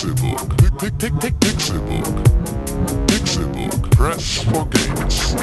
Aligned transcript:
Pixelbook. 0.00 0.56
Pick, 0.78 0.98
pick, 0.98 1.20
pick, 1.20 1.34
Pixelbook. 1.40 2.24
Pixelbook. 3.06 3.90
Press 3.90 4.42
for 4.44 4.64
games. 4.64 5.34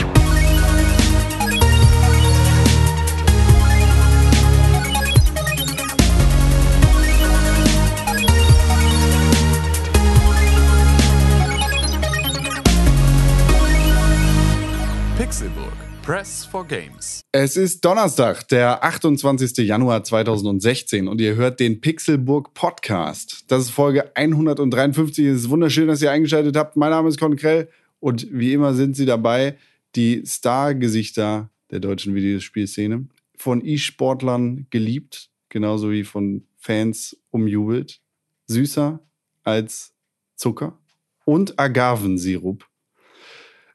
Pixelburg. 15.18 15.86
Press 16.08 16.46
for 16.46 16.66
Games. 16.66 17.20
Es 17.34 17.58
ist 17.58 17.84
Donnerstag, 17.84 18.48
der 18.48 18.82
28. 18.82 19.57
Januar 19.68 20.06
2016 20.06 21.06
und 21.06 21.20
ihr 21.20 21.36
hört 21.36 21.60
den 21.60 21.82
Pixelburg 21.82 22.54
Podcast. 22.54 23.44
Das 23.50 23.64
ist 23.64 23.71
Folge 23.71 24.16
153. 24.16 25.25
Es 25.25 25.39
ist 25.39 25.50
wunderschön, 25.50 25.89
dass 25.89 26.01
ihr 26.01 26.10
eingeschaltet 26.10 26.56
habt. 26.56 26.78
Mein 26.78 26.92
Name 26.92 27.10
ist 27.10 27.20
Con 27.20 27.36
Krell 27.36 27.68
und 28.00 28.25
wie 28.32 28.54
immer 28.54 28.74
sind 28.74 28.96
sie 28.96 29.06
dabei, 29.06 29.57
die 29.98 30.24
Stargesichter 30.25 31.50
der 31.71 31.82
deutschen 31.82 32.16
Videospielszene. 32.16 33.09
Von 33.36 33.62
E-Sportlern 33.66 34.67
geliebt, 34.70 35.30
genauso 35.50 35.92
wie 35.92 36.06
von 36.06 36.48
Fans 36.56 37.17
umjubelt. 37.31 38.00
Süßer 38.45 39.02
als 39.44 39.92
Zucker 40.38 40.80
und 41.26 41.59
Agavensirup. 41.59 42.66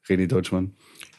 René 0.09 0.29
Deutschmann. 0.29 0.75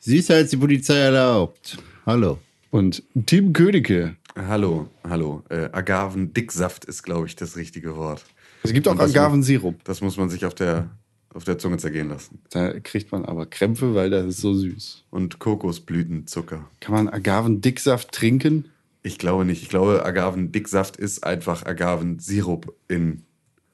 Süßer 0.05 0.35
als 0.35 0.49
die 0.49 0.57
Polizei 0.57 0.97
erlaubt. 0.97 1.77
Hallo. 2.05 2.37
Und 2.71 3.03
Tim 3.25 3.53
Königke. 3.53 4.17
Hallo, 4.35 4.89
hallo. 5.07 5.43
Äh, 5.47 5.69
Agavendicksaft 5.71 6.83
ist, 6.83 7.03
glaube 7.03 7.27
ich, 7.27 7.37
das 7.37 7.55
richtige 7.55 7.95
Wort. 7.95 8.25
Es 8.63 8.73
gibt 8.73 8.85
auch 8.89 8.99
Agavensirup. 8.99 9.81
Das 9.85 10.01
muss 10.01 10.17
man 10.17 10.29
sich 10.29 10.45
auf 10.45 10.53
der, 10.55 10.89
auf 11.33 11.45
der 11.45 11.57
Zunge 11.57 11.77
zergehen 11.77 12.09
lassen. 12.09 12.39
Da 12.49 12.77
kriegt 12.81 13.13
man 13.13 13.23
aber 13.23 13.45
Krämpfe, 13.45 13.95
weil 13.95 14.09
das 14.09 14.25
ist 14.25 14.41
so 14.41 14.53
süß. 14.53 15.05
Und 15.09 15.39
Kokosblütenzucker. 15.39 16.69
Kann 16.81 16.95
man 16.95 17.07
Agavendicksaft 17.07 18.11
trinken? 18.11 18.65
Ich 19.03 19.17
glaube 19.17 19.45
nicht. 19.45 19.63
Ich 19.63 19.69
glaube, 19.69 20.03
Agavendicksaft 20.05 20.97
ist 20.97 21.23
einfach 21.23 21.65
Agavensirup 21.65 22.75
in 22.89 23.21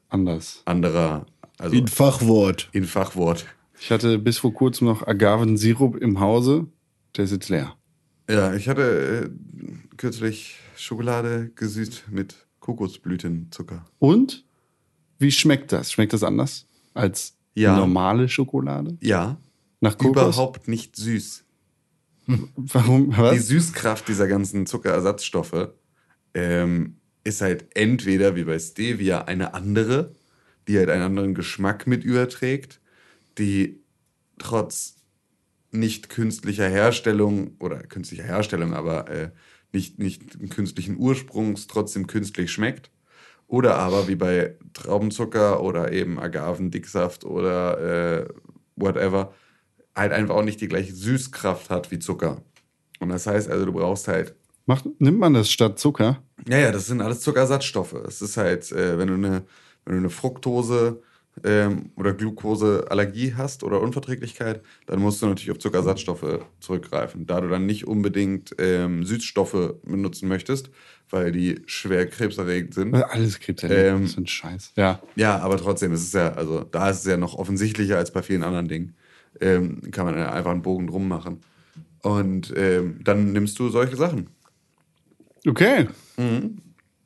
Anders. 0.09 0.61
anderer, 0.65 1.25
also 1.57 1.75
ein 1.75 1.87
Fachwort. 1.87 2.69
in 2.71 2.83
Fachwort. 2.85 3.47
Ich 3.81 3.91
hatte 3.91 4.19
bis 4.19 4.37
vor 4.37 4.53
kurzem 4.53 4.87
noch 4.87 5.05
Agavensirup 5.07 5.95
im 5.97 6.19
Hause. 6.19 6.67
Der 7.15 7.25
ist 7.25 7.31
jetzt 7.31 7.49
leer. 7.49 7.75
Ja, 8.29 8.53
ich 8.53 8.67
hatte 8.69 9.29
äh, 9.31 9.95
kürzlich 9.97 10.57
Schokolade 10.75 11.51
gesüßt 11.55 12.05
mit 12.11 12.35
Kokosblütenzucker. 12.59 13.85
Und? 13.99 14.45
Wie 15.17 15.31
schmeckt 15.31 15.71
das? 15.71 15.91
Schmeckt 15.91 16.13
das 16.13 16.23
anders 16.23 16.67
als 16.93 17.35
Ja. 17.55 17.75
normale 17.75 18.29
Schokolade? 18.29 18.97
Ja, 19.01 19.37
Nach 19.81 19.97
Kokos? 19.97 20.35
überhaupt 20.35 20.67
nicht 20.67 20.95
süß. 20.95 21.43
Warum? 22.27 23.11
Die 23.11 23.17
Was? 23.17 23.47
Süßkraft 23.47 24.07
dieser 24.07 24.27
ganzen 24.27 24.65
Zuckerersatzstoffe 24.67 25.69
ähm, 26.35 26.97
ist 27.23 27.41
halt 27.41 27.75
entweder 27.75 28.35
wie 28.35 28.43
bei 28.43 28.59
Stevia 28.59 29.23
eine 29.23 29.53
andere, 29.55 30.13
die 30.67 30.77
halt 30.77 30.89
einen 30.89 31.03
anderen 31.03 31.33
Geschmack 31.33 31.87
mit 31.87 32.03
überträgt, 32.03 32.79
die 33.37 33.81
trotz 34.37 34.95
nicht 35.71 36.09
künstlicher 36.09 36.67
Herstellung 36.67 37.55
oder 37.59 37.79
künstlicher 37.79 38.23
Herstellung, 38.23 38.73
aber 38.73 39.09
äh, 39.09 39.31
nicht, 39.71 39.99
nicht 39.99 40.49
künstlichen 40.49 40.97
Ursprungs 40.97 41.67
trotzdem 41.67 42.07
künstlich 42.07 42.51
schmeckt. 42.51 42.89
Oder 43.47 43.77
aber 43.77 44.07
wie 44.07 44.15
bei 44.15 44.57
Traubenzucker 44.73 45.61
oder 45.61 45.91
eben 45.91 46.19
Agavendicksaft 46.19 47.23
oder 47.25 48.21
äh, 48.21 48.27
whatever, 48.75 49.33
halt 49.95 50.11
einfach 50.11 50.35
auch 50.35 50.43
nicht 50.43 50.61
die 50.61 50.67
gleiche 50.67 50.93
Süßkraft 50.93 51.69
hat 51.69 51.91
wie 51.91 51.99
Zucker. 51.99 52.43
Und 52.99 53.09
das 53.09 53.25
heißt 53.27 53.49
also, 53.49 53.65
du 53.65 53.73
brauchst 53.73 54.07
halt 54.07 54.35
Macht, 54.65 54.85
nimmt 54.99 55.17
man 55.17 55.33
das 55.33 55.49
statt 55.49 55.79
Zucker? 55.79 56.21
ja, 56.47 56.59
ja, 56.59 56.71
das 56.71 56.85
sind 56.85 57.01
alles 57.01 57.21
Zuckerersatzstoffe. 57.21 57.93
Es 57.93 58.21
ist 58.21 58.37
halt, 58.37 58.71
äh, 58.71 58.99
wenn 58.99 59.07
du 59.07 59.15
eine, 59.15 59.43
wenn 59.83 59.95
du 59.95 59.99
eine 59.99 60.09
Fructose 60.11 61.01
ähm, 61.43 61.91
oder 61.95 62.13
Glukoseallergie 62.13 63.33
hast 63.35 63.63
oder 63.63 63.81
Unverträglichkeit, 63.81 64.61
dann 64.87 64.99
musst 64.99 65.21
du 65.21 65.27
natürlich 65.27 65.51
auf 65.51 65.59
Zuckerersatzstoffe 65.59 66.39
zurückgreifen. 66.59 67.25
Da 67.25 67.41
du 67.41 67.47
dann 67.47 67.65
nicht 67.65 67.87
unbedingt 67.87 68.55
ähm, 68.57 69.03
Süßstoffe 69.05 69.75
benutzen 69.83 70.27
möchtest, 70.27 70.69
weil 71.09 71.31
die 71.31 71.61
schwer 71.65 72.07
krebserregend 72.07 72.73
sind. 72.73 72.93
Äh, 72.93 73.03
Alles 73.09 73.39
Krebserregend. 73.39 73.85
Ähm, 73.85 74.01
das 74.01 74.11
ist 74.11 74.17
ein 74.17 74.27
Scheiß. 74.27 74.73
Ja. 74.75 75.01
Ja, 75.15 75.39
aber 75.39 75.57
trotzdem 75.57 75.93
ist 75.93 76.03
es 76.03 76.13
ja, 76.13 76.33
also 76.33 76.63
da 76.63 76.89
ist 76.89 76.99
es 76.99 77.05
ja 77.05 77.17
noch 77.17 77.35
offensichtlicher 77.35 77.97
als 77.97 78.11
bei 78.11 78.21
vielen 78.21 78.43
anderen 78.43 78.67
Dingen. 78.67 78.95
Ähm, 79.41 79.81
kann 79.91 80.05
man 80.05 80.15
einfach 80.15 80.51
einen 80.51 80.61
Bogen 80.61 80.87
drum 80.87 81.07
machen. 81.07 81.41
Und 82.01 82.53
ähm, 82.55 82.99
dann 83.03 83.33
nimmst 83.33 83.59
du 83.59 83.69
solche 83.69 83.95
Sachen. 83.95 84.29
Okay. 85.47 85.87
Mhm. 86.17 86.57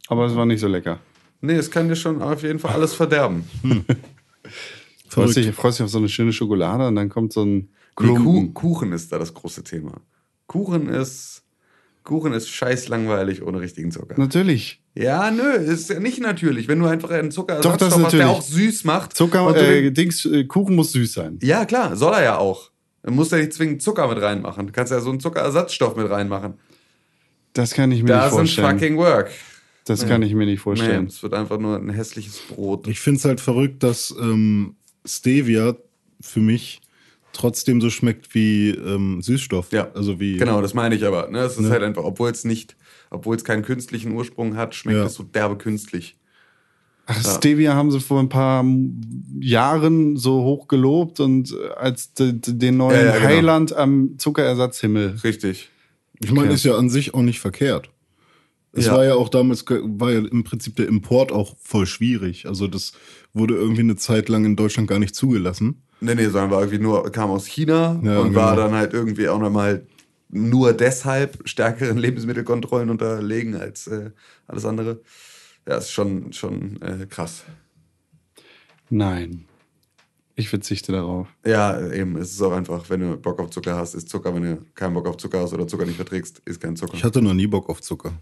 Aber 0.08 0.26
es 0.26 0.36
war 0.36 0.46
nicht 0.46 0.60
so 0.60 0.68
lecker. 0.68 1.00
Nee, 1.42 1.56
es 1.56 1.70
kann 1.70 1.90
dir 1.90 1.96
schon 1.96 2.22
auf 2.22 2.42
jeden 2.44 2.60
Fall 2.60 2.74
alles 2.74 2.94
verderben. 2.94 3.44
Freust 5.08 5.36
dich, 5.38 5.52
freust 5.54 5.80
dich 5.80 5.84
auf 5.86 5.90
so 5.92 5.98
eine 6.00 6.10
schöne 6.10 6.34
Schokolade 6.34 6.88
und 6.88 6.96
dann 6.96 7.10
kommt 7.10 7.34
so 7.34 7.44
ein 7.44 7.56
Nee, 8.00 8.06
Klumpen. 8.08 8.24
Kuchen, 8.26 8.54
Kuchen 8.56 8.92
ist 8.94 9.12
da 9.12 9.20
das 9.20 9.34
große 9.36 9.64
Thema. 9.64 10.02
Kuchen 10.48 10.90
ist, 10.90 11.44
Kuchen 12.04 12.34
ist 12.34 12.50
scheiß 12.50 12.88
langweilig 12.88 13.44
ohne 13.44 13.60
richtigen 13.62 13.92
Zucker. 13.92 14.16
Natürlich. 14.18 14.82
Ja, 14.96 15.30
nö, 15.30 15.52
ist 15.52 15.90
ja 15.90 16.00
nicht 16.00 16.20
natürlich. 16.20 16.68
Wenn 16.68 16.80
du 16.80 16.88
einfach 16.88 17.12
einen 17.12 17.30
Doch, 17.30 17.46
das 17.46 17.62
Zuckerersatzstoff 17.62 18.04
hast, 18.06 18.14
der 18.14 18.30
auch 18.30 18.42
süß 18.42 18.84
macht. 18.86 19.16
Zucker, 19.16 19.56
äh, 19.56 19.92
Dings, 19.92 20.26
äh, 20.26 20.46
Kuchen 20.46 20.76
muss 20.76 20.92
süß 20.94 21.14
sein. 21.14 21.38
ja, 21.44 21.66
klar, 21.66 21.96
soll 21.96 22.14
er 22.14 22.24
ja 22.24 22.38
auch. 22.40 22.72
Dann 23.04 23.14
musst 23.16 23.32
du 23.32 23.36
ja 23.36 23.44
nicht 23.44 23.54
zwingend 23.54 23.82
Zucker 23.84 24.08
mit 24.08 24.20
reinmachen. 24.22 24.66
Du 24.66 24.74
kannst 24.74 24.92
ja 24.92 25.00
so 25.00 25.10
einen 25.12 25.20
Zuckerersatzstoff 25.20 25.96
mit 25.96 26.10
reinmachen. 26.10 26.56
Das 27.54 27.74
kann 27.74 27.92
ich 27.92 28.02
mir 28.02 28.08
Da 28.10 28.26
nicht 28.26 28.34
vorstellen. 28.34 28.80
fucking 28.80 28.98
work. 28.98 29.30
Das 29.86 30.08
kann 30.08 30.22
ich 30.22 30.34
mir 30.34 30.46
nicht 30.46 30.60
Nee, 30.60 30.64
vorstellen. 30.64 31.08
es 31.08 31.22
wird 31.24 31.34
einfach 31.34 31.60
nur 31.60 31.78
ein 31.78 31.90
hässliches 31.90 32.40
Brot. 32.50 32.88
Ich 32.88 33.00
finde 33.00 33.18
es 33.20 33.26
halt 33.26 33.42
verrückt, 33.42 33.84
dass 33.84 34.14
ähm, 34.20 34.76
Stevia 35.06 35.76
für 36.22 36.40
mich 36.40 36.82
trotzdem 37.34 37.82
so 37.82 37.90
schmeckt 37.90 38.34
wie 38.36 38.70
ähm, 38.70 39.22
Süßstoff. 39.22 39.72
Ja, 39.72 39.90
Also 39.94 40.20
wie. 40.20 40.38
Genau, 40.38 40.62
das 40.62 40.74
meine 40.74 40.96
ich 40.96 41.04
aber. 41.06 41.30
Ne? 41.30 41.40
Es 41.40 41.54
ist 41.54 41.62
Ne? 41.62 41.70
halt 41.72 41.84
einfach, 41.84 42.04
obwohl 42.04 42.30
es 42.32 42.44
nicht, 42.46 42.76
obwohl 43.10 43.36
es 43.36 43.44
keinen 43.44 43.64
künstlichen 43.64 44.12
Ursprung 44.14 44.56
hat, 44.56 44.76
schmeckt 44.76 44.98
Ja. 45.00 45.06
es 45.06 45.16
so 45.16 45.24
derbe 45.24 45.58
künstlich. 45.58 46.16
Ach, 47.06 47.38
Stevia 47.38 47.74
haben 47.74 47.92
sie 47.92 48.00
vor 48.00 48.22
ein 48.22 48.30
paar 48.30 48.64
Jahren 49.40 50.16
so 50.16 50.44
hoch 50.44 50.68
gelobt 50.70 51.20
und 51.20 51.52
äh, 51.52 51.70
als 51.76 52.14
de, 52.14 52.32
de, 52.34 52.54
den 52.54 52.78
neuen 52.78 52.96
Ja, 52.96 53.06
ja, 53.06 53.14
genau. 53.16 53.26
Heiland 53.28 53.74
am 53.74 54.18
Zuckerersatzhimmel. 54.18 55.20
Richtig. 55.24 55.70
Ich 56.24 56.32
meine, 56.32 56.46
Okay. 56.48 56.56
ist 56.56 56.64
ja 56.64 56.78
an 56.78 56.90
sich 56.90 57.14
auch 57.14 57.22
nicht 57.22 57.42
verkehrt. 57.42 57.90
Es 58.76 58.88
Ja. 58.88 58.94
war 58.96 59.06
ja 59.06 59.14
auch 59.14 59.30
damals, 59.30 59.66
war 59.70 60.12
ja 60.12 60.20
im 60.20 60.44
Prinzip 60.44 60.76
der 60.76 60.88
Import 60.88 61.32
auch 61.32 61.56
voll 61.62 61.86
schwierig. 61.86 62.48
Also 62.48 62.68
das 62.68 62.94
wurde 63.34 63.54
irgendwie 63.56 63.82
eine 63.82 63.96
Zeit 63.96 64.30
lang 64.30 64.46
in 64.46 64.56
Deutschland 64.56 64.90
gar 64.90 64.98
nicht 65.00 65.16
zugelassen. 65.16 65.84
Nee, 66.02 66.16
nee, 66.16 66.26
sondern 66.26 66.50
war 66.52 66.60
irgendwie 66.62 66.80
nur, 66.84 67.10
kam 67.12 67.30
aus 67.30 67.46
China 67.46 68.00
Ja, 68.04 68.20
und 68.20 68.34
war 68.36 68.56
genau. 68.56 68.68
dann 68.68 68.72
halt 68.74 68.94
irgendwie 68.94 69.30
auch 69.30 69.40
nochmal 69.40 69.86
nur 70.30 70.74
deshalb 70.74 71.38
stärkeren 71.48 71.98
Lebensmittelkontrollen 72.00 72.90
unterlegen 72.90 73.56
als 73.56 73.86
äh, 73.88 74.10
alles 74.48 74.66
andere. 74.66 75.02
Ja, 75.68 75.78
ist 75.78 75.92
schon, 75.92 76.34
schon 76.34 76.82
äh, 76.82 77.06
krass. 77.06 77.44
Nein. 78.90 79.46
Ich 80.36 80.50
verzichte 80.50 80.92
darauf. 80.92 81.28
Ja, 81.46 81.80
eben, 81.92 82.18
es 82.18 82.32
ist 82.32 82.42
auch 82.42 82.54
einfach, 82.54 82.90
wenn 82.90 83.02
du 83.02 83.18
Bock 83.18 83.40
auf 83.40 83.52
Zucker 83.52 83.76
hast, 83.76 83.94
ist 83.94 84.10
Zucker. 84.10 84.34
Wenn 84.34 84.42
du 84.44 84.58
keinen 84.74 84.96
Bock 84.96 85.08
auf 85.08 85.18
Zucker 85.18 85.42
hast 85.42 85.54
oder 85.54 85.68
Zucker 85.68 85.86
nicht 85.86 85.96
verträgst, 85.96 86.42
ist 86.46 86.60
kein 86.60 86.76
Zucker. 86.76 86.96
Ich 86.96 87.04
hatte 87.04 87.22
noch 87.22 87.34
nie 87.36 87.46
Bock 87.46 87.70
auf 87.70 87.82
Zucker. 87.82 88.14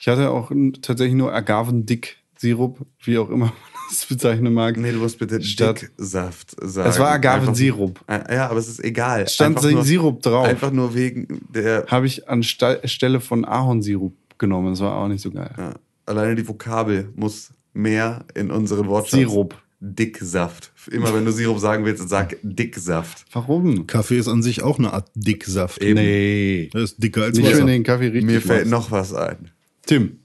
Ich 0.00 0.08
hatte 0.08 0.30
auch 0.30 0.50
tatsächlich 0.82 1.14
nur 1.14 1.32
Agavendick-Sirup, 1.32 2.78
wie 3.04 3.18
auch 3.18 3.30
immer 3.30 3.46
man 3.46 3.52
das 3.88 4.06
bezeichnen 4.06 4.52
mag. 4.52 4.76
nee, 4.76 4.92
du 4.92 4.98
musst 4.98 5.18
bitte 5.18 5.40
Statt- 5.42 5.82
Dicksaft 5.82 6.56
sagen. 6.60 6.90
Es 6.90 6.98
war 6.98 7.10
Agavensirup. 7.12 8.00
Einfach- 8.06 8.32
Ja, 8.32 8.48
aber 8.50 8.58
es 8.58 8.68
ist 8.68 8.82
egal. 8.84 9.28
Stand 9.28 9.56
Einfach 9.56 9.70
nur- 9.70 9.84
Sirup 9.84 10.22
drauf. 10.22 10.46
Einfach 10.46 10.70
nur 10.72 10.94
wegen 10.94 11.40
der 11.54 11.86
Habe 11.88 12.06
ich 12.06 12.28
anstelle 12.28 13.20
von 13.20 13.44
Ahornsirup 13.44 14.14
genommen. 14.38 14.70
Das 14.70 14.80
war 14.80 14.96
auch 14.96 15.08
nicht 15.08 15.22
so 15.22 15.30
geil. 15.30 15.52
Ja, 15.56 15.74
alleine 16.06 16.34
die 16.34 16.46
Vokabel 16.48 17.10
muss 17.14 17.50
mehr 17.72 18.24
in 18.34 18.50
unseren 18.50 18.86
Wortschatz. 18.88 19.20
Sirup. 19.20 19.54
Dicksaft. 19.80 20.72
Immer 20.90 21.14
wenn 21.14 21.24
du 21.24 21.32
Sirup 21.32 21.58
sagen 21.58 21.84
willst, 21.86 22.06
sag 22.08 22.36
Dicksaft. 22.42 23.24
Warum? 23.32 23.86
Kaffee 23.86 24.18
ist 24.18 24.28
an 24.28 24.42
sich 24.42 24.62
auch 24.62 24.78
eine 24.78 24.92
Art 24.92 25.10
Dicksaft. 25.14 25.82
Eben. 25.82 25.94
Nee. 26.00 26.68
Der 26.74 26.82
ist 26.82 27.02
dicker 27.02 27.22
als 27.22 27.36
Nicht, 27.36 27.46
wenn 27.46 27.54
Wasser. 27.54 27.66
den 27.66 27.82
Kaffee 27.82 28.04
richtig 28.08 28.24
Mir 28.24 28.40
fällt 28.42 28.68
machst. 28.68 28.70
noch 28.70 28.90
was 28.90 29.14
ein. 29.14 29.50
Tim, 29.86 30.18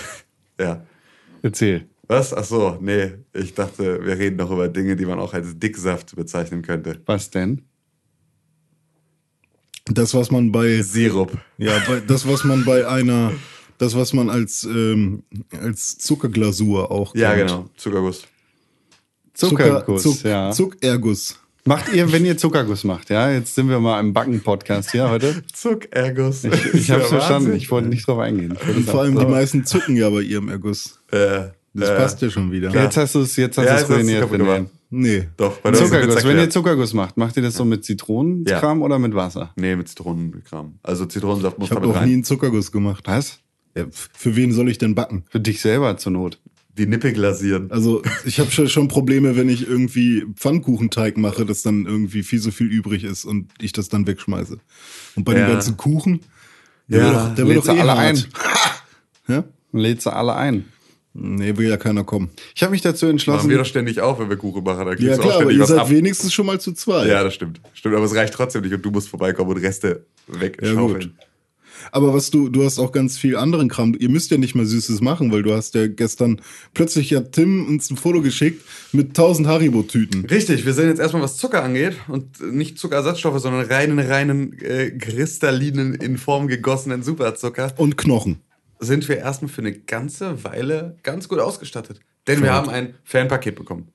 Ja. 0.60 0.84
erzähl. 1.42 1.88
Was? 2.06 2.32
Ach 2.34 2.44
so, 2.44 2.78
nee. 2.80 3.12
Ich 3.32 3.54
dachte, 3.54 4.04
wir 4.04 4.18
reden 4.18 4.36
noch 4.36 4.50
über 4.50 4.68
Dinge, 4.68 4.94
die 4.96 5.06
man 5.06 5.18
auch 5.18 5.34
als 5.34 5.58
Dicksaft 5.58 6.14
bezeichnen 6.14 6.62
könnte. 6.62 7.00
Was 7.06 7.30
denn? 7.30 7.62
Das, 9.86 10.14
was 10.14 10.30
man 10.30 10.52
bei 10.52 10.80
Sirup. 10.82 11.36
Ja, 11.58 11.72
bei, 11.88 12.00
das, 12.00 12.26
was 12.28 12.44
man 12.44 12.64
bei 12.64 12.86
einer, 12.86 13.32
das, 13.78 13.96
was 13.96 14.12
man 14.12 14.30
als, 14.30 14.62
ähm, 14.64 15.24
als 15.60 15.98
Zuckerglasur 15.98 16.90
auch 16.92 17.14
Ja, 17.16 17.34
kennt. 17.34 17.48
genau. 17.48 17.70
Zuckerguss. 17.76 18.26
Zuckerguss, 19.34 20.02
Zuck, 20.02 20.22
ja. 20.24 20.50
Zuckerguss. 20.50 21.38
Macht 21.64 21.92
ihr, 21.92 22.10
wenn 22.10 22.24
ihr 22.24 22.36
Zuckerguss 22.36 22.82
macht, 22.84 23.10
ja? 23.10 23.30
Jetzt 23.30 23.54
sind 23.54 23.68
wir 23.68 23.78
mal 23.78 24.00
im 24.00 24.12
Backen-Podcast 24.12 24.90
hier 24.90 25.08
heute. 25.08 25.42
Zuckerguss. 25.52 26.42
Ich, 26.44 26.74
ich 26.74 26.90
habe 26.90 27.04
verstanden, 27.04 27.54
ich 27.54 27.70
wollte 27.70 27.88
nicht 27.88 28.06
drauf 28.06 28.18
eingehen. 28.18 28.58
Ich 28.68 28.76
Und 28.76 28.84
vor 28.90 29.02
allem 29.02 29.14
sagen, 29.14 29.26
die 29.26 29.32
so. 29.32 29.36
meisten 29.38 29.64
zucken 29.64 29.96
ja 29.96 30.10
bei 30.10 30.22
ihrem 30.22 30.48
Erguss. 30.48 30.98
Äh, 31.12 31.50
Das 31.72 31.88
äh, 31.90 31.96
passt 31.96 32.20
ja 32.20 32.30
schon 32.30 32.50
wieder. 32.50 32.70
Jetzt 32.74 32.96
hast 32.96 33.14
du 33.14 33.20
es 33.20 33.36
jetzt 33.36 33.56
hast 33.58 33.64
Ja, 33.66 33.76
du 33.76 33.82
es 33.84 33.90
ruiniert, 33.90 34.30
gemacht. 34.30 34.64
Nee. 34.90 35.28
Doch, 35.36 35.56
Zuckerguss, 35.72 36.24
wenn 36.24 36.36
ihr. 36.36 36.50
Zuckerguss 36.50 36.92
macht, 36.94 37.16
macht 37.16 37.36
ihr 37.36 37.42
das 37.44 37.54
so 37.54 37.64
mit 37.64 37.84
Zitronenkram 37.84 38.82
oder 38.82 38.98
mit 38.98 39.14
Wasser? 39.14 39.52
Nee, 39.56 39.76
mit 39.76 39.88
Zitronenkram. 39.88 40.78
Also 40.82 41.06
Zitronensaft 41.06 41.58
muss 41.58 41.66
Ich 41.66 41.70
da 41.70 41.76
habe 41.76 41.86
mit 41.86 41.94
noch 41.94 42.02
nie 42.02 42.08
rein. 42.08 42.14
einen 42.16 42.24
Zuckerguss 42.24 42.72
gemacht. 42.72 43.04
Was? 43.06 43.38
Ja, 43.74 43.84
für 43.90 44.36
wen 44.36 44.52
soll 44.52 44.68
ich 44.68 44.76
denn 44.78 44.94
backen? 44.94 45.24
Für 45.30 45.40
dich 45.40 45.60
selber 45.62 45.96
zur 45.96 46.12
Not. 46.12 46.38
Die 46.78 46.86
Nippel 46.86 47.12
glasieren. 47.12 47.70
Also 47.70 48.02
ich 48.24 48.40
habe 48.40 48.50
schon, 48.50 48.88
Probleme, 48.88 49.36
wenn 49.36 49.48
ich 49.50 49.66
irgendwie 49.68 50.24
Pfannkuchenteig 50.36 51.18
mache, 51.18 51.44
dass 51.44 51.62
dann 51.62 51.84
irgendwie 51.84 52.22
viel 52.22 52.38
so 52.38 52.50
viel 52.50 52.68
übrig 52.68 53.04
ist 53.04 53.24
und 53.26 53.50
ich 53.60 53.72
das 53.72 53.88
dann 53.90 54.06
wegschmeiße. 54.06 54.56
Und 55.16 55.24
bei 55.24 55.34
Ja. 55.36 55.46
den 55.46 55.52
ganzen 55.52 55.76
Kuchen, 55.76 56.20
der 56.88 57.00
Ja, 57.00 57.04
wird 57.04 57.14
doch, 57.16 57.34
der 57.34 57.46
wird 57.48 57.58
doch 57.68 57.76
eh 57.76 57.80
alle 57.80 57.92
hart. 57.96 58.00
ein. 58.06 58.24
Ja? 59.28 59.44
Lädst 59.72 60.06
du 60.06 60.10
alle 60.10 60.34
ein. 60.34 60.64
Nee, 61.14 61.56
will 61.58 61.68
ja 61.68 61.76
keiner 61.76 62.04
kommen. 62.04 62.30
Ich 62.54 62.62
habe 62.62 62.72
mich 62.72 62.80
dazu 62.80 63.04
Machen 63.04 63.12
entschlossen. 63.12 63.50
wir 63.50 63.58
doch 63.58 63.66
ständig 63.66 64.00
auf, 64.00 64.18
wenn 64.18 64.30
wir 64.30 64.36
Kuchen 64.38 64.64
machen. 64.64 64.86
Da 64.86 64.94
kriegst 64.94 65.08
Ja 65.10 65.18
klar, 65.18 65.42
aber 65.42 65.50
ihr 65.52 65.66
seid 65.66 65.78
ab. 65.80 65.90
wenigstens 65.90 66.32
schon 66.32 66.46
mal 66.46 66.58
zu 66.58 66.72
zweit. 66.72 67.06
Ja, 67.06 67.22
das 67.22 67.34
stimmt. 67.34 67.60
Stimmt, 67.74 67.94
aber 67.94 68.06
es 68.06 68.14
reicht 68.14 68.32
trotzdem 68.32 68.62
nicht 68.62 68.72
und 68.72 68.82
du 68.82 68.90
musst 68.90 69.08
vorbeikommen 69.10 69.50
und 69.50 69.58
Reste 69.58 70.06
Ja, 70.32 70.40
wegschaufeln. 70.40 71.18
Aber 71.90 72.14
was 72.14 72.30
du, 72.30 72.48
du 72.48 72.64
hast 72.64 72.78
auch 72.78 72.92
ganz 72.92 73.18
viel 73.18 73.36
anderen 73.36 73.68
Kram. 73.68 73.96
Ihr 73.98 74.08
müsst 74.08 74.30
ja 74.30 74.38
nicht 74.38 74.54
mal 74.54 74.64
Süßes 74.66 75.00
machen, 75.00 75.32
weil 75.32 75.42
du 75.42 75.52
hast 75.54 75.74
ja 75.74 75.86
gestern 75.88 76.40
plötzlich 76.74 77.12
hat 77.14 77.32
Tim 77.32 77.66
uns 77.66 77.90
ein 77.90 77.96
Foto 77.96 78.22
geschickt 78.22 78.62
mit 78.92 79.08
1000 79.08 79.48
Haribo-Tüten. 79.48 80.26
Richtig, 80.26 80.64
wir 80.64 80.74
sehen 80.74 80.88
jetzt 80.88 81.00
erstmal, 81.00 81.22
was 81.22 81.36
Zucker 81.36 81.62
angeht 81.62 81.96
und 82.08 82.40
nicht 82.52 82.78
Zuckerersatzstoffe, 82.78 83.40
sondern 83.40 83.66
reinen, 83.66 83.98
reinen, 83.98 84.58
äh, 84.60 84.90
kristallinen, 84.90 85.94
in 85.94 86.18
Form 86.18 86.48
gegossenen 86.48 87.02
Superzucker, 87.02 87.72
Und 87.76 87.96
Knochen. 87.96 88.40
sind 88.80 89.08
wir 89.08 89.18
erstmal 89.18 89.50
für 89.50 89.62
eine 89.62 89.72
ganze 89.72 90.44
Weile 90.44 90.96
ganz 91.02 91.28
gut 91.28 91.38
ausgestattet. 91.38 92.00
Denn 92.26 92.42
wir 92.42 92.52
haben 92.52 92.68
ein 92.68 92.94
Fanpaket 93.04 93.56
bekommen. 93.56 93.88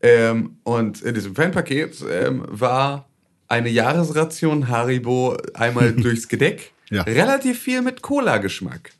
Ähm, 0.00 0.58
und 0.64 1.00
in 1.02 1.14
diesem 1.14 1.34
Fanpaket 1.34 2.04
ähm, 2.08 2.44
war 2.48 3.08
eine 3.48 3.70
Jahresration 3.70 4.68
Haribo 4.68 5.36
einmal 5.54 5.92
durchs 5.96 6.28
Gedeck. 6.28 6.73
Ja. 6.90 7.02
Relativ 7.02 7.58
viel 7.60 7.82
mit 7.82 8.02
Cola-Geschmack. 8.02 8.90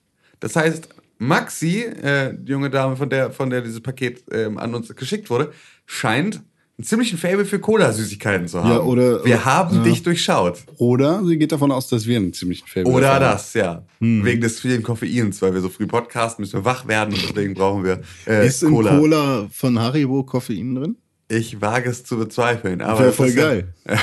Das 0.40 0.56
heißt, 0.56 0.88
Maxi, 1.19 1.82
äh, 1.82 2.34
die 2.36 2.52
junge 2.52 2.70
Dame, 2.70 2.96
von 2.96 3.08
der, 3.08 3.31
von 3.31 3.50
der 3.50 3.60
dieses 3.62 3.81
Paket 3.81 4.25
ähm, 4.32 4.58
an 4.58 4.75
uns 4.75 4.94
geschickt 4.94 5.31
wurde, 5.31 5.52
scheint 5.86 6.42
einen 6.76 6.84
ziemlichen 6.84 7.19
Fable 7.19 7.44
für 7.44 7.60
Cola-Süßigkeiten 7.60 8.48
zu 8.48 8.58
haben. 8.62 8.70
Ja, 8.70 8.81
oder- 8.81 9.25
wir 9.25 9.44
haben 9.44 9.76
ja. 9.76 9.82
dich 9.84 10.02
durchschaut. 10.02 10.58
Oder 10.78 11.25
sie 11.25 11.38
geht 11.38 11.52
davon 11.52 11.70
aus, 11.70 11.88
dass 11.88 12.04
wir 12.06 12.16
einen 12.16 12.32
ziemlichen 12.32 12.66
Fable 12.66 12.90
Oder 12.92 13.14
haben. 13.14 13.20
das, 13.22 13.54
ja. 13.54 13.84
Hm. 14.00 14.25
Wegen 14.25 14.40
des 14.40 14.58
vielen 14.60 14.82
Koffeins, 14.82 15.40
weil 15.40 15.54
wir 15.54 15.60
so 15.60 15.69
früh 15.69 15.86
podcasten, 15.86 16.42
müssen 16.42 16.54
wir 16.60 16.64
wach 16.64 16.88
werden 16.88 17.14
und 17.14 17.22
deswegen 17.28 17.54
brauchen 17.54 17.84
wir 17.84 18.00
äh, 18.26 18.44
Ist 18.46 18.64
in 18.64 18.70
Cola. 18.70 18.98
Cola. 18.98 19.48
von 19.52 19.78
Haribo 19.78 20.25
Koffein 20.25 20.75
drin? 20.75 20.96
Ich 21.28 21.60
wage 21.60 21.88
es 21.90 22.02
zu 22.04 22.19
bezweifeln. 22.19 22.82
Aber 22.82 22.98
Wäre 22.98 23.12
voll 23.12 23.28
ist 23.28 23.36
ja- 23.36 23.42
geil. 23.48 23.75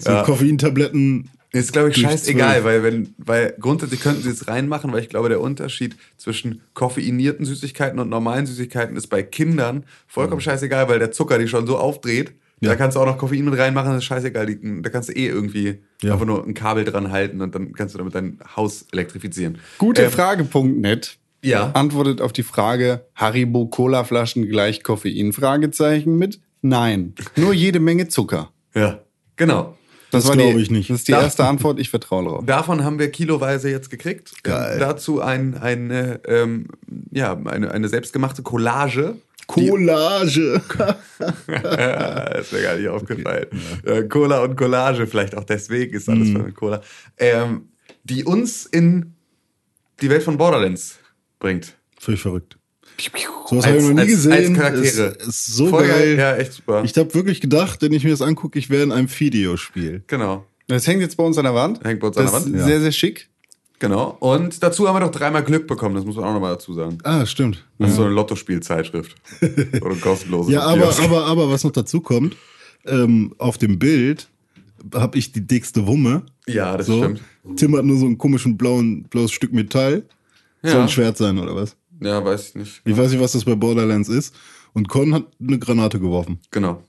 So 0.00 0.10
Koffeintabletten. 0.24 1.30
Ist, 1.52 1.72
glaube 1.72 1.90
ich, 1.90 1.96
scheißegal, 1.98 2.64
weil, 2.64 2.82
wenn, 2.82 3.14
weil 3.18 3.54
grundsätzlich 3.60 4.00
könnten 4.00 4.22
sie 4.22 4.30
es 4.30 4.48
reinmachen, 4.48 4.90
weil 4.92 5.00
ich 5.00 5.10
glaube, 5.10 5.28
der 5.28 5.40
Unterschied 5.40 5.96
zwischen 6.16 6.62
koffeinierten 6.72 7.44
Süßigkeiten 7.44 7.98
und 7.98 8.08
normalen 8.08 8.46
Süßigkeiten 8.46 8.96
ist 8.96 9.08
bei 9.08 9.22
Kindern 9.22 9.84
vollkommen 10.06 10.40
scheißegal, 10.40 10.88
weil 10.88 10.98
der 10.98 11.12
Zucker 11.12 11.38
die 11.38 11.48
schon 11.48 11.66
so 11.66 11.76
aufdreht. 11.76 12.32
Ja. 12.60 12.70
Da 12.70 12.76
kannst 12.76 12.96
du 12.96 13.00
auch 13.00 13.06
noch 13.06 13.18
Koffein 13.18 13.44
mit 13.44 13.58
reinmachen, 13.58 13.90
das 13.90 13.98
ist 13.98 14.04
scheißegal. 14.04 14.46
Die, 14.46 14.82
da 14.82 14.88
kannst 14.88 15.08
du 15.08 15.12
eh 15.12 15.26
irgendwie 15.26 15.82
Ja. 16.02 16.12
einfach 16.14 16.24
nur 16.26 16.42
ein 16.46 16.54
Kabel 16.54 16.84
dran 16.84 17.10
halten 17.10 17.40
und 17.42 17.54
dann 17.54 17.72
kannst 17.74 17.94
du 17.94 17.98
damit 17.98 18.14
dein 18.14 18.38
Haus 18.56 18.86
elektrifizieren. 18.92 19.58
Gute 19.78 20.04
Ähm, 20.04 20.10
Frage.net 20.10 21.18
Ja. 21.42 21.72
antwortet 21.72 22.20
auf 22.22 22.32
die 22.32 22.44
Frage 22.44 23.04
Haribo 23.14 23.66
Cola-Flaschen 23.66 24.48
gleich 24.48 24.82
Koffein? 24.82 25.32
Fragezeichen 25.32 26.16
mit 26.16 26.40
Nein. 26.62 27.14
Nur 27.36 27.52
jede 27.52 27.80
Menge 27.80 28.06
Zucker. 28.08 28.52
Ja, 28.74 29.00
genau. 29.36 29.76
Das 30.12 30.30
die- 30.30 30.32
glaube 30.32 30.60
ich 30.60 30.70
nicht. 30.70 30.90
Das 30.90 30.98
ist 30.98 31.08
die 31.08 31.12
erste 31.12 31.44
Antwort. 31.44 31.80
Ich 31.80 31.88
vertraue 31.90 32.24
drauf. 32.24 32.44
Davon 32.46 32.84
haben 32.84 32.98
wir 32.98 33.10
kiloweise 33.10 33.70
jetzt 33.70 33.88
gekriegt. 33.90 34.42
Geil. 34.42 34.74
Ähm, 34.74 34.80
dazu 34.80 35.20
ein, 35.20 35.56
eine, 35.56 36.20
ähm, 36.26 36.68
ja, 37.10 37.36
eine, 37.46 37.70
eine 37.70 37.88
selbstgemachte 37.88 38.42
Collage. 38.42 39.16
Collage. 39.46 40.60
ist 42.38 42.52
mir 42.52 42.62
gar 42.62 42.76
nicht 42.76 42.88
aufgefallen. 42.88 43.46
Äh, 43.84 44.02
Cola 44.04 44.42
und 44.42 44.56
Collage, 44.56 45.06
vielleicht 45.06 45.36
auch 45.36 45.44
deswegen 45.44 45.94
ist 45.94 46.08
alles 46.08 46.30
voll 46.30 46.42
mit 46.42 46.54
Cola. 46.54 46.80
Ähm, 47.16 47.68
die 48.04 48.24
uns 48.24 48.66
in 48.66 49.14
die 50.00 50.10
Welt 50.10 50.22
von 50.22 50.36
Borderlands 50.36 50.98
bringt. 51.38 51.74
Völlig 51.98 52.20
verrückt. 52.20 52.58
So 53.48 53.56
was 53.56 53.66
habe 53.66 53.76
ich 53.78 53.82
noch 53.84 53.92
nie 53.92 54.00
als, 54.00 54.10
gesehen. 54.10 54.32
Als 54.32 54.52
Charaktere. 54.52 55.06
Ist, 55.18 55.26
ist 55.28 55.46
so 55.56 55.66
Voll 55.68 55.86
geil. 55.86 56.18
Ja, 56.18 56.36
echt 56.36 56.52
super. 56.54 56.82
Ich 56.84 56.96
habe 56.96 57.12
wirklich 57.14 57.40
gedacht, 57.40 57.82
wenn 57.82 57.92
ich 57.92 58.04
mir 58.04 58.10
das 58.10 58.22
angucke, 58.22 58.58
ich 58.58 58.70
wäre 58.70 58.82
in 58.82 58.92
einem 58.92 59.08
Videospiel. 59.10 60.02
genau. 60.06 60.46
Das 60.68 60.86
hängt 60.86 61.00
jetzt 61.02 61.16
bei 61.16 61.24
uns 61.24 61.36
an 61.36 61.44
der 61.44 61.54
Wand. 61.54 61.84
Hängt 61.84 62.00
bei 62.00 62.06
uns 62.06 62.16
an 62.16 62.24
das 62.24 62.32
der 62.32 62.40
Wand, 62.44 62.54
ist 62.54 62.60
ja. 62.60 62.66
Sehr, 62.66 62.80
sehr 62.80 62.92
schick. 62.92 63.28
Genau. 63.80 64.16
Und 64.20 64.62
dazu 64.62 64.86
haben 64.88 64.94
wir 64.94 65.00
noch 65.00 65.10
dreimal 65.10 65.42
Glück 65.42 65.66
bekommen, 65.66 65.96
das 65.96 66.04
muss 66.04 66.14
man 66.14 66.24
auch 66.24 66.32
nochmal 66.32 66.52
dazu 66.52 66.72
sagen. 66.72 66.98
Ah, 67.02 67.26
stimmt. 67.26 67.66
Das 67.78 67.90
ist 67.90 67.96
so 67.96 68.04
eine 68.04 68.12
Lottospielzeitschrift. 68.14 69.16
Oder 69.82 69.96
kostenlose. 69.96 70.52
Ja, 70.52 70.62
aber, 70.62 70.96
aber, 71.00 71.24
aber 71.26 71.50
was 71.50 71.64
noch 71.64 71.72
dazu 71.72 72.00
kommt, 72.00 72.36
ähm, 72.86 73.34
auf 73.38 73.58
dem 73.58 73.78
Bild 73.80 74.28
habe 74.94 75.18
ich 75.18 75.32
die 75.32 75.44
dickste 75.46 75.86
Wumme. 75.86 76.22
Ja, 76.46 76.76
das 76.76 76.86
so. 76.86 77.02
stimmt. 77.02 77.20
Tim 77.56 77.76
hat 77.76 77.84
nur 77.84 77.98
so 77.98 78.06
einen 78.06 78.16
komischen 78.18 78.56
blauen, 78.56 79.02
blaues 79.10 79.32
Stück 79.32 79.52
Metall. 79.52 80.04
Soll 80.62 80.72
Ja. 80.72 80.82
ein 80.82 80.88
Schwert 80.88 81.16
sein 81.16 81.38
oder 81.40 81.56
was? 81.56 81.76
Ja, 82.04 82.24
weiß 82.24 82.50
ich 82.50 82.54
nicht. 82.56 82.82
Ich 82.84 82.96
weiß 82.96 83.10
nicht, 83.12 83.20
was 83.20 83.32
das 83.32 83.44
bei 83.44 83.54
Borderlands 83.54 84.08
ist. 84.08 84.34
Und 84.74 84.88
Con 84.88 85.12
hat 85.14 85.26
eine 85.40 85.58
Granate 85.58 86.00
geworfen. 86.00 86.38
Genau. 86.50 86.82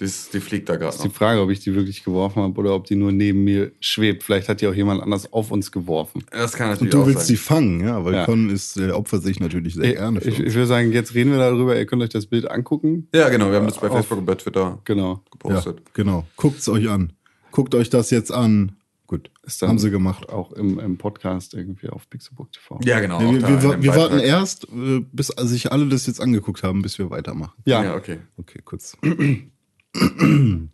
Die, 0.00 0.04
ist, 0.04 0.32
die 0.32 0.38
fliegt 0.38 0.68
da 0.68 0.76
gerade 0.76 0.94
ist 0.94 1.02
die. 1.04 1.08
Frage, 1.10 1.40
ob 1.40 1.50
ich 1.50 1.58
die 1.58 1.74
wirklich 1.74 2.04
geworfen 2.04 2.40
habe 2.40 2.56
oder 2.60 2.72
ob 2.72 2.84
die 2.86 2.94
nur 2.94 3.10
neben 3.10 3.42
mir 3.42 3.72
schwebt. 3.80 4.22
Vielleicht 4.22 4.48
hat 4.48 4.60
die 4.60 4.68
auch 4.68 4.74
jemand 4.74 5.02
anders 5.02 5.32
auf 5.32 5.50
uns 5.50 5.72
geworfen. 5.72 6.22
Das 6.30 6.52
kann 6.52 6.68
Und 6.68 6.74
natürlich 6.74 6.92
du 6.92 7.02
auch 7.02 7.06
willst 7.06 7.18
sein. 7.22 7.26
sie 7.26 7.36
fangen, 7.36 7.80
ja, 7.80 8.04
weil 8.04 8.14
Ja. 8.14 8.24
Con 8.24 8.48
ist, 8.48 8.76
der 8.76 8.96
opfert 8.96 9.24
sich 9.24 9.40
natürlich 9.40 9.74
sehr 9.74 9.94
gerne 9.94 10.20
für 10.20 10.28
ich, 10.28 10.38
ich 10.38 10.54
würde 10.54 10.66
sagen, 10.68 10.92
jetzt 10.92 11.14
reden 11.14 11.32
wir 11.32 11.38
darüber. 11.38 11.76
Ihr 11.76 11.84
könnt 11.84 12.00
euch 12.02 12.10
das 12.10 12.26
Bild 12.26 12.48
angucken. 12.48 13.08
Ja, 13.12 13.28
genau. 13.28 13.50
Wir 13.50 13.56
haben 13.56 13.66
das 13.66 13.78
bei 13.80 13.88
Auf- 13.88 13.94
Facebook 13.94 14.18
und 14.18 14.26
bei 14.26 14.36
Twitter 14.36 14.78
Genau. 14.84 15.14
Ja, 15.14 15.20
gepostet. 15.32 15.82
genau. 15.94 16.24
Guckt's 16.36 16.68
euch 16.68 16.88
an. 16.88 17.12
Guckt 17.50 17.74
euch 17.74 17.90
das 17.90 18.10
jetzt 18.10 18.30
an. 18.32 18.76
Gut, 19.08 19.30
Ist 19.42 19.62
dann 19.62 19.70
haben 19.70 19.78
sie 19.78 19.90
gemacht. 19.90 20.28
Auch 20.28 20.52
im, 20.52 20.78
im 20.78 20.98
Podcast 20.98 21.54
irgendwie 21.54 21.88
auf 21.88 22.10
Pixelbook 22.10 22.52
TV. 22.52 22.78
Ja, 22.84 23.00
genau. 23.00 23.18
Ja, 23.22 23.48
wir 23.48 23.62
wir, 23.62 23.82
wir 23.82 23.96
warten 23.96 24.18
erst, 24.18 24.64
äh, 24.64 25.00
bis 25.00 25.28
sich 25.28 25.72
alle 25.72 25.88
das 25.88 26.06
jetzt 26.06 26.20
angeguckt 26.20 26.62
haben, 26.62 26.82
bis 26.82 26.98
wir 26.98 27.08
weitermachen. 27.08 27.54
Ja. 27.64 27.82
Ja, 27.82 27.94
okay. 27.96 28.18
Okay, 28.36 28.60
kurz. 28.62 28.98
Kannst 29.02 30.68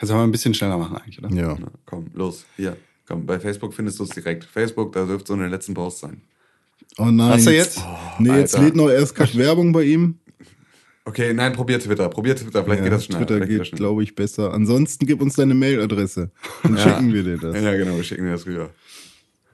du 0.00 0.14
mal 0.14 0.22
ein 0.22 0.30
bisschen 0.30 0.54
schneller 0.54 0.78
machen 0.78 0.98
eigentlich, 0.98 1.18
oder? 1.18 1.34
Ja. 1.34 1.56
Na, 1.60 1.72
komm, 1.84 2.06
los. 2.14 2.46
Hier. 2.56 2.76
Komm, 3.08 3.26
bei 3.26 3.40
Facebook 3.40 3.74
findest 3.74 3.98
du 3.98 4.04
es 4.04 4.10
direkt. 4.10 4.44
Facebook, 4.44 4.92
da 4.92 5.06
dürfte 5.06 5.26
so 5.26 5.34
in 5.34 5.40
den 5.40 5.50
letzten 5.50 5.74
Post 5.74 5.98
sein. 5.98 6.22
Oh 6.96 7.06
nein. 7.06 7.30
Hast 7.32 7.48
du 7.48 7.52
jetzt? 7.52 7.82
nee, 8.20 8.38
jetzt 8.38 8.54
Alter. 8.54 8.66
lädt 8.66 8.76
noch 8.76 8.88
erst 8.88 9.16
gerade 9.16 9.34
Werbung 9.36 9.72
bei 9.72 9.82
ihm. 9.82 10.20
Okay, 11.10 11.34
nein, 11.34 11.52
probier 11.52 11.80
Twitter. 11.80 12.08
Probier 12.08 12.36
Twitter, 12.36 12.62
vielleicht 12.62 12.78
ja, 12.78 12.84
geht 12.84 12.92
das 12.92 13.04
schneller. 13.04 13.26
Twitter 13.26 13.46
geht, 13.46 13.72
glaube 13.72 14.04
ich, 14.04 14.14
besser. 14.14 14.54
Ansonsten 14.54 15.06
gib 15.06 15.20
uns 15.20 15.34
deine 15.34 15.54
Mailadresse. 15.54 16.30
Dann 16.62 16.78
schicken 16.78 17.12
wir 17.12 17.24
dir 17.24 17.36
das. 17.36 17.60
Ja, 17.60 17.74
genau, 17.76 17.96
wir 17.96 18.04
schicken 18.04 18.26
dir 18.26 18.30
das 18.32 18.46
rüber. 18.46 18.70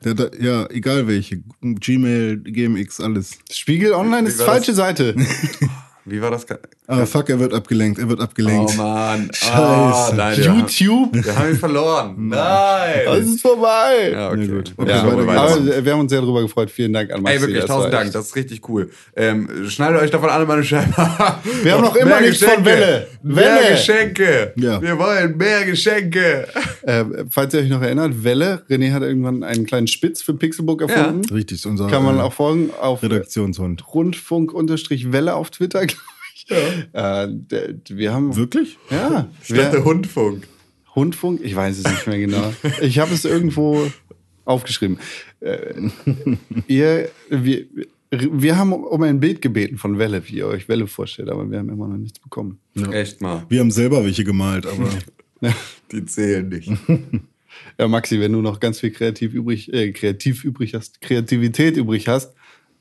Ja, 0.05 0.13
da, 0.13 0.29
ja, 0.39 0.69
egal 0.69 1.09
welche. 1.09 1.43
Gmail, 1.63 2.43
GMX, 2.45 3.01
alles. 3.01 3.39
Spiegel 3.51 3.93
Online 3.93 4.29
ist 4.29 4.43
falsche 4.43 4.75
Seite. 4.75 5.17
Wie 6.09 6.23
war 6.23 6.31
das? 6.31 6.47
Ah, 6.87 7.05
fuck, 7.05 7.29
er 7.31 7.41
wird 7.41 7.53
abgelenkt, 7.53 7.99
er 7.99 8.09
wird 8.09 8.21
abgelenkt. 8.21 8.71
Oh 8.75 8.77
Mann. 8.77 9.29
Scheiße. 9.35 10.13
Oh, 10.13 10.15
nein, 10.15 10.39
wir 10.39 10.49
haben, 10.49 10.59
YouTube. 10.61 11.25
wir 11.25 11.37
haben 11.37 11.51
ihn 11.51 11.57
verloren. 11.57 12.15
Nein. 12.29 13.01
Es 13.09 13.27
ist 13.27 13.41
vorbei. 13.43 14.13
Ja, 14.13 14.31
okay. 14.31 14.45
Ja, 14.45 14.55
gut. 14.55 14.73
Okay, 14.77 14.91
Ja, 14.91 15.05
wir 15.05 15.13
aber 15.13 15.85
wir 15.85 15.93
haben 15.93 16.01
uns 16.01 16.11
sehr 16.13 16.21
darüber 16.21 16.43
gefreut. 16.43 16.71
Vielen 16.71 16.93
Dank 16.93 17.11
an 17.11 17.23
Maxi. 17.23 17.37
Ey, 17.37 17.43
wirklich, 17.43 17.59
das 17.59 17.67
tausend 17.67 17.93
Dank, 17.93 18.13
das 18.13 18.27
ist 18.27 18.37
richtig 18.37 18.69
cool. 18.69 18.89
Ähm, 19.17 19.69
schneidet 19.69 20.01
euch 20.01 20.13
davon 20.13 20.31
alle 20.31 20.47
meine 20.47 20.63
Scheibe. 20.63 20.95
Wir 21.65 21.73
haben 21.73 21.83
noch 21.83 21.97
immer 21.97 22.21
nichts 22.21 22.45
von 22.45 22.65
Welle. 22.65 23.09
Mehr 23.25 23.37
Welle. 23.37 23.71
Geschenke. 23.71 24.53
Ja. 24.57 24.81
Wir 24.81 24.97
wollen 24.97 25.37
mehr 25.37 25.65
Geschenke. 25.65 26.47
Äh, 26.83 27.05
falls 27.31 27.53
ihr 27.55 27.61
euch 27.61 27.69
noch 27.69 27.83
erinnert, 27.83 28.23
Welle, 28.23 28.63
René 28.71 28.93
hat 28.93 29.03
irgendwann 29.03 29.43
einen 29.43 29.67
kleinen 29.67 29.89
Spitz 29.89 30.23
für 30.23 30.35
Pixelbook 30.35 30.83
erfunden. 30.83 31.25
Richtig, 31.35 31.59
ist 31.59 31.67
unser 31.67 31.89
Kann 31.89 32.05
man 32.05 32.19
äh, 32.19 32.23
auch 32.23 32.33
folgen 32.33 32.71
auf 32.81 33.03
Redaktionshund. 33.03 33.93
Rundfunk-Welle 33.93 35.35
auf 35.35 35.51
Twitter, 35.51 35.85
ich. 36.49 36.89
Äh, 36.93 37.29
der, 37.31 37.75
wir 37.89 38.13
haben. 38.13 38.37
Wirklich? 38.37 38.79
Ja. 38.91 39.29
Dachte 39.49 39.73
Wir, 39.73 39.85
Hundfunk. 39.85 40.47
Hundfunk? 40.95 41.41
Ich 41.43 41.55
weiß 41.55 41.79
es 41.79 41.85
nicht 41.85 42.07
mehr 42.07 42.19
genau. 42.19 42.53
Ich 42.81 42.99
habe 42.99 43.13
es 43.13 43.25
irgendwo 43.25 43.91
aufgeschrieben. 44.45 44.99
Äh, 45.41 45.75
ihr, 46.67 47.11
wir, 47.29 47.67
Wir 48.11 48.57
haben 48.57 48.73
um 48.73 49.03
ein 49.03 49.21
Bild 49.21 49.43
gebeten 49.43 49.79
von 49.79 49.99
Welle, 49.99 50.27
wie 50.29 50.37
ihr 50.37 50.47
euch 50.47 50.69
Welle 50.69 50.87
vorstellt, 50.87 51.29
aber 51.29 51.51
wir 51.51 51.59
haben 51.59 51.69
immer 51.69 51.89
noch 51.89 51.99
nichts 51.99 52.19
bekommen. 52.19 52.59
Echt 52.93 53.21
mal. 53.21 53.45
Wir 53.49 53.61
haben 53.61 53.71
selber 53.71 54.05
welche 54.05 54.25
gemalt, 54.25 54.67
aber 54.67 54.89
Die 55.93 56.05
zählen 56.07 56.49
nicht. 56.49 56.71
Ja, 57.79 57.89
Maxi, 57.89 58.21
wenn 58.21 58.33
du 58.33 58.43
noch 58.43 58.61
ganz 58.61 58.81
viel 58.81 58.91
kreativ 58.91 59.33
übrig, 59.33 59.73
äh, 59.73 59.91
kreativ 59.91 60.45
übrig 60.45 60.75
hast, 60.75 61.01
Kreativität 61.01 61.79
übrig 61.79 62.07
hast, 62.07 62.35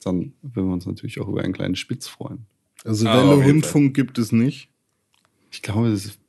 dann 0.03 0.34
würden 0.41 0.67
wir 0.67 0.74
uns 0.74 0.86
natürlich 0.86 1.19
auch 1.22 1.29
über 1.29 1.41
einen 1.41 1.53
kleinen 1.53 1.77
Spitz 1.77 2.07
freuen. 2.07 2.45
Also 2.85 3.07
Ah, 3.07 3.17
Welle 3.17 3.43
Rundfunk 3.43 3.93
gibt 3.95 4.17
es 4.17 4.31
nicht. 4.31 4.69
Ich 5.51 5.61
glaube, 5.61 5.89
das 5.91 6.05
ist 6.05 6.19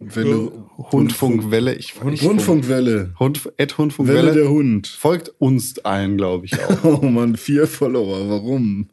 Welle, 0.00 0.50
Rundfunkwelle. 0.92 1.74
Ich, 1.74 1.94
ich, 2.12 2.22
Rundfunkwelle. 2.22 3.14
Hund, 3.18 3.38
Ed 3.56 3.70
Welle 3.70 3.78
Rundfunkwelle. 3.78 4.32
der 4.32 4.48
Hund. 4.48 4.86
Folgt 4.86 5.32
uns 5.38 5.78
allen, 5.80 6.16
glaube 6.16 6.46
ich 6.46 6.54
auch. 6.54 6.84
Oh 7.02 7.06
Mann, 7.06 7.36
vier 7.36 7.66
Follower. 7.66 8.28
Warum? 8.28 8.88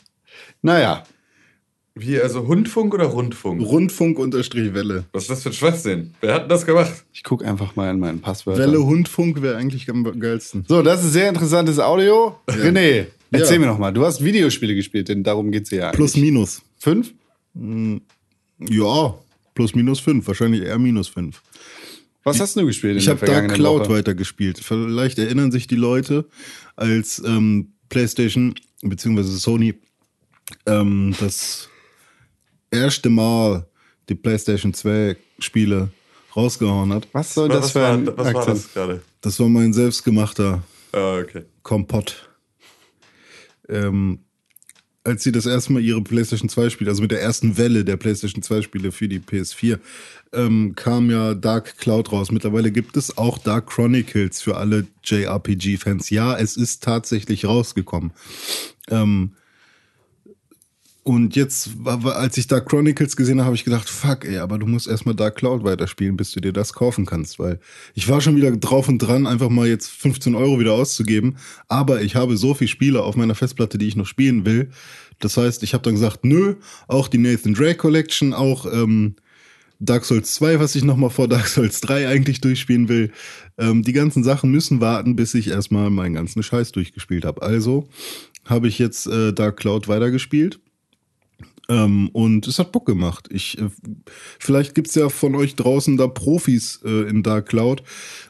naja, 0.63 1.03
Wie, 1.93 2.19
also 2.19 2.47
Hundfunk 2.47 2.93
oder 2.95 3.05
Rundfunk? 3.05 3.61
Rundfunk 3.61 4.17
unterstrich 4.17 4.73
Welle. 4.73 5.05
Was 5.13 5.23
ist 5.23 5.29
das 5.29 5.43
für 5.43 5.49
ein 5.49 5.53
Schwachsinn? 5.53 6.13
Wer 6.21 6.33
hat 6.33 6.41
denn 6.43 6.49
das 6.49 6.65
gemacht? 6.65 7.05
ich 7.13 7.23
gucke 7.23 7.45
einfach 7.45 7.75
mal 7.75 7.91
in 7.91 7.99
meinen 7.99 8.19
Passwörtern. 8.19 8.63
Welle 8.71 8.83
Hundfunk 8.83 9.41
wäre 9.43 9.57
eigentlich 9.57 9.87
am 9.91 10.03
geilsten. 10.19 10.65
So, 10.67 10.81
das 10.81 11.05
ist 11.05 11.13
sehr 11.13 11.29
interessantes 11.29 11.79
Audio. 11.79 12.35
René, 12.49 13.05
erzähl 13.32 13.55
Ja. 13.55 13.60
mir 13.62 13.65
noch 13.67 13.77
mal. 13.79 13.91
Du 13.91 14.05
hast 14.05 14.24
Videospiele 14.24 14.75
gespielt, 14.75 15.10
denn 15.10 15.24
darum 15.24 15.51
geht's 15.51 15.70
hier 15.70 15.79
ja 15.79 15.86
eigentlich. 15.88 15.98
Plus 15.98 16.15
minus. 16.17 16.62
fünf? 16.77 17.13
Ja, 18.60 19.15
plus 19.53 19.75
minus 19.75 20.00
fünf. 20.00 20.27
Wahrscheinlich 20.27 20.62
eher 20.63 20.79
minus 20.79 21.08
fünf. 21.08 21.41
Was 22.24 22.39
hast 22.39 22.55
du 22.55 22.65
gespielt 22.65 22.98
Ich 22.98 23.08
habe 23.08 23.20
vergangenen 23.20 23.55
Cloud 23.55 23.82
Woche? 23.82 23.89
weitergespielt. 23.98 24.60
Vielleicht 24.60 25.20
erinnern 25.20 25.51
sich 25.51 25.67
die 25.67 25.75
Leute, 25.75 26.25
als 26.75 27.22
ähm, 27.25 27.74
PlayStation 27.89 28.55
bzw. 28.82 29.22
Sony 29.24 29.75
ähm, 30.65 31.13
das 31.20 31.70
erste 32.72 33.10
Mal 33.10 33.67
die 34.10 34.15
PlayStation 34.15 34.74
2 34.74 35.15
Spiele 35.39 35.89
rausgehauen 36.36 36.91
hat. 36.94 37.08
Was 37.13 37.34
soll 37.34 37.48
das 37.50 37.65
was 37.65 37.72
für 37.72 37.79
war, 37.82 37.94
ein 37.94 38.08
was 38.08 38.17
war 38.17 38.27
Akzent? 38.41 38.58
das 38.58 38.74
gerade? 38.74 39.01
Das 39.22 39.39
war 39.39 39.50
mein 39.50 39.72
selbstgemachter 39.74 40.63
Ah, 40.94 41.17
okay. 41.20 41.44
Kompott. 41.62 42.29
Ähm, 43.69 44.19
als 45.05 45.24
sie 45.24 45.31
das 45.31 45.45
erste 45.45 45.72
Mal 45.72 45.84
ihre 45.84 46.01
PlayStation 46.01 46.50
2 46.50 46.72
Spiele, 46.72 46.89
also 46.89 47.01
mit 47.01 47.12
der 47.12 47.22
ersten 47.22 47.57
Welle 47.57 47.86
der 47.86 47.95
PlayStation 47.95 48.41
2 48.41 48.63
Spiele 48.63 48.91
für 48.91 49.07
die 49.07 49.19
PS4, 49.19 49.77
ähm, 50.34 50.74
kam 50.75 51.12
ja 51.12 51.36
Dark 51.36 51.77
Cloud 51.77 52.12
raus. 52.12 52.31
Mittlerweile 52.31 52.72
gibt 52.72 52.98
es 52.98 53.17
auch 53.17 53.38
Dark 53.38 53.67
Chronicles 53.67 54.41
für 54.41 54.57
alle 54.57 54.88
JRPG-Fans. 55.03 56.10
Ja, 56.10 56.36
es 56.36 56.57
ist 56.57 56.84
tatsächlich 56.84 57.45
rausgekommen. 57.45 58.12
Ähm, 58.89 59.34
und 61.07 61.35
jetzt, 61.35 61.69
als 61.85 62.35
ich 62.35 62.47
Dark 62.47 62.67
Chronicles 62.67 63.15
gesehen 63.15 63.38
habe, 63.38 63.45
habe 63.45 63.55
ich 63.55 63.63
gedacht, 63.63 63.88
fuck, 63.88 64.25
ey, 64.25 64.39
aber 64.39 64.57
du 64.57 64.65
musst 64.65 64.88
erstmal 64.88 65.13
Dark 65.13 65.35
Cloud 65.35 65.63
weiterspielen, 65.63 66.17
bis 66.17 66.31
du 66.31 66.41
dir 66.41 66.51
das 66.51 66.74
kaufen 66.74 67.05
kannst, 67.05 67.38
weil 67.38 67.59
ich 67.93 68.09
war 68.09 68.21
schon 68.21 68.35
wieder 68.35 68.50
drauf 68.57 68.89
und 68.89 68.97
dran, 68.97 69.27
einfach 69.27 69.50
mal 69.50 69.67
jetzt 69.67 69.88
15 69.91 70.33
Euro 70.33 70.59
wieder 70.59 70.74
auszugeben, 70.74 71.38
aber 71.67 72.01
ich 72.01 72.15
habe 72.15 72.38
so 72.38 72.55
viele 72.55 72.69
Spiele 72.69 73.03
auf 73.03 73.15
meiner 73.15 73.35
Festplatte, 73.35 73.77
die 73.77 73.88
ich 73.88 73.95
noch 73.95 74.07
spielen 74.07 74.47
will. 74.47 74.71
Das 75.19 75.38
heißt, 75.38 75.62
ich 75.62 75.75
habe 75.75 75.83
dann 75.83 75.93
gesagt, 75.93 76.25
nö, 76.25 76.55
auch 76.88 77.07
die 77.07 77.19
Nathan 77.19 77.53
Drake 77.53 77.77
Collection, 77.77 78.33
auch 78.33 78.65
ähm, 78.65 79.15
Dark 79.79 80.05
Souls 80.05 80.33
2, 80.33 80.59
was 80.59 80.74
ich 80.74 80.83
nochmal 80.83 81.12
vor 81.12 81.27
Dark 81.27 81.45
Souls 81.45 81.81
3 81.81 82.07
eigentlich 82.07 82.41
durchspielen 82.41 82.89
will. 82.89 83.12
Ähm, 83.59 83.83
die 83.83 83.93
ganzen 83.93 84.24
Sachen 84.24 84.50
müssen 84.50 84.81
warten, 84.81 85.15
bis 85.15 85.35
ich 85.35 85.50
erstmal 85.50 85.91
meinen 85.91 86.15
ganzen 86.15 86.41
Scheiß 86.41 86.71
durchgespielt 86.71 87.25
habe. 87.25 87.43
Also 87.43 87.88
habe 88.43 88.67
ich 88.67 88.79
jetzt 88.79 89.05
äh, 89.05 89.33
Dark 89.33 89.57
Cloud 89.57 89.88
weitergespielt. 89.88 90.59
Ähm, 91.67 92.10
und 92.10 92.48
es 92.48 92.60
hat 92.60 92.72
Bock 92.72 92.86
gemacht. 92.86 93.27
Ich, 93.31 93.57
äh, 93.60 93.69
vielleicht 94.39 94.75
gibt's 94.75 94.95
ja 94.95 95.10
von 95.10 95.36
euch 95.36 95.55
draußen 95.55 95.98
da 95.98 96.07
Profis 96.07 96.81
äh, 96.86 97.10
in 97.10 97.24
Dark 97.24 97.48
Cloud, 97.48 97.84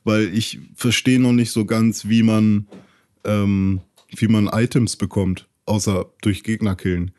weil 0.04 0.34
ich 0.34 0.60
verstehe 0.76 1.20
noch 1.20 1.34
nicht 1.34 1.52
so 1.52 1.66
ganz, 1.66 2.08
wie 2.08 2.24
man, 2.24 2.68
ähm, 3.26 3.82
wie 4.16 4.28
man 4.28 4.48
Items 4.48 4.96
bekommt, 4.96 5.48
außer 5.66 6.06
durch 6.22 6.44
Gegner 6.44 6.76
killen. 6.76 7.12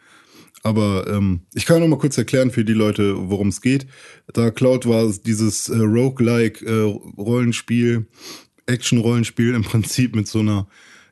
Aber 0.62 1.06
ähm, 1.06 1.42
ich 1.54 1.66
kann 1.66 1.80
noch 1.80 1.88
mal 1.88 1.99
kurz 1.99 2.18
erklären 2.18 2.50
für 2.50 2.64
die 2.64 2.73
Leute, 2.73 3.14
worum 3.30 3.49
es 3.49 3.61
geht. 3.61 3.87
Dark 4.32 4.56
Cloud 4.56 4.87
war 4.87 5.12
dieses 5.25 5.68
äh, 5.68 5.76
Roguelike 5.76 6.64
äh, 6.66 7.20
Rollenspiel, 7.20 8.06
Action-Rollenspiel 8.66 9.54
im 9.54 9.62
Prinzip 9.64 10.16
mit 10.16 10.26
so 10.26 10.40
einer 10.40 10.66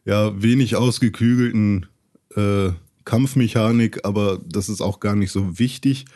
ja 0.04 0.42
wenig 0.42 0.76
ausgeklügelten 0.76 1.86
äh, 2.34 2.70
Kampfmechanik, 3.04 4.04
aber 4.04 4.40
das 4.46 4.68
ist 4.68 4.80
auch 4.80 5.00
gar 5.00 5.16
nicht 5.16 5.32
so 5.32 5.58
wichtig. 5.58 6.06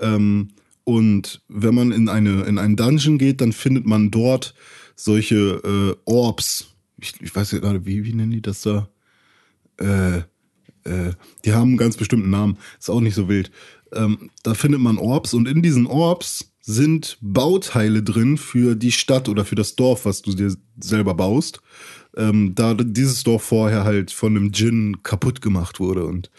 Ähm, 0.00 0.48
und 0.84 1.42
wenn 1.48 1.74
man 1.74 1.92
in 1.92 2.08
eine 2.08 2.42
in 2.44 2.58
einen 2.58 2.76
Dungeon 2.76 3.18
geht, 3.18 3.40
dann 3.40 3.52
findet 3.52 3.86
man 3.86 4.10
dort 4.10 4.54
solche 4.96 5.36
äh, 5.36 5.96
Orbs. 6.04 6.74
Ich, 6.98 7.14
ich 7.20 7.34
weiß 7.34 7.52
ja 7.52 7.58
gerade, 7.58 7.84
wie, 7.84 8.04
wie 8.04 8.14
nennen 8.14 8.32
die 8.32 8.42
das 8.42 8.62
da? 8.62 8.88
Äh, 9.78 10.18
äh, 10.84 11.12
die 11.44 11.52
haben 11.52 11.68
einen 11.68 11.76
ganz 11.76 11.96
bestimmten 11.96 12.30
Namen. 12.30 12.58
Ist 12.78 12.90
auch 12.90 13.00
nicht 13.00 13.14
so 13.14 13.28
wild. 13.28 13.50
Ähm, 13.92 14.30
da 14.42 14.54
findet 14.54 14.80
man 14.80 14.98
Orbs 14.98 15.34
und 15.34 15.48
in 15.48 15.62
diesen 15.62 15.86
Orbs 15.86 16.52
sind 16.60 17.16
Bauteile 17.22 18.02
drin 18.02 18.36
für 18.36 18.74
die 18.74 18.92
Stadt 18.92 19.28
oder 19.28 19.44
für 19.44 19.54
das 19.54 19.76
Dorf, 19.76 20.04
was 20.04 20.20
du 20.20 20.34
dir 20.34 20.54
selber 20.78 21.14
baust. 21.14 21.60
Ähm, 22.18 22.54
da 22.54 22.74
dieses 22.74 23.22
Dorf 23.22 23.44
vorher 23.44 23.84
halt 23.84 24.10
von 24.10 24.36
einem 24.36 24.52
Djinn 24.52 25.02
kaputt 25.02 25.40
gemacht 25.40 25.80
wurde 25.80 26.04
und 26.04 26.30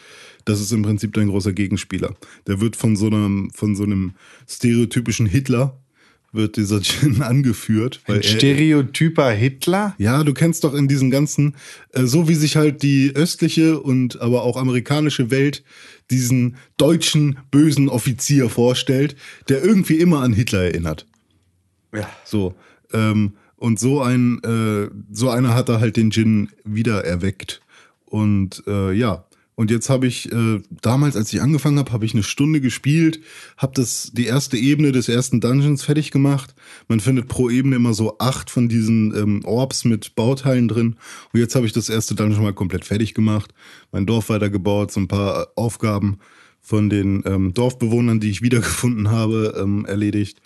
das 0.45 0.61
ist 0.61 0.71
im 0.71 0.81
Prinzip 0.83 1.13
dein 1.13 1.29
großer 1.29 1.53
Gegenspieler. 1.53 2.15
Der 2.47 2.59
wird 2.59 2.75
von 2.75 2.95
so 2.95 3.07
einem, 3.07 3.51
von 3.53 3.75
so 3.75 3.83
einem 3.83 4.13
stereotypischen 4.47 5.25
Hitler 5.25 5.77
wird 6.31 6.57
dieser 6.57 6.79
Djinn 6.79 7.21
angeführt. 7.21 8.01
Ein 8.07 8.17
er- 8.17 8.23
stereotyper 8.23 9.31
Hitler? 9.31 9.95
ja, 9.97 10.23
du 10.23 10.33
kennst 10.33 10.63
doch 10.63 10.73
in 10.73 10.87
diesen 10.87 11.11
ganzen, 11.11 11.55
äh, 11.93 12.03
so 12.03 12.27
wie 12.27 12.35
sich 12.35 12.55
halt 12.55 12.83
die 12.83 13.11
östliche 13.15 13.79
und 13.79 14.21
aber 14.21 14.43
auch 14.43 14.57
amerikanische 14.57 15.31
Welt 15.31 15.63
diesen 16.11 16.57
deutschen 16.77 17.39
bösen 17.51 17.89
Offizier 17.89 18.49
vorstellt, 18.49 19.15
der 19.47 19.63
irgendwie 19.63 19.95
immer 19.97 20.21
an 20.21 20.33
Hitler 20.33 20.63
erinnert. 20.63 21.05
Ja. 21.93 22.09
So. 22.25 22.55
Ähm, 22.91 23.33
und 23.59 23.79
so 23.79 24.01
ein, 24.01 24.41
äh, 24.43 24.89
so 25.11 25.29
einer 25.29 25.53
hat 25.53 25.69
er 25.69 25.81
halt 25.81 25.97
den 25.97 26.09
Djinn 26.09 26.49
wieder 26.63 27.03
erweckt. 27.03 27.61
Und 28.05 28.63
äh, 28.67 28.93
ja. 28.93 29.25
Und 29.55 29.71
jetzt 29.71 29.89
habe 29.89 30.07
ich 30.07 30.31
äh, 30.31 30.61
damals, 30.81 31.17
als 31.17 31.33
ich 31.33 31.41
angefangen 31.41 31.79
habe, 31.79 31.91
habe 31.91 32.05
ich 32.05 32.13
eine 32.13 32.23
Stunde 32.23 32.61
gespielt, 32.61 33.19
habe 33.57 33.73
das 33.75 34.11
die 34.13 34.25
erste 34.25 34.55
Ebene 34.55 34.93
des 34.93 35.09
ersten 35.09 35.41
Dungeons 35.41 35.83
fertig 35.83 36.11
gemacht. 36.11 36.55
Man 36.87 37.01
findet 37.01 37.27
pro 37.27 37.49
Ebene 37.49 37.75
immer 37.75 37.93
so 37.93 38.17
acht 38.19 38.49
von 38.49 38.69
diesen 38.69 39.13
ähm, 39.13 39.41
Orbs 39.43 39.83
mit 39.83 40.15
Bauteilen 40.15 40.69
drin. 40.69 40.95
Und 41.33 41.41
jetzt 41.41 41.55
habe 41.55 41.65
ich 41.65 41.73
das 41.73 41.89
erste 41.89 42.15
Dungeon 42.15 42.41
mal 42.41 42.53
komplett 42.53 42.85
fertig 42.85 43.13
gemacht, 43.13 43.53
mein 43.91 44.05
Dorf 44.05 44.29
weitergebaut, 44.29 44.93
so 44.93 45.01
ein 45.01 45.09
paar 45.09 45.49
Aufgaben 45.57 46.19
von 46.61 46.89
den 46.89 47.23
ähm, 47.25 47.53
Dorfbewohnern, 47.53 48.21
die 48.21 48.29
ich 48.29 48.41
wiedergefunden 48.41 49.11
habe, 49.11 49.55
ähm, 49.61 49.83
erledigt. 49.85 50.39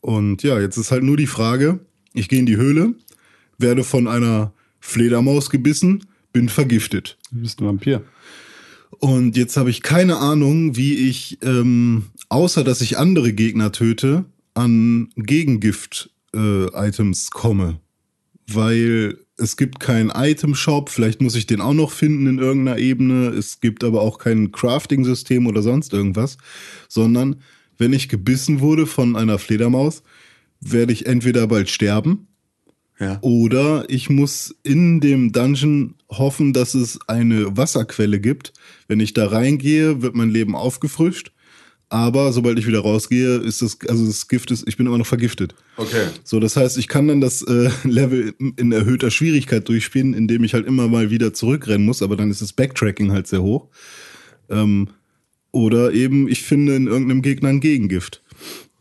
Und 0.00 0.42
ja, 0.42 0.58
jetzt 0.58 0.76
ist 0.76 0.90
halt 0.90 1.04
nur 1.04 1.16
die 1.16 1.28
Frage, 1.28 1.78
ich 2.16 2.28
gehe 2.28 2.40
in 2.40 2.46
die 2.46 2.56
Höhle, 2.56 2.94
werde 3.58 3.84
von 3.84 4.08
einer 4.08 4.52
Fledermaus 4.80 5.50
gebissen, 5.50 6.06
bin 6.32 6.48
vergiftet. 6.48 7.16
Du 7.30 7.40
bist 7.40 7.60
ein 7.60 7.66
Vampir. 7.66 8.02
Und 8.98 9.36
jetzt 9.36 9.56
habe 9.56 9.70
ich 9.70 9.82
keine 9.82 10.16
Ahnung, 10.16 10.76
wie 10.76 10.94
ich, 10.94 11.38
ähm, 11.42 12.06
außer 12.28 12.64
dass 12.64 12.80
ich 12.80 12.98
andere 12.98 13.32
Gegner 13.32 13.70
töte, 13.72 14.24
an 14.54 15.10
Gegengift-Items 15.16 17.30
komme. 17.30 17.80
Weil 18.48 19.18
es 19.36 19.56
gibt 19.56 19.80
keinen 19.80 20.10
Item-Shop, 20.10 20.88
vielleicht 20.88 21.20
muss 21.20 21.34
ich 21.34 21.46
den 21.46 21.60
auch 21.60 21.74
noch 21.74 21.90
finden 21.90 22.26
in 22.26 22.38
irgendeiner 22.38 22.78
Ebene. 22.78 23.28
Es 23.28 23.60
gibt 23.60 23.84
aber 23.84 24.00
auch 24.00 24.18
kein 24.18 24.52
Crafting-System 24.52 25.46
oder 25.46 25.62
sonst 25.62 25.92
irgendwas. 25.92 26.38
Sondern 26.88 27.36
wenn 27.76 27.92
ich 27.92 28.08
gebissen 28.08 28.60
wurde 28.60 28.86
von 28.86 29.16
einer 29.16 29.38
Fledermaus, 29.38 30.02
werde 30.60 30.92
ich 30.92 31.06
entweder 31.06 31.46
bald 31.46 31.68
sterben 31.70 32.28
Ja. 32.98 33.18
oder 33.22 33.84
ich 33.88 34.08
muss 34.10 34.54
in 34.62 35.00
dem 35.00 35.32
Dungeon 35.32 35.94
hoffen, 36.10 36.52
dass 36.52 36.74
es 36.74 36.98
eine 37.08 37.56
Wasserquelle 37.56 38.20
gibt. 38.20 38.52
Wenn 38.88 39.00
ich 39.00 39.12
da 39.12 39.26
reingehe, 39.26 40.02
wird 40.02 40.14
mein 40.14 40.30
Leben 40.30 40.54
aufgefrischt. 40.56 41.32
Aber 41.88 42.32
sobald 42.32 42.58
ich 42.58 42.66
wieder 42.66 42.80
rausgehe, 42.80 43.36
ist 43.36 43.62
das, 43.62 43.78
also 43.88 44.04
das 44.04 44.26
Gift 44.26 44.50
ist, 44.50 44.66
ich 44.66 44.76
bin 44.76 44.86
immer 44.86 44.98
noch 44.98 45.06
vergiftet. 45.06 45.54
Okay. 45.76 46.06
So, 46.24 46.40
das 46.40 46.56
heißt, 46.56 46.78
ich 46.78 46.88
kann 46.88 47.06
dann 47.06 47.20
das 47.20 47.42
äh, 47.42 47.70
Level 47.84 48.34
in 48.56 48.72
erhöhter 48.72 49.12
Schwierigkeit 49.12 49.68
durchspielen, 49.68 50.12
indem 50.12 50.42
ich 50.42 50.52
halt 50.54 50.66
immer 50.66 50.88
mal 50.88 51.10
wieder 51.10 51.32
zurückrennen 51.32 51.86
muss, 51.86 52.02
aber 52.02 52.16
dann 52.16 52.28
ist 52.30 52.42
das 52.42 52.52
Backtracking 52.52 53.12
halt 53.12 53.28
sehr 53.28 53.42
hoch. 53.42 53.68
Ähm, 54.50 54.88
oder 55.52 55.92
eben, 55.92 56.26
ich 56.28 56.42
finde 56.42 56.74
in 56.74 56.88
irgendeinem 56.88 57.22
Gegner 57.22 57.50
ein 57.50 57.60
Gegengift. 57.60 58.22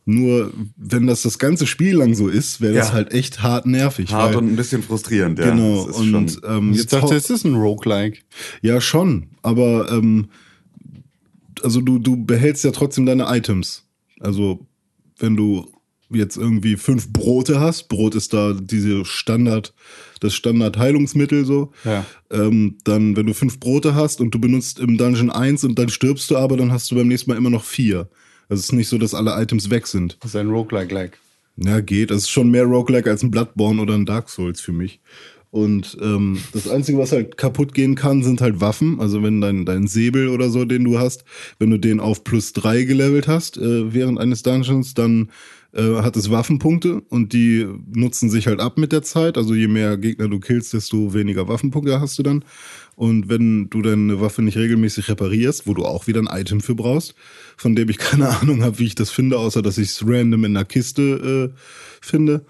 Nur 0.07 0.53
wenn 0.77 1.07
das 1.07 1.23
das 1.23 1.39
ganze 1.39 1.65
Spiel 1.65 1.95
lang 1.97 2.13
so 2.13 2.27
ist, 2.27 2.61
wäre 2.61 2.75
das 2.75 2.89
Ja. 2.89 2.93
halt 2.93 3.11
echt 3.11 3.41
hart 3.41 3.65
nervig. 3.65 4.11
Hart 4.13 4.29
weil, 4.35 4.37
und 4.37 4.53
ein 4.53 4.55
bisschen 4.55 4.83
frustrierend, 4.83 5.39
ja. 5.39 5.49
genau. 5.49 5.87
Das 5.87 5.95
ist 5.95 6.01
Und 6.01 6.31
schon, 6.31 6.41
ähm, 6.47 6.71
Ich 6.73 6.77
jetzt 6.77 6.93
dachte, 6.93 7.15
es 7.15 7.29
ist 7.31 7.43
ein 7.43 7.55
Roguelike. 7.55 8.19
ja 8.61 8.79
schon, 8.81 9.29
aber 9.41 9.91
ähm, 9.91 10.27
also 11.63 11.81
du 11.81 11.97
du 11.99 12.23
behältst 12.23 12.63
ja 12.63 12.71
trotzdem 12.71 13.05
deine 13.07 13.25
Items. 13.35 13.83
Also 14.19 14.67
wenn 15.17 15.35
du 15.35 15.67
jetzt 16.11 16.37
irgendwie 16.37 16.75
fünf 16.75 17.11
Brote 17.11 17.59
hast, 17.59 17.87
Brot 17.87 18.13
ist 18.13 18.31
da 18.31 18.53
diese 18.53 19.05
Standard, 19.05 19.73
das 20.19 20.35
Standard 20.35 20.77
Heilungsmittel 20.77 21.45
so. 21.45 21.71
Ja. 21.83 22.05
Ähm, 22.29 22.77
dann, 22.83 23.15
wenn 23.15 23.25
du 23.25 23.33
fünf 23.33 23.59
Brote 23.59 23.95
hast 23.95 24.21
und 24.21 24.29
du 24.35 24.39
benutzt 24.39 24.79
im 24.79 24.97
Dungeon 24.97 25.31
eins 25.31 25.63
und 25.63 25.79
dann 25.79 25.89
stirbst 25.89 26.29
du 26.29 26.37
aber, 26.37 26.57
dann 26.57 26.71
hast 26.71 26.91
du 26.91 26.95
beim 26.95 27.07
nächsten 27.07 27.31
Mal 27.31 27.37
immer 27.37 27.49
noch 27.49 27.63
vier. 27.63 28.07
Also 28.49 28.59
es 28.59 28.65
ist 28.67 28.73
nicht 28.73 28.89
so, 28.89 28.97
dass 28.97 29.13
alle 29.13 29.41
Items 29.41 29.69
weg 29.69 29.87
sind. 29.87 30.17
Das 30.21 30.31
ist 30.31 30.35
ein 30.35 30.49
Roguelike-like. 30.49 31.17
Ja, 31.57 31.79
geht. 31.79 32.11
Das 32.11 32.23
ist 32.23 32.29
schon 32.29 32.51
mehr 32.51 32.65
Roguelike 32.65 33.09
als 33.09 33.23
ein 33.23 33.31
Bloodborne 33.31 33.81
oder 33.81 33.93
ein 33.93 34.05
Dark 34.05 34.29
Souls 34.29 34.59
für 34.59 34.73
mich. 34.73 34.99
Und 35.51 35.97
ähm, 36.01 36.37
das 36.51 36.67
Einzige, 36.67 36.97
was 36.97 37.13
halt 37.13 37.37
kaputt 37.37 37.73
gehen 37.73 37.95
kann, 37.95 38.23
sind 38.23 38.41
halt 38.41 38.59
Waffen. 38.59 38.99
Also 38.99 39.23
wenn 39.23 39.39
dein, 39.39 39.65
dein 39.65 39.87
Säbel 39.87 40.27
oder 40.27 40.49
so, 40.49 40.65
den 40.65 40.83
du 40.83 40.99
hast, 40.99 41.23
wenn 41.59 41.69
du 41.69 41.79
den 41.79 42.01
auf 42.01 42.25
plus 42.25 42.51
drei 42.51 42.83
gelevelt 42.83 43.29
hast 43.29 43.57
äh, 43.57 43.93
während 43.93 44.19
eines 44.19 44.43
Dungeons, 44.43 44.95
dann 44.95 45.29
äh, 45.75 46.01
hat 46.01 46.15
es 46.15 46.31
Waffenpunkte 46.31 47.01
und 47.09 47.33
die 47.33 47.67
nutzen 47.93 48.29
sich 48.29 48.47
halt 48.47 48.59
ab 48.59 48.77
mit 48.77 48.91
der 48.91 49.03
Zeit. 49.03 49.37
Also 49.37 49.53
je 49.53 49.67
mehr 49.67 49.97
Gegner 49.97 50.27
du 50.27 50.39
killst, 50.39 50.73
desto 50.73 51.13
weniger 51.13 51.47
Waffenpunkte 51.47 51.99
hast 51.99 52.17
du 52.17 52.23
dann. 52.23 52.45
Und 52.95 53.27
wenn 53.27 53.69
du 53.69 53.81
deine 53.81 54.21
Waffe 54.21 54.41
nicht 54.41 54.57
regelmäßig 54.57 55.09
reparierst, 55.09 55.67
wo 55.67 55.73
du 55.73 55.83
auch 55.83 56.07
wieder 56.07 56.21
ein 56.21 56.39
Item 56.39 56.61
für 56.61 56.75
brauchst, 56.75 57.13
von 57.57 57.75
dem 57.75 57.89
ich 57.89 57.97
keine 57.99 58.29
Ahnung 58.29 58.63
habe, 58.63 58.79
wie 58.79 58.85
ich 58.85 58.95
das 58.95 59.11
finde, 59.11 59.37
außer 59.37 59.61
dass 59.61 59.77
ich 59.77 59.89
es 59.89 60.03
random 60.05 60.45
in 60.45 60.55
einer 60.55 60.65
Kiste 60.65 61.53
äh, 61.53 61.59
finde, 62.01 62.45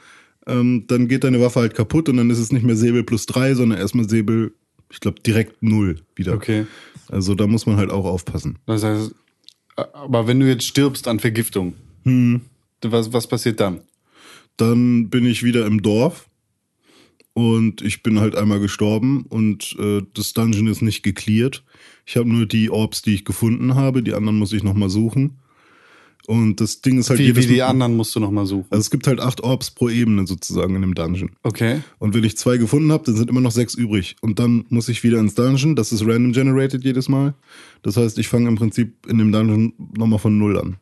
ähm, 0.46 0.86
dann 0.88 1.08
geht 1.08 1.24
deine 1.24 1.42
Waffe 1.42 1.62
halt 1.62 1.74
kaputt 1.74 2.08
und 2.10 2.18
dann 2.18 2.30
ist 2.30 2.38
es 2.38 2.52
nicht 2.52 2.64
mehr 2.64 2.76
Säbel 2.76 3.04
plus 3.04 3.26
drei, 3.26 3.56
sondern 3.56 3.80
erstmal 3.80 4.08
Säbel, 4.08 4.54
ich 4.92 5.00
glaube, 5.00 5.20
direkt 5.22 5.64
null 5.64 5.98
wieder. 6.16 6.34
Okay. 6.34 6.68
Also 7.10 7.34
da 7.34 7.48
muss 7.48 7.66
man 7.66 7.78
halt 7.78 7.90
auch 7.90 8.06
aufpassen. 8.06 8.60
Das 8.68 8.84
heißt, 8.84 9.16
aber 9.76 10.28
wenn 10.28 10.40
du 10.40 10.48
jetzt 10.48 10.66
stirbst 10.66 11.08
an 11.08 11.20
Vergiftung, 11.20 11.74
was, 12.84 13.14
was 13.14 13.28
passiert 13.28 13.60
dann? 13.60 13.82
Dann 14.58 15.10
bin 15.10 15.26
ich 15.26 15.44
wieder 15.44 15.66
im 15.66 15.82
Dorf 15.82 16.30
und 17.34 17.82
ich 17.82 18.04
bin 18.04 18.20
halt 18.20 18.36
einmal 18.36 18.60
gestorben 18.60 19.26
und 19.28 19.76
äh, 19.80 20.02
das 20.14 20.34
Dungeon 20.34 20.68
ist 20.68 20.82
nicht 20.82 21.04
gecleared. 21.04 21.64
Ich 22.06 22.16
habe 22.16 22.30
nur 22.30 22.46
die 22.46 22.70
Orbs, 22.70 23.02
die 23.02 23.16
ich 23.16 23.26
gefunden 23.26 23.76
habe, 23.76 24.02
die 24.04 24.14
anderen 24.14 24.38
muss 24.38 24.54
ich 24.54 24.64
nochmal 24.64 24.90
suchen. 24.90 25.40
Und 26.28 26.60
das 26.60 26.82
Ding 26.82 26.98
ist 26.98 27.10
halt 27.12 27.20
Wie, 27.20 27.24
wie 27.24 27.28
jedes 27.28 27.48
die 27.48 27.58
Mal- 27.58 27.66
anderen 27.68 27.96
musst 27.96 28.16
du 28.16 28.20
nochmal 28.20 28.48
suchen. 28.48 28.66
Also 28.72 28.82
es 28.82 28.90
gibt 28.90 29.06
halt 29.06 29.20
acht 29.20 29.42
Orbs 29.42 29.70
pro 29.72 29.90
Ebene 29.90 30.26
sozusagen 30.26 30.74
in 30.76 30.82
dem 30.82 30.96
Dungeon. 30.96 31.32
Okay. 31.44 31.82
Und 32.00 32.16
wenn 32.16 32.24
ich 32.24 32.36
zwei 32.36 32.58
gefunden 32.58 32.92
habe, 32.92 33.04
dann 33.04 33.16
sind 33.16 33.30
immer 33.30 33.42
noch 33.42 33.52
sechs 33.52 33.76
übrig. 33.76 34.16
Und 34.22 34.40
dann 34.40 34.66
muss 34.70 34.90
ich 34.90 35.04
wieder 35.04 35.20
ins 35.20 35.36
Dungeon. 35.36 35.76
Das 35.76 35.92
ist 35.92 36.02
random 36.04 36.32
generated 36.32 36.84
jedes 36.84 37.10
Mal. 37.10 37.36
Das 37.84 37.96
heißt, 37.98 38.18
ich 38.18 38.28
fange 38.28 38.48
im 38.48 38.56
Prinzip 38.56 39.06
in 39.08 39.20
dem 39.20 39.32
Dungeon 39.32 39.74
nochmal 39.96 40.18
von 40.18 40.36
null 40.40 40.58
an. 40.58 40.78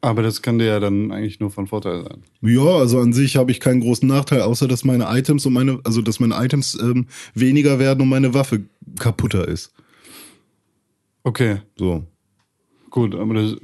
Aber 0.00 0.22
das 0.22 0.42
kann 0.42 0.58
dir 0.60 0.66
ja 0.66 0.80
dann 0.80 1.10
eigentlich 1.10 1.40
nur 1.40 1.50
von 1.50 1.66
Vorteil 1.66 2.04
sein. 2.04 2.22
Ja, 2.40 2.62
also 2.76 3.00
an 3.00 3.12
sich 3.12 3.36
habe 3.36 3.50
ich 3.50 3.58
keinen 3.58 3.80
großen 3.80 4.06
Nachteil, 4.08 4.42
außer 4.42 4.68
dass 4.68 4.84
meine 4.84 5.06
Items 5.08 5.44
und 5.44 5.52
meine, 5.52 5.80
also 5.84 6.02
dass 6.02 6.20
meine 6.20 6.36
Items 6.36 6.78
ähm, 6.80 7.06
weniger 7.34 7.78
werden 7.80 8.02
und 8.02 8.08
meine 8.08 8.32
Waffe 8.32 8.62
kaputter 9.00 9.48
ist. 9.48 9.72
Okay, 11.24 11.58
So. 11.76 12.04
gut, 12.90 13.14
aber 13.14 13.34
das, 13.34 13.56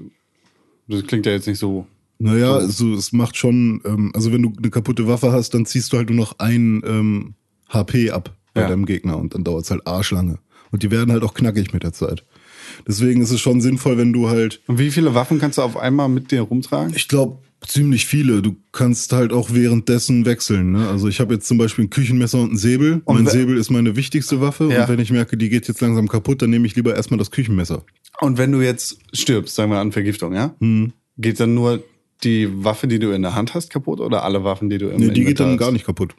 das 0.88 1.04
klingt 1.06 1.24
ja 1.26 1.32
jetzt 1.32 1.46
nicht 1.46 1.58
so. 1.58 1.86
Naja, 2.18 2.54
also 2.54 2.94
es 2.94 3.12
macht 3.12 3.36
schon, 3.36 3.80
ähm, 3.84 4.10
also 4.14 4.32
wenn 4.32 4.42
du 4.42 4.52
eine 4.58 4.70
kaputte 4.70 5.06
Waffe 5.06 5.32
hast, 5.32 5.54
dann 5.54 5.66
ziehst 5.66 5.92
du 5.92 5.96
halt 5.96 6.10
nur 6.10 6.18
noch 6.18 6.38
ein 6.38 6.82
ähm, 6.86 7.34
HP 7.68 8.10
ab 8.10 8.36
bei 8.54 8.62
Ja. 8.62 8.68
deinem 8.68 8.86
Gegner 8.86 9.18
und 9.18 9.34
dann 9.34 9.44
dauert 9.44 9.64
es 9.64 9.70
halt 9.70 9.86
arschlange. 9.86 10.38
Und 10.70 10.82
die 10.82 10.90
werden 10.90 11.12
halt 11.12 11.22
auch 11.22 11.34
knackig 11.34 11.72
mit 11.72 11.82
der 11.84 11.92
Zeit. 11.92 12.24
Deswegen 12.86 13.20
ist 13.22 13.30
es 13.30 13.40
schon 13.40 13.60
sinnvoll, 13.60 13.96
wenn 13.98 14.12
du 14.12 14.28
halt 14.28 14.60
Und 14.66 14.78
wie 14.78 14.90
viele 14.90 15.14
Waffen 15.14 15.38
kannst 15.38 15.58
du 15.58 15.62
auf 15.62 15.76
einmal 15.76 16.08
mit 16.08 16.30
dir 16.30 16.42
rumtragen? 16.42 16.94
Ich 16.94 17.08
glaube, 17.08 17.38
ziemlich 17.66 18.06
viele. 18.06 18.42
Du 18.42 18.56
kannst 18.72 19.12
halt 19.12 19.32
auch 19.32 19.52
währenddessen 19.52 20.26
wechseln. 20.26 20.72
Ne? 20.72 20.88
Also 20.88 21.08
ich 21.08 21.20
habe 21.20 21.34
jetzt 21.34 21.46
zum 21.46 21.58
Beispiel 21.58 21.84
ein 21.84 21.90
Küchenmesser 21.90 22.40
und 22.40 22.52
ein 22.52 22.56
Säbel. 22.56 23.02
Und 23.04 23.14
mein 23.16 23.26
Säbel 23.26 23.56
ist 23.56 23.70
meine 23.70 23.96
wichtigste 23.96 24.40
Waffe. 24.40 24.68
Ja. 24.70 24.82
Und 24.82 24.88
wenn 24.88 24.98
ich 25.00 25.10
merke, 25.10 25.36
die 25.36 25.48
geht 25.48 25.68
jetzt 25.68 25.80
langsam 25.80 26.08
kaputt, 26.08 26.42
dann 26.42 26.50
nehme 26.50 26.66
ich 26.66 26.76
lieber 26.76 26.94
erstmal 26.94 27.18
das 27.18 27.30
Küchenmesser. 27.30 27.84
Und 28.20 28.38
wenn 28.38 28.52
du 28.52 28.60
jetzt 28.60 28.98
stirbst, 29.12 29.54
sagen 29.54 29.70
wir 29.70 29.78
an 29.78 29.92
Vergiftung, 29.92 30.34
ja? 30.34 30.54
Geht 31.16 31.40
dann 31.40 31.54
nur 31.54 31.82
die 32.22 32.48
Waffe, 32.64 32.86
die 32.86 32.98
du 32.98 33.10
in 33.10 33.22
der 33.22 33.34
Hand 33.34 33.54
hast, 33.54 33.70
kaputt 33.70 34.00
oder 34.00 34.24
alle 34.24 34.44
Waffen, 34.44 34.70
die 34.70 34.78
du 34.78 34.88
im 34.88 34.98
Nee, 34.98 35.08
die 35.08 35.24
geht 35.24 35.40
Inventar 35.40 35.46
dann 35.46 35.54
hast? 35.54 35.60
gar 35.60 35.72
nicht 35.72 35.84
kaputt. 35.84 36.14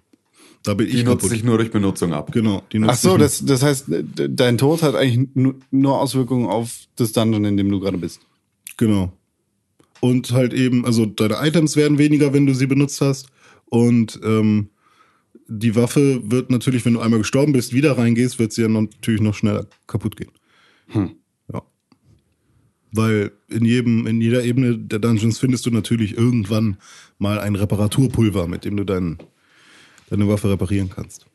Da 0.66 0.74
bin 0.74 0.88
die 0.88 0.98
ich 0.98 1.04
nutzt 1.06 1.18
kaputt. 1.22 1.30
sich 1.30 1.44
nur 1.44 1.58
durch 1.58 1.72
Benutzung 1.72 2.14
ab. 2.14 2.32
Genau. 2.32 2.64
Die 2.72 2.80
nutzt 2.80 2.92
Ach 2.94 2.98
so, 2.98 3.18
das, 3.18 3.44
das 3.46 3.64
heißt, 3.64 3.86
de- 3.88 4.30
dein 4.30 4.58
Tod 4.58 4.82
hat 4.84 4.96
eigentlich 4.96 5.30
nu- 5.34 5.54
nur 5.72 6.00
Auswirkungen 6.02 6.48
auf 6.48 6.72
das 6.96 7.12
Dungeon, 7.12 7.46
in 7.46 7.58
dem 7.58 7.70
du 7.70 7.80
gerade 7.80 7.98
bist. 7.98 8.22
Genau. 8.78 9.14
Und 10.02 10.32
halt 10.32 10.54
eben, 10.54 10.86
also 10.86 11.06
deine 11.06 11.36
Items 11.42 11.76
werden 11.76 11.98
weniger, 11.98 12.34
wenn 12.34 12.46
du 12.46 12.54
sie 12.54 12.66
benutzt 12.68 13.00
hast. 13.02 13.28
Und 13.66 14.20
ähm, 14.24 14.70
die 15.48 15.76
Waffe 15.76 16.22
wird 16.30 16.50
natürlich, 16.50 16.84
wenn 16.86 16.94
du 16.96 17.00
einmal 17.00 17.20
gestorben 17.20 17.54
bist, 17.54 17.74
wieder 17.74 17.98
reingehst, 17.98 18.40
wird 18.40 18.52
sie 18.52 18.64
ja 18.64 18.68
natürlich 18.68 19.22
noch 19.22 19.36
schneller 19.36 19.68
kaputt 19.88 20.16
gehen. 20.18 20.32
Ja. 21.52 21.62
Weil 22.92 23.32
in 23.50 23.66
jedem, 23.66 24.08
in 24.08 24.22
jeder 24.22 24.44
Ebene 24.44 24.78
der 24.78 25.00
Dungeons 25.00 25.38
findest 25.40 25.66
du 25.66 25.72
natürlich 25.72 26.18
irgendwann 26.18 26.78
mal 27.18 27.40
ein 27.40 27.56
Reparaturpulver, 27.56 28.48
mit 28.48 28.64
dem 28.66 28.78
du 28.78 28.84
dein, 28.86 29.18
deine 30.10 30.28
Waffe 30.28 30.50
reparieren 30.50 30.90
kannst. 30.90 31.26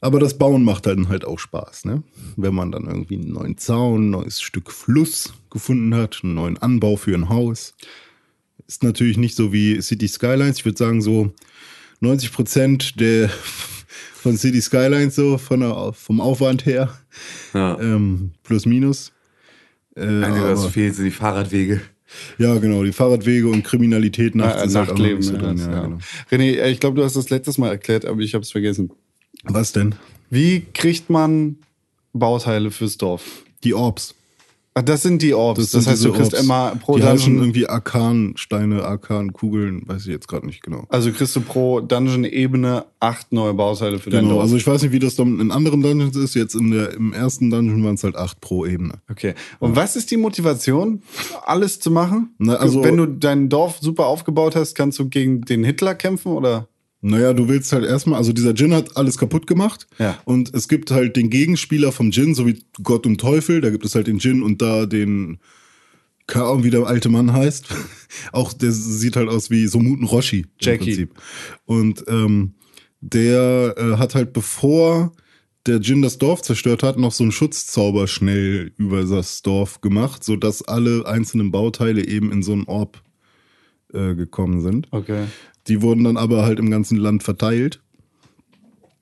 Aber 0.00 0.18
das 0.18 0.36
Bauen 0.36 0.64
macht 0.64 0.86
dann 0.86 1.08
halt 1.08 1.24
auch 1.24 1.38
Spaß, 1.38 1.84
ne? 1.84 2.02
Wenn 2.36 2.54
man 2.54 2.72
dann 2.72 2.86
irgendwie 2.86 3.16
einen 3.16 3.32
neuen 3.32 3.56
Zaun, 3.56 4.08
ein 4.08 4.10
neues 4.10 4.40
Stück 4.40 4.72
Fluss 4.72 5.32
gefunden 5.48 5.94
hat, 5.94 6.20
einen 6.24 6.34
neuen 6.34 6.58
Anbau 6.58 6.96
für 6.96 7.14
ein 7.14 7.28
Haus. 7.28 7.74
Ist 8.66 8.82
natürlich 8.82 9.16
nicht 9.16 9.36
so 9.36 9.52
wie 9.52 9.80
City 9.80 10.08
Skylines. 10.08 10.58
Ich 10.58 10.64
würde 10.64 10.78
sagen, 10.78 11.02
so 11.02 11.32
90 12.00 12.32
Prozent 12.32 13.00
der 13.00 13.28
von 14.14 14.36
City 14.36 14.60
Skylines 14.60 15.14
so 15.14 15.38
von 15.38 15.60
der, 15.60 15.92
vom 15.92 16.20
Aufwand 16.20 16.66
her. 16.66 16.92
Ja. 17.54 17.78
Ähm, 17.78 18.32
plus 18.42 18.66
minus. 18.66 19.12
Äh, 19.94 20.24
Einzige, 20.24 20.48
was 20.48 20.66
fehlt, 20.66 20.96
sind 20.96 21.04
die 21.04 21.10
Fahrradwege. 21.12 21.80
Ja, 22.38 22.56
genau, 22.58 22.84
die 22.84 22.92
Fahrradwege 22.92 23.48
und 23.48 23.62
Kriminalität 23.62 24.34
nachts 24.34 24.64
ist 24.64 24.74
halt 24.74 24.88
Nachtleben. 24.88 25.22
so 25.22 25.32
ne, 25.32 25.38
das, 25.38 25.60
Ja, 25.66 25.72
ja. 25.72 25.80
genau. 25.82 25.98
René, 26.30 26.56
äh, 26.58 26.70
ich 26.70 26.80
glaube, 26.80 26.96
du 26.96 27.04
hast 27.04 27.16
das 27.16 27.30
letztes 27.30 27.58
Mal 27.58 27.68
erklärt, 27.68 28.04
aber 28.04 28.20
ich 28.20 28.34
habe 28.34 28.42
es 28.42 28.50
vergessen. 28.50 28.90
Was 29.44 29.72
denn? 29.72 29.94
Wie 30.30 30.66
kriegt 30.72 31.10
man 31.10 31.56
Bauteile 32.12 32.70
fürs 32.70 32.96
Dorf? 32.96 33.44
Die 33.64 33.74
Orbs. 33.74 34.14
Ach, 34.74 34.80
das 34.82 35.02
sind 35.02 35.20
die 35.20 35.34
Orbs. 35.34 35.60
Das, 35.70 35.70
sind 35.84 35.86
heißt, 35.86 36.02
du 36.02 36.12
kriegst 36.12 36.32
Orbs. 36.32 36.44
immer 36.44 36.72
pro 36.80 36.96
Die 36.96 37.02
Dungeon. 37.02 37.38
irgendwie 37.40 37.66
Arkan-Steine, 37.68 38.84
Arkan-Kugeln, 38.84 39.82
weiß 39.86 40.02
ich 40.02 40.08
jetzt 40.08 40.28
gerade 40.28 40.46
nicht 40.46 40.62
genau. 40.62 40.86
Also 40.88 41.12
kriegst 41.12 41.36
du 41.36 41.42
pro 41.42 41.80
Dungeon-Ebene 41.80 42.86
acht 42.98 43.32
neue 43.32 43.52
Bauteile 43.54 43.98
für 43.98 44.08
dein 44.10 44.22
Genau, 44.22 44.34
Dorf. 44.36 44.44
also 44.44 44.56
ich 44.56 44.66
weiß 44.66 44.82
nicht, 44.82 44.92
wie 44.92 44.98
das 44.98 45.14
dann 45.16 45.40
in 45.40 45.50
anderen 45.50 45.82
Dungeons 45.82 46.16
ist. 46.16 46.34
Jetzt 46.34 46.54
in 46.54 46.70
der, 46.70 46.94
im 46.94 47.12
ersten 47.12 47.50
Dungeon 47.50 47.84
waren 47.84 47.94
es 47.96 48.04
halt 48.04 48.16
acht 48.16 48.40
pro 48.40 48.64
Ebene. 48.64 48.94
Okay. 49.10 49.34
Und 49.58 49.76
was 49.76 49.94
ist 49.96 50.10
die 50.10 50.16
Motivation, 50.16 51.02
alles 51.44 51.78
zu 51.80 51.90
machen? 51.90 52.34
Na, 52.38 52.54
also- 52.54 52.82
Wenn 52.82 52.96
du 52.96 53.06
dein 53.06 53.48
Dorf 53.50 53.78
super 53.80 54.06
aufgebaut 54.06 54.56
hast, 54.56 54.74
kannst 54.74 54.98
du 54.98 55.08
gegen 55.08 55.42
den 55.42 55.64
Hitler 55.64 55.94
kämpfen 55.94 56.32
oder? 56.32 56.68
Naja, 57.04 57.32
du 57.32 57.48
willst 57.48 57.72
halt 57.72 57.84
erstmal, 57.84 58.16
also 58.16 58.32
dieser 58.32 58.54
Djinn 58.54 58.72
hat 58.72 58.96
alles 58.96 59.18
kaputt 59.18 59.48
gemacht. 59.48 59.88
Ja. 59.98 60.20
Und 60.24 60.54
es 60.54 60.68
gibt 60.68 60.92
halt 60.92 61.16
den 61.16 61.30
Gegenspieler 61.30 61.90
vom 61.90 62.12
Djinn, 62.12 62.36
so 62.36 62.46
wie 62.46 62.64
Gott 62.80 63.06
und 63.06 63.20
Teufel. 63.20 63.60
Da 63.60 63.70
gibt 63.70 63.84
es 63.84 63.96
halt 63.96 64.06
den 64.06 64.18
Djinn 64.18 64.40
und 64.40 64.62
da 64.62 64.86
den, 64.86 65.40
keine 66.28 66.44
Ahnung, 66.44 66.62
wie 66.62 66.70
der 66.70 66.86
alte 66.86 67.08
Mann 67.08 67.32
heißt. 67.32 67.66
Auch 68.32 68.52
der 68.52 68.70
sieht 68.70 69.16
halt 69.16 69.28
aus 69.28 69.50
wie 69.50 69.66
Somuten 69.66 70.04
Roshi. 70.04 70.42
im 70.42 70.46
Jackie. 70.60 70.84
Prinzip. 70.84 71.14
Und 71.64 72.04
ähm, 72.06 72.54
der 73.00 73.74
äh, 73.76 73.96
hat 73.98 74.14
halt 74.14 74.32
bevor 74.32 75.12
der 75.66 75.80
Djinn 75.80 76.02
das 76.02 76.18
Dorf 76.18 76.42
zerstört 76.42 76.84
hat, 76.84 76.98
noch 76.98 77.12
so 77.12 77.24
einen 77.24 77.32
Schutzzauber 77.32 78.06
schnell 78.06 78.72
über 78.76 79.04
das 79.04 79.42
Dorf 79.42 79.80
gemacht, 79.80 80.22
sodass 80.22 80.62
alle 80.62 81.06
einzelnen 81.06 81.50
Bauteile 81.50 82.06
eben 82.06 82.30
in 82.30 82.44
so 82.44 82.52
einen 82.52 82.64
Orb 82.64 83.02
äh, 83.92 84.14
gekommen 84.14 84.60
sind. 84.60 84.88
Okay. 84.90 85.26
Die 85.68 85.82
wurden 85.82 86.04
dann 86.04 86.16
aber 86.16 86.42
halt 86.42 86.58
im 86.58 86.70
ganzen 86.70 86.96
Land 86.96 87.22
verteilt. 87.22 87.80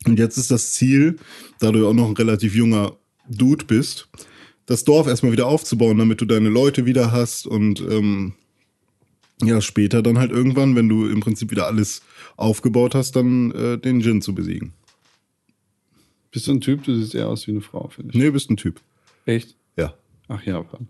Und 0.06 0.18
jetzt 0.18 0.36
ist 0.36 0.50
das 0.50 0.72
Ziel, 0.72 1.16
da 1.58 1.72
du 1.72 1.80
ja 1.82 1.88
auch 1.88 1.94
noch 1.94 2.08
ein 2.08 2.16
relativ 2.16 2.54
junger 2.54 2.96
Dude 3.28 3.64
bist, 3.64 4.08
das 4.66 4.84
Dorf 4.84 5.06
erstmal 5.06 5.32
wieder 5.32 5.46
aufzubauen, 5.46 5.98
damit 5.98 6.20
du 6.20 6.24
deine 6.24 6.48
Leute 6.48 6.86
wieder 6.86 7.12
hast 7.12 7.46
und 7.46 7.80
ähm, 7.80 8.34
ja, 9.42 9.60
später 9.60 10.02
dann 10.02 10.18
halt 10.18 10.30
irgendwann, 10.30 10.76
wenn 10.76 10.88
du 10.88 11.06
im 11.06 11.20
Prinzip 11.20 11.50
wieder 11.50 11.66
alles 11.66 12.02
aufgebaut 12.36 12.94
hast, 12.94 13.16
dann 13.16 13.50
äh, 13.52 13.78
den 13.78 14.00
Djinn 14.00 14.22
zu 14.22 14.34
besiegen. 14.34 14.72
Bist 16.30 16.46
du 16.46 16.52
ein 16.52 16.60
Typ? 16.60 16.84
Du 16.84 16.94
siehst 16.94 17.14
eher 17.14 17.28
aus 17.28 17.46
wie 17.46 17.52
eine 17.52 17.60
Frau, 17.60 17.88
finde 17.88 18.12
ich. 18.12 18.18
Nee, 18.18 18.30
bist 18.30 18.50
ein 18.50 18.56
Typ. 18.56 18.80
Echt? 19.26 19.56
Ja. 19.76 19.94
Ach, 20.28 20.42
Japan. 20.42 20.88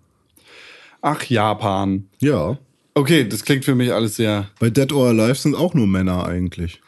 Ach, 1.01 1.25
Japan. 1.25 2.09
Ja. 2.21 2.59
Okay, 3.01 3.27
das 3.27 3.45
klingt 3.45 3.65
für 3.65 3.75
mich 3.75 3.93
alles 3.93 4.17
sehr. 4.17 4.51
Bei 4.59 4.69
Dead 4.71 4.93
or 4.93 5.09
Alive 5.09 5.35
sind 5.37 5.55
auch 5.55 5.73
nur 5.75 5.87
Männer 5.87 6.27
eigentlich. 6.27 6.81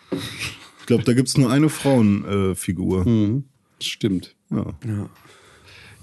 Ich 0.81 0.87
glaube, 0.87 1.05
da 1.05 1.15
gibt 1.15 1.29
es 1.29 1.39
nur 1.39 1.51
eine 1.51 1.69
Frauenfigur. 1.69 2.51
Äh, 2.51 3.05
Figur. 3.05 3.43
Stimmt. 3.81 4.35
ja. 4.51 4.67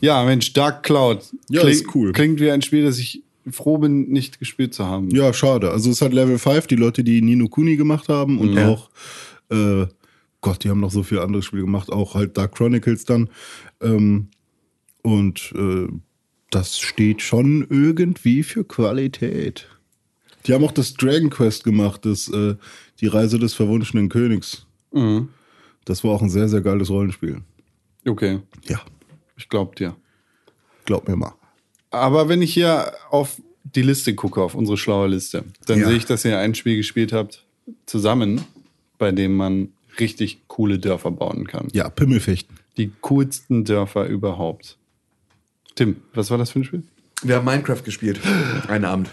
Ja, 0.02 0.24
Mensch, 0.24 0.54
Dark 0.54 0.84
Cloud. 0.84 1.24
Ja, 1.50 1.62
Kling- 1.62 1.72
ist 1.72 1.94
cool. 1.96 2.12
Klingt 2.14 2.40
wie 2.40 2.50
ein 2.50 2.62
Spiel, 2.62 2.84
das 2.86 2.98
ich 3.00 3.22
froh 3.52 3.78
bin, 3.78 4.10
nicht 4.10 4.40
gespielt 4.40 4.74
zu 4.74 4.86
haben. 4.86 5.10
ja, 5.12 5.34
schade. 5.34 5.72
Also 5.72 5.92
es 5.92 6.02
hat 6.02 6.14
Level 6.14 6.38
5, 6.40 6.68
die 6.68 6.76
Leute, 6.76 7.04
die 7.04 7.22
Nino 7.22 7.48
Kuni 7.50 7.76
gemacht 7.76 8.08
haben 8.10 8.38
und 8.40 8.54
Ja. 8.54 8.70
auch, 8.70 8.90
äh, 9.52 9.86
Gott, 10.42 10.64
die 10.64 10.70
haben 10.70 10.80
noch 10.80 10.92
so 10.92 11.04
viele 11.04 11.22
andere 11.22 11.44
Spiele 11.44 11.64
gemacht, 11.64 11.92
auch 11.92 12.16
halt 12.16 12.38
Dark 12.38 12.56
Chronicles 12.56 13.04
dann. 13.06 13.30
Ähm, 13.82 14.30
und 15.02 15.52
äh, 15.56 15.88
das 16.50 16.80
steht 16.80 17.22
schon 17.22 17.68
irgendwie 17.70 18.44
für 18.44 18.64
Qualität. 18.64 19.68
Die 20.50 20.54
haben 20.56 20.64
auch 20.64 20.72
das 20.72 20.96
Dragon 20.96 21.30
Quest 21.30 21.64
gemacht, 21.64 22.06
das, 22.06 22.28
äh, 22.28 22.56
die 23.02 23.06
Reise 23.06 23.38
des 23.38 23.54
verwunschenen 23.54 24.10
Königs. 24.10 24.66
Mhm. 24.92 25.30
Das 25.86 26.04
war 26.04 26.10
auch 26.12 26.24
ein 26.24 26.30
sehr, 26.32 26.50
sehr 26.50 26.62
geiles 26.62 26.90
Rollenspiel. 26.90 27.42
Okay, 28.08 28.40
Ja, 28.68 28.82
ich 29.38 29.48
glaub 29.48 29.76
dir. 29.76 29.96
glaub 30.86 31.08
mir 31.08 31.16
mal. 31.16 31.34
Aber 31.92 32.30
wenn 32.30 32.42
ich 32.42 32.52
hier 32.52 32.92
auf 33.12 33.40
die 33.64 33.84
Liste 33.84 34.16
gucke, 34.16 34.42
auf 34.42 34.56
unsere 34.56 34.76
schlaue 34.78 35.08
Liste, 35.10 35.44
dann 35.68 35.80
Ja. 35.82 35.88
sehe 35.88 35.98
ich, 35.98 36.06
dass 36.06 36.26
ihr 36.26 36.40
ein 36.40 36.56
Spiel 36.56 36.78
gespielt 36.78 37.14
habt, 37.14 37.46
zusammen, 37.86 38.42
bei 38.98 39.12
dem 39.12 39.36
man 39.36 39.70
richtig 40.00 40.48
coole 40.48 40.80
Dörfer 40.80 41.12
bauen 41.12 41.46
kann. 41.46 41.68
Ja, 41.74 41.90
Pimmelfechten. 41.90 42.56
Die 42.78 42.92
coolsten 43.02 43.66
Dörfer 43.66 44.08
überhaupt. 44.08 44.78
Tim, 45.76 45.98
was 46.16 46.32
war 46.32 46.40
das 46.40 46.50
für 46.50 46.60
ein 46.62 46.64
Spiel? 46.64 46.84
Wir 47.22 47.36
haben 47.36 47.46
Minecraft 47.46 47.84
gespielt. 47.84 48.20
Einen 48.68 48.86
Abend. 48.86 49.10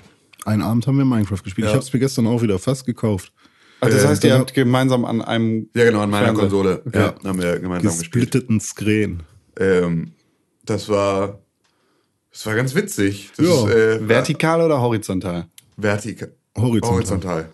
Einen 0.46 0.62
Abend 0.62 0.86
haben 0.86 0.96
wir 0.96 1.04
Minecraft 1.04 1.42
gespielt. 1.42 1.64
Ja. 1.66 1.70
Ich 1.72 1.74
habe 1.74 1.84
es 1.84 1.92
mir 1.92 1.98
gestern 2.00 2.26
auch 2.26 2.40
wieder 2.40 2.58
fast 2.58 2.86
gekauft. 2.86 3.32
Also 3.80 3.96
das 3.96 4.04
Äh, 4.04 4.08
heißt, 4.08 4.24
ihr 4.24 4.30
dann 4.30 4.40
habt 4.40 4.54
gemeinsam 4.54 5.04
an 5.04 5.20
einem 5.20 5.68
Ja, 5.74 5.84
genau, 5.84 6.00
an 6.00 6.10
meiner 6.10 6.26
Fernseher. 6.26 6.42
Konsole. 6.44 6.82
Okay. 6.86 6.98
Ja, 6.98 7.14
haben 7.24 7.42
wir 7.42 7.58
gemeinsam 7.58 7.90
gespielt. 7.98 8.12
Gesplitteten 8.32 8.60
Screen. 8.60 9.22
Ähm, 9.58 10.12
das 10.64 10.88
war. 10.88 11.40
Das 12.32 12.46
war 12.46 12.54
ganz 12.54 12.74
witzig. 12.74 13.30
Das 13.36 13.46
Ja. 13.46 13.68
ist, 13.68 13.74
äh, 13.74 14.08
Vertikal 14.08 14.60
oder 14.62 14.80
horizontal? 14.80 15.48
Vertikal. 15.76 16.32
Horizontal. 16.56 16.90
Horizontal. 16.94 17.48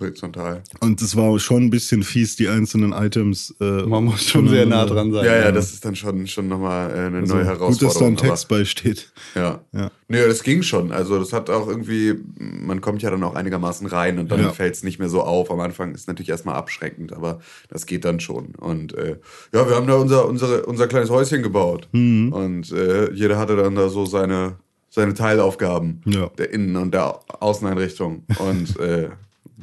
Horizontal. 0.00 0.62
Und 0.80 1.00
es 1.02 1.16
war 1.16 1.38
schon 1.38 1.64
ein 1.64 1.70
bisschen 1.70 2.02
fies, 2.02 2.36
die 2.36 2.48
einzelnen 2.48 2.92
Items. 2.92 3.54
Äh, 3.60 3.82
Man 3.82 4.04
muss 4.04 4.24
schon 4.24 4.48
sehr 4.48 4.66
nah 4.66 4.84
dran 4.86 5.12
sein. 5.12 5.24
Ja, 5.24 5.36
ja, 5.36 5.52
das 5.52 5.72
ist 5.72 5.84
dann 5.84 5.94
schon, 5.96 6.26
schon 6.26 6.48
nochmal 6.48 6.90
äh, 6.90 6.94
eine 7.06 7.18
Also, 7.18 7.34
neue 7.34 7.44
gut, 7.44 7.52
Herausforderung. 7.52 7.88
dass 7.88 7.98
da 7.98 8.06
ein 8.06 8.16
Text 8.16 8.48
bei 8.48 8.64
steht. 8.64 9.12
Ja. 9.34 9.60
Ja. 9.72 9.90
Nö, 10.08 10.26
das 10.28 10.42
ging 10.42 10.62
schon. 10.62 10.92
Also 10.92 11.18
das 11.18 11.32
hat 11.32 11.48
auch 11.50 11.66
irgendwie, 11.68 12.14
man 12.38 12.80
kommt 12.80 13.02
ja 13.02 13.10
dann 13.10 13.22
auch 13.22 13.34
einigermaßen 13.34 13.86
rein 13.86 14.18
und 14.18 14.30
dann 14.30 14.40
Ja. 14.40 14.50
fällt 14.52 14.74
es 14.74 14.82
nicht 14.82 14.98
mehr 14.98 15.08
so 15.08 15.22
auf. 15.22 15.50
Am 15.50 15.60
Anfang 15.60 15.94
ist 15.94 16.08
natürlich 16.08 16.28
erstmal 16.28 16.56
abschreckend, 16.56 17.12
aber 17.12 17.40
das 17.68 17.86
geht 17.86 18.04
dann 18.04 18.20
schon. 18.20 18.54
Und 18.56 18.94
äh, 18.94 19.16
ja, 19.52 19.68
wir 19.68 19.76
haben 19.76 19.86
da 19.86 19.94
unser, 19.94 20.28
unsere, 20.28 20.66
unser 20.66 20.86
kleines 20.88 21.10
Häuschen 21.10 21.42
gebaut. 21.42 21.88
Mhm. 21.92 22.32
Und 22.32 22.72
äh, 22.72 23.12
jeder 23.12 23.38
hatte 23.38 23.56
dann 23.56 23.74
da 23.74 23.88
so 23.88 24.04
seine, 24.06 24.56
seine 24.90 25.14
Teilaufgaben 25.14 26.02
Ja. 26.04 26.28
der 26.38 26.52
Innen- 26.52 26.76
und 26.76 26.92
der 26.94 27.18
Außeneinrichtung 27.42 28.24
und 28.38 28.78
äh, 28.78 29.08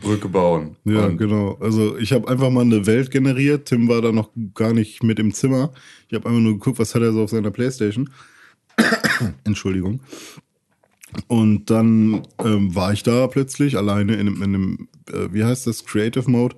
Brücke 0.02 0.28
bauen. 0.28 0.76
Ja, 0.84 1.06
und, 1.06 1.18
genau. 1.18 1.58
Also 1.60 1.98
ich 1.98 2.12
habe 2.12 2.28
einfach 2.28 2.50
mal 2.50 2.62
eine 2.62 2.86
Welt 2.86 3.12
generiert. 3.12 3.68
Tim 3.68 3.88
war 3.88 4.02
da 4.02 4.12
noch 4.12 4.30
gar 4.54 4.74
nicht 4.74 5.04
mit 5.04 5.20
im 5.20 5.34
Zimmer. 5.34 5.72
Ich 6.10 6.16
habe 6.16 6.28
einfach 6.28 6.42
nur 6.42 6.54
geguckt, 6.54 6.80
was 6.80 6.94
hat 6.94 7.02
er 7.02 7.14
so 7.14 7.24
auf 7.24 7.30
seiner 7.30 7.52
Playstation. 7.52 8.10
Entschuldigung. 9.44 10.02
Und 11.28 11.70
dann 11.70 12.24
ähm, 12.44 12.74
war 12.74 12.94
ich 12.94 13.04
da 13.04 13.28
plötzlich 13.28 13.78
alleine 13.78 14.14
in 14.14 14.28
einem, 14.28 14.36
in 14.38 14.44
einem 14.44 14.88
äh, 15.12 15.32
wie 15.32 15.44
heißt 15.44 15.68
das, 15.68 15.86
Creative 15.86 16.30
Mode 16.30 16.56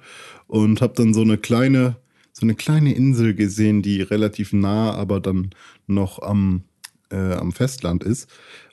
und 0.47 0.81
habe 0.81 0.93
dann 0.95 1.13
so 1.13 1.21
eine 1.21 1.37
kleine, 1.37 1.97
so 2.31 2.45
eine 2.45 2.55
kleine 2.55 2.93
Insel 2.93 3.33
gesehen, 3.33 3.81
die 3.81 4.01
relativ 4.01 4.53
nah, 4.53 4.93
aber 4.93 5.19
dann 5.19 5.51
noch 5.87 6.21
am, 6.21 6.63
äh, 7.11 7.33
am 7.33 7.51
Festland 7.51 8.03
ist. 8.03 8.29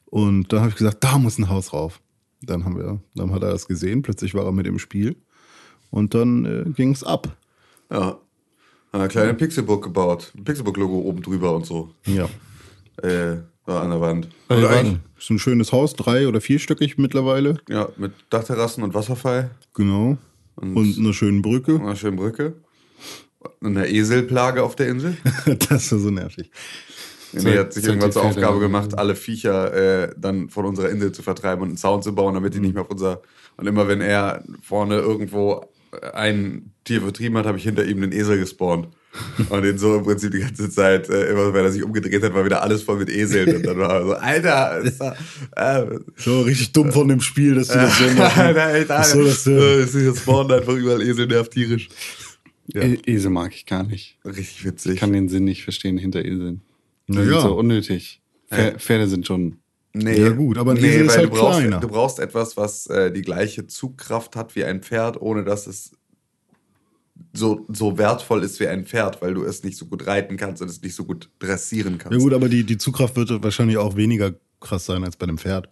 Und 0.07 0.53
da 0.53 0.61
habe 0.61 0.71
ich 0.71 0.77
gesagt, 0.77 1.03
da 1.05 1.19
muss 1.19 1.39
ein 1.39 1.49
Haus 1.49 1.73
rauf. 1.73 2.01
Dann 2.43 2.65
haben 2.65 2.77
wir, 2.77 3.01
dann 3.15 3.33
hat 3.33 3.43
er 3.43 3.51
das 3.51 3.67
gesehen, 3.69 4.03
plötzlich 4.03 4.35
war 4.35 4.45
er 4.47 4.53
mit 4.53 4.67
im 4.67 4.79
Spiel 4.79 5.17
und 5.91 6.15
dann 6.15 6.45
äh, 6.45 6.71
ging's 6.71 7.03
ab. 7.05 7.37
ja. 7.91 8.19
Eine 8.93 9.07
kleine 9.07 9.35
Pixelbook 9.35 9.85
gebaut. 9.85 10.33
Ein 10.37 10.43
Pixelbook-Logo 10.43 10.99
oben 11.03 11.23
drüber 11.23 11.55
und 11.55 11.65
so. 11.65 11.95
Ja. 12.07 12.25
Äh, 13.01 13.37
da 13.65 13.83
an 13.83 13.91
der 13.91 14.01
Wand. 14.01 14.29
Oder 14.49 14.63
war- 14.63 14.71
eigentlich- 14.79 14.99
Ist 15.17 15.31
ein 15.31 15.39
schönes 15.39 15.71
Haus, 15.71 15.95
drei- 15.95 16.27
oder 16.27 16.41
vierstöckig 16.41 16.99
mittlerweile. 16.99 17.59
Ja, 17.69 17.89
mit 17.99 18.11
Dachterrassen 18.31 18.83
und 18.83 18.93
Wasserfall. 18.93 19.53
Genau. 19.75 20.19
Und- 20.57 20.77
Und, 20.77 20.99
einer 20.99 21.13
schönen 21.13 21.41
Brücke. 21.41 21.75
Und 21.77 21.83
einer 21.83 21.95
schönen 21.95 22.17
Brücke. 22.17 22.55
Und 23.61 23.77
eine 23.77 23.89
Eselplage 23.89 24.65
auf 24.65 24.75
der 24.75 24.89
Insel. 24.89 25.17
das 25.69 25.93
war 25.93 25.99
so 26.01 26.11
nervig. 26.11 26.51
Nee, 27.33 27.59
hat 27.59 27.73
sich 27.73 27.85
irgendwann 27.85 28.13
zur 28.13 28.25
Aufgabe 28.25 28.61
gemacht, 28.61 28.99
alle 28.99 29.15
Viecher 29.15 29.73
äh, 29.75 30.15
dann 30.17 30.49
von 30.49 30.65
unserer 30.65 30.91
Insel 30.91 31.13
zu 31.13 31.23
vertreiben 31.23 31.63
und 31.63 31.69
einen 31.69 31.77
Zaun 31.77 32.03
zu 32.03 32.15
bauen, 32.15 32.35
damit 32.35 32.55
die 32.55 32.61
nicht 32.61 32.75
mehr 32.75 32.83
auf 32.83 32.91
unser. 32.91 33.23
Und 33.57 33.67
immer 33.67 33.89
wenn 33.89 34.01
er 34.01 34.43
vorne 34.63 34.97
irgendwo 34.97 35.65
ein 36.15 36.73
Tier 36.85 37.03
vertrieben 37.03 37.37
hat, 37.37 37.47
habe 37.47 37.59
ich 37.59 37.65
hinter 37.65 37.85
ihm 37.85 38.01
den 38.01 38.13
Esel 38.13 38.39
gespawnt. 38.39 38.89
Und 39.49 39.63
den 39.63 39.77
so 39.77 39.97
im 39.97 40.05
Prinzip 40.05 40.31
die 40.31 40.39
ganze 40.39 40.71
Zeit, 40.71 41.09
äh, 41.09 41.31
immer 41.31 41.53
wenn 41.53 41.65
er 41.65 41.73
sich 41.73 41.83
umgedreht 41.83 42.23
hat, 42.23 42.33
war 42.33 42.45
wieder 42.45 42.63
alles 42.63 42.83
voll 42.83 42.99
mit 42.99 43.09
Eseln. 43.11 43.57
Und 43.57 43.67
dann 43.67 43.77
war 43.77 43.91
er 43.91 44.07
so, 44.07 44.15
Alter, 44.15 44.79
ist 44.79 45.01
da, 45.01 45.17
äh, 45.57 45.99
So 46.17 46.43
richtig 46.43 46.73
dumm 46.73 46.93
von 46.93 47.09
dem 47.09 47.21
Spiel, 47.21 47.57
dass 47.57 47.69
die 47.69 47.75
das 47.75 47.99
so 47.99 48.05
machen. 48.11 48.41
Alter, 48.41 48.63
Alter, 48.63 48.99
Was 49.01 49.11
soll 49.11 49.25
das 49.25 49.43
denn? 49.43 49.59
Äh, 49.59 50.15
spawnen 50.17 50.53
einfach 50.53 50.75
überall 50.75 51.03
Esel, 51.03 51.27
nervt 51.27 51.51
tierisch. 51.53 51.89
Ja. 52.69 52.83
E 52.83 52.99
Esel 53.05 53.31
mag 53.31 53.53
ich 53.53 53.67
gar 53.67 53.83
nicht. 53.83 54.17
Richtig 54.25 54.65
witzig. 54.65 54.93
Ich 54.95 55.01
kann 55.01 55.13
den 55.13 55.29
Sinn 55.29 55.45
nicht 55.45 55.65
verstehen 55.65 55.99
hinter 55.99 56.25
Eseln. 56.25 56.63
Die 57.13 57.19
Na 57.19 57.25
sind 57.25 57.41
so 57.41 57.55
unnötig. 57.59 58.23
Pfer- 58.51 58.79
Pferde 58.79 59.09
sind 59.09 59.27
schon. 59.27 59.59
Nee, 59.93 60.21
Ja, 60.21 60.29
gut, 60.31 60.57
aber 60.57 60.71
ein 60.73 60.77
Esel 60.77 61.07
ist 61.07 61.17
halt 61.17 61.27
du 61.27 61.31
brauchst, 61.37 61.59
kleiner. 61.61 61.81
Du 61.81 61.89
brauchst 61.89 62.19
etwas, 62.21 62.57
was 62.57 62.87
äh, 62.87 63.11
die 63.11 63.23
gleiche 63.23 63.67
Zugkraft 63.67 64.37
hat 64.37 64.55
wie 64.55 64.65
ein 64.65 64.83
Pferd, 64.83 65.21
ohne 65.21 65.43
dass 65.45 65.67
es 65.67 65.93
so, 67.33 67.67
so 67.69 67.99
wertvoll 67.99 68.43
ist 68.45 68.61
wie 68.61 68.67
ein 68.69 68.87
Pferd, 68.87 69.21
weil 69.23 69.35
du 69.35 69.43
es 69.45 69.63
nicht 69.63 69.77
so 69.77 69.87
gut 69.87 70.07
reiten 70.07 70.37
kannst 70.37 70.63
und 70.63 70.69
es 70.69 70.81
nicht 70.81 70.95
so 70.95 71.05
gut 71.05 71.31
dressieren 71.39 71.99
kannst. 71.99 72.17
Ja 72.17 72.23
gut, 72.23 72.33
aber 72.33 72.49
die, 72.49 72.65
die 72.65 72.79
Zugkraft 72.79 73.17
wird 73.17 73.43
wahrscheinlich 73.43 73.77
auch 73.79 73.97
weniger 73.97 74.33
krass 74.61 74.87
sein 74.87 75.05
als 75.05 75.17
bei 75.17 75.25
einem 75.25 75.39
Pferd. 75.39 75.69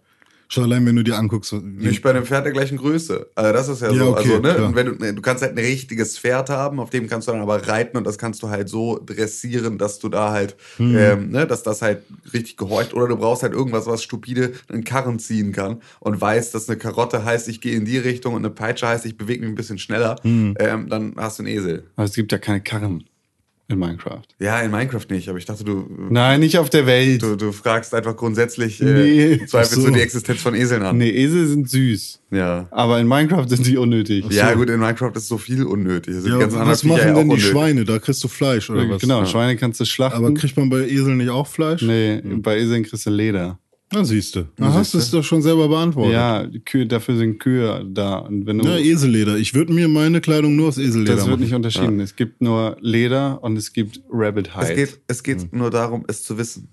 Schon 0.51 0.63
allein, 0.63 0.83
wenn 0.87 0.95
du 0.95 1.03
dir 1.03 1.15
anguckst. 1.15 1.53
Nicht 1.53 2.01
bei 2.01 2.09
einem 2.09 2.25
Pferd 2.25 2.43
der 2.43 2.51
gleichen 2.53 2.77
Größe. 2.79 3.27
Also 3.35 3.53
das 3.53 3.69
ist 3.69 3.81
ja, 3.83 3.91
Ja, 3.91 4.03
so. 4.03 4.09
okay, 4.17 4.19
also, 4.21 4.39
ne? 4.39 4.53
klar. 4.55 4.67
Und 4.67 4.75
wenn 4.75 4.85
du, 4.87 4.91
ne, 4.93 5.13
du 5.13 5.21
kannst 5.21 5.43
halt 5.43 5.53
ein 5.55 5.63
richtiges 5.63 6.17
Pferd 6.17 6.49
haben, 6.49 6.79
auf 6.79 6.89
dem 6.89 7.07
kannst 7.07 7.27
du 7.27 7.31
dann 7.33 7.41
aber 7.41 7.67
reiten 7.67 7.97
und 7.97 8.03
das 8.07 8.17
kannst 8.17 8.41
du 8.41 8.49
halt 8.49 8.67
so 8.67 8.99
dressieren, 9.05 9.77
dass 9.77 9.99
du 9.99 10.09
da 10.09 10.31
halt, 10.31 10.55
Hm. 10.77 10.97
ähm, 10.97 11.29
ne, 11.29 11.45
dass 11.45 11.61
das 11.61 11.83
halt 11.83 12.01
richtig 12.33 12.57
gehorcht. 12.57 12.95
Oder 12.95 13.07
du 13.09 13.17
brauchst 13.17 13.43
halt 13.43 13.53
irgendwas, 13.53 13.85
was 13.85 14.01
stupide 14.01 14.53
einen 14.69 14.83
Karren 14.83 15.19
ziehen 15.19 15.51
kann 15.51 15.81
und 15.99 16.19
weißt, 16.19 16.55
dass 16.55 16.67
eine 16.67 16.79
Karotte 16.79 17.23
heißt, 17.23 17.47
ich 17.47 17.61
gehe 17.61 17.75
in 17.75 17.85
die 17.85 17.99
Richtung 17.99 18.33
und 18.33 18.43
eine 18.43 18.49
Peitsche 18.53 18.87
heißt, 18.87 19.05
ich 19.05 19.17
bewege 19.17 19.41
mich 19.41 19.49
ein 19.51 19.55
bisschen 19.55 19.77
schneller. 19.77 20.15
Hm. 20.23 20.55
Ähm, 20.59 20.89
dann 20.89 21.13
hast 21.15 21.37
du 21.37 21.43
einen 21.43 21.55
Esel. 21.55 21.83
Aber 21.95 22.05
es 22.05 22.13
gibt 22.15 22.31
ja 22.31 22.39
keine 22.39 22.61
Karren 22.61 23.03
in 23.69 23.77
Minecraft. 23.79 24.23
Ja, 24.39 24.59
in 24.61 24.71
Minecraft 24.71 25.05
nicht, 25.09 25.29
aber 25.29 25.37
ich 25.37 25.45
dachte, 25.45 25.63
du, 25.63 25.87
Nein, 26.09 26.39
nicht 26.39 26.57
auf 26.57 26.69
der 26.71 26.85
Welt. 26.87 27.21
du, 27.21 27.35
du 27.35 27.51
fragst 27.51 27.93
einfach 27.93 28.15
grundsätzlich, 28.17 28.79
Nee. 28.79 29.33
äh, 29.33 29.45
zweifelst 29.45 29.73
Ach 29.73 29.81
so. 29.81 29.87
du 29.87 29.93
die 29.93 30.01
Existenz 30.01 30.41
von 30.41 30.55
Eseln 30.55 30.81
an. 30.83 30.97
Nee, 30.97 31.11
Esel 31.11 31.47
sind 31.47 31.69
süß. 31.69 32.19
Ja. 32.31 32.67
Aber 32.71 32.99
in 32.99 33.07
Minecraft 33.07 33.47
sind 33.47 33.63
sie 33.63 33.77
unnötig. 33.77 34.25
Ja, 34.31 34.53
gut, 34.55 34.69
in 34.69 34.79
Minecraft 34.79 35.11
ist 35.15 35.27
so 35.27 35.37
viel 35.37 35.63
unnötig. 35.63 36.15
Die 36.23 36.29
Ja, 36.29 36.39
anderen 36.39 36.67
was 36.67 36.81
Viecher 36.81 36.93
machen 36.95 37.07
ja 37.07 37.13
auch 37.13 37.17
denn 37.17 37.27
die 37.29 37.33
unnötig. 37.35 37.45
Schweine? 37.51 37.85
Da 37.85 37.99
kriegst 37.99 38.23
du 38.23 38.27
Fleisch 38.27 38.69
oder 38.69 38.89
was? 38.89 39.01
Genau, 39.01 39.23
Schweine 39.25 39.55
kannst 39.55 39.79
du 39.79 39.85
schlachten. 39.85 40.17
Aber 40.25 40.33
kriegt 40.33 40.57
man 40.57 40.69
bei 40.69 40.87
Eseln 40.89 41.17
nicht 41.17 41.29
auch 41.29 41.47
Fleisch? 41.47 41.81
nee, 41.83 42.21
bei 42.23 42.57
Eseln 42.59 42.83
kriegst 42.83 43.05
du 43.05 43.11
Leder. 43.11 43.59
Na 43.91 44.03
siehst 44.03 44.35
du. 44.35 44.47
Da 44.55 44.71
hast 44.73 44.93
du 44.93 44.99
es 44.99 45.09
doch 45.09 45.23
schon 45.23 45.41
selber 45.41 45.67
beantwortet. 45.67 46.13
Ja, 46.13 46.45
die 46.45 46.59
Kühe, 46.59 46.85
dafür 46.85 47.17
sind 47.17 47.39
Kühe 47.39 47.83
da. 47.89 48.17
Und 48.19 48.45
wenn 48.45 48.59
du, 48.59 48.65
Ja, 48.67 48.77
Eselleder. 48.77 49.37
Ich 49.37 49.53
würde 49.55 49.73
mir 49.73 49.87
meine 49.87 50.21
Kleidung 50.21 50.55
nur 50.55 50.67
aus 50.67 50.77
Eselleder 50.77 51.15
das 51.15 51.25
wird 51.25 51.31
machen. 51.31 51.41
nicht 51.43 51.53
unterschieden. 51.55 51.99
Es 51.99 52.15
gibt 52.15 52.39
nur 52.41 52.77
Leder 52.81 53.43
und 53.43 53.57
es 53.57 53.73
gibt 53.73 54.01
Rabbit 54.11 54.55
Hide. 54.55 54.69
Es 54.69 54.75
geht, 54.75 54.99
es 55.07 55.23
geht 55.23 55.41
Hm. 55.41 55.49
nur 55.53 55.71
darum, 55.71 56.05
es 56.07 56.23
zu 56.23 56.37
wissen. 56.37 56.69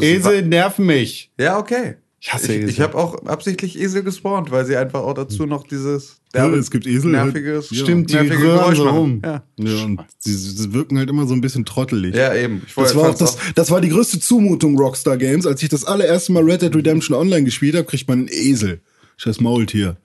Esel 0.00 0.42
nerven 0.46 0.86
mich. 0.86 1.30
Ja, 1.38 1.58
okay. 1.58 1.94
Ich 2.22 2.32
hasse 2.34 2.52
ich, 2.52 2.58
Esel. 2.58 2.68
Ich 2.68 2.80
habe 2.80 2.96
auch 2.98 3.24
absichtlich 3.24 3.80
Esel 3.80 4.02
gespawnt, 4.02 4.50
weil 4.50 4.66
sie 4.66 4.76
einfach 4.76 5.00
auch 5.00 5.14
dazu 5.14 5.46
noch 5.46 5.66
dieses 5.66 6.16
Ja, 6.34 6.48
es 6.50 6.70
gibt 6.70 6.86
Esel, 6.86 7.12
nerviges, 7.12 7.70
ja. 7.70 7.78
Stimmt, 7.78 8.10
die 8.10 8.14
nervige 8.14 8.42
röhren 8.42 8.58
Geräusch 8.58 8.76
so 8.76 8.84
machen. 8.84 8.96
rum. 8.98 9.22
Ja. 9.24 9.42
Ja, 9.56 9.84
und 9.84 10.00
sie, 10.18 10.34
sie 10.34 10.72
wirken 10.74 10.98
halt 10.98 11.08
immer 11.08 11.26
so 11.26 11.32
ein 11.32 11.40
bisschen 11.40 11.64
trottelig. 11.64 12.14
ja, 12.14 12.34
eben. 12.34 12.62
Ich 12.66 12.74
Das 12.74 12.94
war, 12.94 13.08
auch 13.10 13.14
das, 13.14 13.38
das 13.54 13.70
war 13.70 13.80
die 13.80 13.88
größte 13.88 14.20
Zumutung 14.20 14.76
Rockstar 14.78 15.16
Games. 15.16 15.46
Als 15.46 15.62
ich 15.62 15.70
das 15.70 15.84
allererste 15.84 16.32
Mal 16.32 16.42
Red 16.44 16.60
Dead 16.60 16.76
Redemption 16.76 17.16
Online 17.16 17.44
gespielt 17.44 17.74
habe, 17.74 17.86
kriegt 17.86 18.06
man 18.06 18.18
einen 18.20 18.28
Esel. 18.28 18.80
Scheiß 19.16 19.40
Maultier. 19.40 19.96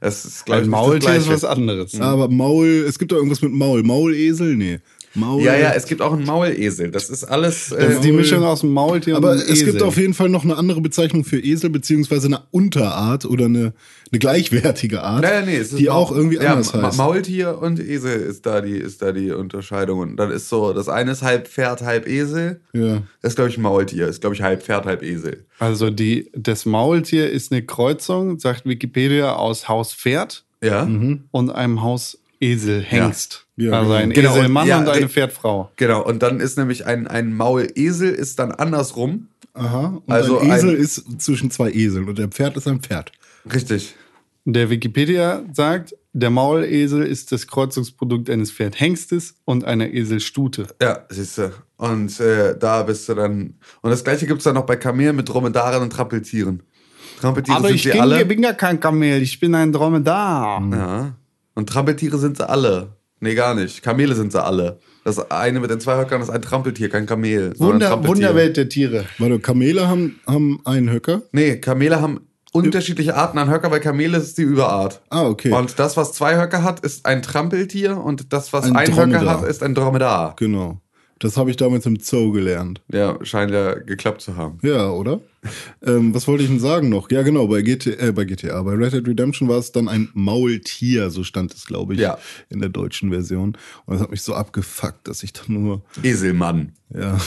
Es 0.00 0.24
ist, 0.24 0.44
glaub 0.46 0.58
ich, 0.58 0.64
Ein 0.64 0.70
nicht 0.70 0.74
das 0.74 0.80
Maultier 0.86 1.14
ist 1.16 1.28
was 1.28 1.44
anderes. 1.44 2.00
Aber 2.00 2.28
Maul, 2.28 2.84
es 2.86 2.98
gibt 2.98 3.10
doch 3.12 3.16
irgendwas 3.16 3.42
mit 3.42 3.52
Maul. 3.52 3.82
Maulesel? 3.82 4.56
Nee. 4.56 4.78
Maul. 5.16 5.42
Ja, 5.42 5.56
ja, 5.56 5.72
es 5.72 5.86
gibt 5.86 6.02
auch 6.02 6.12
einen 6.12 6.24
Maulesel. 6.24 6.90
Das 6.90 7.10
ist 7.10 7.24
alles. 7.24 7.70
Das 7.70 7.88
ist 7.92 7.98
Äh, 7.98 8.00
die 8.02 8.12
Mischung 8.12 8.44
aus 8.44 8.60
dem 8.60 8.70
Maultier 8.72 9.16
Aber 9.16 9.32
und 9.32 9.38
dem 9.40 9.44
es 9.44 9.60
Esel. 9.60 9.72
gibt 9.72 9.82
auf 9.82 9.96
jeden 9.96 10.14
Fall 10.14 10.28
noch 10.28 10.44
eine 10.44 10.56
andere 10.56 10.80
Bezeichnung 10.80 11.24
für 11.24 11.38
Esel, 11.40 11.70
beziehungsweise 11.70 12.26
eine 12.26 12.42
Unterart 12.50 13.24
oder 13.24 13.46
eine, 13.46 13.72
eine 14.12 14.18
gleichwertige 14.18 15.02
Art, 15.02 15.22
naja, 15.22 15.42
nee, 15.44 15.56
es 15.56 15.70
ist 15.72 15.78
die 15.78 15.84
Maul- 15.86 15.92
auch 15.94 16.12
irgendwie 16.12 16.36
ja, 16.36 16.52
anders 16.52 16.72
Ma- 16.74 16.82
heißt. 16.82 16.98
Maultier 16.98 17.58
und 17.60 17.80
Esel 17.80 18.20
ist 18.20 18.46
da 18.46 18.60
die, 18.60 18.76
ist 18.76 19.02
da 19.02 19.12
die 19.12 19.30
Unterscheidung. 19.32 19.98
Und 20.00 20.16
dann 20.16 20.30
ist 20.30 20.48
so, 20.48 20.72
das 20.72 20.88
eine 20.88 21.12
ist 21.12 21.22
halb 21.22 21.48
Pferd, 21.48 21.82
halb 21.82 22.06
Esel. 22.06 22.60
Ja. 22.72 23.02
Das 23.22 23.32
ist, 23.32 23.36
glaube 23.36 23.50
ich, 23.50 23.58
ein 23.58 23.62
Maultier. 23.62 24.06
Ist, 24.08 24.20
glaube 24.20 24.34
ich, 24.36 24.42
halb 24.42 24.62
Pferd, 24.62 24.86
halb 24.86 25.02
Esel. 25.02 25.44
Also 25.58 25.90
die, 25.90 26.30
das 26.36 26.66
Maultier 26.66 27.30
ist 27.30 27.50
eine 27.52 27.62
Kreuzung, 27.62 28.38
sagt 28.38 28.66
Wikipedia, 28.66 29.34
aus 29.34 29.68
Haus 29.68 29.92
Pferd 29.94 30.44
Ja. 30.62 30.88
Und 31.30 31.50
einem 31.50 31.82
Haus 31.82 32.18
Esel 32.40 32.82
Hengst. 32.82 33.46
Ja, 33.56 33.72
also 33.72 33.86
genau. 33.90 33.94
ein 34.02 34.10
Genau, 34.10 34.32
und- 34.32 34.38
Eselmann 34.38 34.66
ja, 34.68 34.78
und 34.78 34.88
eine 34.88 35.08
Pferdfrau. 35.08 35.70
Genau. 35.76 36.04
Und 36.04 36.22
dann 36.22 36.40
ist 36.40 36.58
nämlich 36.58 36.86
ein, 36.86 37.06
ein 37.06 37.34
Maulesel 37.34 38.10
ist 38.10 38.38
dann 38.38 38.52
andersrum. 38.52 39.28
Aha. 39.54 40.02
Und 40.04 40.12
Also 40.12 40.38
ein 40.40 40.50
Esel 40.50 40.70
ein- 40.70 40.76
ist 40.76 41.20
zwischen 41.20 41.50
zwei 41.50 41.70
Eseln 41.72 42.08
und 42.08 42.18
der 42.18 42.28
Pferd 42.28 42.56
ist 42.56 42.68
ein 42.68 42.80
Pferd. 42.80 43.12
Richtig. 43.52 43.94
Der 44.44 44.70
Wikipedia 44.70 45.42
sagt, 45.52 45.94
der 46.12 46.30
Maulesel 46.30 47.02
ist 47.04 47.32
das 47.32 47.46
Kreuzungsprodukt 47.46 48.30
eines 48.30 48.52
Pferdhengstes 48.52 49.34
und 49.44 49.64
einer 49.64 49.92
Eselstute. 49.92 50.68
Ja, 50.80 51.00
siehst 51.08 51.38
du. 51.38 51.52
Und 51.78 52.20
äh, 52.20 52.56
da 52.58 52.82
bist 52.84 53.08
du 53.08 53.14
dann. 53.14 53.54
Und 53.82 53.90
das 53.90 54.04
gleiche 54.04 54.26
gibt 54.26 54.38
es 54.38 54.44
dann 54.44 54.54
noch 54.54 54.66
bei 54.66 54.76
Kamelen 54.76 55.16
mit 55.16 55.28
Dromedaren 55.28 55.82
und 55.82 55.90
Trampeltieren. 55.92 56.62
Trampeltiere 57.20 57.56
Aber 57.56 57.68
sind 57.68 57.76
ich 57.76 57.90
bin, 57.90 58.00
alle. 58.00 58.24
bin 58.24 58.42
ja 58.42 58.52
kein 58.52 58.78
Kamel, 58.78 59.20
ich 59.22 59.40
bin 59.40 59.54
ein 59.54 59.72
Dromedar. 59.72 60.62
Ja. 60.70 61.12
Und 61.56 61.68
Trampeltiere 61.70 62.18
sind 62.18 62.36
sie 62.36 62.48
alle. 62.48 62.92
Nee, 63.18 63.34
gar 63.34 63.54
nicht. 63.54 63.82
Kamele 63.82 64.14
sind 64.14 64.30
sie 64.30 64.42
alle. 64.42 64.78
Das 65.04 65.30
eine 65.30 65.58
mit 65.58 65.70
den 65.70 65.80
zwei 65.80 65.96
Höckern 65.96 66.20
ist 66.20 66.28
ein 66.28 66.42
Trampeltier, 66.42 66.90
kein 66.90 67.06
Kamel. 67.06 67.58
Wunder, 67.58 67.88
Trampeltier. 67.88 68.28
Wunderwelt 68.28 68.56
der 68.58 68.68
Tiere. 68.68 69.06
Warte, 69.18 69.38
Kamele 69.38 69.88
haben, 69.88 70.20
haben 70.26 70.60
einen 70.64 70.90
Höcker. 70.90 71.22
Nee, 71.32 71.56
Kamele 71.56 72.02
haben 72.02 72.20
unterschiedliche 72.52 73.16
Arten 73.16 73.38
an 73.38 73.50
Höcker, 73.50 73.70
weil 73.70 73.80
Kamele 73.80 74.18
ist 74.18 74.36
die 74.36 74.42
Überart. 74.42 75.00
Ah, 75.08 75.26
okay. 75.26 75.50
Und 75.50 75.78
das, 75.78 75.96
was 75.96 76.12
zwei 76.12 76.36
Höcker 76.38 76.62
hat, 76.62 76.80
ist 76.80 77.06
ein 77.06 77.22
Trampeltier 77.22 77.96
und 77.96 78.32
das, 78.34 78.52
was 78.52 78.64
Ein 78.64 78.76
ein, 78.76 78.94
Höcker 78.94 79.30
hat, 79.30 79.44
ist 79.44 79.62
ein 79.62 79.74
Dromedar. 79.74 80.36
Genau. 80.36 80.80
Das 81.18 81.38
habe 81.38 81.50
ich 81.50 81.56
damals 81.56 81.86
im 81.86 81.98
Zoo 81.98 82.30
gelernt. 82.30 82.82
Der 82.88 83.18
scheint 83.22 83.50
ja 83.50 83.74
geklappt 83.74 84.20
zu 84.20 84.36
haben. 84.36 84.58
Ja, 84.62 84.90
oder? 84.90 85.20
ähm, 85.82 86.14
was 86.14 86.28
wollte 86.28 86.42
ich 86.42 86.50
denn 86.50 86.60
sagen 86.60 86.90
noch? 86.90 87.10
Ja, 87.10 87.22
genau, 87.22 87.46
bei, 87.46 87.62
GT, 87.62 87.86
äh, 87.98 88.12
bei 88.12 88.24
GTA, 88.24 88.62
bei 88.62 88.72
Red 88.74 88.92
Dead 88.92 89.08
Redemption 89.08 89.48
war 89.48 89.58
es 89.58 89.72
dann 89.72 89.88
ein 89.88 90.10
Maultier, 90.12 91.08
so 91.10 91.24
stand 91.24 91.54
es, 91.54 91.64
glaube 91.64 91.94
ich, 91.94 92.00
Ja. 92.00 92.18
in 92.50 92.60
der 92.60 92.68
deutschen 92.68 93.10
Version. 93.10 93.56
Und 93.86 93.94
das 93.94 94.02
hat 94.02 94.10
mich 94.10 94.20
so 94.22 94.34
abgefuckt, 94.34 95.08
dass 95.08 95.22
ich 95.22 95.32
dann 95.32 95.46
nur, 95.62 95.82
Eselmann. 96.02 96.72
ja, 96.94 97.18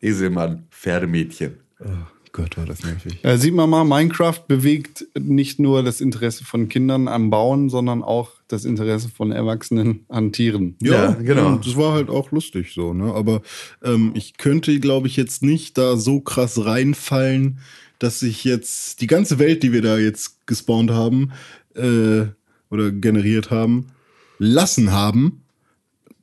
Eselmann. 0.00 0.66
Pferdemädchen. 0.70 1.54
oh 1.80 1.84
Gott, 2.34 2.56
war 2.56 2.66
das 2.66 2.82
nervig. 2.82 3.20
Äh, 3.22 3.38
sieht 3.38 3.54
man 3.54 3.70
mal, 3.70 3.84
Minecraft 3.84 4.40
bewegt 4.48 5.06
nicht 5.16 5.60
nur 5.60 5.84
das 5.84 6.00
Interesse 6.00 6.44
von 6.44 6.68
Kindern 6.68 7.06
am 7.06 7.30
Bauen, 7.30 7.70
sondern 7.70 8.02
auch 8.02 8.32
das 8.48 8.64
Interesse 8.64 9.08
von 9.08 9.30
Erwachsenen 9.30 10.04
an 10.08 10.32
Tieren. 10.32 10.74
Ja, 10.82 11.12
genau. 11.12 11.58
Das 11.58 11.76
war 11.76 11.92
halt 11.92 12.10
auch 12.10 12.32
lustig 12.32 12.72
so, 12.74 12.92
ne? 12.92 13.14
Aber 13.14 13.42
ähm, 13.84 14.10
ich 14.16 14.36
könnte, 14.36 14.80
glaube 14.80 15.06
ich, 15.06 15.14
jetzt 15.16 15.44
nicht 15.44 15.78
da 15.78 15.96
so 15.96 16.20
krass 16.20 16.64
reinfallen, 16.64 17.60
dass 18.00 18.20
ich 18.20 18.42
jetzt 18.42 19.00
die 19.00 19.06
ganze 19.06 19.38
Welt, 19.38 19.62
die 19.62 19.72
wir 19.72 19.82
da 19.82 19.96
jetzt 19.96 20.44
gespawnt 20.48 20.90
haben 20.90 21.30
äh, 21.76 22.26
oder 22.68 22.90
generiert 22.90 23.52
haben, 23.52 23.92
lassen 24.38 24.90
haben, 24.90 25.43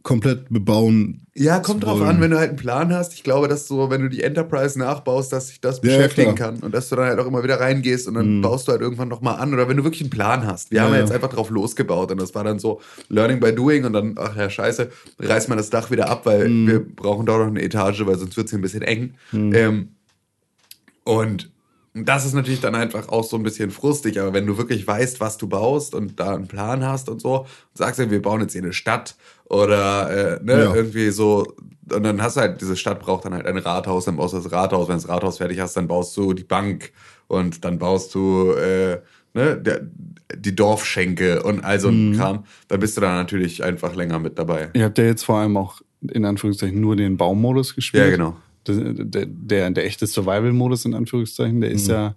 komplett 0.04 0.50
bebauen. 0.50 1.26
Ja, 1.34 1.60
kommt 1.60 1.86
drauf 1.86 2.02
an, 2.02 2.20
wenn 2.20 2.32
du 2.32 2.38
halt 2.38 2.50
einen 2.50 2.58
Plan 2.58 2.92
hast. 2.94 3.14
Ich 3.14 3.24
glaube, 3.24 3.48
dass 3.48 3.68
so, 3.68 3.90
wenn 3.90 4.02
du 4.02 4.10
die 4.10 4.22
Enterprise 4.24 4.78
nachbaust, 4.78 5.32
dass 5.32 5.48
sich 5.48 5.62
das 5.62 5.78
Ja, 5.78 5.82
beschäftigen 5.82 6.36
klar. 6.36 6.52
kann 6.54 6.60
und 6.64 6.74
dass 6.76 6.90
du 6.90 6.96
dann 6.98 7.06
halt 7.06 7.20
auch 7.20 7.26
immer 7.26 7.42
wieder 7.44 7.60
reingehst 7.60 8.08
und 8.08 8.16
dann 8.16 8.42
baust 8.42 8.68
du 8.68 8.74
halt 8.74 8.82
irgendwann 8.82 9.08
nochmal 9.08 9.40
an. 9.40 9.54
Oder 9.54 9.70
wenn 9.70 9.78
du 9.78 9.84
wirklich 9.84 10.02
einen 10.02 10.10
Plan 10.10 10.46
hast. 10.46 10.72
Wir 10.72 10.78
Ja, 10.80 10.84
haben 10.84 10.94
ja 10.94 11.00
jetzt 11.00 11.12
einfach 11.12 11.30
drauf 11.30 11.50
losgebaut 11.50 12.12
und 12.12 12.20
das 12.20 12.36
war 12.36 12.44
dann 12.44 12.60
so 12.60 12.82
Learning 13.08 13.40
by 13.40 13.54
Doing 13.56 13.86
und 13.86 13.94
dann, 13.94 14.16
ach 14.18 14.36
ja, 14.36 14.50
scheiße, 14.50 14.90
reißt 15.20 15.48
man 15.48 15.58
das 15.58 15.70
Dach 15.70 15.90
wieder 15.92 16.10
ab, 16.10 16.26
weil 16.26 16.50
Mhm. 16.50 16.68
wir 16.68 16.80
brauchen 16.86 17.26
da 17.26 17.38
noch 17.38 17.48
eine 17.48 17.62
Etage, 17.62 18.06
weil 18.06 18.18
sonst 18.18 18.36
wird 18.36 18.46
es 18.46 18.52
hier 18.52 18.60
ein 18.60 18.64
bisschen 18.64 18.82
eng. 18.82 19.14
Ähm, 19.34 19.90
und 21.04 21.50
das 21.93 22.25
ist 22.25 22.34
natürlich 22.34 22.62
dann 22.62 22.73
einfach 22.75 23.10
auch 23.10 23.23
so 23.23 23.36
ein 23.36 23.43
bisschen 23.43 23.69
frustig, 23.71 24.19
aber 24.19 24.34
wenn 24.34 24.45
du 24.47 24.58
wirklich 24.58 24.88
weißt, 24.88 25.19
was 25.19 25.38
du 25.38 25.47
baust 25.47 25.93
und 25.93 26.19
da 26.19 26.36
einen 26.36 26.47
Plan 26.47 26.86
hast 26.86 27.10
und 27.10 27.21
so, 27.21 27.39
und 27.39 27.47
sagst 27.73 27.99
du, 27.99 28.10
wir 28.10 28.21
bauen 28.21 28.41
jetzt 28.41 28.54
hier 28.54 28.63
eine 28.63 28.73
Stadt 28.73 29.15
oder 29.45 30.39
äh, 30.39 30.43
ne, 30.43 30.63
Ja. 30.63 30.73
irgendwie 30.75 31.10
so, 31.10 31.54
und 31.91 32.04
dann 32.04 32.21
hast 32.21 32.38
du 32.38 32.41
halt, 32.41 32.62
diese 32.62 32.77
Stadt 32.77 32.99
braucht 33.01 33.25
dann 33.25 33.34
halt 33.34 33.45
ein 33.45 33.58
Rathaus, 33.58 34.06
dann 34.06 34.15
baust 34.15 34.34
du 34.34 34.38
das 34.38 34.51
Rathaus, 34.51 34.88
wenn 34.88 34.95
du 34.95 35.01
das 35.01 35.10
Rathaus 35.10 35.38
fertig 35.39 35.60
hast, 35.60 35.75
dann 35.75 35.88
baust 35.88 36.15
du 36.15 36.34
die 36.34 36.45
Bank 36.45 36.91
und 37.27 37.65
dann 37.65 37.77
baust 37.77 38.15
du 38.15 38.54
äh, 38.54 38.99
ne, 39.34 39.58
der, 39.58 39.82
die 40.34 40.56
Dorfschenke 40.56 41.43
und 41.43 41.63
all 41.65 41.80
so 41.82 41.89
ein 41.89 42.15
Kram, 42.15 42.45
dann 42.69 42.80
bist 42.80 42.95
du 42.95 43.01
da 43.01 43.13
natürlich 43.15 43.63
einfach 43.65 43.95
länger 43.95 44.19
mit 44.19 44.39
dabei. 44.39 44.69
Ihr 44.73 44.86
habt 44.86 44.97
ja 44.97 45.04
jetzt 45.04 45.23
vor 45.23 45.39
allem 45.39 45.58
auch 45.58 45.82
in 46.10 46.23
Anführungszeichen 46.23 46.80
nur 46.80 46.95
den 46.95 47.17
Baumodus 47.17 47.75
gespielt. 47.75 48.04
Ja, 48.06 48.10
genau. 48.10 48.38
Der, 48.67 49.26
der, 49.26 49.71
der 49.71 49.86
echte 49.86 50.06
Survival-Modus 50.08 50.86
in 50.86 50.93
Anführungszeichen, 50.93 51.62
der 51.62 51.71
ist 51.71 51.88
ja 51.88 52.15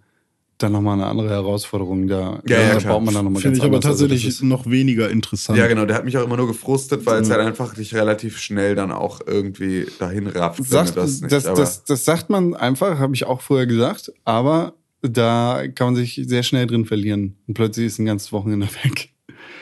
dann 0.59 0.70
nochmal 0.72 0.94
eine 0.94 1.07
andere 1.07 1.30
Herausforderung. 1.30 2.07
Da, 2.07 2.40
Ja, 2.46 2.61
ja, 2.61 2.74
da 2.74 2.78
klar. 2.80 2.94
baut 2.94 3.04
man 3.07 3.14
dann 3.14 3.24
nochmal 3.24 3.42
Finde 3.42 3.57
ich 3.59 3.64
aber 3.64 3.74
anders. 3.76 3.87
Also 3.92 4.04
tatsächlich 4.04 4.28
ist- 4.28 4.42
noch 4.42 4.70
weniger 4.70 5.11
interessant. 5.11 5.59
Ja, 5.59 5.66
genau, 5.66 5.85
der 5.85 5.96
hat 5.96 6.04
mich 6.04 6.16
auch 6.16 6.24
immer 6.24 6.37
nur 6.37 6.46
gefrustet, 6.46 7.07
weil 7.07 7.22
es 7.22 7.30
halt 7.30 7.40
einfach 7.40 7.74
dich 7.74 7.94
relativ 7.94 8.38
schnell 8.38 8.74
dann 8.74 8.92
auch 8.92 9.20
irgendwie 9.26 9.87
dahin 9.98 10.26
rafft. 10.28 10.62
Sagt, 10.64 10.96
das, 10.96 11.20
nicht, 11.22 11.33
das, 11.33 11.44
das, 11.44 11.85
das 11.85 12.04
sagt 12.04 12.30
man 12.30 12.54
einfach, 12.54 12.98
habe 12.98 13.14
ich 13.14 13.24
auch 13.24 13.40
vorher 13.40 13.66
gesagt, 13.66 14.12
aber 14.24 14.74
da 15.02 15.64
kann 15.74 15.88
man 15.88 15.96
sich 15.96 16.20
sehr 16.26 16.42
schnell 16.42 16.66
drin 16.66 16.85
verlieren. 16.85 17.37
Und 17.48 17.54
plötzlich 17.54 17.87
ist 17.87 17.98
ein 17.98 18.07
ganzes 18.07 18.30
Wochenende 18.33 18.68
weg. 18.85 19.11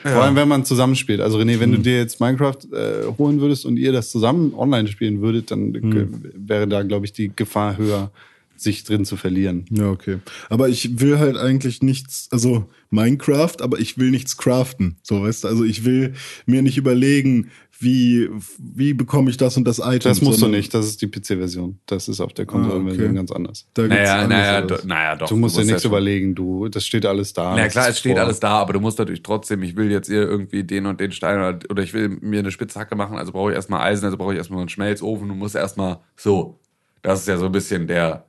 Vor 0.02 0.22
allem, 0.22 0.36
wenn 0.36 0.48
man 0.48 0.64
zusammenspielt. 0.64 1.20
Also 1.20 1.38
René, 1.38 1.60
wenn 1.60 1.72
du 1.72 1.78
dir 1.78 1.98
jetzt 1.98 2.20
Minecraft 2.20 2.58
äh, 2.72 3.06
holen 3.18 3.40
würdest 3.40 3.64
und 3.64 3.76
ihr 3.76 3.92
das 3.92 4.10
zusammen 4.10 4.52
online 4.54 4.88
spielen 4.88 5.20
würdet, 5.20 5.50
dann 5.50 5.74
äh, 5.74 6.06
wäre 6.34 6.66
da, 6.66 6.82
glaube 6.82 7.06
ich, 7.06 7.12
die 7.12 7.30
Gefahr 7.34 7.76
höher, 7.78 8.10
sich 8.56 8.84
drin 8.84 9.04
zu 9.04 9.16
verlieren. 9.16 9.64
Ja, 9.70 9.90
okay. 9.90 10.18
Aber 10.48 10.68
ich 10.68 11.00
will 11.00 11.18
halt 11.18 11.36
eigentlich 11.36 11.82
nichts, 11.82 12.28
also 12.30 12.68
Minecraft, 12.90 13.56
aber 13.60 13.80
ich 13.80 13.98
will 13.98 14.10
nichts 14.10 14.36
craften. 14.36 14.96
So, 15.02 15.22
weißt 15.22 15.44
du, 15.44 15.48
also 15.48 15.64
ich 15.64 15.84
will 15.84 16.14
mir 16.46 16.62
nicht 16.62 16.78
überlegen, 16.78 17.50
wie, 17.82 18.28
wie 18.58 18.94
bekomme 18.94 19.30
ich 19.30 19.36
das 19.36 19.56
und 19.56 19.64
das 19.64 19.78
Item. 19.78 20.00
Das 20.10 20.20
musst 20.22 20.40
du 20.40 20.48
nicht, 20.48 20.72
das 20.72 20.86
ist 20.86 21.02
die 21.02 21.08
PC-Version. 21.08 21.78
Das 21.86 22.08
ist 22.08 22.20
auf 22.20 22.32
der 22.32 22.46
Konsolenversion 22.46 23.06
okay. 23.06 23.14
ganz 23.16 23.30
anders. 23.32 23.66
Da 23.74 23.86
Naja, 23.86 24.14
anders 24.20 24.28
naja, 24.28 24.60
do, 24.62 24.76
naja, 24.84 25.16
doch. 25.16 25.28
du 25.28 25.36
musst 25.36 25.56
dir 25.56 25.60
ja 25.62 25.66
nichts 25.66 25.82
schon- 25.82 25.90
überlegen, 25.90 26.34
du, 26.34 26.68
das 26.68 26.86
steht 26.86 27.04
alles 27.06 27.32
da. 27.32 27.54
Na 27.56 27.64
das 27.64 27.72
klar, 27.72 27.88
es 27.88 27.98
steht 27.98 28.12
vor. 28.16 28.22
alles 28.22 28.40
da, 28.40 28.50
aber 28.58 28.72
du 28.72 28.80
musst 28.80 28.98
natürlich 28.98 29.22
trotzdem, 29.22 29.62
ich 29.62 29.76
will 29.76 29.90
jetzt 29.90 30.06
hier 30.08 30.22
irgendwie 30.22 30.64
den 30.64 30.86
und 30.86 31.00
den 31.00 31.12
Stein 31.12 31.38
oder, 31.38 31.58
oder 31.70 31.82
ich 31.82 31.92
will 31.92 32.08
mir 32.08 32.38
eine 32.38 32.50
Spitzhacke 32.50 32.94
machen, 32.96 33.18
also 33.18 33.32
brauche 33.32 33.50
ich 33.50 33.56
erstmal 33.56 33.80
Eisen, 33.82 34.04
also 34.04 34.16
brauche 34.16 34.32
ich 34.32 34.38
erstmal 34.38 34.60
einen 34.60 34.68
Schmelzofen, 34.68 35.28
du 35.28 35.34
musst 35.34 35.54
erstmal 35.56 35.98
so. 36.16 36.58
Das 37.02 37.20
ist 37.20 37.28
ja 37.28 37.36
so 37.36 37.46
ein 37.46 37.52
bisschen 37.52 37.86
der, 37.88 38.26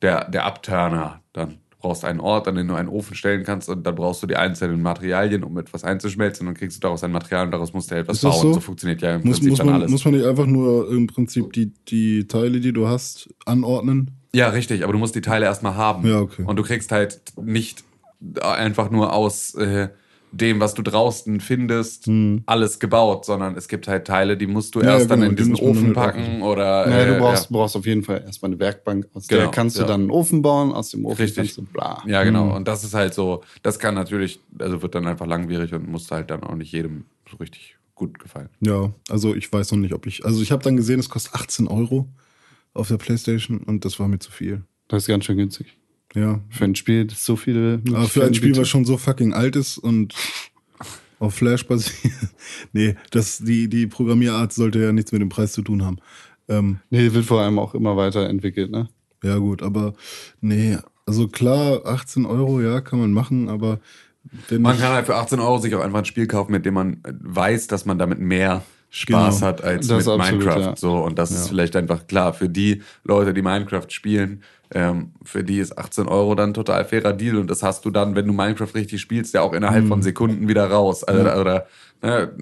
der, 0.00 0.28
der 0.30 0.46
Abturner. 0.46 1.20
Dann 1.34 1.58
brauchst 1.86 2.04
einen 2.04 2.18
Ort, 2.18 2.48
an 2.48 2.56
den 2.56 2.66
du 2.66 2.74
einen 2.74 2.88
Ofen 2.88 3.14
stellen 3.14 3.44
kannst 3.44 3.68
und 3.68 3.86
dann 3.86 3.94
brauchst 3.94 4.20
du 4.22 4.26
die 4.26 4.34
einzelnen 4.34 4.82
Materialien, 4.82 5.44
um 5.44 5.56
etwas 5.56 5.84
einzuschmelzen 5.84 6.46
und 6.46 6.54
dann 6.54 6.58
kriegst 6.58 6.76
du 6.76 6.80
daraus 6.80 7.04
ein 7.04 7.12
Material 7.12 7.46
und 7.46 7.52
daraus 7.52 7.72
musst 7.72 7.92
du 7.92 7.94
etwas 7.94 8.20
bauen. 8.20 8.32
so? 8.32 8.52
So? 8.54 8.60
funktioniert 8.60 9.02
ja 9.02 9.14
im 9.14 9.22
Muss, 9.22 9.36
Prinzip 9.36 9.50
muss, 9.50 9.58
dann 9.58 9.66
man, 9.66 9.74
alles. 9.76 9.90
muss 9.90 10.04
man 10.04 10.14
nicht 10.14 10.26
einfach 10.26 10.46
nur 10.46 10.90
im 10.90 11.06
Prinzip 11.06 11.52
die, 11.52 11.72
die 11.88 12.26
Teile, 12.26 12.58
die 12.58 12.72
du 12.72 12.88
hast, 12.88 13.28
anordnen? 13.44 14.10
Ja, 14.34 14.48
richtig, 14.48 14.82
aber 14.82 14.92
du 14.92 14.98
musst 14.98 15.14
die 15.14 15.20
Teile 15.20 15.46
erstmal 15.46 15.76
haben. 15.76 16.08
Ja, 16.08 16.20
okay. 16.20 16.42
Und 16.44 16.56
du 16.56 16.64
kriegst 16.64 16.90
halt 16.90 17.20
nicht 17.40 17.84
einfach 18.40 18.90
nur 18.90 19.12
aus 19.12 19.54
äh, 19.54 19.88
dem, 20.36 20.60
was 20.60 20.74
du 20.74 20.82
draußen 20.82 21.40
findest, 21.40 22.08
alles 22.46 22.78
gebaut, 22.78 23.24
sondern 23.24 23.56
es 23.56 23.68
gibt 23.68 23.88
halt 23.88 24.06
Teile, 24.06 24.36
die 24.36 24.46
musst 24.46 24.74
du 24.74 24.80
Hm. 24.80 24.86
Ja, 24.86 24.94
erst 24.94 25.08
genau, 25.08 25.20
dann 25.20 25.30
in 25.30 25.36
die 25.36 25.42
diesen 25.42 25.56
Ofen 25.56 25.92
packen 25.92 26.42
oder. 26.42 26.86
Naja, 26.86 27.02
äh, 27.02 27.06
du 27.06 27.18
brauchst, 27.18 27.50
ja. 27.50 27.56
brauchst 27.56 27.76
auf 27.76 27.86
jeden 27.86 28.02
Fall 28.02 28.22
erstmal 28.24 28.50
eine 28.50 28.58
Werkbank, 28.58 29.08
aus 29.14 29.26
der 29.26 29.38
Genau, 29.38 29.50
kannst 29.50 29.76
du 29.76 29.82
ja. 29.82 29.86
dann 29.86 30.02
einen 30.02 30.10
Ofen 30.10 30.42
bauen, 30.42 30.72
aus 30.72 30.90
dem 30.90 31.04
Ofen 31.04 31.22
Richtig. 31.22 31.36
kannst 31.36 31.58
du 31.58 31.62
bla. 31.62 32.02
Ja, 32.06 32.24
genau. 32.24 32.48
Hm. 32.48 32.52
Und 32.52 32.68
das 32.68 32.84
ist 32.84 32.94
halt 32.94 33.14
so, 33.14 33.42
das 33.62 33.78
kann 33.78 33.94
natürlich, 33.94 34.40
also 34.58 34.82
wird 34.82 34.94
dann 34.94 35.06
einfach 35.06 35.26
langwierig 35.26 35.72
und 35.72 35.88
muss 35.88 36.10
halt 36.10 36.30
dann 36.30 36.42
auch 36.42 36.54
nicht 36.54 36.72
jedem 36.72 37.04
so 37.30 37.36
richtig 37.36 37.76
gut 37.94 38.18
gefallen. 38.18 38.50
Ja, 38.60 38.92
also 39.08 39.34
ich 39.34 39.52
weiß 39.52 39.72
noch 39.72 39.78
nicht, 39.78 39.94
ob 39.94 40.06
ich. 40.06 40.24
Also 40.24 40.42
ich 40.42 40.52
habe 40.52 40.62
dann 40.62 40.76
gesehen, 40.76 41.00
es 41.00 41.08
kostet 41.08 41.34
18 41.34 41.66
Euro 41.66 42.08
auf 42.74 42.88
der 42.88 42.98
Playstation 42.98 43.58
und 43.58 43.84
das 43.84 43.98
war 43.98 44.06
mir 44.06 44.18
zu 44.18 44.30
viel. 44.30 44.62
Das 44.88 45.02
ist 45.02 45.08
ganz 45.08 45.24
schön 45.24 45.38
günstig. 45.38 45.76
Ja. 46.16 46.40
Für 46.50 46.64
ein 46.64 46.74
Spiel, 46.74 47.06
das 47.06 47.24
so 47.24 47.36
viele. 47.36 47.80
Aber 47.88 48.08
für 48.08 48.24
ein 48.24 48.34
Spiel, 48.34 48.56
was 48.56 48.68
schon 48.68 48.84
so 48.84 48.96
fucking 48.96 49.32
alt 49.34 49.54
ist 49.54 49.78
und 49.78 50.14
auf 51.18 51.34
Flash 51.34 51.66
basiert. 51.66 52.12
nee, 52.72 52.94
das, 53.10 53.38
die, 53.38 53.68
die 53.68 53.86
Programmierart 53.86 54.52
sollte 54.52 54.82
ja 54.82 54.92
nichts 54.92 55.12
mit 55.12 55.20
dem 55.20 55.28
Preis 55.28 55.52
zu 55.52 55.62
tun 55.62 55.84
haben. 55.84 55.98
Ähm, 56.48 56.78
Nee, 56.90 57.12
wird 57.12 57.24
vor 57.24 57.40
allem 57.42 57.58
auch 57.58 57.74
immer 57.74 57.96
weiterentwickelt, 57.96 58.70
ne? 58.70 58.88
ja, 59.22 59.36
gut, 59.38 59.62
aber 59.62 59.94
nee, 60.40 60.76
also 61.06 61.26
klar, 61.28 61.84
18 61.84 62.26
Euro, 62.26 62.60
ja, 62.60 62.80
kann 62.80 62.98
man 63.00 63.12
machen, 63.12 63.48
aber 63.48 63.80
wenn 64.48 64.62
Man 64.62 64.78
kann 64.78 64.92
halt 64.92 65.06
für 65.06 65.16
18 65.16 65.40
Euro 65.40 65.58
sich 65.58 65.74
auch 65.74 65.80
einfach 65.80 65.98
ein 66.00 66.04
Spiel 66.04 66.26
kaufen, 66.26 66.52
mit 66.52 66.64
dem 66.66 66.74
man 66.74 66.98
weiß, 67.04 67.66
dass 67.68 67.86
man 67.86 67.98
damit 67.98 68.20
mehr 68.20 68.62
Spaß 68.90 69.36
Genau. 69.36 69.46
hat 69.48 69.64
als 69.64 69.88
Das 69.88 70.06
mit 70.06 70.14
absolut, 70.14 70.44
Minecraft. 70.44 70.60
ja. 70.60 70.76
So, 70.76 70.96
und 70.98 71.18
das 71.18 71.30
ist 71.32 71.48
vielleicht 71.48 71.74
einfach 71.76 72.06
klar. 72.06 72.32
Für 72.34 72.48
die 72.48 72.82
Leute, 73.04 73.34
die 73.34 73.42
Minecraft 73.42 73.86
spielen, 73.88 74.42
ähm, 74.74 75.12
für 75.24 75.44
die 75.44 75.58
ist 75.58 75.76
18 75.78 76.06
Euro 76.08 76.34
dann 76.34 76.54
total 76.54 76.84
fairer 76.84 77.12
Deal. 77.12 77.36
Und 77.36 77.50
das 77.50 77.62
hast 77.62 77.84
du 77.84 77.90
dann, 77.90 78.14
wenn 78.16 78.26
du 78.26 78.32
Minecraft 78.32 78.74
richtig 78.74 79.00
spielst, 79.00 79.34
ja 79.34 79.42
auch 79.42 79.52
innerhalb 79.52 79.84
Mhm. 79.84 79.88
von 79.88 80.02
Sekunden 80.02 80.48
wieder 80.48 80.70
raus. 80.70 81.04
Also, 81.04 81.22
Oder, 81.40 81.66
ne, 82.02 82.32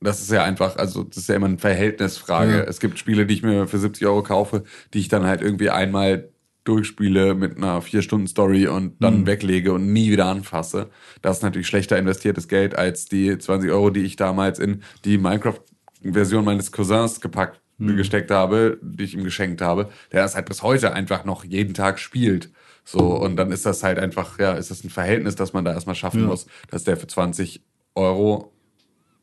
das 0.00 0.20
ist 0.20 0.30
ja 0.30 0.44
einfach, 0.44 0.76
also 0.76 1.02
das 1.04 1.16
ist 1.18 1.28
ja 1.28 1.36
immer 1.36 1.46
eine 1.46 1.58
Verhältnisfrage. 1.58 2.52
Ja. 2.58 2.60
Es 2.64 2.80
gibt 2.80 2.98
Spiele, 2.98 3.24
die 3.26 3.34
ich 3.34 3.42
mir 3.42 3.66
für 3.66 3.78
70 3.78 4.06
Euro 4.06 4.22
kaufe, 4.22 4.64
die 4.92 4.98
ich 4.98 5.08
dann 5.08 5.24
halt 5.24 5.40
irgendwie 5.40 5.70
einmal 5.70 6.28
durchspiele 6.64 7.34
mit 7.34 7.56
einer 7.58 7.82
vier 7.82 8.00
Stunden 8.02 8.26
Story 8.26 8.66
und 8.66 8.94
dann 9.02 9.20
Mhm. 9.20 9.26
weglege 9.26 9.72
und 9.74 9.92
nie 9.92 10.10
wieder 10.10 10.26
anfasse. 10.26 10.88
Das 11.22 11.38
ist 11.38 11.42
natürlich 11.42 11.66
schlechter 11.66 11.98
investiertes 11.98 12.48
Geld 12.48 12.74
als 12.76 13.04
die 13.06 13.36
20 13.38 13.70
Euro, 13.70 13.90
die 13.90 14.00
ich 14.00 14.16
damals 14.16 14.58
in 14.58 14.82
die 15.04 15.18
Minecraft-Version 15.18 16.44
meines 16.44 16.72
Cousins 16.72 17.20
gepackt 17.20 17.60
Mhm. 17.78 17.96
gesteckt 17.96 18.30
habe, 18.30 18.78
die 18.82 19.04
ich 19.04 19.14
ihm 19.14 19.24
geschenkt 19.24 19.60
habe, 19.60 19.90
der 20.12 20.22
das 20.22 20.34
halt 20.36 20.46
bis 20.46 20.62
heute 20.62 20.92
einfach 20.92 21.24
noch 21.24 21.44
jeden 21.44 21.74
Tag 21.74 21.98
spielt. 21.98 22.50
So, 22.84 23.16
und 23.16 23.36
dann 23.36 23.50
ist 23.50 23.64
das 23.66 23.82
halt 23.82 23.98
einfach, 23.98 24.38
ja, 24.38 24.52
ist 24.52 24.70
das 24.70 24.84
ein 24.84 24.90
Verhältnis, 24.90 25.36
das 25.36 25.52
man 25.52 25.64
da 25.64 25.72
erstmal 25.72 25.94
schaffen 25.96 26.20
Ja. 26.22 26.26
muss, 26.26 26.46
dass 26.70 26.84
der 26.84 26.96
für 26.96 27.06
20 27.06 27.62
Euro 27.94 28.52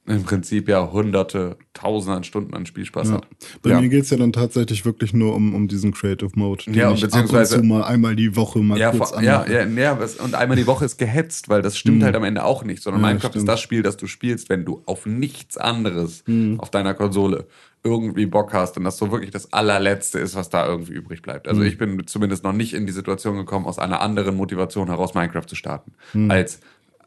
im 0.07 0.23
Prinzip 0.23 0.67
ja 0.67 0.91
hunderte, 0.91 1.57
tausende 1.73 2.17
an 2.17 2.23
Stunden 2.23 2.53
an 2.55 2.65
Spielspaß 2.65 3.09
Ja. 3.09 3.13
hat. 3.15 3.27
Bei 3.61 3.69
ja. 3.69 3.79
mir 3.81 3.87
geht's 3.87 4.09
ja 4.09 4.17
dann 4.17 4.33
tatsächlich 4.33 4.83
wirklich 4.83 5.13
nur 5.13 5.35
um, 5.35 5.53
um 5.53 5.67
diesen 5.67 5.91
Creative 5.93 6.31
Mode, 6.35 6.63
den 6.65 6.73
Ja, 6.73 6.89
und 6.89 6.95
ich 6.95 7.03
ab 7.03 7.09
und 7.13 7.21
beziehungsweise- 7.21 7.57
zu 7.59 7.63
mal 7.63 7.83
einmal 7.83 8.15
die 8.15 8.35
Woche 8.35 8.59
mal 8.59 8.77
Ja, 8.79 8.91
kurz 8.91 9.11
vor, 9.11 9.21
ja, 9.21 9.45
ja, 9.47 9.63
ja, 9.65 9.97
und 10.23 10.33
einmal 10.35 10.57
die 10.57 10.65
Woche 10.67 10.85
ist 10.85 10.97
gehetzt, 10.97 11.49
weil 11.49 11.61
das 11.61 11.77
stimmt 11.77 12.03
halt 12.03 12.15
am 12.15 12.23
Ende 12.23 12.43
auch 12.43 12.63
nicht, 12.63 12.81
sondern 12.81 13.01
Ja, 13.03 13.07
Minecraft 13.09 13.29
stimmt. 13.29 13.43
ist 13.43 13.47
das 13.47 13.61
Spiel, 13.61 13.83
das 13.83 13.95
du 13.97 14.07
spielst, 14.07 14.49
wenn 14.49 14.65
du 14.65 14.81
auf 14.87 15.05
nichts 15.05 15.57
anderes 15.57 16.23
Mhm. 16.25 16.59
auf 16.59 16.71
deiner 16.71 16.93
Konsole 16.95 17.45
irgendwie 17.83 18.25
Bock 18.25 18.53
hast 18.53 18.77
und 18.77 18.83
das 18.83 18.97
so 18.97 19.11
wirklich 19.11 19.31
das 19.31 19.53
allerletzte 19.53 20.19
ist, 20.19 20.35
was 20.35 20.49
da 20.49 20.67
irgendwie 20.67 20.93
übrig 20.93 21.21
bleibt. 21.21 21.45
Mhm. 21.45 21.51
Also 21.51 21.61
ich 21.63 21.77
bin 21.77 22.05
zumindest 22.07 22.43
noch 22.43 22.53
nicht 22.53 22.73
in 22.73 22.85
die 22.85 22.91
Situation 22.91 23.37
gekommen, 23.37 23.65
aus 23.65 23.79
einer 23.79 24.01
anderen 24.01 24.35
Motivation 24.35 24.87
heraus 24.87 25.13
Minecraft 25.13 25.45
zu 25.47 25.55
starten, 25.55 25.93
Mhm. 26.13 26.29
als 26.31 26.59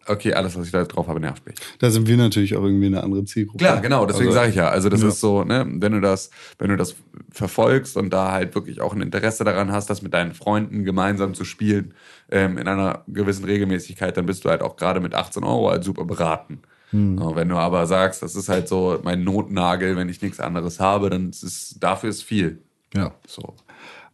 okay, 0.09 0.33
alles, 0.35 0.57
was 0.57 0.67
ich 0.67 0.73
da 0.73 0.85
drauf 0.85 1.09
habe, 1.09 1.21
nervt 1.21 1.47
mich. 1.47 1.57
Da 1.79 1.90
sind 1.90 2.07
wir 2.07 2.17
natürlich 2.17 2.57
auch 2.57 2.62
irgendwie 2.62 2.87
eine 2.87 3.03
andere 3.03 3.25
Zielgruppe. 3.25 3.64
Klar, 3.64 3.81
genau, 3.81 4.07
deswegen 4.07 4.27
Also, 4.29 4.38
sage 4.38 4.51
ich 4.51 4.57
ja. 4.57 4.69
Also 4.69 4.88
das 4.88 5.03
Ja. 5.03 5.09
ist 5.09 5.21
so, 5.21 5.45
ne, 5.45 5.67
wenn 5.69 5.93
du 5.93 6.01
das, 6.01 6.31
wenn 6.59 6.69
du 6.71 6.77
das 6.77 6.95
verfolgst 7.31 7.97
und 7.97 8.11
da 8.11 8.33
halt 8.33 8.55
wirklich 8.55 8.81
auch 8.81 8.95
ein 8.95 9.01
Interesse 9.01 9.45
daran 9.45 9.73
hast, 9.73 9.90
das 9.90 10.03
mit 10.03 10.14
deinen 10.14 10.35
Freunden 10.35 10.85
gemeinsam 10.85 11.35
zu 11.35 11.45
spielen, 11.45 11.95
ähm, 12.31 12.59
in 12.59 12.69
einer 12.69 13.05
gewissen 13.09 13.45
Regelmäßigkeit, 13.45 14.17
dann 14.17 14.27
bist 14.27 14.45
du 14.45 14.49
halt 14.51 14.62
auch 14.62 14.77
gerade 14.77 15.01
mit 15.01 15.14
18 15.14 15.45
Euro 15.45 15.71
halt 15.71 15.85
super 15.85 16.05
beraten. 16.05 16.61
So, 16.93 17.35
wenn 17.35 17.49
du 17.49 17.57
aber 17.57 17.88
sagst, 17.88 18.23
das 18.23 18.37
ist 18.37 18.49
halt 18.49 18.69
so 18.69 19.01
mein 19.03 19.25
Notnagel, 19.25 19.97
wenn 19.97 20.09
ich 20.09 20.23
nichts 20.23 20.38
anderes 20.38 20.79
habe, 20.79 21.11
dann 21.11 21.31
ist 21.31 21.79
dafür 21.81 22.09
ist 22.09 22.23
viel. 22.23 22.59
Ja. 22.95 23.11
So. 23.27 23.55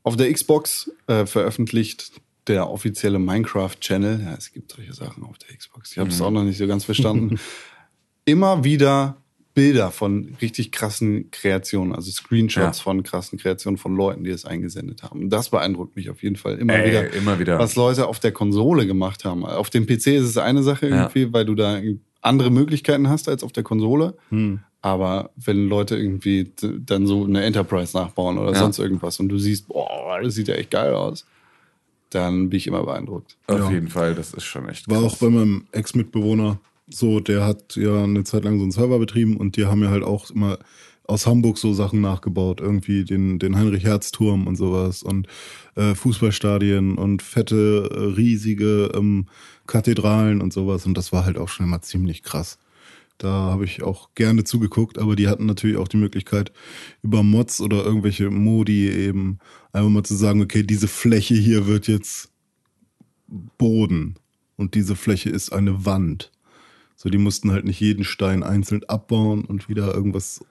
Auf 0.02 0.16
der 0.16 0.32
Xbox 0.32 0.90
äh, 1.06 1.26
veröffentlicht 1.26 2.12
der 2.50 2.68
offizielle 2.70 3.18
Minecraft-Channel, 3.18 4.20
ja, 4.24 4.34
es 4.36 4.52
gibt 4.52 4.72
solche 4.72 4.92
Sachen 4.92 5.22
auf 5.24 5.38
der 5.38 5.56
Xbox, 5.56 5.92
ich 5.92 5.98
habe 5.98 6.10
es 6.10 6.20
auch 6.20 6.30
noch 6.30 6.44
nicht 6.44 6.58
so 6.58 6.66
ganz 6.66 6.84
verstanden, 6.84 7.38
immer 8.24 8.64
wieder 8.64 9.16
Bilder 9.54 9.90
von 9.90 10.36
richtig 10.40 10.70
krassen 10.70 11.30
Kreationen, 11.32 11.92
also 11.94 12.10
Screenshots 12.10 12.78
Ja. 12.78 12.82
von 12.84 13.02
krassen 13.02 13.38
Kreationen 13.38 13.78
von 13.78 13.96
Leuten, 13.96 14.22
die 14.22 14.30
es 14.30 14.44
eingesendet 14.44 15.02
haben. 15.02 15.22
Und 15.24 15.30
das 15.30 15.48
beeindruckt 15.50 15.96
mich 15.96 16.08
auf 16.08 16.22
jeden 16.22 16.36
Fall 16.36 16.56
immer 16.58 16.74
Ey, 16.74 16.88
wieder. 16.88 17.12
immer 17.14 17.38
wieder. 17.40 17.58
Was 17.58 17.74
Leute 17.74 18.06
auf 18.06 18.20
der 18.20 18.30
Konsole 18.32 18.86
gemacht 18.86 19.24
haben. 19.24 19.44
Auf 19.44 19.68
dem 19.68 19.86
PC 19.86 20.06
ist 20.08 20.24
es 20.26 20.36
eine 20.36 20.62
Sache 20.62 20.88
Ja. 20.88 21.02
irgendwie, 21.02 21.32
weil 21.32 21.44
du 21.44 21.56
da 21.56 21.80
andere 22.20 22.50
Möglichkeiten 22.50 23.08
hast 23.08 23.28
als 23.28 23.42
auf 23.42 23.50
der 23.52 23.64
Konsole. 23.64 24.14
Hm. 24.28 24.60
Aber 24.82 25.30
wenn 25.36 25.68
Leute 25.68 25.96
irgendwie 25.96 26.52
dann 26.62 27.06
so 27.08 27.24
eine 27.24 27.42
Enterprise 27.42 27.94
nachbauen 27.96 28.38
oder 28.38 28.52
Ja. 28.52 28.58
sonst 28.60 28.78
irgendwas 28.78 29.18
und 29.18 29.28
du 29.28 29.38
siehst, 29.38 29.66
boah, 29.66 30.20
das 30.22 30.34
sieht 30.36 30.46
ja 30.48 30.54
echt 30.54 30.70
geil 30.70 30.94
aus, 30.94 31.26
dann 32.10 32.50
bin 32.50 32.56
ich 32.58 32.66
immer 32.66 32.82
beeindruckt. 32.84 33.36
Auf 33.46 33.58
Ja. 33.58 33.70
jeden 33.70 33.88
Fall, 33.88 34.14
das 34.14 34.34
ist 34.34 34.44
schon 34.44 34.68
echt 34.68 34.88
War 34.90 35.00
krass. 35.02 35.12
auch 35.14 35.16
bei 35.18 35.30
meinem 35.30 35.64
Ex-Mitbewohner 35.72 36.60
so, 36.92 37.20
der 37.20 37.44
hat 37.44 37.76
ja 37.76 38.02
eine 38.02 38.24
Zeit 38.24 38.44
lang 38.44 38.56
so 38.58 38.62
einen 38.64 38.72
Server 38.72 38.98
betrieben 38.98 39.36
und 39.36 39.56
die 39.56 39.66
haben 39.66 39.82
ja 39.82 39.90
halt 39.90 40.02
auch 40.02 40.28
immer 40.30 40.58
aus 41.06 41.26
Hamburg 41.26 41.58
so 41.58 41.72
Sachen 41.72 42.00
nachgebaut. 42.00 42.60
Irgendwie 42.60 43.04
den, 43.04 43.38
den 43.38 43.56
Heinrich-Herz-Turm 43.56 44.46
und 44.46 44.56
sowas 44.56 45.02
und 45.02 45.26
äh, 45.76 45.94
Fußballstadien 45.94 46.96
und 46.98 47.22
fette, 47.22 47.88
äh, 47.92 47.98
riesige 48.16 48.90
ähm, 48.94 49.26
Kathedralen 49.66 50.40
und 50.40 50.52
sowas. 50.52 50.86
Und 50.86 50.96
das 50.98 51.12
war 51.12 51.24
halt 51.24 51.38
auch 51.38 51.48
schon 51.48 51.66
immer 51.66 51.80
ziemlich 51.82 52.22
krass. 52.24 52.58
Da 53.20 53.28
habe 53.28 53.66
ich 53.66 53.82
auch 53.82 54.14
gerne 54.14 54.44
zugeguckt, 54.44 54.98
aber 54.98 55.14
die 55.14 55.28
hatten 55.28 55.44
natürlich 55.44 55.76
auch 55.76 55.88
die 55.88 55.98
Möglichkeit, 55.98 56.52
über 57.02 57.22
Mods 57.22 57.60
oder 57.60 57.84
irgendwelche 57.84 58.30
Modi 58.30 58.88
eben 58.88 59.38
einfach 59.72 59.90
mal 59.90 60.02
zu 60.04 60.14
sagen, 60.14 60.40
okay, 60.40 60.62
diese 60.62 60.88
Fläche 60.88 61.34
hier 61.34 61.66
wird 61.66 61.86
jetzt 61.86 62.32
Boden 63.58 64.16
und 64.56 64.74
diese 64.74 64.96
Fläche 64.96 65.28
ist 65.28 65.52
eine 65.52 65.84
Wand. 65.84 66.32
So, 66.96 67.10
die 67.10 67.18
mussten 67.18 67.50
halt 67.52 67.66
nicht 67.66 67.78
jeden 67.80 68.04
Stein 68.04 68.42
einzeln 68.42 68.84
abbauen 68.84 69.44
und 69.44 69.68
wieder 69.68 69.94
irgendwas 69.94 70.42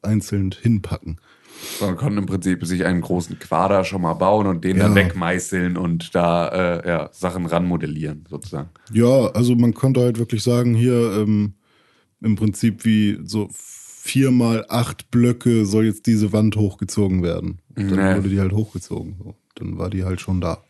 einzeln 0.00 0.54
hinpacken. 0.58 1.20
Man 1.80 1.96
konnte 1.96 2.18
im 2.20 2.26
Prinzip 2.26 2.64
sich 2.64 2.86
einen 2.86 3.02
großen 3.02 3.38
Quader 3.38 3.84
schon 3.84 4.00
mal 4.00 4.14
bauen 4.14 4.46
und 4.46 4.64
den 4.64 4.78
dann 4.78 4.96
Ja. 4.96 4.96
wegmeißeln 4.96 5.76
und 5.76 6.14
da 6.14 6.48
äh, 6.48 6.88
ja, 6.88 7.10
Sachen 7.12 7.44
ranmodellieren, 7.44 8.24
sozusagen. 8.30 8.70
Ja, 8.92 9.26
also 9.28 9.54
man 9.56 9.74
konnte 9.74 10.00
halt 10.00 10.18
wirklich 10.18 10.42
sagen, 10.42 10.74
hier 10.74 11.12
ähm, 11.18 11.54
im 12.24 12.36
Prinzip 12.36 12.84
wie 12.84 13.18
so 13.24 13.48
vier 13.52 14.30
mal 14.30 14.64
acht 14.68 15.10
Blöcke 15.10 15.64
soll 15.66 15.84
jetzt 15.86 16.06
diese 16.06 16.32
Wand 16.32 16.56
hochgezogen 16.56 17.22
werden. 17.22 17.58
Und 17.76 17.90
dann 17.90 17.98
Nee. 18.12 18.16
wurde 18.16 18.28
die 18.28 18.40
halt 18.40 18.52
hochgezogen. 18.52 19.16
So. 19.22 19.34
Dann 19.54 19.78
war 19.78 19.90
die 19.90 20.04
halt 20.04 20.20
schon 20.20 20.40
da. 20.40 20.62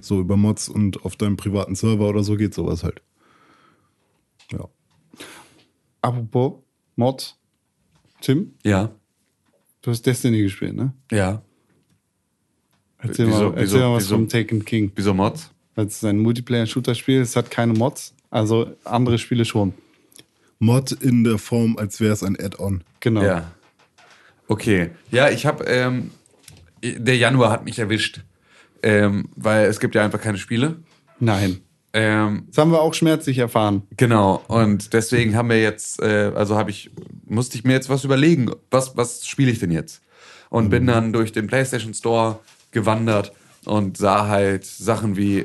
So 0.00 0.20
über 0.20 0.36
Mods 0.36 0.68
und 0.68 1.04
auf 1.04 1.16
deinem 1.16 1.36
privaten 1.36 1.74
Server 1.74 2.08
oder 2.08 2.22
so 2.22 2.36
geht 2.36 2.52
sowas 2.54 2.84
halt. 2.84 3.00
Ja. 4.52 4.68
Apropos 6.02 6.60
Mod, 6.96 7.36
Tim, 8.20 8.52
Ja. 8.64 8.90
du 9.82 9.90
hast 9.90 10.02
Destiny 10.04 10.42
gespielt, 10.42 10.74
ne? 10.76 10.92
Ja. 11.10 11.42
Erzähl 12.98 13.28
Wieso- 13.28 13.38
mal, 13.38 13.44
erzähl 13.50 13.62
wieso- 13.64 13.78
mal 13.78 13.94
was 13.94 14.04
wieso- 14.04 14.14
vom 14.16 14.28
Taken 14.28 14.64
King. 14.64 14.92
Wieso 14.96 15.14
Mods? 15.14 15.50
Das 15.74 15.86
ist 15.94 16.04
ein 16.04 16.18
Multiplayer-Shooter-Spiel, 16.18 17.20
es 17.20 17.36
hat 17.36 17.50
keine 17.50 17.72
Mods, 17.72 18.12
also 18.30 18.72
andere 18.84 19.18
Spiele 19.18 19.44
schon. 19.44 19.72
Mod 20.58 20.92
in 20.92 21.24
der 21.24 21.38
Form, 21.38 21.76
als 21.78 22.00
wäre 22.00 22.12
es 22.12 22.22
ein 22.22 22.36
Add-on. 22.38 22.82
Genau. 23.00 23.22
Ja. 23.22 23.52
Okay. 24.48 24.90
Ja, 25.10 25.30
ich 25.30 25.46
habe, 25.46 25.64
ähm, 25.64 26.10
der 26.82 27.16
Januar 27.16 27.50
hat 27.50 27.64
mich 27.64 27.78
erwischt. 27.78 28.22
Ähm, 28.82 29.28
weil 29.34 29.66
es 29.66 29.80
gibt 29.80 29.94
ja 29.94 30.04
einfach 30.04 30.20
keine 30.20 30.38
Spiele. 30.38 30.76
Nein. 31.18 31.60
Ähm, 31.92 32.44
Das 32.48 32.58
haben 32.58 32.70
wir 32.70 32.80
auch 32.80 32.94
schmerzlich 32.94 33.38
erfahren. 33.38 33.82
Genau, 33.96 34.44
und 34.46 34.92
deswegen 34.92 35.34
haben 35.34 35.48
wir 35.48 35.60
jetzt, 35.60 36.00
äh, 36.00 36.32
also 36.34 36.56
habe 36.56 36.70
ich, 36.70 36.90
musste 37.24 37.56
ich 37.56 37.64
mir 37.64 37.72
jetzt 37.72 37.88
was 37.88 38.04
überlegen, 38.04 38.50
was, 38.70 38.96
was 38.96 39.26
spiele 39.26 39.50
ich 39.50 39.58
denn 39.58 39.70
jetzt? 39.72 40.00
Und 40.50 40.70
bin 40.70 40.86
dann 40.86 41.12
durch 41.12 41.32
den 41.32 41.46
PlayStation 41.46 41.92
Store 41.92 42.38
gewandert 42.70 43.32
und 43.64 43.96
sah 43.96 44.28
halt 44.28 44.64
Sachen 44.64 45.16
wie 45.16 45.44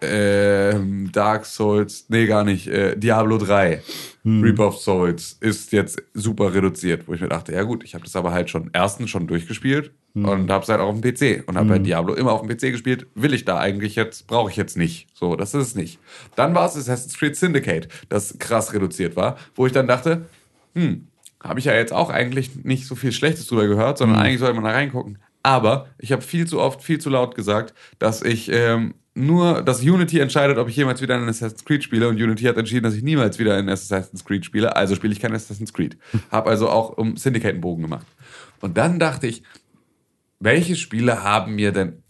ähm, 0.00 1.10
Dark 1.12 1.46
Souls, 1.46 2.06
nee, 2.08 2.26
gar 2.26 2.44
nicht, 2.44 2.66
äh, 2.68 2.96
Diablo 2.96 3.38
3, 3.38 3.82
Reaper 4.24 4.68
of 4.68 4.78
Souls 4.78 5.36
ist 5.40 5.72
jetzt 5.72 6.02
super 6.12 6.52
reduziert, 6.52 7.06
wo 7.06 7.14
ich 7.14 7.20
mir 7.20 7.28
dachte, 7.28 7.52
ja 7.52 7.62
gut, 7.62 7.84
ich 7.84 7.94
habe 7.94 8.04
das 8.04 8.16
aber 8.16 8.32
halt 8.32 8.50
schon 8.50 8.70
erstens 8.72 9.10
schon 9.10 9.28
durchgespielt 9.28 9.92
und 10.14 10.50
habe 10.50 10.62
es 10.62 10.68
halt 10.68 10.80
auch 10.80 10.88
auf 10.88 11.00
dem 11.00 11.02
PC 11.02 11.46
und 11.46 11.56
habe 11.58 11.70
halt 11.70 11.86
Diablo 11.86 12.14
immer 12.14 12.32
auf 12.32 12.40
dem 12.40 12.48
PC 12.48 12.72
gespielt. 12.72 13.06
Will 13.14 13.34
ich 13.34 13.44
da 13.44 13.58
eigentlich 13.58 13.96
jetzt, 13.96 14.26
brauche 14.26 14.50
ich 14.50 14.56
jetzt 14.56 14.76
nicht. 14.76 15.08
So, 15.14 15.36
das 15.36 15.54
ist 15.54 15.68
es 15.68 15.74
nicht. 15.74 15.98
Dann 16.36 16.54
war 16.54 16.66
es 16.66 16.76
Assassin's 16.76 17.18
Creed 17.18 17.36
Syndicate, 17.36 17.88
das 18.08 18.38
krass 18.38 18.72
reduziert 18.72 19.14
war, 19.14 19.36
wo 19.54 19.66
ich 19.66 19.72
dann 19.72 19.86
dachte, 19.86 20.24
hm, 20.74 21.06
habe 21.42 21.58
ich 21.60 21.66
ja 21.66 21.74
jetzt 21.74 21.92
auch 21.92 22.10
eigentlich 22.10 22.64
nicht 22.64 22.86
so 22.86 22.94
viel 22.94 23.12
Schlechtes 23.12 23.46
drüber 23.46 23.66
gehört, 23.66 23.98
sondern 23.98 24.18
eigentlich 24.18 24.40
sollte 24.40 24.54
man 24.54 24.64
da 24.64 24.70
reingucken. 24.70 25.18
Aber 25.42 25.86
ich 25.98 26.10
habe 26.10 26.22
viel 26.22 26.46
zu 26.46 26.60
oft, 26.60 26.82
viel 26.82 26.98
zu 26.98 27.10
laut 27.10 27.34
gesagt, 27.34 27.74
dass 27.98 28.22
ich 28.22 28.50
ähm, 28.50 28.94
nur, 29.16 29.62
dass 29.62 29.80
Unity 29.80 30.20
entscheidet, 30.20 30.58
ob 30.58 30.68
ich 30.68 30.76
jemals 30.76 31.00
wieder 31.00 31.16
ein 31.16 31.28
Assassin's 31.28 31.64
Creed 31.64 31.82
spiele 31.82 32.08
und 32.08 32.16
Unity 32.16 32.44
hat 32.44 32.58
entschieden, 32.58 32.84
dass 32.84 32.94
ich 32.94 33.02
niemals 33.02 33.38
wieder 33.38 33.56
ein 33.56 33.68
Assassin's 33.68 34.24
Creed 34.24 34.44
spiele, 34.44 34.76
also 34.76 34.94
spiele 34.94 35.12
ich 35.12 35.20
kein 35.20 35.34
Assassin's 35.34 35.72
Creed. 35.72 35.96
Habe 36.30 36.50
also 36.50 36.68
auch 36.68 36.96
um 36.98 37.16
Syndicate 37.16 37.52
einen 37.52 37.62
Bogen 37.62 37.82
gemacht. 37.82 38.06
Und 38.60 38.76
dann 38.76 38.98
dachte 38.98 39.26
ich, 39.26 39.42
welche 40.38 40.76
Spiele 40.76 41.22
haben 41.22 41.54
mir 41.54 41.72
denn 41.72 42.02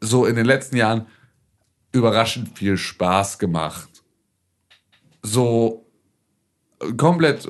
so 0.00 0.26
in 0.26 0.36
den 0.36 0.44
letzten 0.44 0.76
Jahren 0.76 1.06
überraschend 1.92 2.58
viel 2.58 2.76
Spaß 2.76 3.38
gemacht? 3.38 3.88
So 5.22 5.86
komplett 6.98 7.48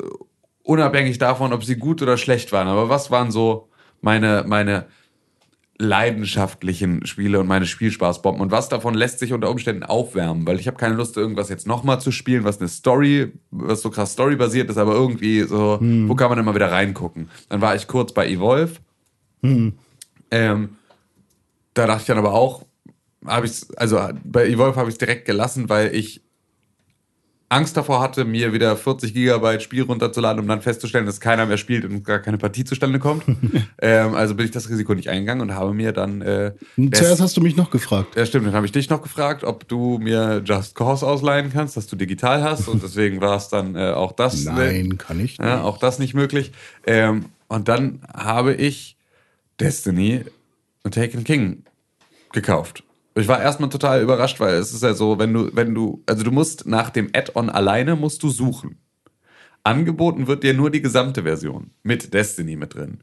unabhängig 0.62 1.18
davon, 1.18 1.52
ob 1.52 1.64
sie 1.64 1.76
gut 1.76 2.02
oder 2.02 2.16
schlecht 2.16 2.52
waren. 2.52 2.68
Aber 2.68 2.88
was 2.88 3.10
waren 3.10 3.32
so 3.32 3.68
meine, 4.00 4.44
meine 4.46 4.86
leidenschaftlichen 5.78 7.06
Spiele 7.06 7.40
und 7.40 7.46
meine 7.46 7.66
Spielspaßbomben. 7.66 8.40
Und 8.40 8.50
was 8.50 8.68
davon 8.68 8.94
lässt 8.94 9.18
sich 9.18 9.32
unter 9.32 9.50
Umständen 9.50 9.82
aufwärmen, 9.82 10.46
weil 10.46 10.60
ich 10.60 10.66
habe 10.66 10.76
keine 10.76 10.94
Lust, 10.94 11.16
irgendwas 11.16 11.48
jetzt 11.48 11.66
nochmal 11.66 12.00
zu 12.00 12.12
spielen, 12.12 12.44
was 12.44 12.60
eine 12.60 12.68
Story, 12.68 13.32
was 13.50 13.82
so 13.82 13.90
krass 13.90 14.12
storybasiert 14.12 14.70
ist, 14.70 14.76
aber 14.76 14.94
irgendwie 14.94 15.40
so, 15.42 15.78
wo 15.80 16.14
kann 16.14 16.28
man 16.28 16.38
immer 16.38 16.54
wieder 16.54 16.70
reingucken? 16.70 17.30
Dann 17.48 17.60
war 17.60 17.74
ich 17.74 17.88
kurz 17.88 18.12
bei 18.12 18.28
Evolve. 18.28 18.74
Ähm, 20.30 20.76
da 21.74 21.86
dachte 21.86 22.00
ich 22.02 22.06
dann 22.06 22.18
aber 22.18 22.32
auch, 22.32 22.64
habe 23.26 23.46
ich 23.46 23.64
also 23.76 23.98
bei 24.24 24.46
Evolve 24.48 24.76
habe 24.76 24.88
ich 24.88 24.94
es 24.94 24.98
direkt 24.98 25.24
gelassen, 25.24 25.68
weil 25.68 25.94
ich 25.94 26.22
Angst 27.53 27.76
davor 27.76 28.00
hatte, 28.00 28.24
mir 28.24 28.53
wieder 28.53 28.76
40 28.76 29.14
Gigabyte 29.14 29.62
Spiel 29.62 29.82
runterzuladen, 29.82 30.40
um 30.40 30.48
dann 30.48 30.62
festzustellen, 30.62 31.07
dass 31.07 31.20
keiner 31.20 31.46
mehr 31.46 31.57
spielt 31.57 31.84
und 31.84 32.05
gar 32.05 32.18
keine 32.18 32.38
Partie 32.38 32.64
zustande 32.64 32.98
kommt. 32.98 33.24
ähm, 33.82 34.14
also 34.14 34.34
bin 34.34 34.46
ich 34.46 34.53
das 34.53 34.68
Risiko 34.68 34.94
nicht 34.94 35.09
eingegangen 35.09 35.40
und 35.40 35.55
habe 35.55 35.74
mir 35.74 35.92
dann 35.92 36.22
äh, 36.22 36.53
Zuerst 36.92 37.20
hast 37.20 37.36
du 37.36 37.40
mich 37.40 37.57
noch 37.57 37.70
gefragt. 37.70 38.16
ja, 38.16 38.26
stimmt. 38.26 38.46
Dann 38.46 38.55
habe 38.55 38.66
ich 38.66 38.72
dich 38.72 38.90
noch 38.90 39.03
gefragt, 39.03 39.44
ob 39.44 39.66
du 39.66 39.98
mir 39.98 40.42
Just 40.44 40.74
Cause 40.74 41.07
ausleihen 41.07 41.53
kannst, 41.53 41.76
dass 41.76 41.86
du 41.86 41.96
digital 41.96 42.42
hast. 42.42 42.68
Und 42.68 42.82
deswegen 42.82 43.20
war 43.20 43.36
es 43.36 43.48
dann 43.48 43.74
äh, 43.76 43.90
auch 43.90 44.12
das. 44.12 44.44
Nein, 44.44 44.98
kann 44.98 45.18
ich 45.20 45.32
nicht. 45.38 45.40
Ja, 45.40 45.62
auch 45.62 45.78
das 45.78 45.98
nicht 45.98 46.14
möglich. 46.14 46.53
Ähm, 46.86 47.26
und 47.48 47.68
dann 47.68 48.00
habe 48.12 48.55
ich 48.55 48.96
Destiny 49.61 50.24
und 50.82 50.94
Taken 50.94 51.24
King 51.24 51.64
gekauft. 52.32 52.84
Ich 53.14 53.28
war 53.28 53.42
erstmal 53.42 53.68
total 53.68 54.02
überrascht, 54.02 54.40
weil 54.40 54.54
es 54.54 54.72
ist 54.72 54.82
ja 54.82 54.94
so, 54.94 55.18
wenn 55.18 55.32
du, 55.32 55.50
wenn 55.54 55.74
du, 55.74 56.02
also 56.06 56.24
du 56.24 56.30
musst 56.30 56.66
nach 56.66 56.90
dem 56.90 57.10
Add-on 57.14 57.50
alleine 57.50 57.94
musst 57.94 58.22
du 58.22 58.30
suchen. 58.30 58.78
Angeboten 59.64 60.26
wird 60.26 60.42
dir 60.42 60.54
nur 60.54 60.70
die 60.70 60.82
gesamte 60.82 61.22
Version 61.22 61.70
mit 61.82 62.14
Destiny 62.14 62.56
mit 62.56 62.74
drin. 62.74 63.02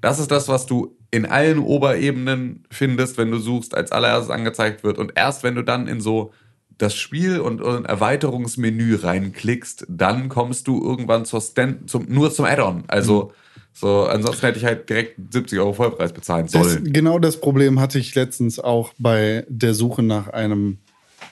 Das 0.00 0.18
ist 0.18 0.30
das, 0.30 0.48
was 0.48 0.66
du 0.66 0.96
in 1.10 1.26
allen 1.26 1.58
Oberebenen 1.58 2.64
findest, 2.70 3.16
wenn 3.18 3.30
du 3.30 3.38
suchst, 3.38 3.76
als 3.76 3.92
allererstes 3.92 4.30
angezeigt 4.30 4.82
wird. 4.82 4.98
Und 4.98 5.12
erst 5.14 5.42
wenn 5.44 5.54
du 5.54 5.62
dann 5.62 5.86
in 5.86 6.00
so 6.00 6.32
das 6.76 6.96
Spiel 6.96 7.38
und, 7.38 7.60
und 7.60 7.84
Erweiterungsmenü 7.84 8.96
reinklickst, 8.96 9.86
dann 9.88 10.28
kommst 10.28 10.66
du 10.66 10.82
irgendwann 10.82 11.24
zur 11.24 11.40
Stand, 11.40 11.88
zum, 11.88 12.06
nur 12.08 12.32
zum 12.32 12.46
Add-on. 12.46 12.84
Also 12.88 13.32
so, 13.76 14.04
ansonsten 14.04 14.46
hätte 14.46 14.58
ich 14.58 14.64
halt 14.64 14.88
direkt 14.88 15.16
70 15.32 15.58
Euro 15.58 15.72
Vollpreis 15.72 16.12
bezahlen 16.12 16.46
Das, 16.50 16.52
sollen. 16.52 16.92
genau 16.92 17.18
das 17.18 17.40
Problem 17.40 17.80
hatte 17.80 17.98
ich 17.98 18.14
letztens 18.14 18.60
auch 18.60 18.92
bei 18.98 19.44
der 19.48 19.74
Suche 19.74 20.02
nach 20.02 20.28
einem 20.28 20.78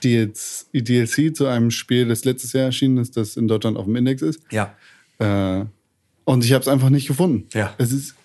DLC, 0.03 1.37
zu 1.37 1.47
einem 1.47 1.71
Spiel, 1.71 2.09
das 2.09 2.25
letztes 2.25 2.53
Jahr 2.53 2.65
erschienen 2.65 2.99
ist, 2.99 3.17
das 3.17 3.37
in 3.37 3.47
Deutschland 3.47 3.77
auf 3.77 3.85
dem 3.85 3.95
Index 3.95 4.23
ist. 4.23 4.41
Ja. 4.51 4.75
Äh, 5.19 5.65
und 6.25 6.45
ich 6.45 6.53
habe 6.53 6.63
es 6.63 6.69
einfach 6.69 6.91
nicht 6.91 7.07
gefunden. 7.07 7.47
Ja. 7.53 7.75
Es 7.79 7.93
ist 7.93 8.17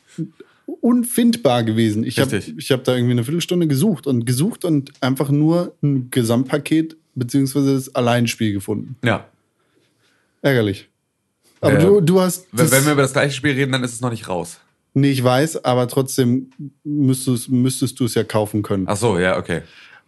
unfindbar 0.81 1.63
gewesen. 1.63 2.03
Ich 2.03 2.19
habe 2.19 2.39
hab 2.39 2.83
da 2.83 2.95
irgendwie 2.95 3.11
eine 3.11 3.23
Viertelstunde 3.23 3.67
gesucht 3.67 4.07
und 4.07 4.25
gesucht 4.25 4.65
und 4.65 4.91
einfach 5.01 5.29
nur 5.29 5.75
ein 5.83 6.09
Gesamtpaket 6.09 6.97
beziehungsweise 7.15 7.75
das 7.75 7.93
Alleinspiel 7.95 8.53
gefunden. 8.53 8.95
Ja. 9.03 9.27
Ärgerlich. 10.41 10.89
Aber 11.61 11.77
Äh, 11.77 11.81
du, 11.81 12.01
du 12.01 12.21
hast. 12.21 12.47
Wenn, 12.51 12.71
wenn 12.71 12.85
wir 12.85 12.93
über 12.93 13.01
das 13.01 13.13
gleiche 13.13 13.33
Spiel 13.35 13.51
reden, 13.53 13.71
dann 13.71 13.83
ist 13.83 13.93
es 13.93 14.01
noch 14.01 14.11
nicht 14.11 14.27
raus. 14.27 14.59
nee, 14.93 15.11
ich 15.11 15.23
weiß, 15.23 15.63
aber 15.65 15.87
trotzdem 15.87 16.49
müsstest, 16.83 17.49
müsstest 17.49 17.99
du 17.99 18.05
es 18.05 18.15
ja 18.15 18.23
kaufen 18.23 18.63
können. 18.63 18.85
Ach 18.87 18.97
so, 18.97 19.17
ja, 19.19 19.37
okay. 19.37 19.61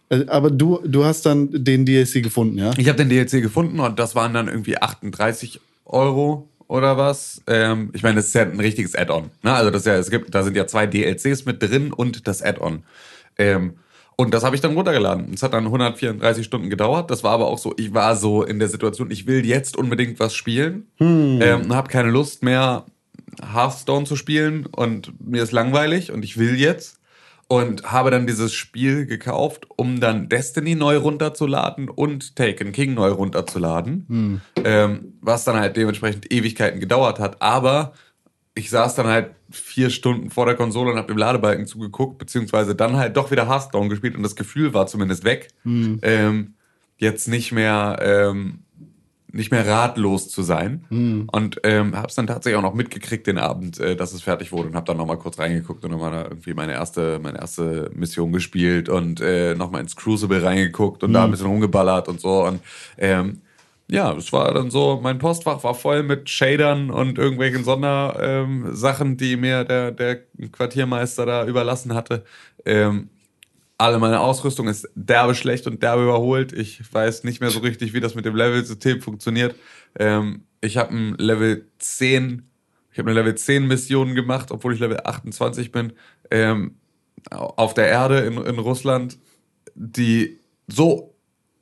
Äh, 0.08 0.24
Aber 0.28 0.50
du, 0.50 0.80
du 0.84 1.04
hast 1.04 1.26
dann 1.26 1.48
den 1.52 1.86
DLC 1.86 2.22
gefunden, 2.22 2.58
ja? 2.58 2.72
Ich 2.76 2.88
habe 2.88 2.98
den 2.98 3.08
DLC 3.08 3.42
gefunden 3.42 3.78
und 3.80 3.98
das 3.98 4.14
waren 4.14 4.34
dann 4.34 4.48
irgendwie 4.48 4.78
38 4.78 5.60
Euro 5.84 6.48
oder 6.66 6.96
was. 6.96 7.42
Ähm, 7.46 7.90
ich 7.94 8.02
meine, 8.02 8.16
das 8.16 8.26
ist 8.26 8.34
ja 8.34 8.42
ein 8.42 8.58
richtiges 8.60 8.94
Add-on. 8.94 9.30
Ne? 9.42 9.52
Also 9.52 9.70
das 9.70 9.82
ist 9.82 9.86
ja, 9.86 9.96
es 9.96 10.10
gibt, 10.10 10.34
da 10.34 10.42
sind 10.42 10.56
ja 10.56 10.66
zwei 10.66 10.86
DLCs 10.86 11.44
mit 11.44 11.62
drin 11.62 11.92
und 11.92 12.26
das 12.26 12.42
Add-on. 12.42 12.82
Ähm, 13.38 13.74
und 14.20 14.34
das 14.34 14.44
habe 14.44 14.54
ich 14.54 14.60
dann 14.60 14.74
runtergeladen. 14.74 15.32
Es 15.32 15.42
hat 15.42 15.54
dann 15.54 15.64
134 15.64 16.44
Stunden 16.44 16.68
gedauert. 16.68 17.10
Das 17.10 17.24
war 17.24 17.32
aber 17.32 17.46
auch 17.46 17.56
so, 17.56 17.72
ich 17.78 17.94
war 17.94 18.16
so 18.16 18.42
in 18.42 18.58
der 18.58 18.68
Situation, 18.68 19.10
ich 19.10 19.26
will 19.26 19.46
jetzt 19.46 19.78
unbedingt 19.78 20.20
was 20.20 20.34
spielen. 20.34 20.88
Ähm, 21.40 21.62
und 21.62 21.74
habe 21.74 21.88
keine 21.88 22.10
Lust 22.10 22.42
mehr, 22.42 22.84
Hearthstone 23.40 24.04
zu 24.04 24.16
spielen 24.16 24.66
und 24.66 25.14
mir 25.26 25.42
ist 25.42 25.52
langweilig 25.52 26.12
und 26.12 26.22
ich 26.22 26.36
will 26.36 26.60
jetzt 26.60 27.00
und 27.48 27.90
habe 27.90 28.10
dann 28.10 28.26
dieses 28.26 28.52
Spiel 28.52 29.06
gekauft, 29.06 29.66
um 29.76 30.00
dann 30.00 30.28
Destiny 30.28 30.74
neu 30.74 30.98
runterzuladen 30.98 31.88
und 31.88 32.36
Taken 32.36 32.72
King 32.72 32.92
neu 32.92 33.12
runterzuladen, 33.12 34.04
ähm, 34.62 35.14
was 35.22 35.44
dann 35.44 35.56
halt 35.56 35.78
dementsprechend 35.78 36.30
Ewigkeiten 36.30 36.78
gedauert 36.78 37.20
hat. 37.20 37.40
Aber 37.40 37.94
ich 38.60 38.70
saß 38.70 38.94
dann 38.94 39.06
halt 39.06 39.30
vier 39.50 39.90
Stunden 39.90 40.30
vor 40.30 40.46
der 40.46 40.54
Konsole 40.54 40.92
und 40.92 40.98
habe 40.98 41.08
dem 41.08 41.18
Ladebalken 41.18 41.66
zugeguckt, 41.66 42.18
beziehungsweise 42.18 42.74
dann 42.74 42.96
halt 42.96 43.16
doch 43.16 43.30
wieder 43.30 43.48
Hearthstone 43.48 43.88
gespielt 43.88 44.16
und 44.16 44.22
das 44.22 44.36
Gefühl 44.36 44.74
war 44.74 44.86
zumindest 44.86 45.24
weg, 45.24 45.48
ähm, 46.02 46.54
jetzt 46.98 47.26
nicht 47.26 47.52
mehr 47.52 47.98
ähm, 48.00 48.60
nicht 49.32 49.50
mehr 49.50 49.66
ratlos 49.66 50.28
zu 50.28 50.42
sein. 50.42 50.84
Und 51.30 51.60
ähm, 51.62 51.96
habe 51.96 52.08
es 52.08 52.14
dann 52.14 52.26
tatsächlich 52.26 52.58
auch 52.58 52.62
noch 52.62 52.74
mitgekriegt 52.74 53.26
den 53.26 53.38
Abend, 53.38 53.78
äh, 53.78 53.94
dass 53.96 54.12
es 54.12 54.22
fertig 54.22 54.52
wurde 54.52 54.68
und 54.68 54.74
habe 54.74 54.86
dann 54.86 54.96
noch 54.96 55.06
mal 55.06 55.18
kurz 55.18 55.38
reingeguckt 55.38 55.84
und 55.84 55.92
nochmal 55.92 56.24
irgendwie 56.24 56.54
meine 56.54 56.72
erste, 56.72 57.20
meine 57.22 57.38
erste 57.38 57.90
Mission 57.94 58.32
gespielt 58.32 58.88
und 58.88 59.20
äh, 59.20 59.54
nochmal 59.54 59.82
ins 59.82 59.96
Crucible 59.96 60.42
reingeguckt 60.42 61.04
und 61.04 61.12
da 61.12 61.24
ein 61.24 61.30
bisschen 61.30 61.46
rumgeballert 61.46 62.08
und 62.08 62.20
so. 62.20 62.44
Und 62.44 62.60
ähm, 62.98 63.40
ja, 63.90 64.12
es 64.12 64.32
war 64.32 64.54
dann 64.54 64.70
so, 64.70 65.00
mein 65.02 65.18
Postfach 65.18 65.64
war 65.64 65.74
voll 65.74 66.02
mit 66.04 66.30
Shadern 66.30 66.90
und 66.90 67.18
irgendwelchen 67.18 67.64
Sondersachen, 67.64 69.08
ähm, 69.08 69.16
die 69.16 69.36
mir 69.36 69.64
der, 69.64 69.90
der 69.90 70.20
Quartiermeister 70.52 71.26
da 71.26 71.46
überlassen 71.46 71.94
hatte. 71.94 72.24
Ähm, 72.64 73.10
alle 73.78 73.98
meine 73.98 74.20
Ausrüstung 74.20 74.68
ist 74.68 74.88
derbe 74.94 75.34
schlecht 75.34 75.66
und 75.66 75.82
derbe 75.82 76.04
überholt. 76.04 76.52
Ich 76.52 76.80
weiß 76.92 77.24
nicht 77.24 77.40
mehr 77.40 77.50
so 77.50 77.60
richtig, 77.60 77.92
wie 77.92 78.00
das 78.00 78.14
mit 78.14 78.26
dem 78.26 78.36
Level-System 78.36 79.00
funktioniert. 79.00 79.56
Ähm, 79.98 80.44
ich 80.60 80.76
habe 80.76 80.94
ein 80.94 81.14
Level 81.14 81.66
10, 81.78 82.48
ich 82.92 82.98
habe 82.98 83.10
eine 83.10 83.18
Level 83.18 83.34
10 83.34 83.66
Mission 83.66 84.14
gemacht, 84.14 84.52
obwohl 84.52 84.74
ich 84.74 84.80
Level 84.80 85.00
28 85.02 85.72
bin, 85.72 85.94
ähm, 86.30 86.76
auf 87.30 87.74
der 87.74 87.88
Erde 87.88 88.20
in, 88.20 88.36
in 88.36 88.58
Russland, 88.58 89.18
die 89.74 90.38
so 90.68 91.09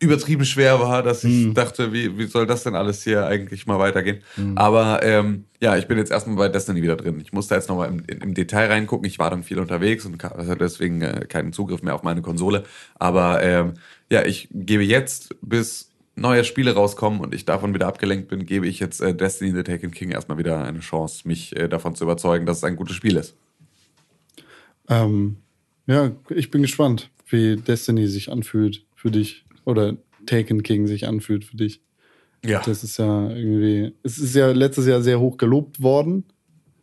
übertrieben 0.00 0.44
schwer 0.44 0.78
war, 0.80 1.02
dass 1.02 1.24
ich 1.24 1.52
dachte, 1.54 1.92
wie, 1.92 2.18
wie 2.18 2.26
soll 2.26 2.46
das 2.46 2.62
denn 2.62 2.74
alles 2.74 3.02
hier 3.02 3.26
eigentlich 3.26 3.66
mal 3.66 3.78
weitergehen? 3.78 4.22
Aber 4.54 5.02
ähm, 5.02 5.44
ja, 5.60 5.76
ich 5.76 5.88
bin 5.88 5.98
jetzt 5.98 6.12
erstmal 6.12 6.36
bei 6.36 6.48
Destiny 6.48 6.82
wieder 6.82 6.96
drin. 6.96 7.20
Ich 7.20 7.32
musste 7.32 7.54
jetzt 7.54 7.68
nochmal 7.68 7.88
im, 7.88 8.04
im 8.06 8.34
Detail 8.34 8.68
reingucken. 8.68 9.06
Ich 9.06 9.18
war 9.18 9.30
dann 9.30 9.42
viel 9.42 9.58
unterwegs 9.58 10.06
und 10.06 10.22
hatte 10.22 10.56
deswegen 10.56 11.02
äh, 11.02 11.26
keinen 11.28 11.52
Zugriff 11.52 11.82
mehr 11.82 11.94
auf 11.94 12.04
meine 12.04 12.22
Konsole. 12.22 12.64
Aber 12.94 13.42
ähm, 13.42 13.74
ja, 14.10 14.24
ich 14.24 14.48
gebe 14.52 14.84
jetzt, 14.84 15.34
bis 15.42 15.88
neue 16.14 16.44
Spiele 16.44 16.74
rauskommen 16.74 17.20
und 17.20 17.34
ich 17.34 17.44
davon 17.44 17.74
wieder 17.74 17.86
abgelenkt 17.86 18.28
bin, 18.28 18.46
gebe 18.46 18.66
ich 18.66 18.80
jetzt 18.80 19.00
äh, 19.00 19.14
Destiny 19.14 19.52
The 19.52 19.62
Taken 19.62 19.90
King 19.90 20.10
erstmal 20.10 20.38
wieder 20.38 20.64
eine 20.64 20.80
Chance, 20.80 21.26
mich 21.26 21.56
äh, 21.56 21.68
davon 21.68 21.94
zu 21.94 22.04
überzeugen, 22.04 22.46
dass 22.46 22.58
es 22.58 22.64
ein 22.64 22.76
gutes 22.76 22.96
Spiel 22.96 23.16
ist. 23.16 23.36
Ähm, 24.88 25.36
ja, 25.86 26.12
ich 26.30 26.50
bin 26.50 26.62
gespannt, 26.62 27.10
wie 27.28 27.56
Destiny 27.56 28.06
sich 28.06 28.30
anfühlt 28.30 28.84
für 28.94 29.10
dich. 29.10 29.44
Oder 29.68 29.98
Taken 30.24 30.62
King 30.62 30.86
sich 30.86 31.06
anfühlt 31.06 31.44
für 31.44 31.58
dich. 31.58 31.82
Ja. 32.42 32.62
Das 32.64 32.82
ist 32.82 32.96
ja 32.96 33.28
irgendwie. 33.28 33.92
Es 34.02 34.18
ist 34.18 34.34
ja 34.34 34.50
letztes 34.50 34.86
Jahr 34.86 35.02
sehr 35.02 35.20
hoch 35.20 35.36
gelobt 35.36 35.82
worden, 35.82 36.24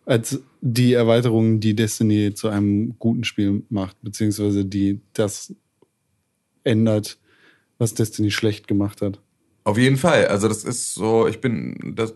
als 0.05 0.39
die 0.61 0.93
Erweiterung, 0.93 1.59
die 1.59 1.75
Destiny 1.75 2.35
zu 2.35 2.47
einem 2.47 2.99
guten 2.99 3.23
Spiel 3.23 3.63
macht, 3.69 3.97
beziehungsweise 4.03 4.65
die 4.65 5.01
das 5.13 5.55
ändert, 6.63 7.17
was 7.79 7.95
Destiny 7.95 8.29
schlecht 8.29 8.67
gemacht 8.67 9.01
hat. 9.01 9.19
Auf 9.63 9.79
jeden 9.79 9.97
Fall. 9.97 10.27
Also 10.27 10.47
das 10.47 10.63
ist 10.63 10.93
so, 10.93 11.27
ich 11.27 11.41
bin, 11.41 11.93
das, 11.95 12.13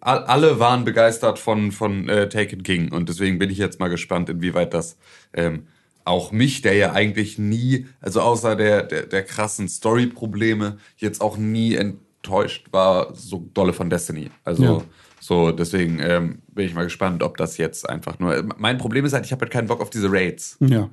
all- 0.00 0.24
alle 0.24 0.58
waren 0.58 0.84
begeistert 0.84 1.38
von, 1.38 1.72
von 1.72 2.10
äh, 2.10 2.28
Taken 2.28 2.62
King 2.62 2.92
und 2.92 3.08
deswegen 3.08 3.38
bin 3.38 3.48
ich 3.48 3.56
jetzt 3.56 3.80
mal 3.80 3.88
gespannt, 3.88 4.28
inwieweit 4.28 4.74
das 4.74 4.98
ähm, 5.32 5.68
auch 6.04 6.32
mich, 6.32 6.62
der 6.62 6.74
ja 6.74 6.92
eigentlich 6.92 7.38
nie, 7.38 7.86
also 8.00 8.20
außer 8.20 8.56
der, 8.56 8.82
der, 8.82 9.02
der 9.06 9.22
krassen 9.22 9.68
Story-Probleme, 9.68 10.78
jetzt 10.96 11.20
auch 11.20 11.36
nie 11.36 11.74
enttäuscht 11.74 12.66
war, 12.72 13.14
so 13.14 13.48
dolle 13.54 13.72
von 13.72 13.90
Destiny. 13.90 14.30
Also 14.44 14.62
Ja. 14.64 14.82
so, 15.20 15.52
deswegen 15.52 16.00
ähm, 16.00 16.38
bin 16.48 16.66
ich 16.66 16.74
mal 16.74 16.84
gespannt, 16.84 17.22
ob 17.22 17.36
das 17.36 17.56
jetzt 17.58 17.88
einfach 17.88 18.18
nur. 18.18 18.44
Mein 18.58 18.78
Problem 18.78 19.04
ist 19.04 19.12
halt, 19.12 19.24
ich 19.26 19.32
habe 19.32 19.42
halt 19.42 19.52
keinen 19.52 19.68
Bock 19.68 19.80
auf 19.80 19.90
diese 19.90 20.10
Raids 20.10 20.56
Ja. 20.60 20.88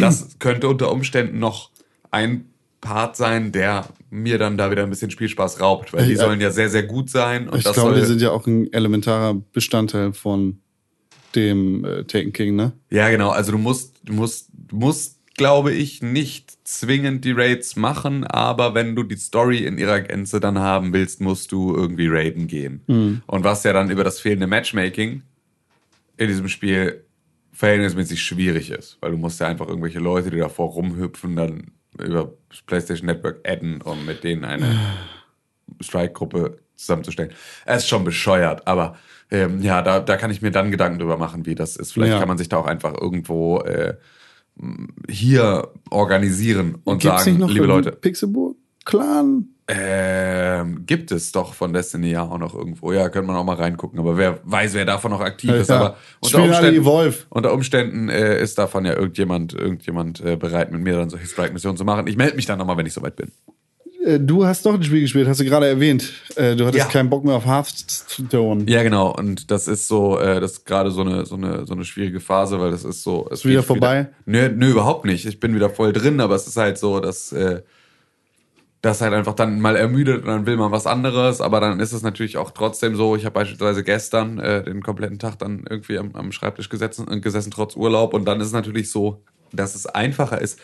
das 0.00 0.36
könnte 0.38 0.68
unter 0.68 0.90
Umständen 0.92 1.38
noch 1.38 1.70
ein 2.10 2.46
Part 2.80 3.16
sein, 3.16 3.52
der 3.52 3.86
mir 4.08 4.38
dann 4.38 4.56
da 4.56 4.70
wieder 4.70 4.82
ein 4.82 4.90
bisschen 4.90 5.10
Spielspaß 5.10 5.60
raubt, 5.60 5.92
weil 5.92 6.06
die 6.06 6.12
Ich- 6.14 6.18
sollen 6.18 6.40
ja 6.40 6.50
sehr, 6.50 6.70
sehr 6.70 6.82
gut 6.82 7.10
sein. 7.10 7.48
Und 7.48 7.58
Ich 7.58 7.64
das 7.64 7.74
glaube, 7.74 7.90
soll, 7.92 8.00
die 8.00 8.06
sind 8.06 8.20
ja 8.22 8.30
auch 8.30 8.46
ein 8.46 8.72
elementarer 8.72 9.34
Bestandteil 9.52 10.12
von 10.14 10.60
dem 11.34 11.84
äh, 11.84 12.04
Taken 12.04 12.32
King, 12.32 12.56
ne? 12.56 12.72
ja, 12.90 13.08
genau. 13.10 13.30
Also 13.30 13.52
du 13.52 13.58
musst, 13.58 14.00
du 14.04 14.12
musst, 14.12 14.48
du 14.52 14.76
musst, 14.76 15.18
glaube 15.34 15.72
ich, 15.72 16.02
nicht 16.02 16.58
zwingend 16.64 17.24
die 17.24 17.32
Raids 17.32 17.76
machen, 17.76 18.24
aber 18.24 18.74
wenn 18.74 18.94
du 18.94 19.02
die 19.02 19.16
Story 19.16 19.64
in 19.64 19.78
ihrer 19.78 20.00
Gänze 20.00 20.40
dann 20.40 20.58
haben 20.58 20.92
willst, 20.92 21.20
musst 21.20 21.52
du 21.52 21.74
irgendwie 21.74 22.08
raiden 22.08 22.46
gehen. 22.46 23.22
Und 23.26 23.44
was 23.44 23.64
ja 23.64 23.72
dann 23.72 23.90
über 23.90 24.04
das 24.04 24.20
fehlende 24.20 24.46
Matchmaking 24.46 25.22
in 26.16 26.28
diesem 26.28 26.48
Spiel 26.48 27.04
verhältnismäßig 27.52 28.22
schwierig 28.22 28.70
ist, 28.70 28.98
weil 29.00 29.12
du 29.12 29.16
musst 29.16 29.40
ja 29.40 29.48
einfach 29.48 29.68
irgendwelche 29.68 29.98
Leute, 29.98 30.30
die 30.30 30.38
davor 30.38 30.70
rumhüpfen, 30.70 31.36
dann 31.36 31.72
über 31.98 32.32
das 32.48 32.62
PlayStation 32.62 33.06
Network 33.06 33.46
adden, 33.46 33.82
um 33.82 34.06
mit 34.06 34.24
denen 34.24 34.44
eine 34.44 34.78
Strike-Gruppe 35.80 36.58
zusammenzustellen. 36.76 37.32
Es 37.66 37.82
ist 37.82 37.88
schon 37.88 38.04
bescheuert, 38.04 38.66
aber 38.66 38.96
ähm, 39.30 39.62
ja, 39.62 39.82
da, 39.82 40.00
da 40.00 40.16
kann 40.16 40.30
ich 40.30 40.42
mir 40.42 40.50
dann 40.50 40.70
Gedanken 40.70 40.98
drüber 40.98 41.16
machen, 41.16 41.46
wie 41.46 41.54
das 41.54 41.76
ist. 41.76 41.92
Vielleicht 41.92 42.12
Ja. 42.12 42.18
kann 42.18 42.28
man 42.28 42.38
sich 42.38 42.48
da 42.48 42.56
auch 42.56 42.66
einfach 42.66 42.94
irgendwo 43.00 43.60
äh, 43.60 43.94
hier 45.08 45.68
organisieren 45.90 46.78
und 46.84 47.00
Gibt's 47.02 47.24
sagen, 47.24 47.42
liebe 47.48 47.66
Leute, 47.66 47.92
Pixelburg 47.92 48.56
Clan? 48.84 49.46
ähm, 49.72 50.84
gibt 50.84 51.12
es 51.12 51.30
doch 51.30 51.54
von 51.54 51.72
Destiny 51.72 52.10
ja 52.10 52.22
auch 52.22 52.38
noch 52.38 52.54
irgendwo. 52.54 52.92
Ja, 52.92 53.08
könnte 53.08 53.28
man 53.28 53.36
auch 53.36 53.44
mal 53.44 53.54
reingucken. 53.54 54.00
Aber 54.00 54.16
wer 54.16 54.40
weiß, 54.42 54.74
wer 54.74 54.84
davon 54.84 55.12
noch 55.12 55.20
aktiv 55.20 55.50
ist. 55.50 55.70
Ja. 55.70 55.76
Aber 55.76 55.96
unter 56.18 56.42
Umständen, 56.42 57.14
unter 57.28 57.52
Umständen 57.52 58.08
äh, 58.08 58.42
ist 58.42 58.58
davon 58.58 58.84
ja 58.84 58.94
irgendjemand, 58.94 59.54
irgendjemand 59.54 60.20
äh, 60.24 60.36
bereit, 60.36 60.72
mit 60.72 60.82
mir 60.82 60.96
dann 60.96 61.08
solche 61.08 61.26
Strike-Missionen 61.26 61.76
zu 61.76 61.84
machen. 61.84 62.08
Ich 62.08 62.16
melde 62.16 62.34
mich 62.34 62.46
dann 62.46 62.58
nochmal, 62.58 62.76
wenn 62.78 62.86
ich 62.86 62.94
soweit 62.94 63.14
bin. 63.14 63.30
Äh, 64.04 64.18
Du 64.20 64.44
hast 64.46 64.64
doch 64.66 64.74
ein 64.74 64.82
Spiel 64.82 65.02
gespielt, 65.02 65.28
hast 65.28 65.40
du 65.40 65.44
gerade 65.44 65.66
erwähnt. 65.66 66.12
Äh, 66.36 66.56
Du 66.56 66.66
hattest 66.66 66.84
Ja. 66.86 66.90
keinen 66.90 67.10
Bock 67.10 67.24
mehr 67.24 67.34
auf 67.34 67.46
Hearthstone. 67.46 68.64
Ja, 68.68 68.82
genau. 68.82 69.14
Und 69.14 69.50
das 69.50 69.68
ist 69.68 69.88
so, 69.88 70.18
äh, 70.18 70.40
das 70.40 70.52
ist 70.52 70.66
gerade 70.66 70.90
so 70.90 71.02
eine, 71.02 71.26
so 71.26 71.34
eine, 71.36 71.66
so 71.66 71.74
eine 71.74 71.84
schwierige 71.84 72.20
Phase, 72.20 72.60
weil 72.60 72.70
das 72.70 72.84
ist 72.84 73.02
so. 73.02 73.26
Es 73.30 73.40
Ist 73.40 73.44
wieder 73.46 73.62
vorbei? 73.62 74.08
nö, 74.26 74.48
nö, 74.48 74.70
überhaupt 74.70 75.04
nicht. 75.04 75.26
Ich 75.26 75.40
bin 75.40 75.54
wieder 75.54 75.70
voll 75.70 75.92
drin, 75.92 76.20
aber 76.20 76.34
es 76.34 76.46
ist 76.46 76.56
halt 76.56 76.78
so, 76.78 77.00
dass 77.00 77.32
äh, 77.32 77.62
das 78.82 79.02
halt 79.02 79.12
einfach 79.12 79.34
dann 79.34 79.60
mal 79.60 79.76
ermüdet 79.76 80.22
und 80.22 80.28
dann 80.28 80.46
will 80.46 80.56
man 80.56 80.72
was 80.72 80.86
anderes. 80.86 81.42
Aber 81.42 81.60
dann 81.60 81.80
ist 81.80 81.92
es 81.92 82.02
natürlich 82.02 82.38
auch 82.38 82.50
trotzdem 82.52 82.96
so. 82.96 83.14
Ich 83.16 83.26
habe 83.26 83.34
beispielsweise 83.34 83.84
gestern 83.84 84.38
äh, 84.38 84.62
den 84.64 84.82
kompletten 84.82 85.18
Tag 85.18 85.38
dann 85.38 85.64
irgendwie 85.68 85.98
am, 85.98 86.12
am 86.14 86.32
Schreibtisch 86.32 86.70
gesessen, 86.70 87.20
gesessen 87.20 87.50
trotz 87.50 87.76
Urlaub. 87.76 88.14
Und 88.14 88.24
dann 88.24 88.40
ist 88.40 88.46
es 88.46 88.52
natürlich 88.54 88.90
so, 88.90 89.22
dass 89.52 89.74
es 89.74 89.84
einfacher 89.86 90.40
ist, 90.40 90.58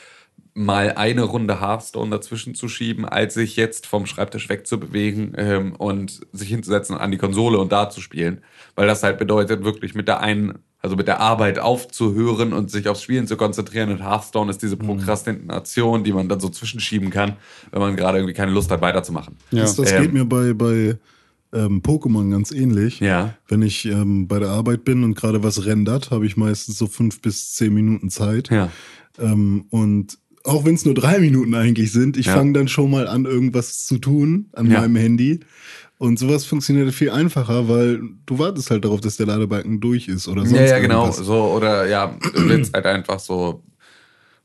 mal 0.56 0.92
eine 0.92 1.22
Runde 1.22 1.60
Hearthstone 1.60 2.10
dazwischen 2.10 2.54
zu 2.54 2.66
schieben, 2.68 3.04
als 3.04 3.34
sich 3.34 3.56
jetzt 3.56 3.86
vom 3.86 4.06
Schreibtisch 4.06 4.48
wegzubewegen 4.48 5.34
ähm, 5.36 5.76
und 5.76 6.20
sich 6.32 6.48
hinzusetzen 6.48 6.96
an 6.96 7.10
die 7.10 7.18
Konsole 7.18 7.58
und 7.58 7.72
da 7.72 7.90
zu 7.90 8.00
spielen. 8.00 8.40
Weil 8.74 8.86
das 8.86 9.02
halt 9.02 9.18
bedeutet, 9.18 9.64
wirklich 9.64 9.94
mit 9.94 10.08
der 10.08 10.20
einen, 10.20 10.54
also 10.80 10.96
mit 10.96 11.08
der 11.08 11.20
Arbeit 11.20 11.58
aufzuhören 11.58 12.54
und 12.54 12.70
sich 12.70 12.88
aufs 12.88 13.02
Spielen 13.02 13.26
zu 13.26 13.36
konzentrieren. 13.36 13.90
Und 13.90 14.02
Hearthstone 14.02 14.50
ist 14.50 14.62
diese 14.62 14.78
Prokrastination, 14.78 16.04
die 16.04 16.14
man 16.14 16.26
dann 16.30 16.40
so 16.40 16.48
zwischenschieben 16.48 17.10
kann, 17.10 17.36
wenn 17.70 17.80
man 17.80 17.94
gerade 17.94 18.16
irgendwie 18.18 18.34
keine 18.34 18.52
Lust 18.52 18.70
hat, 18.70 18.80
weiterzumachen. 18.80 19.36
Ja. 19.50 19.60
Das, 19.60 19.76
das 19.76 19.92
Ähm. 19.92 20.02
geht 20.02 20.12
mir 20.14 20.24
bei, 20.24 20.54
bei 20.54 20.96
ähm, 21.52 21.82
Pokémon 21.82 22.30
ganz 22.30 22.50
ähnlich. 22.50 23.00
Ja. 23.00 23.34
Wenn 23.46 23.60
ich 23.60 23.84
ähm, 23.84 24.26
bei 24.26 24.38
der 24.38 24.48
Arbeit 24.48 24.84
bin 24.84 25.04
und 25.04 25.16
gerade 25.16 25.42
was 25.42 25.66
rendert, 25.66 26.10
habe 26.10 26.24
ich 26.24 26.38
meistens 26.38 26.78
so 26.78 26.86
fünf 26.86 27.20
bis 27.20 27.52
zehn 27.52 27.74
Minuten 27.74 28.08
Zeit. 28.08 28.48
Ja. 28.48 28.70
Ähm, 29.18 29.66
und 29.70 30.18
auch 30.46 30.64
wenn 30.64 30.74
es 30.74 30.84
nur 30.84 30.94
drei 30.94 31.18
Minuten 31.18 31.54
eigentlich 31.54 31.92
sind, 31.92 32.16
ich 32.16 32.26
Ja. 32.26 32.34
fange 32.34 32.52
dann 32.52 32.68
schon 32.68 32.90
mal 32.90 33.06
an, 33.08 33.24
irgendwas 33.24 33.86
zu 33.86 33.98
tun 33.98 34.46
an 34.52 34.70
Ja. 34.70 34.80
meinem 34.80 34.96
Handy. 34.96 35.40
Und 35.98 36.18
sowas 36.18 36.44
funktioniert 36.44 36.92
viel 36.94 37.10
einfacher, 37.10 37.68
weil 37.68 38.00
du 38.26 38.38
wartest 38.38 38.70
halt 38.70 38.84
darauf, 38.84 39.00
dass 39.00 39.16
der 39.16 39.26
Ladebalken 39.26 39.80
durch 39.80 40.08
ist 40.08 40.28
oder 40.28 40.44
sonst 40.44 40.58
Ja, 40.58 40.66
ja, 40.66 40.78
genau. 40.78 41.04
irgendwas. 41.06 41.24
So, 41.26 41.44
oder 41.52 41.86
ja, 41.86 42.14
du 42.34 42.48
willst 42.48 42.74
halt 42.74 42.84
einfach 42.84 43.18
so, 43.18 43.62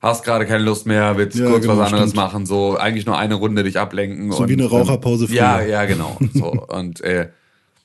hast 0.01 0.23
gerade 0.23 0.45
keine 0.45 0.63
Lust 0.63 0.85
mehr, 0.87 1.17
willst 1.17 1.37
Ja, 1.37 1.47
kurz 1.47 1.63
genau, 1.63 1.77
was 1.77 1.87
anderes 1.87 2.11
stimmt. 2.11 2.15
machen, 2.15 2.45
so 2.45 2.77
eigentlich 2.77 3.05
nur 3.05 3.17
eine 3.17 3.35
Runde 3.35 3.63
dich 3.63 3.77
ablenken. 3.77 4.31
So 4.31 4.43
und, 4.43 4.49
wie 4.49 4.53
eine 4.53 4.65
Raucherpause 4.65 5.27
früher. 5.27 5.35
Ja, 5.37 5.61
ja, 5.61 5.85
genau. 5.85 6.17
So, 6.33 6.51
und 6.69 7.01
äh, 7.01 7.29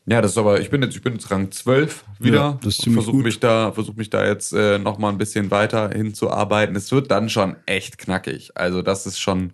ja, 0.07 0.21
das 0.23 0.33
ist 0.33 0.39
aber, 0.39 0.61
ich 0.61 0.71
bin 0.71 0.83
jetzt, 0.83 0.95
ich 0.95 1.03
bin 1.03 1.15
jetzt 1.15 1.31
Rang 1.31 1.51
12 1.51 2.05
wieder. 2.21 2.37
Ja, 2.37 2.59
das 2.63 2.75
ist 2.75 2.83
ziemlich 2.83 3.03
versuch 3.05 3.13
gut. 3.17 3.25
mich 3.25 3.41
da, 3.41 3.73
versuch 3.73 3.95
mich 3.97 4.09
da 4.11 4.25
jetzt 4.27 4.53
äh, 4.53 4.79
noch 4.79 4.99
mal 4.99 5.09
ein 5.11 5.19
bisschen 5.19 5.51
weiter 5.51 5.91
hinzuarbeiten. 5.91 6.77
Es 6.77 6.93
wird 6.93 7.11
dann 7.11 7.29
schon 7.29 7.57
echt 7.67 7.99
knackig. 7.99 8.53
Also 8.55 8.83
das 8.83 9.07
ist 9.07 9.19
schon, 9.19 9.53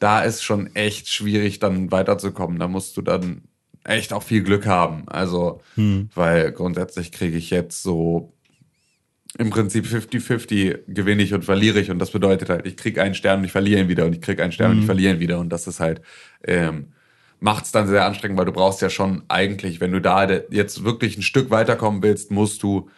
da 0.00 0.22
ist 0.22 0.42
schon 0.42 0.74
echt 0.74 1.08
schwierig, 1.08 1.58
dann 1.60 1.90
weiterzukommen. 1.92 2.58
Da 2.58 2.66
musst 2.68 2.96
du 2.96 3.02
dann 3.02 3.42
echt 3.84 4.12
auch 4.12 4.22
viel 4.24 4.42
Glück 4.42 4.66
haben. 4.66 5.04
Also, 5.08 5.60
Hm. 5.76 6.10
weil 6.14 6.50
grundsätzlich 6.52 7.12
kriege 7.12 7.36
ich 7.38 7.50
jetzt 7.50 7.82
so 7.82 8.32
im 9.38 9.50
Prinzip 9.50 9.86
50-50 9.86 10.78
gewinne 10.88 11.22
ich 11.22 11.32
und 11.34 11.44
verliere 11.44 11.78
ich. 11.80 11.90
Und 11.90 11.98
das 12.00 12.10
bedeutet 12.10 12.48
halt, 12.48 12.66
ich 12.66 12.76
kriege 12.76 13.00
einen 13.02 13.14
Stern 13.14 13.38
und 13.40 13.44
ich 13.44 13.52
verliere 13.52 13.80
ihn 13.80 13.88
wieder 13.88 14.04
und 14.06 14.14
ich 14.14 14.20
kriege 14.20 14.42
einen 14.42 14.52
Stern 14.52 14.72
und 14.72 14.78
ich 14.80 14.86
verliere 14.86 15.14
ihn 15.14 15.20
wieder. 15.20 15.38
Und 15.38 15.50
das 15.50 15.66
ist 15.66 15.78
halt, 15.80 16.00
ähm, 16.44 16.88
macht 17.40 17.64
es 17.66 17.72
dann 17.72 17.86
sehr 17.86 18.04
anstrengend, 18.04 18.38
weil 18.38 18.46
du 18.46 18.52
brauchst 18.52 18.82
ja 18.82 18.90
schon 18.90 19.22
eigentlich, 19.28 19.80
wenn 19.80 19.92
du 19.92 20.00
da 20.00 20.28
jetzt 20.50 20.84
wirklich 20.84 21.16
ein 21.16 21.22
Stück 21.22 21.50
weiterkommen 21.50 22.02
willst, 22.02 22.30
musst 22.30 22.62
du 22.62 22.88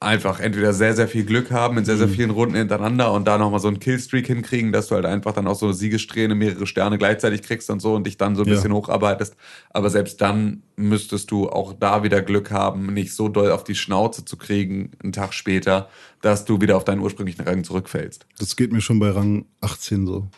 einfach 0.00 0.38
entweder 0.38 0.72
sehr, 0.72 0.94
sehr 0.94 1.08
viel 1.08 1.24
Glück 1.24 1.50
haben 1.50 1.76
in 1.76 1.84
sehr, 1.84 1.96
sehr 1.96 2.08
vielen 2.08 2.30
Runden 2.30 2.54
hintereinander 2.54 3.12
und 3.12 3.26
da 3.26 3.36
nochmal 3.36 3.58
so 3.58 3.66
einen 3.66 3.80
Killstreak 3.80 4.28
hinkriegen, 4.28 4.70
dass 4.70 4.86
du 4.86 4.94
halt 4.94 5.04
einfach 5.04 5.32
dann 5.32 5.48
auch 5.48 5.56
so 5.56 5.72
Siegesträhne, 5.72 6.36
mehrere 6.36 6.68
Sterne 6.68 6.98
gleichzeitig 6.98 7.42
kriegst 7.42 7.68
und 7.68 7.80
so 7.80 7.96
und 7.96 8.06
dich 8.06 8.16
dann 8.16 8.36
so 8.36 8.42
ein 8.42 8.48
Ja. 8.48 8.54
bisschen 8.54 8.72
hocharbeitest. 8.72 9.34
Aber 9.70 9.90
selbst 9.90 10.20
dann 10.20 10.62
müsstest 10.76 11.32
du 11.32 11.48
auch 11.48 11.72
da 11.72 12.04
wieder 12.04 12.22
Glück 12.22 12.52
haben, 12.52 12.94
nicht 12.94 13.12
so 13.12 13.28
doll 13.28 13.50
auf 13.50 13.64
die 13.64 13.74
Schnauze 13.74 14.24
zu 14.24 14.36
kriegen, 14.36 14.92
einen 15.02 15.12
Tag 15.12 15.34
später, 15.34 15.88
dass 16.22 16.44
du 16.44 16.60
wieder 16.60 16.76
auf 16.76 16.84
deinen 16.84 17.00
ursprünglichen 17.00 17.42
Rang 17.42 17.64
zurückfällst. 17.64 18.24
Das 18.38 18.54
geht 18.54 18.70
mir 18.72 18.80
schon 18.80 19.00
bei 19.00 19.10
Rang 19.10 19.46
18 19.62 20.06
so. 20.06 20.28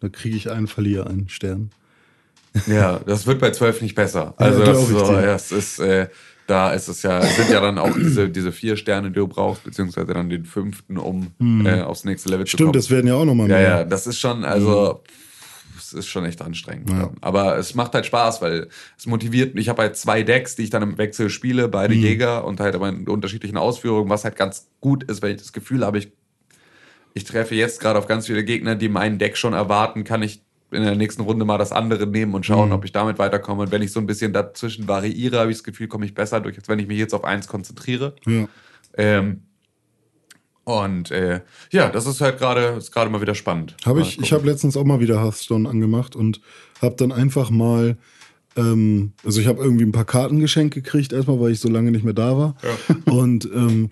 Da 0.00 0.08
kriege 0.08 0.36
ich 0.36 0.50
einen, 0.50 0.66
verliere 0.66 1.06
einen 1.08 1.28
Stern. 1.28 1.68
Ja, 2.66 3.00
das 3.00 3.26
wird 3.26 3.40
bei 3.40 3.50
12 3.50 3.82
nicht 3.82 3.94
besser. 3.94 4.34
Also 4.36 4.60
Ja, 4.60 4.66
das 4.66 4.88
so, 4.88 5.12
ja, 5.12 5.34
es 5.34 5.52
ist, 5.52 5.78
äh, 5.80 6.08
da 6.46 6.72
ist 6.72 6.88
es 6.88 7.02
ja, 7.02 7.18
es 7.20 7.36
sind 7.36 7.50
ja 7.50 7.60
dann 7.60 7.78
auch 7.78 7.92
diese, 7.94 8.28
diese 8.28 8.52
vier 8.52 8.76
Sterne, 8.76 9.08
die 9.08 9.14
du 9.14 9.26
brauchst, 9.26 9.64
beziehungsweise 9.64 10.12
dann 10.12 10.28
den 10.28 10.44
fünften, 10.44 10.98
um 10.98 11.32
äh, 11.64 11.80
aufs 11.80 12.04
nächste 12.04 12.28
Level 12.28 12.46
zu 12.46 12.56
kommen. 12.56 12.68
Stimmt, 12.68 12.76
das 12.76 12.90
werden 12.90 13.06
ja 13.08 13.14
auch 13.14 13.24
nochmal 13.24 13.48
Ja, 13.48 13.56
mehr. 13.56 13.68
ja, 13.68 13.84
das 13.84 14.06
ist 14.06 14.20
schon, 14.20 14.44
also, 14.44 15.02
pff, 15.06 15.78
es 15.78 15.92
ist 15.92 16.06
schon 16.06 16.24
echt 16.24 16.40
anstrengend. 16.42 16.90
Ja. 16.90 17.10
Aber 17.20 17.56
es 17.56 17.74
macht 17.74 17.94
halt 17.94 18.06
Spaß, 18.06 18.40
weil 18.42 18.68
es 18.96 19.06
motiviert 19.06 19.54
mich. 19.54 19.62
Ich 19.62 19.68
habe 19.68 19.82
halt 19.82 19.96
zwei 19.96 20.22
Decks, 20.22 20.54
die 20.54 20.62
ich 20.62 20.70
dann 20.70 20.82
im 20.82 20.98
Wechsel 20.98 21.30
spiele, 21.30 21.68
beide 21.68 21.94
Jäger 21.94 22.44
und 22.44 22.60
halt 22.60 22.74
aber 22.74 22.88
in 22.88 23.08
unterschiedlichen 23.08 23.56
Ausführungen, 23.56 24.08
was 24.10 24.24
halt 24.24 24.36
ganz 24.36 24.68
gut 24.80 25.02
ist, 25.04 25.22
weil 25.22 25.32
ich 25.32 25.38
das 25.38 25.52
Gefühl 25.52 25.84
habe, 25.84 25.98
ich, 25.98 26.12
ich 27.14 27.24
treffe 27.24 27.54
jetzt 27.54 27.80
gerade 27.80 27.98
auf 27.98 28.06
ganz 28.06 28.26
viele 28.26 28.44
Gegner, 28.44 28.76
die 28.76 28.88
mein 28.88 29.18
Deck 29.18 29.36
schon 29.36 29.52
erwarten, 29.54 30.04
kann 30.04 30.22
ich 30.22 30.43
in 30.74 30.82
der 30.82 30.96
nächsten 30.96 31.22
Runde 31.22 31.44
mal 31.44 31.58
das 31.58 31.72
andere 31.72 32.06
nehmen 32.06 32.34
und 32.34 32.44
schauen, 32.44 32.72
ob 32.72 32.84
ich 32.84 32.92
damit 32.92 33.18
weiterkomme. 33.18 33.62
Und 33.62 33.72
wenn 33.72 33.82
ich 33.82 33.92
so 33.92 34.00
ein 34.00 34.06
bisschen 34.06 34.32
dazwischen 34.32 34.88
variiere, 34.88 35.38
habe 35.38 35.50
ich 35.50 35.58
das 35.58 35.64
Gefühl, 35.64 35.88
komme 35.88 36.04
ich 36.06 36.14
besser 36.14 36.40
durch, 36.40 36.56
als 36.56 36.68
wenn 36.68 36.78
ich 36.78 36.86
mich 36.86 36.98
jetzt 36.98 37.14
auf 37.14 37.24
eins 37.24 37.48
konzentriere. 37.48 38.14
Ja. 38.26 38.48
Ähm, 38.96 39.42
und 40.64 41.10
äh, 41.10 41.42
ja, 41.70 41.90
das 41.90 42.06
ist 42.06 42.20
halt 42.20 42.38
gerade 42.38 42.76
ist 42.78 42.90
gerade 42.90 43.10
mal 43.10 43.20
wieder 43.20 43.34
spannend. 43.34 43.76
Habe 43.84 44.00
ich, 44.00 44.18
ich 44.18 44.32
habe 44.32 44.46
letztens 44.46 44.76
auch 44.76 44.84
mal 44.84 45.00
wieder 45.00 45.22
Hearthstone 45.22 45.68
angemacht 45.68 46.16
und 46.16 46.40
habe 46.80 46.96
dann 46.96 47.12
einfach 47.12 47.50
mal, 47.50 47.98
ähm, 48.56 49.12
also 49.24 49.40
ich 49.40 49.46
habe 49.46 49.62
irgendwie 49.62 49.84
ein 49.84 49.92
paar 49.92 50.06
Karten 50.06 50.40
geschenkt 50.40 50.74
gekriegt, 50.74 51.12
erstmal, 51.12 51.38
weil 51.38 51.52
ich 51.52 51.60
so 51.60 51.68
lange 51.68 51.90
nicht 51.90 52.04
mehr 52.04 52.14
da 52.14 52.36
war. 52.36 52.56
Und 53.04 53.44
ähm, 53.54 53.90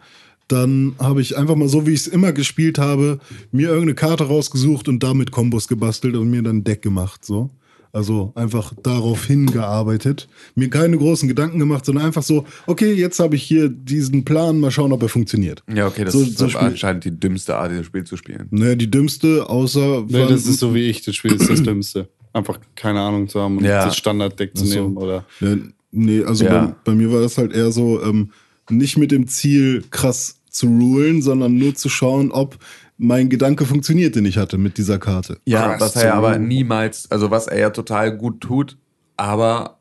dann 0.49 0.95
habe 0.99 1.21
ich 1.21 1.37
einfach 1.37 1.55
mal 1.57 1.69
so, 1.69 1.87
wie 1.87 1.93
ich 1.93 2.01
es 2.01 2.07
immer 2.07 2.33
gespielt 2.33 2.79
habe, 2.79 3.19
mir 3.53 3.69
irgendeine 3.69 3.95
Karte 3.95 4.25
rausgesucht 4.25 4.89
und 4.89 5.03
damit 5.03 5.31
Kombos 5.31 5.69
gebastelt 5.69 6.15
und 6.17 6.31
mir 6.31 6.43
dann 6.43 6.59
ein 6.59 6.65
Deck 6.65 6.83
gemacht. 6.83 7.25
So. 7.25 7.51
Also 7.95 8.33
einfach 8.35 8.73
darauf 8.83 9.27
hingearbeitet. 9.27 10.29
Mir 10.55 10.71
keine 10.71 10.97
großen 10.97 11.29
Gedanken 11.29 11.59
gemacht, 11.59 11.85
sondern 11.85 12.07
einfach 12.07 12.23
so, 12.23 12.47
okay, 12.67 12.93
jetzt 12.95 13.19
habe 13.21 13.37
ich 13.37 13.43
hier 13.43 13.69
diesen 13.69 14.25
Plan, 14.25 14.61
mal 14.61 14.71
schauen, 14.71 14.93
ob 14.93 15.03
er 15.03 15.09
funktioniert. 15.11 15.63
Ja, 15.73 15.87
okay, 15.87 16.05
das 16.05 16.15
So- 16.15 16.23
ist 16.23 16.39
so 16.39 16.47
anscheinend 16.59 17.05
die 17.05 17.11
dümmste 17.19 17.57
Art, 17.57 17.71
dieses 17.71 17.87
Spiel 17.87 18.05
zu 18.05 18.17
spielen. 18.17 18.47
Ne, 18.51 18.77
die 18.77 18.91
dümmste, 18.91 19.49
außer. 19.49 20.05
Nee, 20.09 20.27
das 20.27 20.47
ist 20.47 20.59
so 20.59 20.75
wie 20.75 20.89
ich, 20.89 21.03
das 21.03 21.15
Spiel 21.17 21.33
ist 21.33 21.49
das 21.51 21.63
Dümmste. 21.63 22.09
Einfach 22.33 22.59
keine 22.75 23.01
Ahnung 23.01 23.29
zu 23.29 23.41
haben 23.41 23.59
und 23.59 23.65
Ja. 23.65 23.85
das 23.85 23.97
Standarddeck 23.97 24.57
zu 24.57 24.65
so. 24.65 24.75
nehmen. 24.75 24.97
Oder 24.97 25.27
Ja, 25.41 25.57
nee, 25.91 26.25
also 26.25 26.45
Ja. 26.47 26.65
bei, 26.67 26.75
bei 26.93 26.95
mir 26.95 27.13
war 27.13 27.21
das 27.21 27.37
halt 27.37 27.53
eher 27.53 27.71
so, 27.73 28.03
ähm, 28.03 28.31
nicht 28.71 28.97
mit 28.99 29.11
dem 29.11 29.27
Ziel, 29.27 29.85
krass 29.91 30.41
zu 30.51 30.67
rulen, 30.67 31.23
sondern 31.23 31.57
nur 31.57 31.75
zu 31.75 31.89
schauen, 31.89 32.31
ob 32.31 32.59
mein 32.99 33.29
Gedanke 33.29 33.65
funktioniert, 33.65 34.15
den 34.17 34.27
ich 34.27 34.37
hatte 34.39 34.59
mit 34.59 34.79
dieser 34.79 34.99
Karte. 34.99 35.39
Ja, 35.47 35.71
Krass, 35.77 35.81
was 35.81 35.97
er 35.97 36.07
ja 36.09 36.15
aber 36.15 36.39
niemals, 36.39 37.11
also 37.11 37.31
was 37.31 37.47
er 37.49 37.59
ja 37.59 37.71
total 37.71 38.17
gut 38.17 38.41
tut, 38.41 38.77
aber 39.17 39.79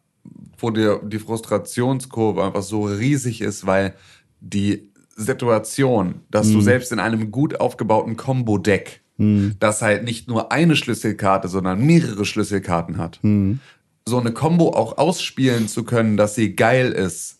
wo 0.57 0.69
dir 0.71 1.01
die 1.05 1.19
Frustrationskurve 1.19 2.43
einfach 2.43 2.63
so 2.63 2.85
riesig 2.85 3.41
ist, 3.41 3.65
weil 3.65 3.93
die 4.39 4.89
Situation, 5.15 6.21
dass 6.31 6.47
Mhm. 6.47 6.53
du 6.53 6.61
selbst 6.61 6.91
in 6.91 6.99
einem 6.99 7.31
gut 7.31 7.59
aufgebauten 7.59 8.15
Combo-Deck, 8.17 9.01
Mhm. 9.17 9.55
das 9.59 9.81
halt 9.81 10.03
nicht 10.03 10.27
nur 10.27 10.51
eine 10.51 10.75
Schlüsselkarte, 10.75 11.47
sondern 11.47 11.85
mehrere 11.85 12.25
Schlüsselkarten 12.25 12.97
hat, 12.97 13.19
Mhm. 13.21 13.59
so 14.07 14.17
eine 14.19 14.31
Combo 14.31 14.69
auch 14.73 14.97
ausspielen 14.97 15.67
zu 15.67 15.83
können, 15.83 16.17
dass 16.17 16.33
sie 16.35 16.55
geil 16.55 16.91
ist. 16.91 17.35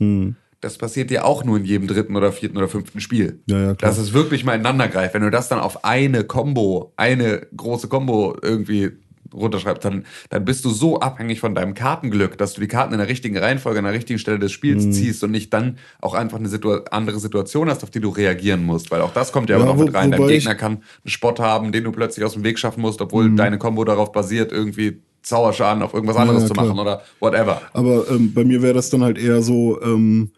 Mhm. 0.61 0.67
Das 0.67 0.77
passiert 0.77 1.09
dir 1.09 1.25
auch 1.25 1.43
nur 1.43 1.57
in 1.57 1.65
jedem 1.65 1.87
dritten 1.87 2.15
oder 2.15 2.31
vierten 2.31 2.57
oder 2.57 2.67
fünften 2.67 3.01
Spiel. 3.01 3.41
Ja, 3.47 3.57
ja, 3.57 3.73
klar. 3.75 3.89
Dass 3.91 3.97
es 3.97 4.13
wirklich 4.13 4.43
mal 4.45 4.53
ineinander 4.53 4.87
greift. 4.87 5.13
Wenn 5.15 5.23
du 5.23 5.31
das 5.31 5.49
dann 5.49 5.59
auf 5.59 5.83
eine 5.83 6.23
Combo, 6.23 6.93
eine 6.97 7.47
große 7.57 7.87
Combo 7.87 8.35
irgendwie 8.41 8.91
runterschreibst, 9.33 9.85
dann, 9.85 10.03
dann 10.29 10.43
bist 10.43 10.65
du 10.65 10.69
so 10.71 10.99
abhängig 10.99 11.39
von 11.39 11.55
deinem 11.55 11.73
Kartenglück, 11.73 12.37
dass 12.37 12.53
du 12.53 12.59
die 12.61 12.67
Karten 12.67 12.91
in 12.93 12.99
der 12.99 13.07
richtigen 13.07 13.37
Reihenfolge, 13.37 13.79
an 13.79 13.85
der 13.85 13.93
richtigen 13.93 14.19
Stelle 14.19 14.39
des 14.39 14.51
Spiels 14.51 14.85
Mhm. 14.85 14.91
ziehst 14.91 15.23
und 15.23 15.31
nicht 15.31 15.53
dann 15.53 15.77
auch 16.01 16.13
einfach 16.15 16.37
eine 16.37 16.49
Situ 16.49 16.69
andere 16.91 17.17
Situation 17.19 17.69
hast, 17.69 17.81
auf 17.83 17.89
die 17.89 18.01
du 18.01 18.09
reagieren 18.09 18.65
musst. 18.65 18.91
Weil 18.91 18.99
auch 19.01 19.13
das 19.13 19.31
kommt 19.31 19.49
ja, 19.49 19.55
Ja, 19.57 19.63
aber 19.63 19.71
noch 19.71 19.79
wo- 19.79 19.85
mit 19.85 19.93
rein. 19.95 20.11
Dein 20.11 20.27
Gegner 20.27 20.53
Mhm. 20.53 20.57
kann 20.57 20.71
einen 20.73 20.83
Spot 21.05 21.33
haben, 21.39 21.71
den 21.71 21.85
du 21.85 21.91
plötzlich 21.93 22.25
aus 22.25 22.33
dem 22.33 22.43
Weg 22.43 22.59
schaffen 22.59 22.81
musst, 22.81 22.99
obwohl 23.01 23.33
deine 23.35 23.57
Combo 23.57 23.85
darauf 23.85 24.11
basiert, 24.11 24.51
irgendwie 24.51 25.01
Zauberschaden 25.23 25.81
auf 25.81 25.93
irgendwas 25.93 26.17
anderes 26.17 26.41
ja, 26.43 26.47
zu 26.47 26.53
klar. 26.53 26.65
machen 26.65 26.79
oder 26.79 27.01
whatever. 27.21 27.61
Aber 27.73 28.09
ähm, 28.11 28.33
bei 28.33 28.43
mir 28.43 28.61
wäre 28.61 28.73
das 28.73 28.89
dann 28.89 29.01
halt 29.03 29.17
eher 29.17 29.41
so, 29.41 29.81
ähm, 29.81 30.31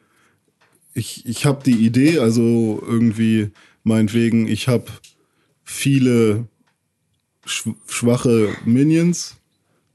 ich, 0.93 1.25
ich 1.25 1.45
habe 1.45 1.63
die 1.63 1.85
Idee, 1.85 2.19
also 2.19 2.81
irgendwie 2.85 3.51
meinetwegen, 3.83 4.47
ich 4.47 4.67
habe 4.67 4.85
viele 5.63 6.47
schw 7.45 7.73
schwache 7.87 8.49
Minions 8.65 9.37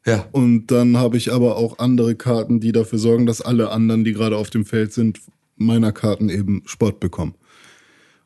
Ja. 0.06 0.26
und 0.32 0.66
dann 0.68 0.96
habe 0.96 1.16
ich 1.16 1.32
aber 1.32 1.56
auch 1.56 1.78
andere 1.78 2.14
Karten, 2.14 2.60
die 2.60 2.72
dafür 2.72 2.98
sorgen, 2.98 3.26
dass 3.26 3.40
alle 3.40 3.70
anderen, 3.70 4.04
die 4.04 4.12
gerade 4.12 4.36
auf 4.36 4.50
dem 4.50 4.64
Feld 4.64 4.92
sind, 4.92 5.20
meiner 5.56 5.92
Karten 5.92 6.28
eben 6.28 6.62
Sport 6.66 7.00
bekommen. 7.00 7.34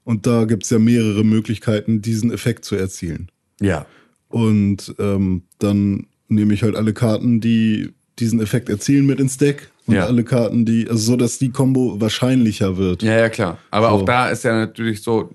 Und 0.04 0.26
da 0.26 0.44
gibt's 0.44 0.70
ja 0.70 0.78
mehrere 0.78 1.24
Möglichkeiten, 1.24 2.02
diesen 2.02 2.32
Effekt 2.32 2.64
zu 2.64 2.74
erzielen. 2.76 3.30
Ja. 3.60 3.86
Und 4.28 4.94
ähm, 4.98 5.42
dann 5.58 6.06
nehme 6.28 6.54
ich 6.54 6.62
halt 6.62 6.74
alle 6.76 6.92
Karten, 6.92 7.40
die 7.40 7.90
diesen 8.18 8.40
Effekt 8.40 8.68
erzielen, 8.68 9.06
mit 9.06 9.20
ins 9.20 9.36
Deck. 9.38 9.70
Und 9.86 9.94
Ja. 9.94 10.06
alle 10.06 10.22
Karten, 10.24 10.64
die, 10.64 10.88
also 10.88 11.12
so, 11.12 11.16
dass 11.16 11.38
die 11.38 11.50
Combo 11.50 12.00
wahrscheinlicher 12.00 12.76
wird. 12.76 13.02
Ja, 13.02 13.18
ja, 13.18 13.28
klar. 13.28 13.58
Aber 13.70 13.88
So. 13.88 13.94
auch 13.96 14.04
da 14.04 14.28
ist 14.28 14.44
ja 14.44 14.54
natürlich 14.54 15.02
so, 15.02 15.30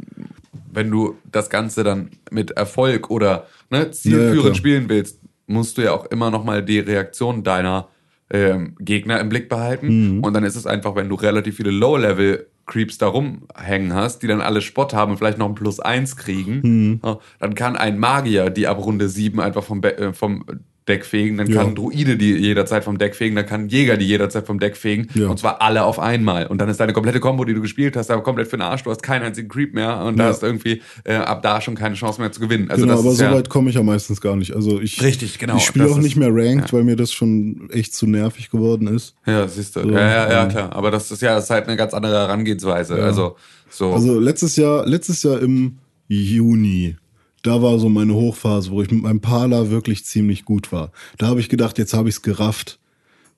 wenn 0.72 0.90
du 0.90 1.16
das 1.32 1.50
Ganze 1.50 1.84
dann 1.84 2.10
mit 2.32 2.52
Erfolg 2.52 3.10
oder 3.10 3.48
ne, 3.70 3.80
Ja, 3.80 3.84
ja, 3.86 3.92
zielführend 3.92 4.42
klar. 4.42 4.56
spielen 4.56 4.90
willst, 4.90 5.20
musst 5.48 5.78
du 5.78 5.82
ja 5.84 5.92
auch 5.94 6.06
immer 6.06 6.30
noch 6.32 6.44
mal 6.44 6.64
die 6.64 6.80
Reaktion 6.80 7.44
deiner 7.44 7.88
ähm, 8.30 8.76
Gegner 8.80 9.20
im 9.22 9.30
Blick 9.30 9.48
behalten. 9.50 10.18
Mhm. 10.18 10.24
Und 10.24 10.34
dann 10.34 10.44
ist 10.44 10.56
es 10.58 10.66
einfach, 10.68 10.96
wenn 10.96 11.08
du 11.10 11.16
relativ 11.16 11.56
viele 11.58 11.72
Low-Level-Creeps 11.72 12.98
da 12.98 13.08
rumhängen 13.08 13.94
hast, 13.94 14.20
die 14.24 14.28
dann 14.28 14.42
alle 14.42 14.62
Spot 14.62 14.88
haben 14.92 15.12
und 15.14 15.18
vielleicht 15.18 15.38
noch 15.38 15.48
ein 15.48 15.56
Plus 15.56 15.80
1 15.80 16.18
kriegen, 16.18 17.00
ja, 17.04 17.20
dann 17.40 17.56
kann 17.56 17.76
ein 17.78 17.98
Magier 17.98 18.50
die 18.50 18.68
ab 18.68 18.84
Runde 18.84 19.08
7 19.10 19.40
einfach 19.40 19.64
vom, 19.64 19.80
Be 19.82 19.98
äh, 19.98 20.14
vom 20.14 20.44
Deck 20.88 21.06
fegen, 21.06 21.38
dann 21.38 21.48
Ja. 21.48 21.64
kann 21.64 21.76
Druide 21.76 22.16
die 22.18 22.34
jederzeit 22.36 22.84
vom 22.84 22.98
Deck 22.98 23.16
fegen, 23.16 23.36
dann 23.36 23.46
kann 23.46 23.68
Jäger 23.70 23.98
die 23.98 24.06
jederzeit 24.06 24.46
vom 24.48 24.60
Deck 24.60 24.78
fegen 24.78 25.08
Ja. 25.14 25.28
und 25.28 25.38
zwar 25.40 25.62
alle 25.62 25.84
auf 25.84 26.00
einmal. 26.00 26.48
Und 26.48 26.60
dann 26.60 26.70
ist 26.70 26.80
deine 26.80 26.94
komplette 26.94 27.20
Combo, 27.20 27.44
die 27.46 27.54
du 27.54 27.62
gespielt 27.62 27.96
hast, 27.98 28.10
aber 28.10 28.24
komplett 28.24 28.48
für 28.48 28.58
den 28.58 28.62
Arsch. 28.64 28.84
Du 28.84 28.90
hast 28.92 29.04
keinen 29.04 29.24
einzigen 29.24 29.50
Creep 29.50 29.74
mehr 29.74 30.02
und 30.04 30.18
da 30.18 30.24
Ja. 30.26 30.30
hast 30.30 30.42
du 30.44 30.48
irgendwie 30.48 30.82
äh, 31.04 31.16
ab 31.16 31.42
da 31.42 31.60
schon 31.62 31.76
keine 31.76 31.96
Chance 31.96 32.22
mehr 32.22 32.32
zu 32.32 32.40
gewinnen. 32.40 32.70
Also 32.70 32.84
genau, 32.86 33.00
aber 33.00 33.12
ist 33.12 33.18
so 33.18 33.26
weit 33.26 33.50
komme 33.50 33.70
ich 33.70 33.76
ja 33.76 33.84
meistens 33.84 34.22
gar 34.22 34.36
nicht. 34.36 34.56
Also 34.56 34.80
ich, 34.80 35.02
Richtig, 35.02 35.38
genau. 35.40 35.58
Ich 35.58 35.64
spiele 35.64 35.86
auch 35.86 35.98
ist- 35.98 36.04
nicht 36.04 36.16
mehr 36.16 36.30
Ranked, 36.32 36.72
weil 36.74 36.84
mir 36.84 36.96
das 36.96 37.12
schon 37.14 37.70
echt 37.72 37.94
zu 37.94 38.08
nervig 38.08 38.50
geworden 38.50 38.88
ist. 38.88 39.16
ja, 39.26 39.48
siehst 39.48 39.76
du. 39.76 39.82
So, 39.82 39.90
ja, 39.92 40.00
ja, 40.00 40.32
ja, 40.32 40.44
ähm, 40.44 40.50
klar. 40.50 40.74
Aber 40.76 40.92
das 40.92 41.12
ist 41.12 41.22
ja 41.22 41.36
das 41.36 41.46
ist 41.46 41.50
halt 41.50 41.68
eine 41.68 41.76
ganz 41.78 41.94
andere 41.94 42.14
Herangehensweise. 42.16 42.96
Also 42.96 43.36
so. 43.70 43.92
Also 43.94 44.20
letztes 44.20 44.56
Jahr, 44.56 44.86
letztes 44.88 45.24
Jahr 45.24 45.42
im 45.42 45.80
Juni, 46.08 46.96
da 47.44 47.62
war 47.62 47.80
so 47.80 47.90
meine 47.90 48.14
Hochphase, 48.14 48.72
wo 48.72 48.82
ich 48.82 48.92
mit 48.92 49.02
meinem 49.04 49.22
Parler 49.22 49.70
wirklich 49.70 50.06
ziemlich 50.06 50.44
gut 50.46 50.72
war. 50.72 50.92
Da 51.18 51.28
habe 51.28 51.40
ich 51.40 51.50
gedacht, 51.50 51.78
jetzt 51.78 51.94
habe 51.94 52.10
ich 52.10 52.16
es 52.16 52.22
gerafft. 52.22 52.80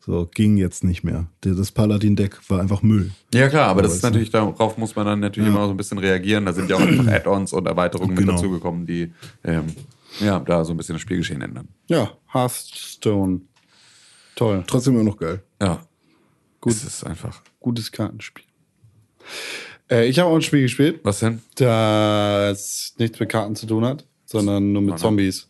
So, 0.02 0.28
ging 0.34 0.58
jetzt 0.58 0.84
nicht 0.84 1.04
mehr. 1.04 1.28
Das 1.42 1.72
Paladin-Deck 1.72 2.40
war 2.50 2.62
einfach 2.62 2.82
Müll. 2.82 3.12
ja 3.34 3.50
klar, 3.50 3.68
aber 3.68 3.82
das 3.82 3.94
ist 3.96 4.02
natürlich, 4.02 4.30
darauf 4.32 4.78
muss 4.78 4.96
man 4.96 5.06
dann 5.06 5.20
natürlich 5.20 5.50
immer 5.50 5.66
so 5.66 5.72
ein 5.72 5.78
bisschen 5.78 5.98
reagieren. 6.00 6.46
Da 6.46 6.54
sind 6.54 6.70
ja 6.70 6.78
auch 6.78 6.82
einfach 6.82 7.08
Add-ons 7.14 7.54
und 7.54 7.68
Erweiterungen 7.68 8.16
Genau. 8.16 8.32
mit 8.34 8.40
dazugekommen, 8.42 8.86
die 8.88 9.12
ähm, 9.44 9.66
ja, 10.22 10.40
da 10.40 10.64
so 10.66 10.74
ein 10.74 10.78
bisschen 10.78 10.96
das 10.96 11.02
Spielgeschehen 11.02 11.42
ändern. 11.42 11.68
Ja, 11.88 12.12
Hearthstone. 12.34 13.42
Toll. 14.36 14.64
Trotzdem 14.66 14.96
immer 14.96 15.04
noch 15.04 15.18
geil. 15.18 15.44
Ja. 15.62 15.82
Gut. 16.62 16.74
Es 16.74 16.84
ist 16.84 17.04
einfach. 17.06 17.42
Gutes 17.60 17.92
Kartenspiel. 17.92 18.46
Äh, 19.90 20.08
ich 20.08 20.20
habe 20.20 20.30
auch 20.30 20.36
ein 20.36 20.42
Spiel 20.42 20.62
gespielt, 20.62 21.00
Was 21.04 21.20
denn? 21.20 21.42
das 21.56 22.94
nichts 22.98 23.20
mit 23.20 23.30
Karten 23.30 23.56
zu 23.56 23.66
tun 23.66 23.86
hat, 23.86 24.06
sondern 24.26 24.72
nur 24.72 24.82
mit 24.82 25.00
Zombies. 25.00 25.48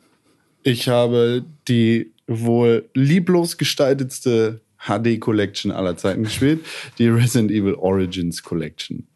Ich 0.63 0.87
habe 0.87 1.45
die 1.67 2.11
wohl 2.27 2.89
lieblos 2.93 3.57
gestaltetste 3.57 4.61
HD 4.77 5.19
Collection 5.19 5.71
aller 5.71 5.97
Zeiten 5.97 6.23
gespielt, 6.23 6.65
die 6.97 7.07
Resident 7.07 7.51
Evil 7.51 7.75
Origins 7.75 8.43
Collection. 8.43 9.07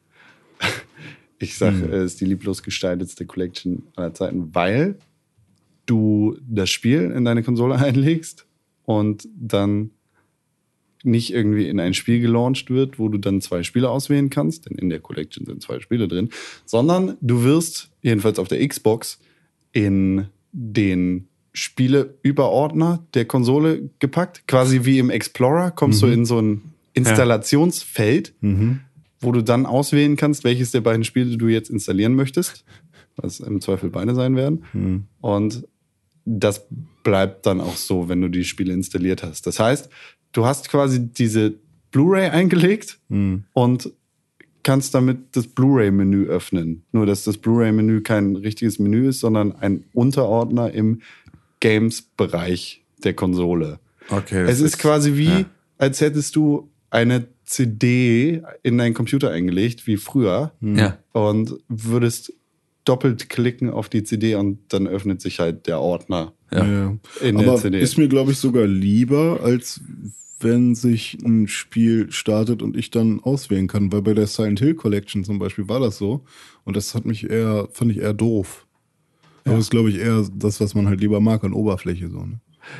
Ich 1.40 1.58
sage, 1.58 1.88
es 1.88 2.14
ist 2.14 2.22
die 2.22 2.26
lieblos 2.26 2.64
gestaltetste 2.64 3.26
Collection 3.26 3.84
aller 3.98 4.14
Zeiten, 4.14 4.56
weil 4.56 4.96
du 5.86 6.38
das 6.48 6.70
Spiel 6.70 7.12
in 7.12 7.26
deine 7.26 7.44
Konsole 7.44 7.76
einlegst 7.80 8.46
und 8.86 9.28
dann 9.36 9.90
nicht 11.04 11.34
irgendwie 11.34 11.68
in 11.68 11.80
ein 11.80 11.94
Spiel 11.94 12.20
gelauncht 12.22 12.70
wird, 12.70 12.98
wo 12.98 13.10
du 13.10 13.18
dann 13.18 13.42
zwei 13.42 13.64
Spiele 13.64 13.90
auswählen 13.90 14.30
kannst, 14.30 14.70
denn 14.70 14.78
in 14.78 14.90
der 14.90 15.00
Collection 15.00 15.46
sind 15.46 15.62
zwei 15.62 15.80
Spiele 15.80 16.08
drin, 16.08 16.30
sondern 16.66 17.18
du 17.22 17.44
wirst, 17.44 17.92
jedenfalls 18.02 18.40
auf 18.40 18.48
der 18.48 18.66
Xbox, 18.68 19.20
in 19.72 20.28
den 20.52 21.28
Spieleüberordner 21.52 23.06
der 23.14 23.26
Konsole 23.26 23.90
gepackt. 24.00 24.48
Quasi 24.48 24.86
wie 24.86 25.00
im 25.00 25.10
Explorer 25.10 25.72
kommst 25.72 26.02
du 26.02 26.08
in 26.08 26.26
so 26.26 26.40
ein 26.40 26.62
Installationsfeld, 26.94 28.34
wo 29.20 29.32
du 29.32 29.42
dann 29.42 29.66
auswählen 29.66 30.16
kannst, 30.16 30.44
welches 30.44 30.72
der 30.72 30.82
beiden 30.82 31.04
Spiele 31.04 31.38
du 31.38 31.48
jetzt 31.48 31.70
installieren 31.70 32.16
möchtest, 32.16 32.64
was 33.16 33.40
im 33.40 33.62
Zweifel 33.62 33.90
beide 33.90 34.16
sein 34.16 34.36
werden. 34.36 35.08
Und 35.22 35.68
das 36.26 36.66
bleibt 37.04 37.46
dann 37.46 37.62
auch 37.62 37.76
so, 37.76 38.10
wenn 38.10 38.22
du 38.22 38.30
die 38.30 38.46
Spiele 38.46 38.74
installiert 38.74 39.24
hast. 39.24 39.46
Das 39.46 39.60
heißt, 39.60 39.90
du 40.34 40.46
hast 40.46 40.70
quasi 40.70 41.08
diese 41.08 41.54
Blu-ray 41.92 42.30
eingelegt 42.30 43.00
und 43.54 43.92
kannst 44.64 44.96
damit 44.96 45.36
das 45.36 45.48
Blu-ray-Menü 45.48 46.26
öffnen. 46.28 46.84
Nur, 46.92 47.06
dass 47.06 47.24
das 47.24 47.38
Blu-ray-Menü 47.38 48.02
kein 48.02 48.36
richtiges 48.36 48.80
Menü 48.80 49.10
ist, 49.10 49.20
sondern 49.20 49.52
ein 49.54 49.84
Unterordner 49.94 50.72
im 50.72 51.02
Games-Bereich 51.60 52.84
der 53.04 53.14
Konsole. 53.14 53.80
Okay. 54.10 54.42
Es 54.44 54.60
das 54.60 54.62
ist 54.62 54.80
quasi 54.80 55.16
wie, 55.16 55.26
ja. 55.26 55.46
als 55.78 56.02
hättest 56.02 56.36
du 56.36 56.70
eine 56.90 57.28
CD 57.46 58.42
in 58.64 58.78
deinen 58.78 58.94
Computer 58.94 59.30
eingelegt, 59.32 59.88
wie 59.88 59.98
früher, 59.98 60.54
Ja. 60.62 60.98
und 61.12 61.56
würdest 61.68 62.34
doppelt 62.86 63.30
klicken 63.30 63.70
auf 63.70 63.90
die 63.90 64.04
CD 64.04 64.36
und 64.36 64.60
dann 64.70 64.88
öffnet 64.88 65.22
sich 65.22 65.40
halt 65.40 65.68
der 65.68 65.80
Ordner. 65.80 66.34
Ja. 66.52 66.96
In 67.22 67.38
der 67.38 67.48
Aber 67.48 67.58
CD. 67.58 67.80
ist 67.80 67.98
mir, 67.98 68.08
glaube 68.08 68.32
ich, 68.32 68.38
sogar 68.38 68.68
lieber, 68.68 69.40
als 69.44 69.82
wenn 70.40 70.76
sich 70.76 71.18
ein 71.24 71.48
Spiel 71.48 72.12
startet 72.12 72.62
und 72.62 72.76
ich 72.76 72.92
dann 72.92 73.22
auswählen 73.22 73.68
kann. 73.68 73.92
Weil 73.92 74.02
bei 74.02 74.14
der 74.14 74.28
Silent 74.28 74.60
Hill 74.60 74.76
Collection 74.76 75.24
zum 75.24 75.40
Beispiel 75.40 75.70
war 75.70 75.80
das 75.80 75.98
so. 75.98 76.26
Und 76.66 76.76
das 76.76 76.94
hat 76.94 77.06
mich 77.06 77.30
eher, 77.30 77.70
fand 77.72 77.92
ich 77.92 78.00
eher 78.00 78.14
doof. 78.14 78.68
Aber 79.46 79.56
das 79.56 79.66
ist, 79.66 79.72
glaube 79.72 79.90
ich, 79.90 79.98
eher 79.98 80.26
das, 80.34 80.60
was 80.60 80.76
man 80.76 80.88
halt 80.88 81.02
lieber 81.02 81.20
mag 81.20 81.44
an 81.44 81.54
Oberfläche 81.54 82.10
so. 82.10 82.20
Ne? 82.20 82.40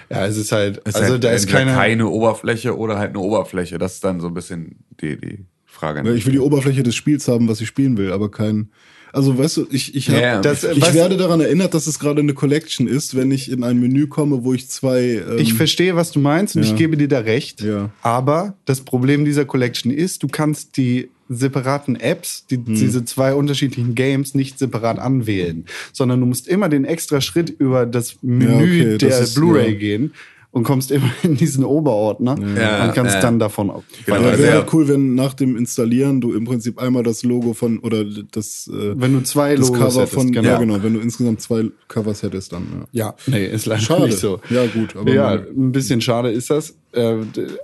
Ja, 0.10 0.26
es 0.26 0.38
ist 0.38 0.52
halt, 0.52 0.82
Es 0.86 0.96
also 0.96 1.14
halt 1.14 1.24
da 1.24 1.32
ist 1.32 1.48
keine, 1.48 1.74
keine 1.74 2.08
Oberfläche 2.08 2.78
oder 2.78 2.98
halt 2.98 3.10
eine 3.10 3.20
Oberfläche. 3.20 3.78
Das 3.78 3.96
ist 3.96 4.04
dann 4.04 4.22
so 4.22 4.28
ein 4.28 4.34
bisschen 4.34 4.78
die, 5.02 5.20
die 5.20 5.46
Frage. 5.66 6.04
Weil 6.04 6.16
ich 6.16 6.26
will 6.26 6.34
die 6.34 6.40
Oberfläche 6.40 6.84
des 6.84 6.96
Spiels 6.96 7.28
haben, 7.28 7.48
was 7.48 7.62
ich 7.62 7.68
spielen 7.68 7.98
will, 7.98 8.12
aber 8.12 8.32
kein. 8.32 8.72
Also 9.14 9.38
weißt 9.38 9.58
du, 9.58 9.68
ich, 9.70 9.96
ich, 9.96 10.10
hab, 10.10 10.20
Ja, 10.20 10.42
das, 10.42 10.64
ich 10.64 10.84
weißt- 10.84 10.94
werde 10.96 11.18
daran 11.18 11.40
erinnert, 11.40 11.74
dass 11.76 11.86
es 11.88 12.00
gerade 12.00 12.20
eine 12.22 12.34
Collection 12.34 12.88
ist, 12.88 13.16
wenn 13.16 13.32
ich 13.32 13.50
in 13.52 13.64
ein 13.64 13.80
Menü 13.80 14.08
komme, 14.08 14.44
wo 14.44 14.54
ich 14.54 14.68
zwei. 14.70 15.24
Ähm, 15.30 15.38
Ich 15.38 15.54
verstehe, 15.54 15.96
was 15.96 16.12
du 16.12 16.20
meinst 16.20 16.56
und 16.56 16.64
Ja. 16.64 16.70
ich 16.70 16.76
gebe 16.76 16.98
dir 16.98 17.08
da 17.08 17.20
recht. 17.20 17.62
Ja. 17.62 17.92
Aber 18.02 18.56
das 18.66 18.82
Problem 18.82 19.24
dieser 19.24 19.46
Collection 19.46 19.92
ist, 19.92 20.24
du 20.24 20.28
kannst 20.28 20.78
die 20.78 21.10
separaten 21.30 21.96
Apps, 21.96 22.46
die, 22.50 22.56
Hm. 22.58 22.66
diese 22.66 23.06
zwei 23.06 23.34
unterschiedlichen 23.34 23.96
Games 23.96 24.34
nicht 24.36 24.60
separat 24.60 25.00
anwählen, 25.00 25.66
sondern 25.92 26.20
du 26.20 26.26
musst 26.26 26.48
immer 26.48 26.68
den 26.68 26.84
extra 26.84 27.22
Schritt 27.22 27.50
über 27.50 27.86
das 27.86 28.18
Menü 28.24 28.96
okay, 28.96 28.98
das 28.98 29.34
der 29.34 29.40
Blu-ray 29.40 29.72
ja. 29.74 29.78
gehen 29.80 30.14
und 30.54 30.64
kommst 30.64 30.92
immer 30.92 31.10
in 31.24 31.36
diesen 31.36 31.66
Oberordner 31.66 32.36
Ja, 32.56 32.86
und 32.86 32.94
kannst 32.94 33.16
ja. 33.16 33.20
dann 33.22 33.40
davon 33.40 33.70
auch 33.72 33.84
Genau, 34.06 34.18
aber 34.20 34.28
also 34.28 34.44
wäre 34.44 34.54
ja. 34.56 34.62
halt 34.62 34.74
cool, 34.74 34.88
wenn 34.88 35.16
nach 35.16 35.34
dem 35.34 35.58
Installieren 35.58 36.22
du 36.22 36.32
im 36.34 36.46
Prinzip 36.46 36.80
einmal 36.80 37.02
das 37.04 37.24
Logo 37.24 37.54
von 37.54 37.80
oder 37.80 38.06
das, 38.06 38.70
äh, 38.72 38.94
Wenn 38.96 39.14
du 39.14 39.22
zwei 39.24 39.56
das 39.56 39.68
Logos 39.68 39.80
Cover 39.80 40.00
hättest, 40.02 40.14
von 40.14 40.32
genau. 40.32 40.48
ja 40.50 40.58
genau, 40.60 40.82
wenn 40.84 40.94
du 40.94 41.00
insgesamt 41.00 41.42
zwei 41.42 41.66
Covers 41.88 42.22
hättest 42.24 42.54
dann. 42.54 42.86
Ja. 42.92 43.08
Ja, 43.08 43.16
nee, 43.28 43.46
ist 43.48 43.66
leider 43.66 43.82
Schade. 43.82 44.06
nicht 44.06 44.18
so. 44.20 44.40
Ja 44.50 44.66
gut, 44.68 44.96
aber 44.96 45.12
ja, 45.12 45.24
mal- 45.24 45.48
ein 45.58 45.72
bisschen 45.72 46.00
schade 46.02 46.32
ist 46.32 46.50
das. 46.50 46.76
Äh, 46.92 47.16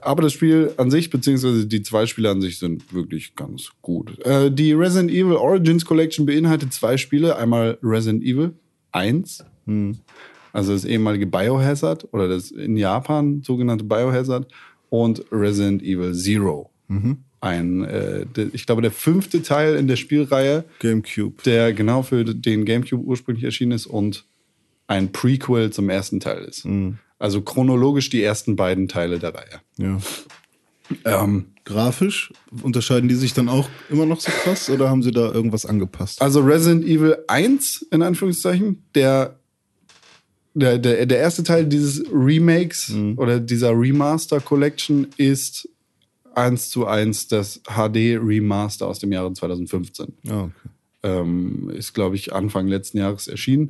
Aber 0.01 0.23
das 0.23 0.33
Spiel 0.33 0.71
an 0.77 0.89
sich, 0.89 1.11
beziehungsweise 1.11 1.67
die 1.67 1.83
zwei 1.83 2.07
Spiele 2.07 2.31
an 2.31 2.41
sich 2.41 2.57
sind 2.57 2.91
wirklich 2.91 3.35
ganz 3.35 3.69
gut. 3.83 4.17
Äh, 4.25 4.49
Die 4.51 4.73
Resident 4.73 5.11
Evil 5.11 5.33
Origins 5.35 5.85
Collection 5.85 6.25
beinhaltet 6.25 6.73
zwei 6.73 6.97
Spiele. 6.97 7.35
Einmal 7.37 7.77
Resident 7.83 8.23
Evil 8.23 8.53
1, 8.91 9.45
also 10.53 10.73
das 10.73 10.85
ehemalige 10.85 11.27
Biohazard 11.27 12.07
oder 12.13 12.27
das 12.27 12.51
in 12.51 12.77
Japan 12.77 13.41
sogenannte 13.43 13.83
Biohazard 13.83 14.47
und 14.89 15.23
Resident 15.31 15.83
Evil 15.83 16.13
Zero. 16.13 16.71
Ein, 17.41 17.85
äh, 17.85 18.25
ich 18.51 18.65
glaube, 18.65 18.81
der 18.81 18.91
fünfte 18.91 19.41
Teil 19.41 19.75
in 19.75 19.87
der 19.87 19.95
Spielreihe, 19.95 20.65
GameCube. 20.79 21.41
der 21.43 21.73
genau 21.73 22.03
für 22.03 22.25
den 22.25 22.65
GameCube 22.65 23.03
ursprünglich 23.03 23.45
erschienen 23.45 23.71
ist 23.71 23.85
und 23.85 24.25
ein 24.87 25.11
Prequel 25.11 25.71
zum 25.71 25.89
ersten 25.89 26.19
Teil 26.19 26.43
ist. 26.43 26.65
Mhm. 26.65 26.97
Also 27.17 27.41
chronologisch 27.41 28.09
die 28.09 28.23
ersten 28.23 28.55
beiden 28.55 28.87
Teile 28.87 29.19
der 29.19 29.35
Reihe. 29.35 29.61
Ja. 29.77 29.99
Ähm, 31.05 31.45
Grafisch 31.65 32.33
unterscheiden 32.63 33.07
die 33.09 33.15
sich 33.15 33.33
dann 33.33 33.47
auch 33.47 33.69
immer 33.91 34.07
noch 34.07 34.19
so 34.19 34.31
krass 34.31 34.71
oder 34.71 34.89
haben 34.89 35.03
sie 35.03 35.11
da 35.11 35.31
irgendwas 35.31 35.67
angepasst? 35.67 36.19
also 36.19 36.41
Resident 36.41 36.83
Evil 36.83 37.15
1, 37.27 37.87
in 37.91 38.01
Anführungszeichen, 38.01 38.83
der, 38.95 39.38
der, 40.59 40.77
der, 40.77 41.05
der 41.05 41.17
erste 41.17 41.43
Teil 41.43 41.65
dieses 41.65 42.03
Remakes 42.11 42.93
oder 43.17 43.39
dieser 43.39 43.71
Remaster 43.71 44.39
Collection 44.39 45.07
ist 45.17 45.67
eins 46.35 46.69
zu 46.69 46.85
eins 46.85 47.27
das 47.27 47.61
HD 47.63 48.17
Remaster 48.17 48.87
aus 48.87 48.99
dem 48.99 49.11
Jahre 49.11 49.33
2015. 49.33 50.13
Ja, 50.23 50.43
okay. 50.43 50.51
ähm, 51.03 51.69
ist, 51.71 51.93
glaube 51.93 52.15
ich, 52.15 52.33
Anfang 52.33 52.67
letzten 52.67 52.97
Jahres 52.97 53.27
erschienen. 53.27 53.69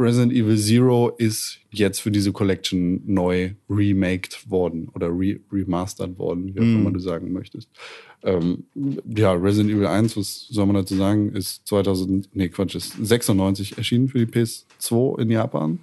Resident 0.00 0.32
Evil 0.32 0.56
Zero 0.56 1.10
ist 1.18 1.58
jetzt 1.70 2.00
für 2.00 2.10
diese 2.10 2.32
Collection 2.32 3.02
neu 3.04 3.52
remaked 3.68 4.50
worden 4.50 4.88
oder 4.94 5.08
re 5.08 5.38
remastered 5.52 6.18
worden, 6.18 6.54
wie 6.54 6.60
auch 6.60 6.64
immer 6.64 6.90
du 6.90 6.98
sagen 6.98 7.32
möchtest. 7.32 7.68
Ähm, 8.22 8.64
ja, 9.14 9.32
Resident 9.32 9.74
Evil 9.74 9.86
1, 9.86 10.16
was 10.16 10.46
soll 10.48 10.66
man 10.66 10.76
dazu 10.76 10.94
sagen, 10.94 11.32
ist 11.32 11.66
2000, 11.66 12.34
nee, 12.34 12.48
Quatsch, 12.48 12.74
ist 12.74 12.94
96 13.00 13.76
erschienen 13.76 14.08
für 14.08 14.24
die 14.24 14.32
PS2 14.32 15.20
in 15.20 15.30
Japan. 15.30 15.78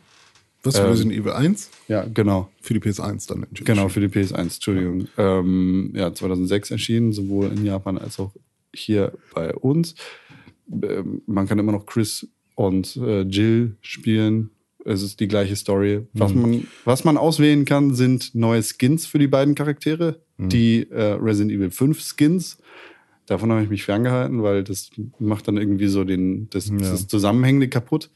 Was 0.68 0.78
für 0.78 0.90
Resident 0.90 1.16
Evil 1.16 1.32
1? 1.32 1.70
Ja, 1.88 2.06
genau. 2.14 2.50
Für 2.62 2.74
die 2.74 2.80
PS1 2.80 3.28
dann. 3.28 3.46
Genau, 3.52 3.90
für 3.90 4.00
die 4.00 4.08
PS1, 4.08 4.38
Entschuldigung. 4.38 5.08
Ähm, 5.18 5.94
ja, 5.96 6.14
2006 6.14 6.72
erschienen, 6.72 7.14
sowohl 7.14 7.48
in 7.48 7.66
Japan 7.66 7.98
als 7.98 8.20
auch 8.20 8.32
hier 8.74 9.14
bei 9.34 9.54
uns. 9.54 9.96
Ähm, 10.72 11.22
man 11.26 11.48
kann 11.48 11.60
immer 11.60 11.72
noch 11.72 11.86
Chris 11.86 12.28
und 12.56 12.98
äh, 12.98 13.22
Jill 13.22 13.78
spielen. 13.82 14.50
Es 14.86 15.02
ist 15.02 15.20
die 15.20 15.28
gleiche 15.28 15.56
Story. 15.56 16.08
Was, 16.14 16.34
man, 16.34 16.66
was 16.86 17.04
man 17.04 17.18
auswählen 17.18 17.66
kann, 17.66 17.94
sind 17.94 18.34
neue 18.36 18.64
Skins 18.64 19.06
für 19.06 19.20
die 19.20 19.28
beiden 19.28 19.54
Charaktere. 19.54 20.22
Die 20.38 20.90
äh, 20.92 21.14
Resident 21.14 21.52
Evil 21.52 21.72
5 21.72 22.00
Skins. 22.00 22.58
Davon 23.26 23.52
habe 23.52 23.64
ich 23.64 23.70
mich 23.70 23.84
ferngehalten, 23.84 24.44
weil 24.44 24.64
das 24.64 24.92
macht 25.20 25.48
dann 25.48 25.58
irgendwie 25.58 25.88
so 25.88 26.04
den, 26.04 26.50
das, 26.52 26.72
das 26.72 27.08
Zusammenhängende 27.08 27.68
kaputt. 27.68 28.10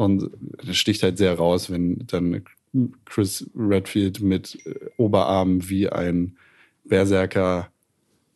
Und 0.00 0.30
das 0.66 0.78
sticht 0.78 1.02
halt 1.02 1.18
sehr 1.18 1.34
raus, 1.34 1.68
wenn 1.68 2.06
dann 2.06 2.42
Chris 3.04 3.50
Redfield 3.54 4.22
mit 4.22 4.58
äh, 4.64 4.74
Oberarmen 4.96 5.68
wie 5.68 5.90
ein 5.90 6.38
Berserker 6.86 7.68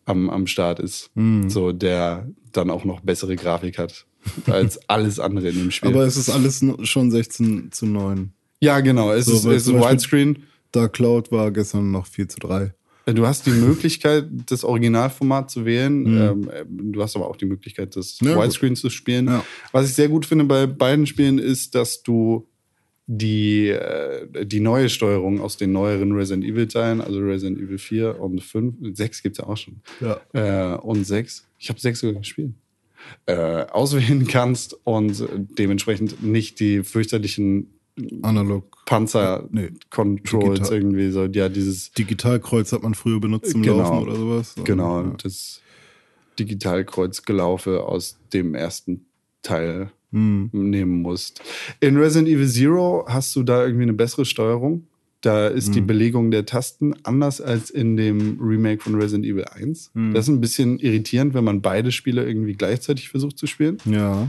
am, 0.05 0.29
am 0.29 0.47
Start 0.47 0.79
ist. 0.79 1.11
So, 1.49 1.73
der 1.73 2.29
dann 2.53 2.69
auch 2.69 2.85
noch 2.85 3.01
bessere 3.01 3.35
Grafik 3.37 3.79
hat 3.79 4.05
als 4.47 4.79
alles 4.91 5.19
andere 5.19 5.49
in 5.49 5.57
dem 5.57 5.71
Spiel. 5.71 5.89
Aber 5.89 6.05
es 6.05 6.19
ist 6.19 6.29
alles 6.29 6.63
schon 6.83 7.11
16 7.11 7.73
zu 7.73 7.87
9. 7.87 8.35
ja, 8.61 8.81
genau. 8.81 9.11
Es 9.13 9.25
So, 9.25 9.51
ist, 9.51 9.67
ist 9.67 9.73
Widescreen. 9.73 10.43
Da 10.71 10.89
Cloud 10.89 11.33
war 11.33 11.51
gestern 11.51 11.91
noch 11.93 12.07
4 12.07 12.29
zu 12.29 12.41
3. 12.41 12.75
Du 13.07 13.27
hast 13.27 13.47
die 13.47 13.51
Möglichkeit, 13.51 14.27
das 14.47 14.65
Originalformat 14.65 15.51
zu 15.51 15.65
wählen. 15.67 16.07
Ähm, 16.07 16.93
du 16.93 17.03
hast 17.03 17.17
aber 17.17 17.29
auch 17.29 17.37
die 17.37 17.45
Möglichkeit, 17.45 17.97
das 17.97 18.19
Ja. 18.21 18.41
Widescreen 18.43 18.77
zu 18.77 18.89
spielen. 18.89 19.27
Ja. 19.27 19.45
Was 19.73 19.89
ich 19.89 19.95
sehr 19.95 20.09
gut 20.09 20.25
finde 20.25 20.45
bei 20.45 20.67
beiden 20.67 21.07
Spielen 21.07 21.39
ist, 21.39 21.75
dass 21.75 22.03
du 22.03 22.47
die, 23.07 23.69
äh, 23.69 24.47
die 24.47 24.61
neue 24.61 24.89
Steuerung 24.89 25.41
aus 25.41 25.57
den 25.59 25.73
neueren 25.73 26.13
Resident 26.13 26.45
Evil 26.45 26.67
Teilen, 26.67 27.01
also 27.03 27.21
Resident 27.21 27.59
Evil 27.61 27.79
4 27.79 28.19
und 28.19 28.43
5, 28.43 28.77
6 28.97 29.23
gibt's 29.23 29.39
ja 29.39 29.47
auch 29.47 29.57
schon. 29.59 29.81
Ja. 30.01 30.21
Äh, 30.33 30.79
und 30.79 31.05
6, 31.05 31.47
ich 31.59 31.69
habe 31.69 31.79
6 31.79 32.01
sogar 32.01 32.21
gespielt, 32.21 32.53
äh, 33.27 33.35
auswählen 33.67 34.27
kannst 34.29 34.79
und 34.85 35.23
dementsprechend 35.59 36.23
nicht 36.23 36.61
die 36.61 36.83
fürchterlichen 36.83 37.69
Analog. 38.23 38.65
Panzer-Controls 38.87 40.55
digital. 40.59 40.73
irgendwie 40.77 41.11
so, 41.11 41.25
ja, 41.27 41.49
dieses 41.49 41.93
Digitalkreuz 41.93 42.73
hat 42.73 42.83
man 42.83 42.95
früher 42.95 43.21
benutzt 43.21 43.53
zum 43.53 43.63
Genau. 43.63 43.79
Laufen 43.79 43.99
oder 44.09 44.17
sowas. 44.17 44.55
Genau, 44.65 45.01
Ja. 45.03 45.17
das 45.23 45.61
Digitalkreuzgelaufe 46.39 47.83
aus 47.85 48.19
dem 48.33 48.55
ersten 48.55 49.07
Teil 49.43 49.91
Hm. 50.13 50.51
nehmen 50.53 51.03
musst. 51.03 51.43
In 51.81 51.97
Resident 51.97 52.29
Evil 52.29 52.49
Zero 52.49 53.05
hast 53.09 53.35
du 53.37 53.43
da 53.43 53.65
irgendwie 53.65 53.83
eine 53.85 53.93
bessere 53.95 54.25
Steuerung. 54.25 54.87
Da 55.21 55.49
ist 55.49 55.69
Hm. 55.69 55.73
die 55.75 55.81
Belegung 55.81 56.31
der 56.31 56.45
Tasten 56.47 56.95
anders 57.03 57.41
als 57.41 57.71
in 57.71 57.97
dem 57.97 58.39
Remake 58.41 58.83
von 58.83 58.95
Resident 58.95 59.25
Evil 59.27 59.45
1. 59.45 59.91
Hm. 59.95 60.13
Das 60.15 60.27
ist 60.27 60.35
ein 60.35 60.41
bisschen 60.41 60.79
irritierend, 60.79 61.35
wenn 61.35 61.45
man 61.45 61.63
beide 61.63 61.91
Spiele 61.93 62.25
irgendwie 62.27 62.53
gleichzeitig 62.55 63.09
versucht 63.09 63.39
zu 63.39 63.47
spielen. 63.47 63.79
Ja. 63.87 64.29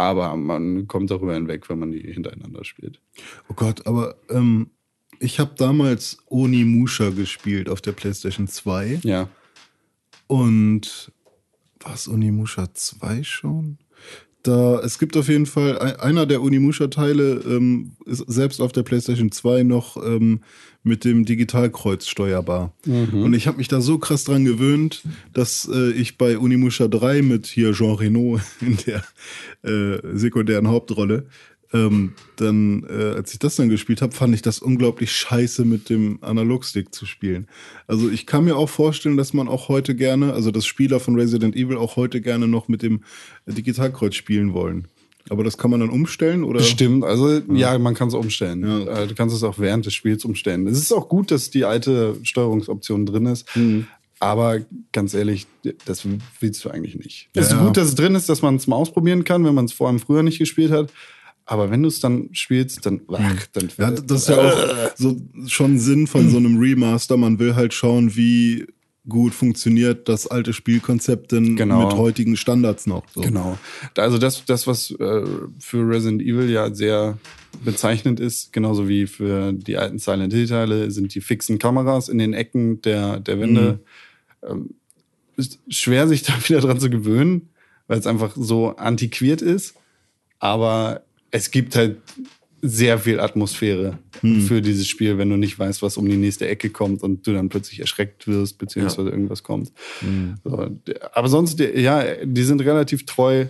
Aber 0.00 0.34
man 0.34 0.88
kommt 0.88 1.10
darüber 1.10 1.34
hinweg, 1.34 1.68
wenn 1.68 1.78
man 1.78 1.92
die 1.92 2.00
hintereinander 2.00 2.64
spielt. 2.64 3.02
Oh 3.50 3.54
Gott, 3.54 3.86
aber 3.86 4.16
ähm, 4.30 4.70
ich 5.18 5.38
habe 5.38 5.54
damals 5.58 6.16
Onimusha 6.24 7.10
gespielt 7.10 7.68
auf 7.68 7.82
der 7.82 7.92
PlayStation 7.92 8.48
2. 8.48 9.00
Ja. 9.02 9.28
Und 10.26 11.12
war 11.80 11.92
es 11.92 12.08
Onimusha 12.08 12.72
2 12.72 13.22
schon? 13.24 13.76
Da, 14.42 14.80
es 14.80 14.98
gibt 14.98 15.16
auf 15.18 15.28
jeden 15.28 15.44
Fall, 15.46 15.78
ein- 15.78 15.96
einer 16.00 16.24
der 16.26 16.40
Onimusha-Teile 16.42 17.42
ähm, 17.46 17.92
ist 18.06 18.24
selbst 18.26 18.60
auf 18.62 18.72
der 18.72 18.82
PlayStation 18.84 19.30
2 19.30 19.64
noch 19.64 19.96
ähm, 20.02 20.40
mit 20.82 21.04
dem 21.04 21.26
Digitalkreuz 21.26 22.06
steuerbar. 22.06 22.72
Und 23.22 23.34
ich 23.34 23.46
habe 23.46 23.58
mich 23.58 23.68
da 23.68 23.82
so 23.82 23.98
krass 23.98 24.24
dran 24.24 24.46
gewöhnt, 24.46 25.02
dass 25.34 25.68
äh, 25.70 25.90
ich 25.90 26.16
bei 26.16 26.38
Onimusha 26.38 26.88
3 26.88 27.20
mit 27.20 27.46
hier 27.46 27.72
Jean 27.74 27.94
Reno 27.96 28.40
in 28.62 28.78
der 28.86 29.04
äh, 29.62 29.98
sekundären 30.16 30.68
Hauptrolle, 30.68 31.26
ähm, 31.72 32.14
dann, 32.36 32.84
äh, 32.88 33.14
als 33.16 33.32
ich 33.32 33.38
das 33.38 33.56
dann 33.56 33.68
gespielt 33.68 34.02
habe, 34.02 34.12
fand 34.12 34.34
ich 34.34 34.42
das 34.42 34.58
unglaublich 34.58 35.12
scheiße 35.12 35.64
mit 35.64 35.88
dem 35.88 36.18
Analogstick 36.20 36.92
zu 36.94 37.06
spielen. 37.06 37.46
Also 37.86 38.10
ich 38.10 38.26
kann 38.26 38.44
mir 38.44 38.56
auch 38.56 38.68
vorstellen, 38.68 39.16
dass 39.16 39.32
man 39.32 39.46
auch 39.48 39.68
heute 39.68 39.94
gerne, 39.94 40.32
also 40.32 40.50
dass 40.50 40.66
Spieler 40.66 40.98
von 41.00 41.14
Resident 41.14 41.54
Evil 41.54 41.76
auch 41.76 41.96
heute 41.96 42.20
gerne 42.20 42.48
noch 42.48 42.66
mit 42.68 42.82
dem 42.82 43.02
Digitalkreuz 43.46 44.14
spielen 44.16 44.52
wollen. 44.52 44.88
Aber 45.28 45.44
das 45.44 45.58
kann 45.58 45.70
man 45.70 45.80
dann 45.80 45.90
umstellen 45.90 46.42
oder? 46.44 46.60
Stimmt, 46.60 47.04
also 47.04 47.40
ja, 47.52 47.78
man 47.78 47.94
kann 47.94 48.08
es 48.08 48.14
umstellen. 48.14 48.62
Ja. 48.66 49.02
Äh, 49.02 49.06
Du 49.06 49.14
kannst 49.14 49.36
es 49.36 49.42
auch 49.44 49.58
während 49.58 49.86
des 49.86 49.94
Spiels 49.94 50.24
umstellen. 50.24 50.66
Es 50.66 50.78
ist 50.78 50.92
auch 50.92 51.08
gut, 51.08 51.30
dass 51.30 51.50
die 51.50 51.64
alte 51.64 52.16
Steuerungsoption 52.22 53.06
drin 53.06 53.26
ist. 53.26 53.46
Mhm. 53.54 53.86
Aber 54.18 54.58
ganz 54.92 55.14
ehrlich, 55.14 55.46
das 55.86 56.06
willst 56.40 56.64
du 56.64 56.70
eigentlich 56.70 56.96
nicht. 56.96 57.28
Es 57.34 57.46
ist 57.46 57.52
Ja. 57.52 57.64
gut, 57.64 57.76
dass 57.76 57.88
es 57.88 57.94
drin 57.94 58.14
ist, 58.14 58.28
dass 58.28 58.42
man 58.42 58.56
es 58.56 58.66
mal 58.66 58.76
ausprobieren 58.76 59.24
kann, 59.24 59.44
wenn 59.44 59.54
man 59.54 59.64
es 59.66 59.72
vor 59.72 59.88
allem 59.88 59.98
früher 59.98 60.22
nicht 60.22 60.38
gespielt 60.38 60.72
hat. 60.72 60.90
Aber 61.50 61.68
wenn 61.68 61.82
du 61.82 61.88
es 61.88 61.98
dann 61.98 62.28
spielst, 62.30 62.86
dann, 62.86 63.00
ach, 63.12 63.46
dann 63.52 63.64
Mhm. 63.64 63.70
Ja, 63.76 63.90
das 63.90 64.22
ist 64.22 64.28
ja 64.28 64.38
auch 64.38 64.90
so 64.96 65.16
schon 65.48 65.80
Sinn 65.80 66.06
von 66.06 66.30
so 66.30 66.36
einem 66.36 66.58
Remaster. 66.58 67.16
Man 67.16 67.40
will 67.40 67.56
halt 67.56 67.74
schauen, 67.74 68.14
wie 68.14 68.68
gut 69.08 69.34
funktioniert 69.34 70.08
das 70.08 70.28
alte 70.28 70.52
Spielkonzept 70.52 71.32
denn 71.32 71.56
Genau. 71.56 71.88
mit 71.88 71.96
heutigen 71.96 72.36
Standards 72.36 72.86
noch. 72.86 73.02
So. 73.12 73.22
Genau. 73.22 73.58
Also 73.96 74.18
das, 74.18 74.44
das 74.44 74.68
was 74.68 74.92
äh, 74.92 75.24
für 75.58 75.88
Resident 75.88 76.22
Evil 76.22 76.48
ja 76.48 76.72
sehr 76.72 77.18
bezeichnend 77.64 78.20
ist, 78.20 78.52
genauso 78.52 78.88
wie 78.88 79.08
für 79.08 79.52
die 79.52 79.76
alten 79.76 79.98
Silent 79.98 80.32
Hill 80.32 80.46
Teile, 80.46 80.92
sind 80.92 81.16
die 81.16 81.20
fixen 81.20 81.58
Kameras 81.58 82.08
in 82.08 82.18
den 82.18 82.32
Ecken 82.32 82.80
der, 82.82 83.18
der 83.18 83.40
Wände. 83.40 83.80
Ähm, 84.48 84.70
ist 85.36 85.58
schwer, 85.68 86.06
sich 86.06 86.22
da 86.22 86.34
wieder 86.48 86.60
dran 86.60 86.78
zu 86.78 86.90
gewöhnen, 86.90 87.48
weil 87.88 87.98
es 87.98 88.06
einfach 88.06 88.36
so 88.36 88.76
antiquiert 88.76 89.42
ist. 89.42 89.74
Aber 90.38 91.02
es 91.30 91.50
gibt 91.50 91.76
halt 91.76 91.96
sehr 92.62 92.98
viel 92.98 93.20
Atmosphäre 93.20 93.98
für 94.46 94.60
dieses 94.60 94.86
Spiel, 94.86 95.16
wenn 95.16 95.30
du 95.30 95.36
nicht 95.36 95.58
weißt, 95.58 95.80
was 95.80 95.96
um 95.96 96.06
die 96.06 96.16
nächste 96.18 96.46
Ecke 96.46 96.68
kommt 96.68 97.02
und 97.02 97.26
du 97.26 97.32
dann 97.32 97.48
plötzlich 97.48 97.80
erschreckt 97.80 98.26
wirst, 98.28 98.58
beziehungsweise 98.58 99.08
irgendwas 99.08 99.42
kommt. 99.42 99.72
So, 100.44 100.66
d- 100.66 100.94
aber 101.14 101.28
sonst, 101.28 101.58
ja, 101.58 102.04
die 102.22 102.42
sind 102.42 102.60
relativ 102.60 103.06
treu, 103.06 103.46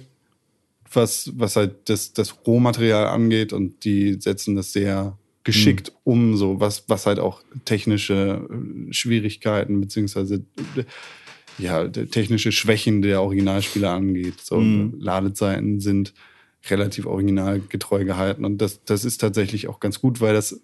was, 0.92 1.32
was 1.36 1.56
halt 1.56 1.88
das, 1.88 2.12
das 2.12 2.46
Rohmaterial 2.46 3.06
angeht 3.08 3.52
und 3.52 3.84
die 3.84 4.14
setzen 4.20 4.54
das 4.54 4.72
sehr 4.72 5.16
geschickt 5.42 5.90
um, 6.04 6.36
so 6.36 6.60
was, 6.60 6.84
was 6.88 7.06
halt 7.06 7.18
auch 7.18 7.42
technische 7.64 8.46
äh, 8.48 8.92
Schwierigkeiten 8.92 9.80
beziehungsweise 9.80 10.44
äh, 10.76 10.84
ja, 11.58 11.88
technische 11.88 12.52
Schwächen 12.52 13.02
der 13.02 13.22
Originalspiele 13.22 13.88
angeht. 13.90 14.40
So 14.42 14.60
Ladezeiten 14.98 15.80
sind 15.80 16.14
relativ 16.68 17.06
originalgetreu 17.06 18.04
gehalten 18.04 18.44
und 18.44 18.58
das, 18.58 18.84
das 18.84 19.04
ist 19.04 19.18
tatsächlich 19.18 19.68
auch 19.68 19.80
ganz 19.80 20.00
gut, 20.00 20.20
weil 20.20 20.34
das 20.34 20.60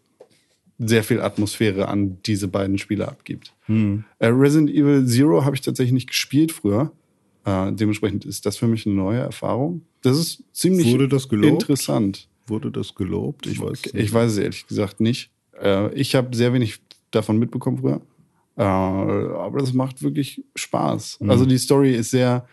sehr 0.79 1.03
viel 1.03 1.23
Atmosphäre 1.23 1.89
an 1.89 2.19
diese 2.27 2.49
beiden 2.49 2.77
Spiele 2.77 3.09
abgibt. 3.09 3.55
Äh, 3.69 4.27
Resident 4.27 4.71
Evil 4.71 5.07
Zero 5.07 5.45
habe 5.45 5.57
ich 5.57 5.63
tatsächlich 5.63 5.95
nicht 5.95 6.09
gespielt 6.09 6.53
früher. 6.53 6.93
Äh, 7.47 7.73
dementsprechend 7.73 8.25
ist 8.25 8.45
das 8.45 8.57
für 8.59 8.67
mich 8.67 8.87
eine 8.87 8.95
neue 8.95 9.21
Erfahrung. 9.21 9.83
Das 10.03 10.19
ist 10.19 10.43
ziemlich 10.53 10.93
Wurde 10.93 11.09
das 11.09 11.29
gelobt? 11.29 11.63
interessant. 11.63 12.29
Wurde 12.47 12.71
das 12.71 12.95
gelobt? 12.95 13.47
Ich 13.47 13.61
weiß 13.61 13.95
Ich 13.95 14.13
weiß 14.13 14.33
es 14.33 14.39
ehrlich 14.39 14.67
gesagt 14.67 15.01
nicht. 15.01 15.31
Äh, 15.61 15.93
ich 15.95 16.15
habe 16.15 16.37
sehr 16.37 16.53
wenig 16.53 16.81
davon 17.11 17.39
mitbekommen 17.39 17.79
früher. 17.79 18.03
Äh, 18.57 18.63
aber 18.63 19.59
das 19.61 19.73
macht 19.73 20.03
wirklich 20.03 20.43
Spaß. 20.57 21.21
Mhm. 21.21 21.31
Also 21.31 21.47
die 21.47 21.59
Story 21.59 21.95
ist 21.95 22.11
sehr, 22.11 22.47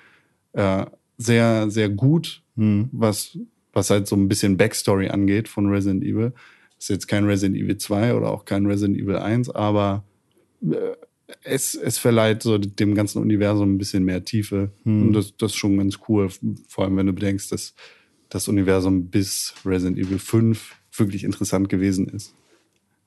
äh, 0.53 0.85
sehr, 1.17 1.69
sehr 1.69 1.89
gut, 1.89 2.42
Mhm. 2.55 2.89
was 2.91 3.37
was 3.75 3.89
halt 3.89 4.07
so 4.07 4.15
ein 4.15 4.27
bisschen 4.27 4.55
Backstory 4.57 5.09
angeht 5.09 5.47
von 5.47 5.67
Resident 5.67 6.03
Evil. 6.03 6.31
Ist 6.77 6.89
jetzt 6.89 7.07
kein 7.07 7.25
Resident 7.25 7.57
Evil 7.57 7.77
2 7.77 8.13
oder 8.13 8.29
auch 8.31 8.45
kein 8.45 8.65
Resident 8.67 8.99
Evil 8.99 9.15
1, 9.15 9.49
aber 9.49 10.03
äh, 10.61 10.75
es, 11.43 11.73
es 11.73 11.97
verleiht 11.97 12.43
so 12.43 12.59
dem 12.59 12.93
ganzen 12.93 13.19
Universum 13.19 13.73
ein 13.73 13.77
bisschen 13.79 14.03
mehr 14.03 14.23
Tiefe. 14.23 14.69
Und 14.85 15.13
das, 15.13 15.35
das 15.37 15.53
ist 15.53 15.57
schon 15.57 15.77
ganz 15.79 15.97
cool. 16.07 16.29
Vor 16.67 16.83
allem, 16.83 16.95
wenn 16.97 17.07
du 17.07 17.13
bedenkst, 17.13 17.51
dass 17.51 17.73
das 18.29 18.47
Universum 18.47 19.07
bis 19.07 19.55
Resident 19.65 19.97
Evil 19.97 20.19
5 20.19 20.75
wirklich 20.95 21.23
interessant 21.23 21.69
gewesen 21.69 22.07
ist. 22.09 22.35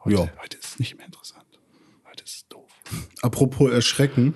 Heute, 0.04 0.16
Ja. 0.16 0.28
heute 0.42 0.56
ist 0.56 0.64
es 0.72 0.78
nicht 0.80 0.96
mehr 0.96 1.06
interessant. 1.06 1.44
Heute 2.10 2.24
ist 2.24 2.34
es 2.34 2.48
doof. 2.48 2.68
Apropos 3.22 3.70
Erschrecken. 3.70 4.34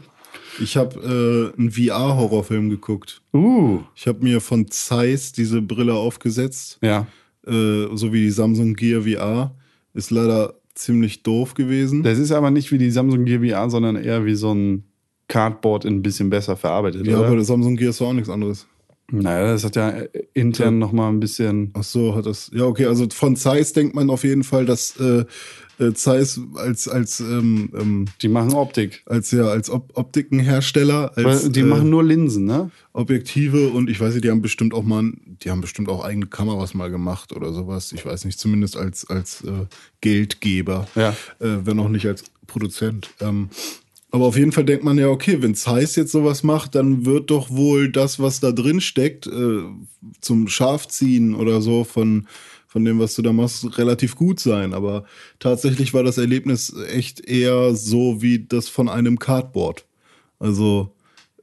Ich 0.59 0.77
habe 0.77 1.53
äh, 1.55 1.59
einen 1.59 1.71
VR-Horrorfilm 1.71 2.71
geguckt. 2.71 3.23
Uh, 3.33 3.81
Ich 3.95 4.07
habe 4.07 4.23
mir 4.23 4.41
von 4.41 4.69
Zeiss 4.69 5.33
diese 5.33 5.63
Brille 5.63 5.95
aufgesetzt, 5.95 6.79
ja. 6.83 7.07
äh, 7.47 7.87
so 7.93 8.13
wie 8.13 8.23
die 8.23 8.31
Samsung 8.31 8.75
Gear 8.75 9.03
VR. 9.03 9.55
Ist 9.95 10.11
leider 10.11 10.55
ziemlich 10.75 11.23
doof 11.23 11.55
gewesen. 11.55 12.03
Das 12.03 12.19
ist 12.19 12.33
aber 12.33 12.51
nicht 12.51 12.73
wie 12.73 12.79
die 12.79 12.91
Samsung 12.91 13.25
Gear 13.25 13.41
VR, 13.41 13.71
sondern 13.71 13.97
eher 13.97 14.25
wie 14.25 14.35
so 14.35 14.53
ein 14.55 14.85
Cardboard 15.29 15.85
in 15.85 15.97
ein 15.97 16.03
bisschen 16.03 16.31
besser 16.31 16.57
verarbeitet. 16.57 17.07
ja, 17.07 17.19
oder? 17.19 17.27
aber 17.27 17.37
der 17.37 17.45
Samsung 17.45 17.77
Gear 17.77 17.91
ist 17.91 18.01
doch 18.01 18.09
auch 18.09 18.13
nichts 18.13 18.29
anderes. 18.31 18.67
Naja, 19.11 19.53
das 19.53 19.65
hat 19.65 19.77
ja 19.77 19.93
intern 20.35 20.79
noch 20.79 20.93
mal 20.93 21.09
ein 21.09 21.21
bisschen. 21.21 21.71
Ach 21.75 21.83
so, 21.85 22.15
hat 22.15 22.27
das. 22.27 22.51
Ja, 22.55 22.65
okay, 22.65 22.87
also 22.87 23.07
von 23.13 23.37
Zeiss 23.37 23.73
denkt 23.73 23.95
man 23.95 24.11
auf 24.11 24.25
jeden 24.25 24.45
Fall, 24.45 24.65
dass 24.67 24.97
äh, 24.99 25.25
äh, 25.79 25.93
Zeiss 25.95 26.39
als 26.57 26.89
als 26.89 27.21
ähm, 27.21 27.71
ähm, 27.75 28.05
Die 28.23 28.29
machen 28.29 28.53
Optik. 28.55 29.03
als 29.07 29.31
ja 29.31 29.45
als 29.45 29.71
Op 29.71 29.91
Optikenhersteller, 29.95 31.13
als 31.17 31.45
Weil 31.45 31.51
die 31.53 31.61
äh, 31.61 31.65
machen 31.65 31.91
nur 31.91 32.05
Linsen, 32.05 32.45
ne? 32.45 32.71
Objektive 32.93 33.69
und 33.69 33.89
ich 33.89 34.01
weiß 34.01 34.13
nicht, 34.15 34.25
die 34.25 34.31
haben 34.31 34.43
bestimmt 34.43 34.75
auch 34.75 34.83
mal, 34.83 35.11
die 35.43 35.51
haben 35.51 35.61
bestimmt 35.61 35.89
auch 35.89 36.05
eigene 36.05 36.27
Kameras 36.27 36.75
mal 36.75 36.91
gemacht 36.91 37.33
oder 37.33 37.53
sowas. 37.53 37.93
Ich 37.93 38.05
weiß 38.05 38.25
nicht, 38.25 38.39
zumindest 38.39 38.77
als 38.77 39.09
als 39.09 39.43
äh, 39.45 39.67
Geldgeber, 40.01 40.87
Ja. 40.95 41.11
äh, 41.41 41.65
wenn 41.65 41.79
auch 41.79 41.89
nicht 41.89 42.07
als 42.07 42.25
Produzent. 42.47 43.11
Ähm, 43.21 43.49
aber 44.11 44.25
auf 44.25 44.37
jeden 44.37 44.53
Fall 44.53 44.65
denkt 44.65 44.85
man 44.85 44.99
ja, 44.99 45.09
okay, 45.09 45.41
wenn 45.41 45.55
Zeiss 45.55 45.95
jetzt 45.95 46.13
sowas 46.13 46.43
macht, 46.43 46.75
dann 46.75 47.05
wird 47.05 47.31
doch 47.31 47.51
wohl 47.51 47.91
das, 47.91 48.19
was 48.19 48.41
da 48.41 48.51
drin 48.51 48.81
steckt, 48.81 49.27
äh, 49.27 49.63
zum 50.21 50.49
Scharfziehen 50.49 51.35
oder 51.35 51.63
so 51.63 51.85
von, 51.85 52.27
von 52.67 52.85
dem, 52.85 52.99
was 52.99 53.15
du 53.15 53.23
da 53.23 53.33
machst, 53.33 53.79
relativ 53.79 54.17
gut 54.17 54.41
sein. 54.41 54.75
Aber 54.75 55.05
tatsächlich 55.39 55.95
war 55.95 56.03
das 56.03 56.19
Erlebnis 56.19 56.75
echt 56.93 57.21
eher 57.21 57.75
so 57.77 58.21
wie 58.21 58.47
das 58.47 58.69
von 58.69 58.89
einem 58.89 59.19
Cardboard. 59.19 59.87
Also 60.41 60.93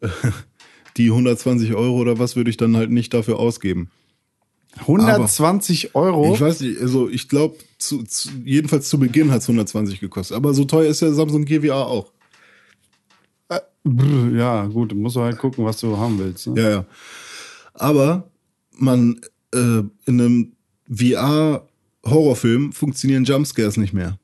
die 0.98 1.10
120 1.10 1.74
Euro 1.74 1.98
oder 1.98 2.20
was 2.20 2.36
würde 2.36 2.50
ich 2.50 2.58
dann 2.58 2.76
halt 2.76 2.92
nicht 2.92 3.14
dafür 3.14 3.40
ausgeben. 3.40 3.92
120 4.80 5.96
Euro. 5.96 6.34
Ich 6.34 6.42
weiß 6.42 6.60
nicht, 6.62 6.82
also 6.82 7.10
ich 7.10 7.30
glaube, 7.30 7.58
jedenfalls 8.44 8.90
zu 8.90 9.00
Beginn 9.00 9.32
hat 9.32 9.42
es 9.42 9.48
120 9.48 10.00
gekostet. 10.00 10.36
Aber 10.36 10.54
so 10.54 10.66
teuer 10.66 10.90
ist 10.90 11.02
der 11.02 11.14
Samsung 11.14 11.48
VR 11.48 11.88
auch. 11.88 12.12
Ja, 14.38 14.66
gut, 14.68 14.92
du 14.92 14.96
musst 14.96 15.16
halt 15.18 15.38
gucken, 15.38 15.66
was 15.66 15.80
du 15.80 15.98
haben 15.98 16.18
willst. 16.20 16.48
Ne? 16.48 16.62
Ja, 16.62 16.70
ja. 16.70 16.86
Aber 17.74 18.30
man 18.78 19.20
äh, 19.54 19.80
in 20.06 20.22
einem 20.22 20.52
VR-Horrorfilm 20.90 22.72
funktionieren 22.72 23.24
Jumpscares 23.26 23.78
nicht 23.78 23.94
mehr. 23.94 24.18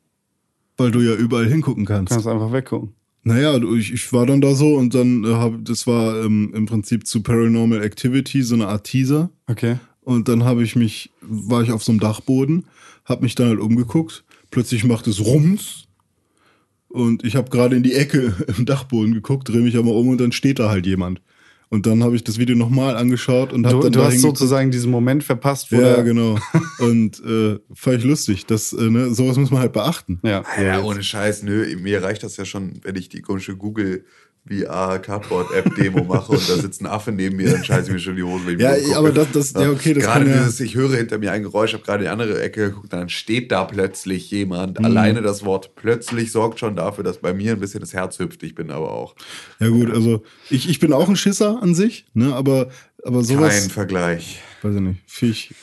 Weil 0.77 0.91
du 0.91 1.01
ja 1.01 1.13
überall 1.15 1.47
hingucken 1.47 1.85
kannst. 1.85 2.11
Kannst 2.11 2.27
einfach 2.27 2.51
weggucken. 2.51 2.93
Naja, 3.23 3.57
du- 3.59 3.75
ich, 3.75 3.93
ich 3.93 4.11
war 4.11 4.25
dann 4.25 4.41
da 4.41 4.53
so 4.55 4.73
und 4.75 4.93
dann 4.95 5.23
äh, 5.23 5.27
hab, 5.33 5.63
das 5.63 5.85
war 5.87 6.23
ähm, 6.25 6.51
im 6.55 6.65
Prinzip 6.65 7.07
zu 7.07 7.21
Paranormal 7.21 7.81
Activity, 7.83 8.41
so 8.41 8.55
eine 8.55 8.67
Art 8.67 8.85
Teaser. 8.85 9.29
Okay. 9.47 9.77
Und 10.01 10.27
dann 10.27 10.43
habe 10.43 10.63
ich 10.63 10.75
mich, 10.75 11.11
war 11.21 11.61
ich 11.61 11.71
auf 11.71 11.83
so 11.83 11.91
einem 11.91 11.99
Dachboden, 12.01 12.65
habe 13.05 13.21
mich 13.23 13.35
dann 13.35 13.47
halt 13.47 13.59
umgeguckt. 13.59 14.25
Plötzlich 14.51 14.83
macht 14.83 15.07
es 15.07 15.23
Rums. 15.23 15.82
Und 16.93 17.23
ich 17.25 17.35
habe 17.35 17.49
gerade 17.49 17.75
in 17.75 17.81
die 17.83 17.93
Ecke 17.93 18.33
im 18.57 18.65
Dachboden 18.65 19.13
geguckt, 19.15 19.49
drehe 19.49 19.61
mich 19.61 19.75
aber 19.77 19.91
um 19.93 20.09
und 20.09 20.21
dann 20.21 20.31
steht 20.31 20.59
da 20.59 20.69
halt 20.69 20.85
jemand. 20.85 21.21
Und 21.69 21.87
dann 21.87 22.03
habe 22.03 22.15
ich 22.15 22.23
das 22.23 22.37
Video 22.37 22.55
nochmal 22.55 22.95
angeschaut 22.95 23.51
und 23.51 23.65
habe 23.65 23.77
Du, 23.77 23.81
dann 23.81 23.93
du 23.93 24.03
hast 24.03 24.19
sozusagen 24.21 24.69
diesen 24.69 24.91
Moment 24.91 25.23
verpasst, 25.23 25.71
wo 25.71 25.77
Ja, 25.77 25.95
der- 25.95 26.03
genau. 26.03 26.37
Und 26.79 27.19
äh, 27.25 27.57
fand 27.73 27.97
ich 27.97 28.03
lustig. 28.03 28.45
Das, 28.45 28.73
äh, 28.73 28.91
ne, 28.91 29.11
sowas 29.15 29.37
muss 29.37 29.49
man 29.49 29.59
halt 29.61 29.73
beachten. 29.73 30.19
Ja. 30.21 30.43
Ja, 30.61 30.83
ohne 30.83 31.01
Scheiß, 31.01 31.41
nö, 31.41 31.65
mir 31.81 32.03
reicht 32.03 32.21
das 32.21 32.37
ja 32.37 32.45
schon, 32.45 32.73
wenn 32.83 32.95
ich 32.95 33.09
die 33.09 33.21
komische 33.21 33.55
Google 33.57 34.05
VR 34.45 34.99
Cardboard 34.99 35.53
App 35.53 35.73
Demo 35.75 36.03
mache 36.03 36.33
und 36.33 36.49
da 36.49 36.55
sitzt 36.57 36.81
ein 36.81 36.85
Affe 36.87 37.13
neben 37.13 37.37
mir, 37.37 37.51
dann 37.51 37.63
scheiße 37.63 37.87
ich 37.87 37.93
mir 37.93 37.99
schon 37.99 38.15
die 38.17 38.23
Hose, 38.23 38.45
wenn 38.45 38.55
ich 38.55 38.61
Ja, 38.61 38.71
mir 38.71 38.77
umgucke. 38.79 38.97
aber 38.97 39.11
das- 39.13 39.31
das- 39.31 39.53
ja, 39.53 39.71
okay, 39.71 39.93
das 39.93 40.03
Gerade 40.03 40.25
kann 40.25 40.33
ja- 40.35 40.37
dieses, 40.43 40.59
ich 40.59 40.75
höre 40.75 40.95
hinter 40.97 41.17
mir 41.17 41.31
ein 41.31 41.43
Geräusch, 41.43 41.71
habe 41.73 41.83
gerade 41.83 41.99
in 41.99 42.07
die 42.07 42.09
andere 42.09 42.41
Ecke 42.43 42.69
geguckt, 42.71 42.91
dann 42.91 43.07
steht 43.07 43.51
da 43.53 43.63
plötzlich 43.63 44.29
jemand. 44.31 44.79
Mhm. 44.79 44.85
Alleine 44.85 45.21
das 45.21 45.45
Wort 45.45 45.75
plötzlich 45.75 46.31
sorgt 46.33 46.59
schon 46.59 46.75
dafür, 46.75 47.05
dass 47.05 47.19
bei 47.19 47.33
mir 47.33 47.53
ein 47.53 47.59
bisschen 47.61 47.79
das 47.79 47.93
Herz 47.93 48.19
hüpft. 48.19 48.43
Ich 48.43 48.53
bin 48.53 48.69
aber 48.69 48.91
auch 48.91 49.15
Ja 49.59 49.69
gut, 49.69 49.89
also 49.91 50.23
ich, 50.49 50.67
ich 50.69 50.79
bin 50.79 50.91
auch 50.91 51.07
ein 51.07 51.15
Schisser 51.15 51.63
an 51.63 51.73
sich, 51.73 52.05
ne, 52.13 52.35
aber, 52.35 52.67
aber 53.05 53.23
sowas, 53.23 53.61
kein 53.61 53.69
Vergleich. 53.69 54.41
weiß 54.61 54.75
ich 54.75 54.81
nicht, 54.81 54.99
Fisch. 55.07 55.53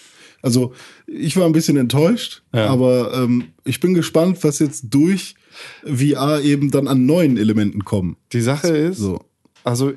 Also 0.43 0.73
ich 1.07 1.37
war 1.37 1.45
ein 1.45 1.53
bisschen 1.53 1.77
enttäuscht, 1.77 2.43
Ja. 2.55 2.69
aber 2.69 3.13
ähm, 3.13 3.49
ich 3.65 3.79
bin 3.81 3.93
gespannt, 3.93 4.39
was 4.43 4.59
jetzt 4.59 4.85
durch 4.89 5.35
VR 5.85 6.41
eben 6.43 6.71
dann 6.71 6.89
an 6.89 7.07
neuen 7.07 7.37
Elementen 7.37 7.85
kommen. 7.85 8.17
Die 8.33 8.41
Sache 8.41 8.69
ist, 8.69 8.99
So. 8.99 9.25
also 9.65 9.93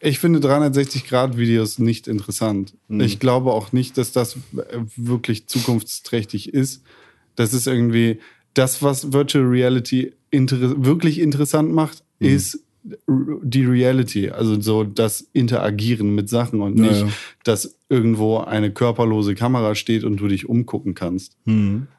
ich 0.00 0.18
finde 0.18 0.40
360-Grad-Videos 0.40 1.78
nicht 1.78 2.08
interessant. 2.08 2.74
Ich 2.88 3.18
glaube 3.20 3.52
auch 3.52 3.72
nicht, 3.72 3.96
dass 3.98 4.12
das 4.12 4.36
wirklich 4.96 5.46
zukunftsträchtig 5.46 6.52
ist. 6.52 6.82
Das 7.36 7.54
ist 7.54 7.66
irgendwie 7.66 8.18
das, 8.54 8.82
was 8.82 9.12
Virtual 9.12 9.44
Reality 9.44 10.12
inter 10.30 10.84
wirklich 10.84 11.18
interessant 11.20 11.72
macht, 11.72 12.02
ist 12.18 12.54
r- 12.54 12.60
die 13.06 13.64
Reality, 13.64 14.30
also 14.30 14.60
so 14.60 14.82
das 14.84 15.20
Interagieren 15.32 16.14
mit 16.14 16.28
Sachen 16.28 16.60
und 16.62 16.78
Ja, 16.78 16.84
nicht, 16.86 17.00
ja. 17.02 17.08
dass 17.44 17.76
irgendwo 17.88 18.38
eine 18.38 18.72
körperlose 18.72 19.34
Kamera 19.34 19.74
steht 19.74 20.02
und 20.04 20.16
du 20.16 20.26
dich 20.28 20.48
umgucken 20.48 20.94
kannst. 20.94 21.36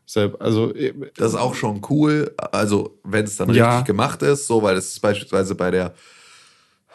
Deshalb, 0.05 0.41
also 0.41 0.73
äh, 0.73 0.93
Das 1.15 1.34
ist 1.34 1.39
auch 1.39 1.55
schon 1.55 1.81
cool, 1.89 2.34
also 2.51 2.97
wenn 3.03 3.23
es 3.23 3.38
dann 3.38 3.53
Ja. 3.53 3.69
richtig 3.77 3.88
gemacht 3.88 4.21
ist, 4.23 4.47
so, 4.47 4.61
weil 4.61 4.75
das 4.75 4.88
ist 4.88 4.99
beispielsweise 4.99 5.55
bei 5.55 5.71
der 5.71 5.93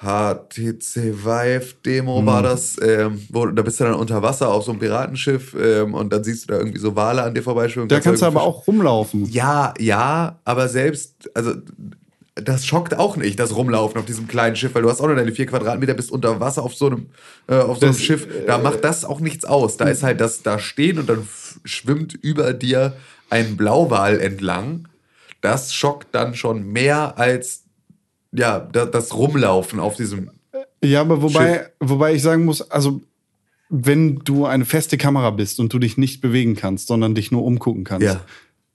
HTC 0.00 1.24
Vive 1.24 1.74
Demo 1.84 2.24
war 2.24 2.42
das, 2.42 2.76
ähm, 2.80 3.20
wo, 3.30 3.46
da 3.46 3.62
bist 3.62 3.80
du 3.80 3.84
dann 3.84 3.94
unter 3.94 4.22
Wasser 4.22 4.48
auf 4.48 4.64
so 4.64 4.70
einem 4.70 4.78
Piratenschiff 4.80 5.56
ähm, 5.60 5.94
und 5.94 6.12
dann 6.12 6.22
siehst 6.22 6.44
du 6.48 6.52
da 6.52 6.58
irgendwie 6.60 6.78
so 6.78 6.94
Wale 6.94 7.22
an 7.22 7.34
dir 7.34 7.42
vorbeischwimmen. 7.42 7.88
da 7.88 7.98
kannst 7.98 8.22
du 8.22 8.26
aber 8.26 8.42
auch 8.42 8.66
rumlaufen. 8.68 9.24
Ja, 9.24 9.74
ja, 9.80 10.38
aber 10.44 10.68
selbst, 10.68 11.28
also 11.34 11.54
das 12.42 12.66
schockt 12.66 12.96
auch 12.98 13.16
nicht, 13.16 13.38
das 13.38 13.54
Rumlaufen 13.54 13.98
auf 13.98 14.06
diesem 14.06 14.28
kleinen 14.28 14.56
Schiff, 14.56 14.74
weil 14.74 14.82
du 14.82 14.90
hast 14.90 15.00
auch 15.00 15.06
nur 15.06 15.16
deine 15.16 15.32
vier 15.32 15.46
Quadratmeter, 15.46 15.94
bist 15.94 16.10
unter 16.10 16.40
Wasser 16.40 16.62
auf 16.62 16.74
so 16.74 16.86
einem, 16.86 17.06
äh, 17.48 17.54
auf 17.54 17.78
so 17.78 17.86
einem 17.86 17.94
Das, 17.94 18.02
Schiff. 18.02 18.26
Da 18.46 18.58
macht 18.58 18.84
das 18.84 19.04
auch 19.04 19.20
nichts 19.20 19.44
aus. 19.44 19.76
Da 19.76 19.86
ist 19.86 20.02
halt 20.02 20.20
das 20.20 20.42
da 20.42 20.58
stehen 20.58 20.98
und 20.98 21.08
dann 21.08 21.26
schwimmt 21.64 22.14
über 22.14 22.52
dir 22.52 22.96
ein 23.30 23.56
Blauwal 23.56 24.20
entlang. 24.20 24.88
Das 25.40 25.72
schockt 25.72 26.08
dann 26.12 26.34
schon 26.34 26.66
mehr 26.72 27.18
als 27.18 27.64
ja, 28.32 28.60
das, 28.60 28.90
das 28.90 29.14
Rumlaufen 29.14 29.80
auf 29.80 29.96
diesem. 29.96 30.30
Ja, 30.84 31.00
aber 31.00 31.22
wobei, 31.22 31.70
wobei 31.80 32.14
ich 32.14 32.22
sagen 32.22 32.44
muss, 32.44 32.70
also 32.70 33.00
wenn 33.70 34.16
du 34.24 34.46
eine 34.46 34.64
feste 34.64 34.96
Kamera 34.96 35.30
bist 35.30 35.60
und 35.60 35.72
du 35.72 35.78
dich 35.78 35.96
nicht 35.98 36.20
bewegen 36.20 36.56
kannst, 36.56 36.88
sondern 36.88 37.14
dich 37.14 37.30
nur 37.30 37.44
umgucken 37.44 37.84
kannst, 37.84 38.06
Ja. 38.06 38.20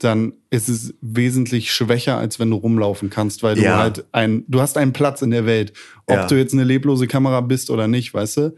Dann 0.03 0.33
ist 0.49 0.69
es 0.69 0.93
wesentlich 1.01 1.71
schwächer, 1.73 2.17
als 2.17 2.39
wenn 2.39 2.49
du 2.49 2.57
rumlaufen 2.57 3.09
kannst, 3.09 3.43
weil 3.43 3.55
du 3.55 3.61
Ja. 3.63 3.77
halt 3.77 4.05
ein, 4.11 4.43
du 4.47 4.61
hast 4.61 4.77
einen 4.77 4.93
Platz 4.93 5.21
in 5.21 5.31
der 5.31 5.45
Welt. 5.45 5.73
Ob 6.07 6.15
Ja. 6.17 6.27
du 6.27 6.35
jetzt 6.35 6.53
eine 6.53 6.63
leblose 6.63 7.07
Kamera 7.07 7.41
bist 7.41 7.69
oder 7.69 7.87
nicht, 7.87 8.13
weißt 8.13 8.37
du? 8.37 8.55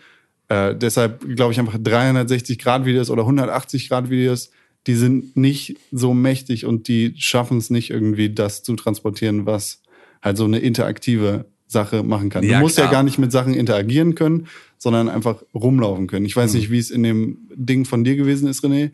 Äh, 0.49 0.75
deshalb 0.75 1.21
glaube 1.35 1.53
ich 1.53 1.59
einfach 1.59 1.77
360 1.81 2.59
Grad 2.59 2.85
Videos 2.85 3.09
oder 3.09 3.23
180 3.25 3.89
Grad 3.89 4.09
Videos, 4.09 4.51
die 4.87 4.95
sind 4.95 5.35
nicht 5.35 5.77
so 5.91 6.13
mächtig 6.13 6.65
und 6.65 6.87
die 6.87 7.13
schaffen 7.17 7.57
es 7.57 7.69
nicht 7.69 7.89
irgendwie, 7.89 8.29
das 8.33 8.61
zu 8.63 8.75
transportieren, 8.75 9.45
was 9.45 9.81
halt 10.21 10.37
so 10.37 10.45
eine 10.45 10.59
interaktive 10.59 11.45
Sache 11.67 12.03
machen 12.03 12.29
kann. 12.29 12.43
Ja, 12.43 12.57
du 12.59 12.63
musst 12.63 12.75
klar. 12.75 12.87
ja 12.87 12.91
gar 12.91 13.01
nicht 13.03 13.17
mit 13.17 13.31
Sachen 13.31 13.55
interagieren 13.55 14.13
können, 14.13 14.45
sondern 14.77 15.09
einfach 15.09 15.41
rumlaufen 15.55 16.05
können. 16.05 16.25
Ich 16.27 16.35
weiß 16.35 16.53
nicht, 16.53 16.69
wie 16.69 16.77
es 16.77 16.91
in 16.91 17.01
dem 17.01 17.37
Ding 17.55 17.85
von 17.85 18.03
dir 18.03 18.15
gewesen 18.15 18.47
ist, 18.47 18.63
René. 18.63 18.91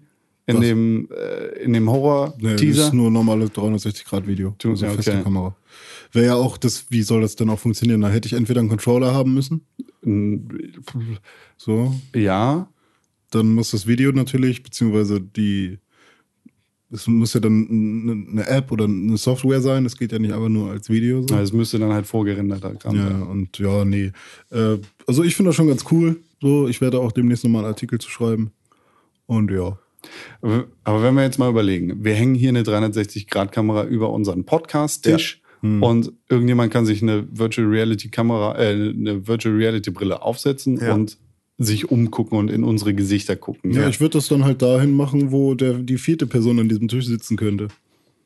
In 0.52 0.58
Was? 0.58 0.66
dem, 0.66 1.10
äh, 1.12 1.64
in 1.64 1.74
dem 1.74 1.84
Nee, 1.86 1.90
das 1.92 1.96
Horror-Teaser. 1.96 2.86
ist 2.88 2.94
nur 2.94 3.10
ein 3.10 3.14
normales 3.14 3.50
360-Grad-Video. 3.52 4.56
Du- 4.60 4.70
Also 4.72 4.86
ja, 4.86 4.92
feste. 4.94 5.22
Kamera. 5.24 5.56
Wäre 6.14 6.26
ja 6.28 6.36
auch 6.36 6.58
das, 6.58 6.86
wie 6.90 7.02
soll 7.04 7.22
das 7.22 7.36
denn 7.36 7.50
auch 7.50 7.60
funktionieren? 7.60 8.02
Da 8.02 8.10
hätte 8.10 8.28
ich 8.28 8.34
entweder 8.34 8.60
einen 8.60 8.70
Controller 8.70 9.14
haben 9.14 9.34
müssen, 9.34 9.62
so, 11.58 11.94
ja, 12.16 12.68
dann 13.32 13.54
muss 13.54 13.72
das 13.72 13.88
Video 13.88 14.12
natürlich, 14.12 14.62
beziehungsweise 14.64 15.22
die, 15.22 15.80
es 16.92 17.08
muss 17.08 17.34
ja 17.34 17.40
dann 17.40 18.28
eine- 18.34 18.48
App 18.48 18.72
oder 18.72 18.86
eine 18.86 19.16
Software 19.18 19.62
sein, 19.62 19.84
das 19.86 19.96
geht 19.98 20.12
ja 20.12 20.20
nicht 20.20 20.34
einfach 20.34 20.50
nur 20.50 20.72
als 20.72 20.90
Video. 20.90 21.26
So. 21.28 21.36
es 21.38 21.54
müsste 21.54 21.80
dann 21.80 21.94
halt 21.94 22.06
vorgerenderter 22.08 22.76
Kram 22.76 22.96
Ja, 22.96 23.08
und 23.24 23.58
ja, 23.60 23.86
nee. 23.86 24.12
Äh, 24.50 24.78
also 25.08 25.24
ich 25.24 25.36
finde 25.36 25.50
das 25.50 25.56
schon 25.56 25.68
ganz 25.68 25.86
cool. 25.92 26.20
So, 26.42 26.68
ich 26.68 26.82
werde 26.82 27.00
auch 27.00 27.12
demnächst 27.12 27.44
nochmal 27.44 27.64
einen 27.64 27.74
Artikel 27.74 28.00
zu 28.00 28.10
schreiben. 28.10 28.52
Und 29.28 29.50
ja. 29.52 29.78
Aber 30.42 31.04
wenn 31.04 31.14
wir 31.16 31.24
jetzt 31.24 31.38
mal 31.40 31.50
überlegen, 31.50 32.04
wir 32.04 32.14
hängen 32.16 32.36
hier 32.36 32.50
eine 32.50 32.64
360-Grad-Kamera 32.64 33.84
über 33.86 34.12
unseren 34.12 34.44
Podcast-Tisch 34.46 35.42
und 35.62 36.12
irgendjemand 36.28 36.74
kann 36.74 36.88
sich 36.88 37.04
eine 37.04 37.28
Virtual 37.32 37.68
Reality-Kamera, 37.68 38.58
äh, 38.58 38.72
eine 38.72 39.28
Virtual 39.28 39.56
Reality-Brille 39.56 40.22
aufsetzen 40.24 40.78
Ja. 40.82 40.94
und 40.96 41.20
sich 41.60 41.92
umgucken 41.92 42.40
und 42.40 42.50
in 42.50 42.64
unsere 42.64 42.96
Gesichter 42.96 43.36
gucken. 43.36 43.72
Ja, 43.72 43.88
ich 43.88 44.00
würde 44.00 44.18
das 44.18 44.28
dann 44.28 44.44
halt 44.44 44.64
dahin 44.64 44.96
machen, 44.96 45.32
wo 45.32 45.54
der, 45.54 45.74
die 45.74 46.00
vierte 46.00 46.26
Person 46.26 46.60
an 46.60 46.68
diesem 46.68 46.88
Tisch 46.88 47.06
sitzen 47.06 47.38
könnte. 47.38 47.68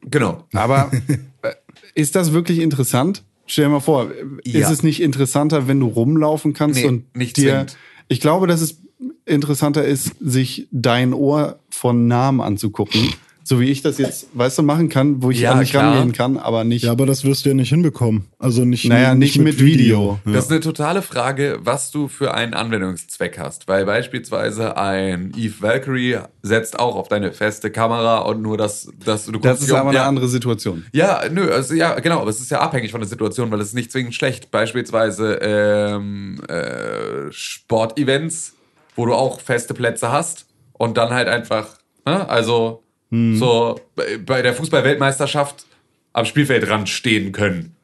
Genau. 0.09 0.45
Aber 0.53 0.89
äh, 1.41 1.51
ist 1.93 2.15
das 2.15 2.31
wirklich 2.31 2.59
interessant? 2.59 3.25
Stell 3.47 3.65
dir 3.65 3.71
mal 3.71 3.79
vor, 3.81 4.09
Ja. 4.45 4.61
ist 4.61 4.69
es 4.71 4.83
nicht 4.83 5.01
interessanter, 5.01 5.67
wenn 5.67 5.81
du 5.81 5.87
rumlaufen 5.87 6.53
kannst 6.53 6.79
Nee, 6.79 6.87
und 6.87 7.13
nicht 7.17 7.35
dir. 7.35 7.49
zwingend. 7.51 7.77
Ich 8.07 8.21
glaube, 8.21 8.47
dass 8.47 8.61
es 8.61 8.81
interessanter 9.25 9.83
ist, 9.85 10.15
sich 10.19 10.67
dein 10.71 11.13
Ohr 11.13 11.59
von 11.69 12.07
Namen 12.07 12.41
anzugucken. 12.41 13.13
So 13.47 13.59
wie 13.59 13.65
ich 13.65 13.83
das 13.83 13.99
jetzt, 13.99 14.25
weißt 14.33 14.57
du, 14.57 14.63
machen 14.63 14.89
kann, 14.89 15.21
wo 15.21 15.29
ich 15.29 15.41
Ja, 15.41 15.51
an 15.51 15.59
mich 15.59 15.69
klar. 15.69 15.93
rangehen 15.93 16.13
kann, 16.13 16.37
aber 16.37 16.63
nicht. 16.63 16.85
Ja, 16.85 16.91
aber 16.91 17.05
das 17.05 17.23
wirst 17.25 17.45
du 17.45 17.49
ja 17.49 17.55
nicht 17.55 17.69
hinbekommen. 17.69 18.25
Also 18.39 18.65
nicht, 18.65 18.85
Naja, 18.85 19.13
nicht 19.13 19.37
mit 19.37 19.59
Video. 19.59 20.19
Ja. 20.25 20.31
Das 20.33 20.45
ist 20.45 20.51
eine 20.51 20.61
totale 20.61 21.03
Frage, 21.03 21.59
was 21.61 21.91
du 21.91 22.07
für 22.07 22.33
einen 22.33 22.55
Anwendungszweck 22.55 23.37
hast. 23.37 23.67
Weil 23.67 23.85
beispielsweise 23.85 24.77
ein 24.77 25.31
Eve 25.37 25.61
Valkyrie 25.61 26.17
setzt 26.41 26.79
auch 26.79 26.95
auf 26.95 27.07
deine 27.07 27.33
feste 27.33 27.69
Kamera 27.69 28.17
und 28.21 28.41
nur 28.41 28.57
das, 28.57 28.89
dass 29.05 29.27
du 29.27 29.33
das 29.33 29.41
guckst, 29.43 29.61
ist 29.61 29.69
ja, 29.69 29.79
aber 29.79 29.89
eine 29.89 29.99
ja, 29.99 30.07
andere 30.07 30.27
Situation. 30.27 30.83
Ja, 30.91 31.21
nö, 31.31 31.51
also 31.51 31.75
ja, 31.75 31.99
genau, 31.99 32.21
aber 32.21 32.31
es 32.31 32.41
ist 32.41 32.49
ja 32.49 32.61
abhängig 32.61 32.89
von 32.89 33.01
der 33.01 33.07
Situation, 33.07 33.51
weil 33.51 33.61
es 33.61 33.67
ist 33.67 33.73
nicht 33.75 33.91
zwingend 33.91 34.15
schlecht. 34.15 34.49
Beispielsweise 34.49 35.37
ähm, 35.43 36.41
äh, 36.47 37.31
Sportevents, 37.31 38.53
wo 38.95 39.05
du 39.05 39.13
auch 39.13 39.39
feste 39.41 39.73
Plätze 39.73 40.11
hast 40.11 40.45
und 40.73 40.97
dann 40.97 41.11
halt 41.13 41.27
einfach, 41.27 41.77
ne, 42.05 42.27
also 42.29 42.81
so 43.11 43.79
bei- 43.95 44.17
bei 44.17 44.41
der 44.41 44.53
Fußball-Weltmeisterschaft 44.53 45.65
am 46.13 46.25
Spielfeldrand 46.25 46.89
stehen 46.89 47.31
können. 47.31 47.75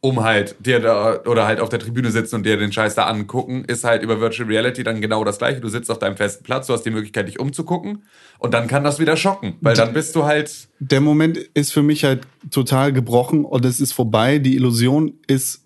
Um 0.00 0.22
halt 0.22 0.54
dir 0.64 0.78
da 0.78 1.22
oder 1.26 1.46
halt 1.46 1.58
auf 1.58 1.68
der 1.70 1.80
Tribüne 1.80 2.12
sitzen 2.12 2.36
und 2.36 2.46
dir 2.46 2.56
den 2.56 2.70
Scheiß 2.70 2.94
da 2.94 3.06
angucken, 3.06 3.64
ist 3.64 3.82
halt 3.82 4.02
über 4.04 4.20
Virtual 4.20 4.48
Reality 4.48 4.84
dann 4.84 5.00
genau 5.00 5.24
das 5.24 5.38
gleiche. 5.38 5.60
Du 5.60 5.68
sitzt 5.68 5.90
auf 5.90 5.98
deinem 5.98 6.16
festen 6.16 6.44
Platz, 6.44 6.68
du 6.68 6.72
hast 6.72 6.84
die 6.84 6.90
Möglichkeit, 6.90 7.26
dich 7.26 7.40
umzugucken 7.40 8.04
und 8.38 8.54
dann 8.54 8.68
kann 8.68 8.84
das 8.84 9.00
wieder 9.00 9.16
schocken, 9.16 9.56
weil 9.60 9.74
dann 9.74 9.92
bist 9.92 10.14
du 10.14 10.24
halt 10.24 10.68
Der 10.78 11.00
Moment 11.00 11.38
ist 11.54 11.72
für 11.72 11.82
mich 11.82 12.04
halt 12.04 12.20
total 12.52 12.92
gebrochen 12.92 13.44
und 13.44 13.64
es 13.64 13.80
ist 13.80 13.92
vorbei. 13.92 14.38
Die 14.38 14.54
Illusion 14.54 15.14
ist 15.26 15.64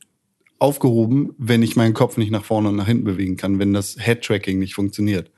aufgehoben, 0.62 1.34
wenn 1.38 1.60
ich 1.64 1.74
meinen 1.74 1.92
Kopf 1.92 2.16
nicht 2.16 2.30
nach 2.30 2.44
vorne 2.44 2.68
und 2.68 2.76
nach 2.76 2.86
hinten 2.86 3.02
bewegen 3.02 3.36
kann, 3.36 3.58
wenn 3.58 3.72
das 3.72 3.96
Head-Tracking 3.98 4.60
nicht 4.60 4.74
funktioniert. 4.74 5.31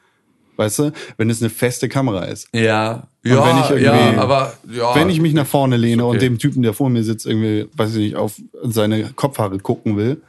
Weißt 0.57 0.79
du, 0.79 0.93
wenn 1.17 1.31
es 1.31 1.41
eine 1.43 1.51
feste 1.51 1.89
Kamera 1.89 2.25
ist. 2.25 2.49
Ja, 2.55 3.09
Und 3.25 3.31
ja, 3.31 3.47
wenn 3.47 3.59
ich 3.59 3.71
irgendwie- 3.85 4.15
ja, 4.15 4.23
aber 4.23 4.55
ja. 4.73 4.95
Wenn 4.95 5.09
ich 5.11 5.21
mich 5.21 5.35
nach 5.35 5.47
vorne 5.47 5.77
lehne 5.77 6.05
okay. 6.05 6.13
und 6.15 6.23
dem 6.23 6.39
Typen, 6.39 6.63
der 6.63 6.73
vor 6.75 6.91
mir 6.91 7.03
sitzt, 7.03 7.27
irgendwie, 7.27 7.67
weiß 7.77 7.91
ich 7.93 7.99
nicht, 7.99 8.17
auf 8.17 8.35
seine 8.63 9.11
Kopfhaare 9.15 9.59
gucken 9.59 9.97
will, 9.97 10.21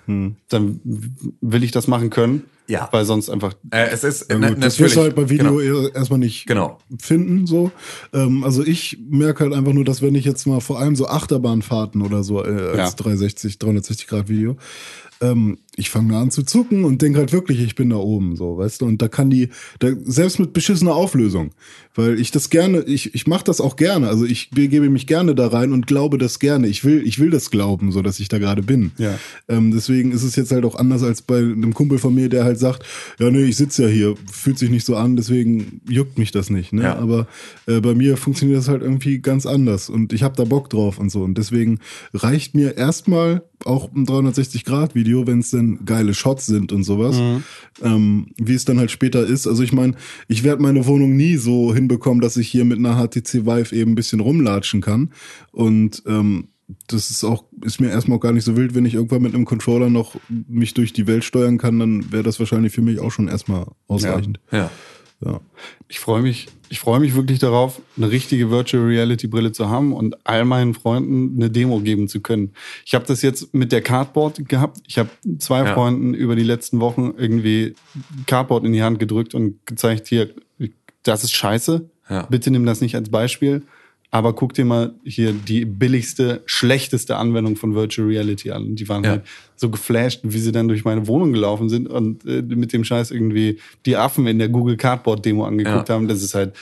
dann 0.50 0.80
will 1.42 1.64
ich 1.64 1.72
das 1.72 1.88
machen 1.88 2.10
können. 2.10 2.44
Ja. 2.68 2.90
Weil 2.92 3.06
sonst 3.06 3.30
einfach. 3.30 3.54
äh, 3.70 3.90
es 3.92 4.04
ist 4.04 4.32
Ja, 4.32 4.40
na- 4.40 4.50
gut, 4.50 4.64
das 4.64 4.80
wirst 4.80 4.96
du 4.96 5.02
halt 5.02 5.16
bei 5.16 5.30
Video 5.30 5.58
Genau. 5.58 5.88
erstmal 5.90 6.18
nicht 6.18 6.48
Genau. 6.48 6.80
finden. 7.00 7.46
So. 7.46 7.70
Ähm, 8.12 8.44
also 8.44 8.64
ich 8.66 8.98
merke 9.08 9.44
halt 9.44 9.54
einfach 9.54 9.72
nur, 9.74 9.86
dass 9.86 10.02
wenn 10.02 10.16
ich 10.16 10.26
jetzt 10.26 10.48
mal 10.48 10.60
vor 10.62 10.80
allem 10.80 10.96
so 10.96 11.06
Achterbahnfahrten 11.08 12.02
oder 12.02 12.24
so 12.24 12.44
äh, 12.44 12.48
als 12.70 12.78
Ja. 12.78 12.90
360, 12.98 13.60
360 13.60 14.08
Grad 14.08 14.30
Video, 14.30 14.58
ähm, 15.22 15.60
ich 15.78 15.90
fange 15.90 16.14
da 16.14 16.22
an 16.22 16.32
zu 16.32 16.44
zucken 16.44 16.86
und 16.86 17.02
denke 17.02 17.20
halt 17.20 17.34
wirklich, 17.34 17.62
ich 17.62 17.76
bin 17.76 17.90
da 17.90 17.98
oben, 17.98 18.36
so, 18.36 18.58
weißt 18.58 18.82
du? 18.82 18.86
Und 18.86 19.02
da 19.02 19.08
kann 19.08 19.30
die, 19.30 19.50
da, 19.80 19.90
selbst 20.04 20.40
mit 20.40 20.54
beschissener 20.54 20.96
Auflösung, 20.96 21.52
weil 21.96 22.20
ich 22.20 22.32
das 22.32 22.50
gerne, 22.50 22.82
ich, 22.82 23.14
ich 23.14 23.28
mache 23.28 23.44
das 23.44 23.60
auch 23.60 23.76
gerne, 23.76 24.08
also 24.08 24.26
ich 24.26 24.52
begebe 24.52 24.90
mich 24.90 25.08
gerne 25.08 25.36
da 25.36 25.48
rein 25.48 25.74
und 25.74 25.88
glaube 25.88 26.18
das 26.18 26.40
gerne. 26.40 26.68
Ich 26.68 26.86
will, 26.86 27.06
ich 27.06 27.20
will 27.20 27.30
das 27.30 27.52
glauben, 27.52 27.92
so 27.92 28.02
dass 28.02 28.20
ich 28.20 28.30
da 28.30 28.40
gerade 28.40 28.64
bin. 28.64 28.92
Ja. 28.98 29.18
Ähm, 29.48 29.72
deswegen 29.72 30.12
ist 30.12 30.24
es 30.24 30.36
jetzt 30.36 30.52
halt 30.52 30.66
auch 30.66 30.76
anders 30.76 31.04
als 31.04 31.22
bei 31.22 31.40
einem 31.40 31.74
Kumpel 31.74 31.98
von 31.98 32.16
mir, 32.16 32.30
der 32.30 32.44
halt 32.44 32.60
sagt, 32.60 32.84
ja, 33.20 33.30
nee, 33.30 33.44
ich 33.44 33.58
sitze 33.58 33.84
ja 33.84 33.90
hier, 33.90 34.16
fühlt 34.32 34.58
sich 34.58 34.70
nicht 34.70 34.86
so 34.86 34.96
an, 34.96 35.16
deswegen 35.16 35.82
juckt 35.88 36.18
mich 36.18 36.32
das 36.32 36.50
nicht. 36.50 36.74
Ne? 36.74 36.84
Ja. 36.84 36.98
Aber 36.98 37.28
äh, 37.66 37.82
bei 37.82 37.96
mir 37.96 38.18
funktioniert 38.18 38.60
das 38.60 38.70
halt 38.70 38.82
irgendwie 38.82 39.20
ganz 39.20 39.46
anders 39.46 39.90
und 39.90 40.14
ich 40.14 40.24
habe 40.24 40.36
da 40.36 40.46
Bock 40.46 40.70
drauf 40.70 41.00
und 41.00 41.10
so. 41.10 41.24
Und 41.24 41.38
deswegen 41.38 41.80
reicht 42.14 42.56
mir 42.56 42.78
erstmal 42.78 43.44
auch 43.64 43.92
ein 43.94 44.06
360-Grad-Video, 44.06 45.28
wenn 45.28 45.40
es 45.40 45.52
denn 45.52 45.65
geile 45.86 46.14
Shots 46.14 46.46
sind 46.46 46.72
und 46.72 46.84
sowas, 46.84 47.18
ähm, 47.82 48.28
wie 48.38 48.54
es 48.54 48.66
dann 48.66 48.80
halt 48.80 48.92
später 48.92 49.26
ist. 49.26 49.48
Also 49.48 49.64
ich 49.64 49.74
meine, 49.74 49.96
ich 50.28 50.44
werde 50.44 50.62
meine 50.62 50.86
Wohnung 50.86 51.16
nie 51.16 51.38
so 51.38 51.74
hinbekommen, 51.74 52.22
dass 52.22 52.38
ich 52.38 52.48
hier 52.48 52.66
mit 52.66 52.80
einer 52.80 52.96
HTC 52.96 53.46
Vive 53.46 53.76
eben 53.76 53.92
ein 53.92 53.96
bisschen 53.96 54.20
rumlatschen 54.20 54.82
kann. 54.82 55.12
Und 55.52 56.04
ähm, 56.06 56.50
das 56.88 57.10
ist 57.12 57.24
auch, 57.24 57.46
ist 57.64 57.80
mir 57.80 57.90
erstmal 57.90 58.18
auch 58.18 58.22
gar 58.22 58.32
nicht 58.32 58.44
so 58.44 58.56
wild, 58.58 58.74
wenn 58.74 58.86
ich 58.86 58.96
irgendwann 58.96 59.22
mit 59.22 59.36
einem 59.36 59.46
Controller 59.46 59.90
noch 59.90 60.16
mich 60.30 60.74
durch 60.74 60.94
die 60.94 61.08
Welt 61.08 61.24
steuern 61.24 61.58
kann, 61.58 61.80
dann 61.80 62.12
wäre 62.12 62.24
das 62.24 62.40
wahrscheinlich 62.40 62.74
für 62.74 62.82
mich 62.82 63.00
auch 63.00 63.12
schon 63.12 63.28
erstmal 63.28 63.68
ausreichend. 63.88 64.40
Ja. 64.52 64.58
Ja. 64.58 64.72
Ich 65.88 66.00
freue 66.00 66.22
mich, 66.22 66.48
ich 66.70 66.80
freue 66.80 67.00
mich 67.00 67.16
wirklich 67.16 67.40
darauf, 67.40 67.82
eine 67.98 68.12
richtige 68.12 68.52
Virtual 68.52 68.84
Reality 68.84 69.28
Brille 69.28 69.52
zu 69.52 69.70
haben 69.70 69.94
und 69.94 70.16
all 70.26 70.46
meinen 70.46 70.74
Freunden 70.74 71.36
eine 71.36 71.50
Demo 71.50 71.80
geben 71.80 72.08
zu 72.08 72.22
können. 72.22 72.52
Ich 72.86 72.94
habe 72.94 73.06
das 73.06 73.22
jetzt 73.22 73.54
mit 73.54 73.72
der 73.72 73.82
Cardboard 73.82 74.48
gehabt. 74.48 74.82
Ich 74.88 75.00
habe 75.00 75.10
zwei 75.40 75.66
Ja. 75.66 75.74
Freunden 75.74 76.14
über 76.14 76.36
die 76.36 76.44
letzten 76.44 76.80
Wochen 76.80 77.14
irgendwie 77.18 77.74
Cardboard 78.28 78.66
in 78.66 78.74
die 78.74 78.84
Hand 78.84 79.00
gedrückt 79.00 79.34
und 79.34 79.66
gezeigt, 79.66 80.08
hier, 80.08 80.30
das 81.04 81.24
ist 81.24 81.34
scheiße. 81.34 81.90
Ja. 82.10 82.24
Bitte 82.24 82.52
nimm 82.52 82.66
das 82.66 82.82
nicht 82.82 82.96
als 82.96 83.10
Beispiel. 83.10 83.64
Aber 84.16 84.32
guck 84.34 84.54
dir 84.54 84.64
mal 84.64 84.94
hier 85.04 85.34
die 85.34 85.66
billigste, 85.66 86.42
schlechteste 86.46 87.18
Anwendung 87.18 87.58
von 87.58 87.76
Virtual 87.76 88.08
Reality 88.08 88.50
an. 88.52 88.76
Die 88.78 88.88
waren 88.88 89.04
Ja. 89.04 89.10
halt 89.10 89.24
so 89.58 89.70
geflasht, 89.70 90.22
wie 90.24 90.40
sie 90.40 90.54
dann 90.54 90.70
durch 90.70 90.86
meine 90.86 91.06
Wohnung 91.08 91.34
gelaufen 91.34 91.68
sind 91.68 91.90
und 91.90 92.26
äh, 92.26 92.42
mit 92.42 92.72
dem 92.72 92.86
Scheiß 92.86 93.12
irgendwie 93.12 93.60
die 93.86 93.98
Affen 93.98 94.26
in 94.28 94.40
der 94.40 94.48
Google 94.48 94.78
Cardboard 94.78 95.26
Demo 95.26 95.44
angeguckt 95.46 95.90
Ja. 95.90 95.96
haben. 95.96 96.08
Das 96.08 96.24
ist 96.24 96.34
halt, 96.34 96.56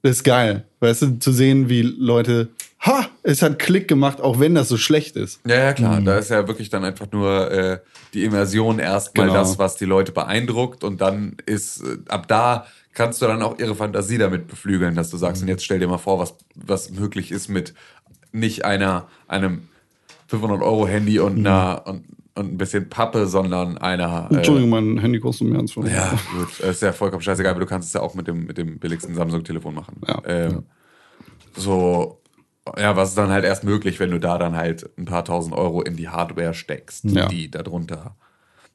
das 0.00 0.12
ist 0.16 0.24
geil. 0.24 0.64
Weißt 0.80 1.02
du, 1.02 1.18
zu 1.18 1.32
sehen, 1.32 1.68
wie 1.68 1.82
Leute, 1.82 2.48
ha, 2.80 3.06
es 3.22 3.42
hat 3.42 3.58
Klick 3.58 3.88
gemacht, 3.88 4.22
auch 4.22 4.40
wenn 4.40 4.54
das 4.54 4.70
so 4.70 4.78
schlecht 4.78 5.16
ist. 5.16 5.40
Ja, 5.46 5.56
ja, 5.56 5.72
klar. 5.74 6.00
Da 6.00 6.16
ist 6.16 6.30
ja 6.30 6.48
wirklich 6.48 6.70
dann 6.70 6.82
einfach 6.84 7.12
nur 7.12 7.50
äh, 7.50 7.78
die 8.14 8.24
Immersion 8.24 8.78
erstmal 8.78 9.26
Genau. 9.26 9.38
das, 9.38 9.58
was 9.58 9.76
die 9.76 9.84
Leute 9.84 10.12
beeindruckt. 10.12 10.82
Und 10.82 11.02
dann 11.02 11.36
ist, 11.44 11.82
äh, 11.82 11.98
ab 12.08 12.26
da 12.28 12.66
kannst 12.96 13.20
du 13.22 13.26
dann 13.26 13.42
auch 13.42 13.58
ihre 13.58 13.74
Fantasie 13.74 14.16
damit 14.18 14.48
beflügeln, 14.48 14.94
dass 14.94 15.10
du 15.10 15.18
sagst, 15.18 15.42
und 15.42 15.48
jetzt 15.48 15.64
stell 15.64 15.78
dir 15.78 15.86
mal 15.86 15.98
vor, 15.98 16.18
was, 16.18 16.34
was 16.54 16.90
möglich 16.90 17.30
ist 17.30 17.48
mit 17.48 17.74
nicht 18.32 18.64
einer, 18.64 19.06
einem 19.28 19.68
500-Euro-Handy 20.30 21.20
und, 21.20 21.38
einer, 21.38 21.82
und, 21.86 22.04
und 22.34 22.54
ein 22.54 22.56
bisschen 22.58 22.88
Pappe, 22.88 23.26
sondern 23.26 23.76
einer. 23.78 24.28
Äh, 24.32 24.36
Entschuldigung, 24.36 24.70
mein 24.70 24.98
Handy 24.98 25.20
kostet 25.20 25.48
mehr 25.48 25.60
als 25.60 25.72
500 25.72 25.96
Ja, 25.96 26.18
gut. 26.36 26.58
Ist 26.60 26.82
ja 26.82 26.92
vollkommen 26.92 27.22
scheißegal, 27.22 27.50
aber 27.52 27.60
du 27.60 27.66
kannst 27.66 27.88
es 27.88 27.92
ja 27.94 28.00
auch 28.00 28.14
mit 28.14 28.26
dem, 28.26 28.46
mit 28.46 28.56
dem 28.58 28.78
billigsten 28.78 29.14
Samsung-Telefon 29.14 29.74
machen. 29.74 30.00
Ja. 30.08 30.22
Ähm, 30.26 30.62
So, 31.54 32.20
ja, 32.76 32.96
was 32.96 33.10
ist 33.10 33.18
dann 33.18 33.30
halt 33.30 33.44
erst 33.44 33.62
möglich, 33.64 34.00
wenn 34.00 34.10
du 34.10 34.18
da 34.18 34.38
dann 34.38 34.56
halt 34.56 34.90
ein 34.98 35.04
paar 35.04 35.24
tausend 35.24 35.54
Euro 35.54 35.82
in 35.82 35.96
die 35.96 36.08
Hardware 36.08 36.52
steckst, 36.54 37.04
Ja. 37.04 37.26
die 37.28 37.50
darunter, 37.50 38.16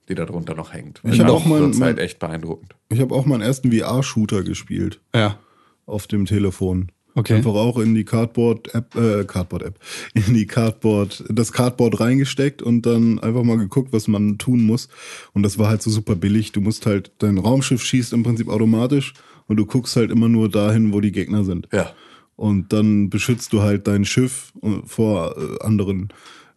die 0.10 0.16
darunter 0.16 0.56
noch 0.56 0.74
hängt. 0.74 1.02
Ich 1.04 1.20
hab 1.20 1.30
auch 1.30 1.46
mein- 1.46 1.62
halt 1.64 1.78
mein- 1.78 1.98
echt 1.98 2.20
beeindruckend. 2.20 2.76
Ich 2.90 3.00
habe 3.00 3.14
auch 3.16 3.26
meinen 3.26 3.42
ersten 3.42 3.72
VR-Shooter 3.72 4.44
gespielt 4.44 5.00
Ja. 5.16 5.38
auf 5.86 6.08
dem 6.08 6.26
Telefon. 6.26 6.92
Okay. 7.14 7.36
Einfach 7.36 7.54
auch 7.56 7.78
in 7.78 7.94
die 7.94 8.06
Cardboard-App, 8.06 8.96
äh, 8.96 9.24
Cardboard-App, 9.26 9.78
in 10.28 10.34
die 10.34 10.48
Cardboard, 10.48 11.26
das 11.30 11.52
Cardboard 11.52 12.00
reingesteckt 12.00 12.62
und 12.62 12.86
dann 12.86 13.20
einfach 13.20 13.44
mal 13.44 13.58
geguckt, 13.58 13.92
was 13.92 14.08
man 14.08 14.38
tun 14.38 14.62
muss. 14.64 14.88
Und 15.34 15.44
das 15.44 15.58
war 15.60 15.68
halt 15.68 15.82
so 15.82 15.90
super 15.92 16.16
billig. 16.16 16.54
Du 16.54 16.62
musst 16.62 16.86
halt, 16.86 17.12
dein 17.20 17.38
Raumschiff 17.38 17.84
schießt 17.84 18.14
im 18.14 18.24
Prinzip 18.24 18.48
automatisch 18.48 19.14
und 19.48 19.58
du 19.58 19.66
guckst 19.66 19.96
halt 19.98 20.10
immer 20.10 20.30
nur 20.30 20.48
dahin, 20.50 20.94
wo 20.94 21.02
die 21.02 21.12
Gegner 21.12 21.44
sind. 21.44 21.68
Ja. 21.74 21.92
Und 22.38 22.72
dann 22.72 23.10
beschützt 23.10 23.52
du 23.52 23.62
halt 23.62 23.88
dein 23.88 24.06
Schiff 24.06 24.54
äh, 24.64 24.80
vor 24.86 25.36
äh, 25.38 25.64
anderen 25.66 26.10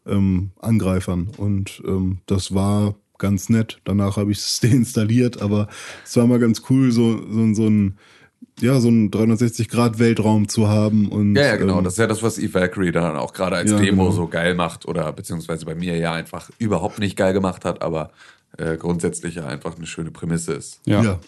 ähm, 0.07 0.51
Angreifern. 0.61 1.31
Und 1.37 1.83
ähm, 1.85 2.19
das 2.27 2.55
war 2.55 2.95
ganz 3.19 3.49
nett. 3.49 3.81
Danach 3.85 4.17
habe 4.17 4.33
ich 4.33 4.39
es 4.39 4.61
deinstalliert, 4.62 5.41
aber 5.43 5.69
es 6.05 6.17
war 6.17 6.27
mal 6.27 6.39
ganz 6.39 6.62
cool, 6.71 6.91
so, 6.93 7.19
so, 7.31 7.55
so 7.55 7.67
ein 7.69 7.99
ja, 8.61 8.79
so 8.79 8.89
ein 8.89 9.11
360-Grad-Weltraum 9.11 10.49
zu 10.49 10.69
haben. 10.69 11.09
Und, 11.09 11.35
Ja, 11.35 11.43
ja, 11.47 11.57
genau. 11.57 11.79
ähm, 11.79 11.85
Das 11.85 11.95
ist 11.95 11.99
ja 11.99 12.07
das, 12.07 12.23
was 12.23 12.39
Eve 12.39 12.55
Valkyrie 12.55 12.93
dann 12.93 13.17
auch 13.17 13.33
gerade 13.33 13.57
als 13.57 13.71
Ja, 13.71 13.79
Demo 13.79 14.05
genau. 14.05 14.15
so 14.15 14.29
geil 14.29 14.55
macht 14.55 14.87
oder 14.87 15.12
beziehungsweise 15.12 15.65
bei 15.65 15.75
mir 15.75 15.97
ja 15.97 16.12
einfach 16.12 16.51
überhaupt 16.59 16.99
nicht 17.01 17.17
geil 17.17 17.33
gemacht 17.33 17.65
hat, 17.65 17.83
aber 17.83 18.11
äh, 18.57 18.77
grundsätzlich 18.77 19.35
ja 19.37 19.47
einfach 19.47 19.77
eine 19.77 19.87
schöne 19.87 20.11
Prämisse 20.12 20.53
ist. 20.53 20.81
Ja. 20.85 21.03
ja. 21.03 21.19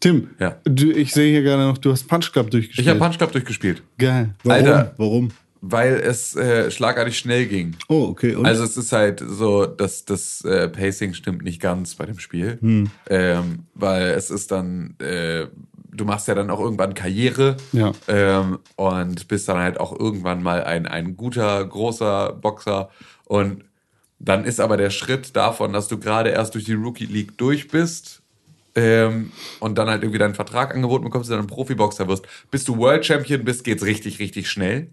Tim, 0.00 0.30
Ja. 0.38 0.56
du, 0.64 0.90
ich 0.90 1.12
sehe 1.14 1.30
hier 1.30 1.42
gerade 1.42 1.62
noch, 1.62 1.78
du 1.78 1.90
hast 1.92 2.06
Punch 2.08 2.32
Club 2.32 2.50
durchgespielt. 2.50 2.86
Ich 2.86 2.90
habe 2.90 2.98
Punch 2.98 3.16
Club 3.18 3.32
durchgespielt, 3.32 3.82
Geil. 3.96 4.34
Warum? 4.42 4.52
Alter. 4.66 4.94
Warum? 4.98 5.30
Weil 5.64 5.94
es 5.94 6.34
äh, 6.34 6.70
schlagartig 6.72 7.16
schnell 7.16 7.46
ging. 7.46 7.76
Oh, 7.88 8.08
okay. 8.10 8.34
Und? 8.34 8.44
Also 8.46 8.64
es 8.64 8.76
ist 8.76 8.90
halt 8.92 9.22
so, 9.24 9.64
dass 9.64 10.04
das 10.04 10.44
äh, 10.44 10.68
Pacing 10.68 11.14
stimmt 11.14 11.42
nicht 11.44 11.60
ganz 11.60 11.94
bei 11.94 12.04
dem 12.04 12.18
Spiel, 12.18 12.58
Hm. 12.60 12.90
ähm, 13.08 13.60
weil 13.74 14.08
es 14.10 14.30
ist 14.30 14.50
dann, 14.50 14.96
äh, 14.98 15.46
du 15.94 16.04
machst 16.04 16.26
ja 16.26 16.34
dann 16.34 16.50
auch 16.50 16.58
irgendwann 16.58 16.94
Karriere 16.94 17.56
Ja. 17.72 17.92
ähm, 18.08 18.58
und 18.76 19.28
bist 19.28 19.48
dann 19.48 19.58
halt 19.58 19.78
auch 19.78 19.96
irgendwann 19.98 20.42
mal 20.42 20.64
ein, 20.64 20.86
ein 20.88 21.16
guter, 21.16 21.64
großer 21.64 22.32
Boxer. 22.32 22.90
Und 23.26 23.64
dann 24.18 24.44
ist 24.44 24.58
aber 24.60 24.76
der 24.76 24.90
Schritt 24.90 25.36
davon, 25.36 25.72
dass 25.72 25.86
du 25.88 25.98
gerade 25.98 26.30
erst 26.30 26.54
durch 26.54 26.64
die 26.64 26.74
Rookie 26.74 27.06
League 27.06 27.38
durch 27.38 27.68
bist 27.68 28.20
ähm, 28.74 29.30
und 29.60 29.76
dann 29.78 29.88
halt 29.88 30.02
irgendwie 30.02 30.18
deinen 30.18 30.34
Vertrag 30.34 30.74
angeboten 30.74 31.04
bekommst 31.04 31.30
und 31.30 31.36
dann 31.36 31.44
ein 31.44 31.48
Profiboxer 31.48 32.08
wirst, 32.08 32.26
bis 32.50 32.64
du 32.64 32.78
World 32.78 33.04
Champion 33.04 33.44
bist, 33.44 33.62
geht's 33.64 33.84
richtig, 33.84 34.18
richtig 34.18 34.48
schnell. 34.50 34.88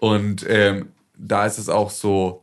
Und 0.00 0.44
ähm, 0.48 0.88
da 1.16 1.46
ist 1.46 1.58
es 1.58 1.68
auch 1.68 1.90
so, 1.90 2.42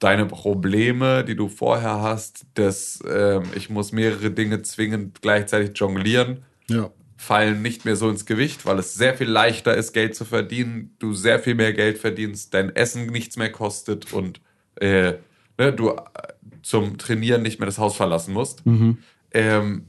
deine 0.00 0.24
Probleme, 0.26 1.24
die 1.24 1.36
du 1.36 1.48
vorher 1.48 2.00
hast, 2.00 2.46
dass 2.54 3.00
ähm, 3.08 3.42
ich 3.54 3.68
muss 3.70 3.92
mehrere 3.92 4.30
Dinge 4.30 4.62
zwingend 4.62 5.20
gleichzeitig 5.22 5.78
jonglieren, 5.78 6.42
Ja. 6.68 6.90
fallen 7.18 7.60
nicht 7.60 7.84
mehr 7.84 7.96
so 7.96 8.08
ins 8.08 8.24
Gewicht, 8.24 8.64
weil 8.64 8.78
es 8.78 8.94
sehr 8.94 9.14
viel 9.14 9.28
leichter 9.28 9.76
ist, 9.76 9.92
Geld 9.92 10.14
zu 10.16 10.24
verdienen, 10.24 10.96
du 10.98 11.12
sehr 11.12 11.38
viel 11.38 11.54
mehr 11.54 11.74
Geld 11.74 11.98
verdienst, 11.98 12.54
dein 12.54 12.74
Essen 12.74 13.06
nichts 13.08 13.36
mehr 13.36 13.52
kostet 13.52 14.12
und 14.14 14.40
äh, 14.76 15.14
ne, 15.58 15.72
du 15.74 15.90
äh, 15.90 15.98
zum 16.62 16.96
Trainieren 16.96 17.42
nicht 17.42 17.58
mehr 17.60 17.66
das 17.66 17.78
Haus 17.78 17.94
verlassen 17.94 18.32
musst. 18.32 18.62
Ähm, 19.32 19.84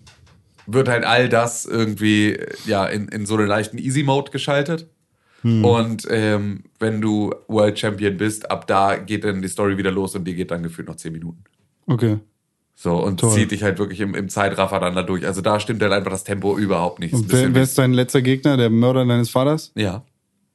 wird 0.67 0.89
halt 0.89 1.05
all 1.05 1.29
das 1.29 1.65
irgendwie 1.65 2.33
äh, 2.33 2.53
ja 2.65 2.85
in, 2.85 3.07
in 3.07 3.25
so 3.25 3.35
einen 3.37 3.47
leichten 3.47 3.77
Easy-Mode 3.77 4.31
geschaltet. 4.31 4.87
Und 5.43 6.07
ähm, 6.11 6.63
wenn 6.77 7.01
du 7.01 7.33
World 7.47 7.79
Champion 7.79 8.15
bist, 8.17 8.51
ab 8.51 8.67
da 8.67 8.95
geht 8.97 9.23
dann 9.23 9.41
die 9.41 9.47
Story 9.47 9.77
wieder 9.77 9.91
los 9.91 10.15
und 10.15 10.25
die 10.25 10.35
geht 10.35 10.51
dann 10.51 10.61
gefühlt 10.61 10.87
noch 10.87 10.95
10 10.97 11.11
Minuten. 11.13 11.43
Okay. 11.87 12.19
So, 12.75 12.95
und 13.03 13.19
Toll. 13.19 13.31
zieht 13.33 13.51
dich 13.51 13.63
halt 13.63 13.79
wirklich 13.79 13.99
im, 14.01 14.13
im 14.15 14.29
Zeitraffer 14.29 14.79
dann 14.79 14.95
da 14.95 15.03
durch. 15.03 15.25
Also 15.25 15.41
da 15.41 15.59
stimmt 15.59 15.81
halt 15.81 15.93
einfach 15.93 16.11
das 16.11 16.23
Tempo 16.23 16.57
überhaupt 16.57 16.99
nicht. 16.99 17.13
Und 17.13 17.31
wer, 17.31 17.53
wer 17.53 17.63
ist 17.63 17.77
dein 17.77 17.93
letzter 17.93 18.21
Gegner? 18.21 18.55
Der 18.57 18.69
Mörder 18.69 19.05
deines 19.05 19.29
Vaters? 19.29 19.71
ja, 19.75 20.03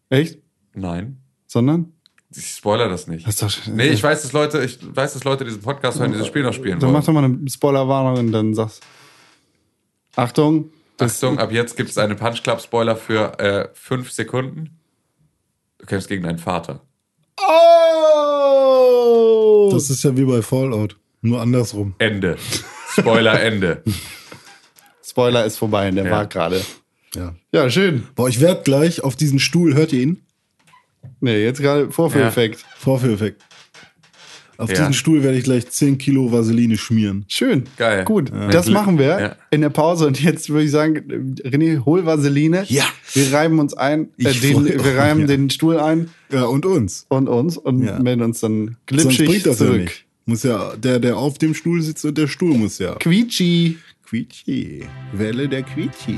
Echt? 0.08 0.38
nein. 0.74 1.18
Sondern? 1.48 1.92
Ich 2.34 2.46
spoiler 2.48 2.88
das 2.88 3.06
nicht. 3.06 3.26
Das 3.26 3.36
doch- 3.36 3.66
nee, 3.72 3.88
ich 3.88 4.02
weiß, 4.02 4.22
dass 4.22 4.32
Leute, 4.32 4.62
ich 4.64 4.78
weiß, 4.82 5.14
dass 5.14 5.24
Leute 5.24 5.44
diesen 5.44 5.62
Podcast 5.62 5.98
hören, 6.00 6.12
dieses 6.12 6.26
Spiel 6.26 6.42
noch 6.42 6.52
spielen 6.52 6.78
Dann 6.80 6.88
wollen. 6.88 6.92
mach 7.00 7.04
doch 7.04 7.12
mal 7.12 7.24
eine 7.24 7.48
Spoilerwarnung 7.48 8.26
und 8.26 8.32
dann 8.32 8.54
sagst 8.54 8.82
Achtung. 10.16 10.70
Achtung, 10.98 11.38
ab 11.38 11.52
jetzt 11.52 11.76
gibt 11.76 11.90
es 11.90 11.98
eine 11.98 12.14
Punch 12.14 12.42
Club 12.42 12.60
Spoiler 12.60 12.96
für 12.96 13.38
äh, 13.38 13.68
fünf 13.74 14.10
Sekunden. 14.10 14.75
Du 15.78 15.86
kämpfst 15.86 16.08
gegen 16.08 16.22
deinen 16.24 16.38
Vater. 16.38 16.80
Oh! 18.76 19.70
Das 19.72 19.90
ist 19.90 20.02
ja 20.04 20.16
wie 20.16 20.24
bei 20.24 20.42
Fallout. 20.42 20.96
Nur 21.22 21.40
andersrum. 21.40 21.94
Ende. 21.98 22.36
Spoiler 22.90 23.40
Ende. 23.42 23.82
Spoiler 25.04 25.44
ist 25.44 25.58
vorbei, 25.58 25.90
der 25.90 26.04
Ja. 26.06 26.10
war 26.10 26.26
gerade. 26.26 26.62
Ja. 27.14 27.34
Ja, 27.52 27.70
schön. 27.70 28.06
Boah, 28.14 28.28
ich 28.28 28.40
werd 28.40 28.64
gleich 28.64 29.02
auf 29.02 29.16
diesen 29.16 29.38
Stuhl, 29.38 29.74
hört 29.74 29.92
ihr 29.92 30.02
ihn? 30.02 30.22
Nee, 31.20 31.42
jetzt 31.42 31.60
gerade 31.60 31.90
Vorführeffekt. 31.90 32.64
Vorführeffekt. 32.78 33.42
Auf 34.58 34.70
Ja. 34.70 34.76
diesen 34.76 34.94
Stuhl 34.94 35.22
werde 35.22 35.36
ich 35.38 35.44
gleich 35.44 35.68
10 35.68 35.98
Kilo 35.98 36.32
Vaseline 36.32 36.78
schmieren. 36.78 37.24
Schön. 37.28 37.64
Geil. 37.76 38.04
Gut, 38.04 38.30
Ja. 38.30 38.48
das 38.48 38.68
machen 38.70 38.98
wir 38.98 39.06
Ja. 39.20 39.36
in 39.50 39.60
der 39.60 39.68
Pause. 39.70 40.06
Und 40.06 40.22
jetzt 40.22 40.48
würde 40.48 40.64
ich 40.64 40.70
sagen, 40.70 41.36
René, 41.44 41.84
hol 41.84 42.06
Vaseline. 42.06 42.64
Ja. 42.68 42.84
Wir 43.12 43.32
reiben 43.32 43.58
uns 43.58 43.74
ein, 43.74 44.08
äh, 44.18 44.30
Ich 44.30 44.40
den, 44.40 44.64
wir 44.64 44.96
reiben 44.96 45.20
ja. 45.20 45.26
den 45.26 45.50
Stuhl 45.50 45.78
ein 45.78 46.08
Ja, 46.32 46.44
und 46.44 46.64
uns. 46.66 47.06
und 47.08 47.28
uns 47.28 47.56
und 47.56 47.84
Ja. 47.84 47.98
melden 47.98 48.22
uns 48.22 48.40
dann 48.40 48.76
glitschig 48.86 49.26
bringt 49.28 49.46
das 49.46 49.60
ja 49.60 49.66
zurück. 49.66 49.80
nicht. 49.82 50.04
Muss 50.24 50.42
ja, 50.42 50.74
der, 50.76 50.98
der 50.98 51.16
auf 51.18 51.38
dem 51.38 51.54
Stuhl 51.54 51.80
sitzt 51.82 52.04
und 52.04 52.18
der 52.18 52.26
Stuhl 52.26 52.56
muss 52.56 52.78
ja. 52.78 52.94
Quietschi. 52.96 53.76
Quietschi. 54.08 54.84
Welle 55.12 55.48
der 55.48 55.62
Quietschi. 55.62 56.16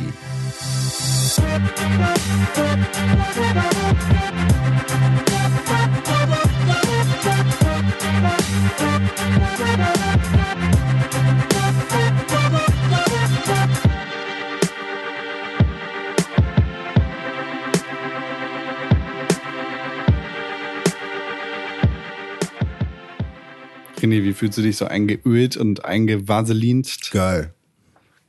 René, 24.08 24.22
wie 24.24 24.32
fühlst 24.32 24.56
du 24.58 24.62
dich 24.62 24.76
so 24.76 24.86
eingeölt 24.86 25.56
und 25.56 25.84
eingevaselinst? 25.84 27.10
Geil. 27.10 27.52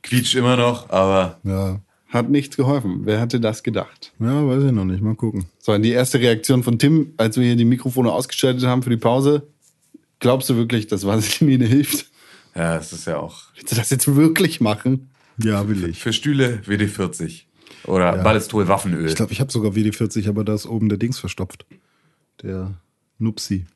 Quietscht 0.02 0.34
immer 0.34 0.56
noch, 0.56 0.90
aber 0.90 1.38
Ja. 1.44 1.80
Hat 2.08 2.28
nichts 2.28 2.56
geholfen. 2.56 3.02
Wer 3.04 3.20
hätte 3.20 3.38
das 3.38 3.62
gedacht? 3.62 4.12
Ja, 4.18 4.44
weiß 4.44 4.64
ich 4.64 4.72
noch 4.72 4.84
nicht. 4.84 5.00
Mal 5.00 5.14
gucken. 5.14 5.46
So, 5.60 5.78
die 5.78 5.92
erste 5.92 6.18
Reaktion 6.18 6.64
von 6.64 6.76
Tim, 6.76 7.12
als 7.18 7.36
wir 7.36 7.44
hier 7.44 7.54
die 7.54 7.64
Mikrofone 7.64 8.10
ausgeschaltet 8.10 8.64
haben 8.64 8.82
für 8.82 8.90
die 8.90 8.96
Pause. 8.96 9.46
Glaubst 10.20 10.48
du 10.50 10.56
wirklich, 10.56 10.86
dass 10.86 11.04
Vaseline 11.06 11.64
hilft? 11.66 12.06
ja, 12.54 12.76
es 12.76 12.92
ist 12.92 13.06
ja 13.06 13.18
auch 13.18 13.42
Willst 13.56 13.72
du 13.72 13.76
das 13.76 13.90
jetzt 13.90 14.14
wirklich 14.14 14.60
machen? 14.60 15.10
Ja, 15.42 15.66
will 15.68 15.88
ich. 15.88 16.00
für 16.00 16.12
Stühle 16.12 16.60
WD-40 16.66 17.42
oder 17.84 18.16
Ja. 18.16 18.22
Ballistol 18.22 18.68
Waffenöl. 18.68 19.08
Ich 19.08 19.14
glaube, 19.16 19.32
ich 19.32 19.40
habe 19.40 19.50
sogar 19.50 19.72
WD-40, 19.72 20.28
aber 20.28 20.44
da 20.44 20.54
ist 20.54 20.66
oben 20.66 20.88
der 20.88 20.98
Dings 20.98 21.18
verstopft. 21.18 21.64
Der 22.42 22.74
Nupsi. 23.18 23.66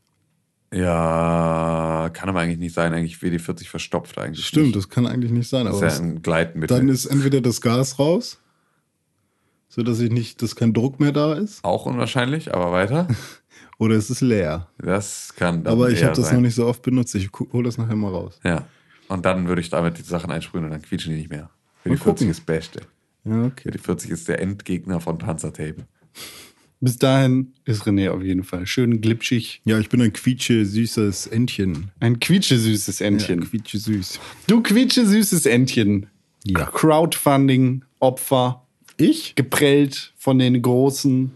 ja, 0.73 2.11
kann 2.13 2.29
aber 2.29 2.41
eigentlich 2.41 2.59
nicht 2.59 2.75
sein. 2.75 2.93
Eigentlich 2.93 3.17
WD-40 3.17 3.67
verstopft 3.69 4.19
eigentlich. 4.19 4.47
Stimmt, 4.47 4.67
nicht. 4.67 4.77
das 4.77 4.89
kann 4.89 5.07
eigentlich 5.07 5.31
nicht 5.33 5.49
sein. 5.49 5.67
Das 5.67 5.77
Aber 5.77 5.87
ist 5.87 5.99
ja 5.99 6.05
ein 6.05 6.23
Gleitmittel. 6.23 6.77
dann 6.77 6.89
ist 6.89 7.07
entweder 7.07 7.41
das 7.41 7.61
Gas 7.61 7.99
raus, 7.99 8.39
so 9.69 9.83
dass 9.83 10.01
ich 10.01 10.11
nicht, 10.11 10.43
dass 10.43 10.57
kein 10.57 10.73
Druck 10.75 11.01
mehr 11.01 11.13
da 11.13 11.35
ist, 11.35 11.65
auch 11.65 11.87
unwahrscheinlich, 11.87 12.53
aber 12.55 12.73
weiter. 12.73 13.09
oder 13.79 13.95
es 13.97 14.11
ist 14.11 14.21
leer. 14.21 14.69
Das 14.79 15.33
kann 15.37 15.65
dann 15.65 15.73
Aber 15.73 15.91
ich 15.91 16.03
habe 16.05 16.15
das 16.17 16.27
sein. 16.27 16.37
noch 16.37 16.43
nicht 16.43 16.55
so 16.55 16.67
oft 16.67 16.83
benutzt. 16.83 17.15
Ich 17.15 17.31
gu- 17.33 17.49
hol 17.53 17.65
das 17.65 17.79
nachher 17.79 17.97
mal 17.97 18.11
raus. 18.11 18.39
Ja. 18.45 18.67
Und 19.09 19.25
dann 19.25 19.47
würde 19.49 19.61
ich 19.61 19.71
damit 19.71 19.99
die 19.99 20.03
Sachen 20.03 20.31
einsprühen 20.31 20.65
und 20.65 20.71
dann 20.71 20.83
quietschen 20.83 21.13
die 21.13 21.19
nicht 21.19 21.31
mehr. 21.31 21.51
Mal 21.85 21.95
WD-40 21.97 21.99
gucken. 21.99 22.31
ist 22.31 22.47
Beste. 22.47 22.81
Ja, 23.25 23.45
okay. 23.45 23.71
WD-40 23.71 24.09
ist 24.11 24.29
der 24.29 24.41
Endgegner 24.41 25.01
von 25.01 25.19
Panzertape. 25.19 25.87
Bis 26.81 26.99
dahin 26.99 27.53
ist 27.65 27.85
René 27.85 28.11
auf 28.11 28.23
jeden 28.23 28.45
Fall 28.45 28.67
schön 28.67 29.01
glitschig. 29.01 29.63
Ja, 29.65 29.79
ich 29.79 29.89
bin 29.89 30.03
ein 30.03 30.13
quietsche 30.13 30.67
süßes 30.67 31.29
Entchen. 31.29 31.91
Ein 32.01 32.21
quietschesüßes 32.21 33.01
Entchen. 33.01 33.41
Ja, 33.43 33.49
quietsche 33.49 33.79
süß. 33.79 34.21
Du 34.47 34.63
quietschesüßes 34.63 35.47
Entchen. 35.47 36.07
Ja. 36.45 36.67
Crowdfunding, 36.67 37.85
Opfer, 38.01 38.67
Ich? 38.99 39.35
geprellt 39.35 40.13
von 40.19 40.39
den 40.39 40.61
großen 40.61 41.33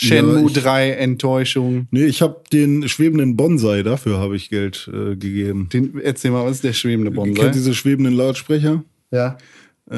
Shenmue 0.00 0.42
Ja, 0.42 0.46
ich- 0.46 0.52
3 0.52 0.90
Enttäuschungen. 0.92 1.88
Nee, 1.90 2.04
ich 2.06 2.22
habe 2.22 2.40
den 2.52 2.88
schwebenden 2.88 3.36
Bonsai, 3.36 3.82
dafür 3.82 4.18
habe 4.18 4.36
ich 4.36 4.48
Geld 4.48 4.88
äh, 4.92 5.16
gegeben. 5.16 5.68
Den, 5.72 5.98
erzähl 6.00 6.30
mal, 6.30 6.44
was 6.44 6.56
ist 6.56 6.64
der 6.64 6.72
schwebende 6.72 7.10
Kennt 7.10 7.34
Bonsai? 7.34 7.50
diese 7.50 7.74
schwebenden 7.74 8.14
Lautsprecher? 8.14 8.84
Ja. 9.10 9.36
Äh, 9.90 9.96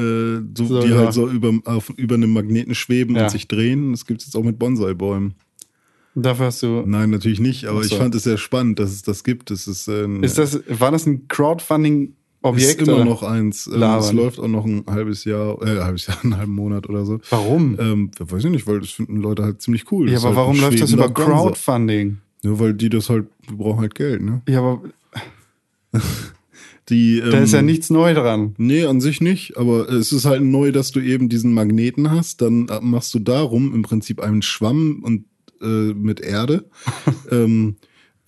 so, 0.56 0.64
So, 0.64 0.80
die 0.82 0.88
ja. 0.88 0.98
halt 0.98 1.12
so 1.12 1.28
über, 1.28 1.52
auf, 1.66 1.90
über 1.96 2.14
einem 2.14 2.32
Magneten 2.32 2.74
schweben 2.74 3.14
Ja. 3.16 3.24
und 3.24 3.30
sich 3.30 3.46
drehen. 3.46 3.90
Das 3.90 4.06
gibt 4.06 4.22
es 4.22 4.28
jetzt 4.28 4.36
auch 4.36 4.42
mit 4.44 4.58
Bonsai-Bäumen. 4.58 5.34
Dafür 6.14 6.46
hast 6.46 6.62
du. 6.62 6.82
Nein, 6.86 7.10
natürlich 7.10 7.38
nicht, 7.38 7.66
aber 7.66 7.84
so. 7.84 7.92
ich 7.94 7.98
fand 8.00 8.14
es 8.14 8.24
sehr 8.24 8.38
spannend, 8.38 8.78
dass 8.78 8.90
es 8.92 9.02
das 9.02 9.22
gibt. 9.22 9.50
Das 9.50 9.68
ist, 9.68 9.86
äh, 9.86 10.04
ein, 10.04 10.22
Ist 10.22 10.38
das, 10.38 10.60
war 10.68 10.90
das 10.90 11.06
ein 11.06 11.28
Crowdfunding-Objekt? 12.42 12.82
ist 12.82 12.88
immer 12.88 12.96
oder? 12.96 13.04
noch 13.04 13.22
eins. 13.22 13.66
Ähm, 13.66 13.80
Labern. 13.80 14.04
es 14.04 14.12
läuft 14.12 14.38
auch 14.40 14.48
noch 14.48 14.64
ein 14.64 14.84
halbes 14.86 15.24
Jahr, 15.24 15.60
äh, 15.62 15.80
halbes 15.80 16.06
Jahr, 16.06 16.18
einen 16.24 16.36
halben 16.36 16.54
Monat 16.54 16.88
oder 16.88 17.04
so. 17.04 17.20
Warum? 17.30 17.76
Ähm, 17.78 18.10
weiß 18.18 18.44
ich 18.44 18.50
nicht, 18.50 18.66
weil 18.66 18.80
das 18.80 18.90
finden 18.90 19.16
Leute 19.16 19.44
halt 19.44 19.60
ziemlich 19.62 19.90
cool. 19.92 20.10
ja, 20.10 20.18
aber 20.18 20.28
halt 20.28 20.36
warum 20.36 20.56
ein 20.56 20.62
läuft 20.62 20.80
das 20.80 20.92
über. 20.92 21.08
Crowdfunding? 21.08 22.18
Nur 22.42 22.58
weil 22.58 22.74
die 22.74 22.88
das 22.88 23.10
halt, 23.10 23.26
die 23.48 23.54
brauchen 23.54 23.80
halt 23.80 23.94
Geld, 23.94 24.22
ne? 24.22 24.42
Ja, 24.48 24.60
aber 24.60 24.82
Die, 26.88 27.20
da 27.20 27.38
ist 27.38 27.52
ja 27.52 27.60
ähm, 27.60 27.66
nichts 27.66 27.88
neu 27.88 28.14
dran. 28.14 28.54
Nee, 28.58 28.84
an 28.84 29.00
sich 29.00 29.20
nicht, 29.20 29.56
aber 29.56 29.88
es 29.88 30.10
ist 30.10 30.24
halt 30.24 30.42
neu, 30.42 30.72
dass 30.72 30.90
du 30.90 30.98
eben 30.98 31.28
diesen 31.28 31.54
Magneten 31.54 32.10
hast. 32.10 32.42
Dann 32.42 32.66
machst 32.82 33.14
du 33.14 33.20
darum 33.20 33.72
im 33.72 33.82
Prinzip 33.82 34.20
einen 34.20 34.42
Schwamm 34.42 35.04
und 35.04 35.24
äh, 35.62 35.94
mit 35.94 36.20
Erde. 36.20 36.68
ähm, 37.30 37.76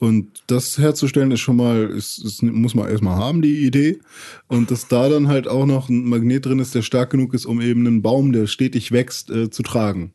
und 0.02 0.42
das 0.48 0.78
herzustellen 0.78 1.30
ist 1.30 1.38
schon 1.38 1.54
mal, 1.54 1.84
ist, 1.84 2.18
ist, 2.24 2.42
muss 2.42 2.74
man 2.74 2.88
erstmal 2.88 3.18
haben, 3.18 3.40
die 3.40 3.64
Idee. 3.64 4.00
Und 4.48 4.72
dass 4.72 4.88
da 4.88 5.08
dann 5.08 5.28
halt 5.28 5.46
auch 5.46 5.64
noch 5.64 5.88
ein 5.88 6.08
Magnet 6.08 6.44
drin 6.44 6.58
ist, 6.58 6.74
der 6.74 6.82
stark 6.82 7.10
genug 7.10 7.34
ist, 7.34 7.46
um 7.46 7.60
eben 7.60 7.86
einen 7.86 8.02
Baum, 8.02 8.32
der 8.32 8.48
stetig 8.48 8.90
wächst, 8.90 9.30
äh, 9.30 9.48
zu 9.48 9.62
tragen. 9.62 10.12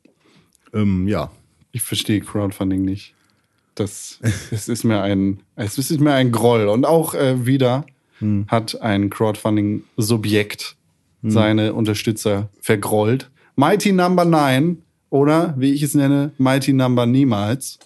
Ähm, 0.73 1.07
ja. 1.07 1.31
Ich 1.71 1.83
verstehe 1.83 2.19
Crowdfunding 2.19 2.83
nicht. 2.83 3.13
Das, 3.75 4.19
es 4.51 4.67
ist 4.67 4.83
mir 4.83 5.03
ein, 5.03 5.39
es 5.55 5.77
ist 5.77 6.01
mir 6.01 6.11
ein 6.11 6.33
Groll. 6.33 6.67
Und 6.67 6.85
auch 6.85 7.15
äh, 7.15 7.45
wieder 7.45 7.85
hat 8.47 8.81
ein 8.81 9.09
Crowdfunding-Subjekt 9.09 10.75
seine 11.23 11.73
Unterstützer 11.73 12.49
vergrollt. 12.59 13.29
Mighty 13.55 13.93
Number 13.93 14.25
9 14.25 14.79
oder 15.09 15.55
wie 15.57 15.71
ich 15.71 15.81
es 15.81 15.93
nenne, 15.93 16.31
Mighty 16.37 16.73
Number 16.73 17.05
Niemals 17.05 17.79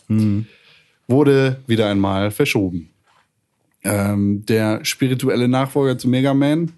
wurde 1.11 1.61
wieder 1.67 1.88
einmal 1.88 2.31
verschoben. 2.31 2.89
Ähm, 3.83 4.43
der 4.47 4.83
spirituelle 4.83 5.47
Nachfolger 5.47 5.97
zu 5.97 6.07
Mega 6.07 6.33
Man 6.33 6.71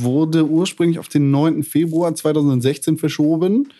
wurde 0.00 0.46
ursprünglich 0.46 1.00
auf 1.00 1.08
den 1.08 1.32
9. 1.32 1.64
Februar 1.64 2.14
2016 2.14 2.98
verschoben, 2.98 3.72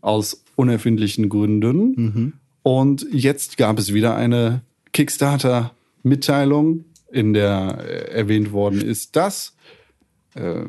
aus 0.00 0.42
unerfindlichen 0.54 1.28
Gründen. 1.28 1.94
Und 2.62 3.06
jetzt 3.12 3.58
gab 3.58 3.78
es 3.78 3.92
wieder 3.92 4.16
eine 4.16 4.62
Kickstarter-Mitteilung, 4.92 6.84
in 7.10 7.32
der 7.32 7.78
äh, 7.80 8.12
erwähnt 8.12 8.52
worden 8.52 8.80
ist, 8.80 9.16
dass 9.16 9.54
äh, 10.34 10.64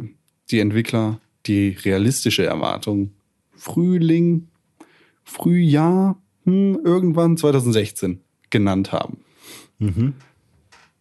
die 0.52 0.60
Entwickler 0.60 1.19
die 1.45 1.69
realistische 1.69 2.45
Erwartung 2.45 3.11
Frühling, 3.56 4.48
Frühjahr, 5.23 6.22
hm, 6.48 6.80
irgendwann 6.84 7.36
2016 7.36 8.22
genannt 8.49 8.94
haben. 8.94 9.18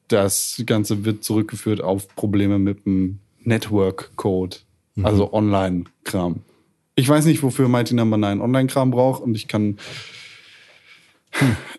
Das 0.09 0.61
Ganze 0.67 1.05
wird 1.05 1.23
zurückgeführt 1.23 1.81
auf 1.81 2.15
Probleme 2.17 2.59
mit 2.59 2.85
dem 2.85 3.21
Network-Code, 3.45 4.57
also 5.03 5.33
Online-Kram. 5.33 6.41
Ich 6.97 7.09
weiß 7.09 7.27
nicht, 7.27 7.43
wofür 7.43 7.69
Mighty 7.69 7.95
Number 7.95 8.17
9 8.17 8.41
Online-Kram 8.41 8.91
braucht 8.91 9.23
und 9.23 9.37
ich 9.37 9.47
kann, 9.47 9.79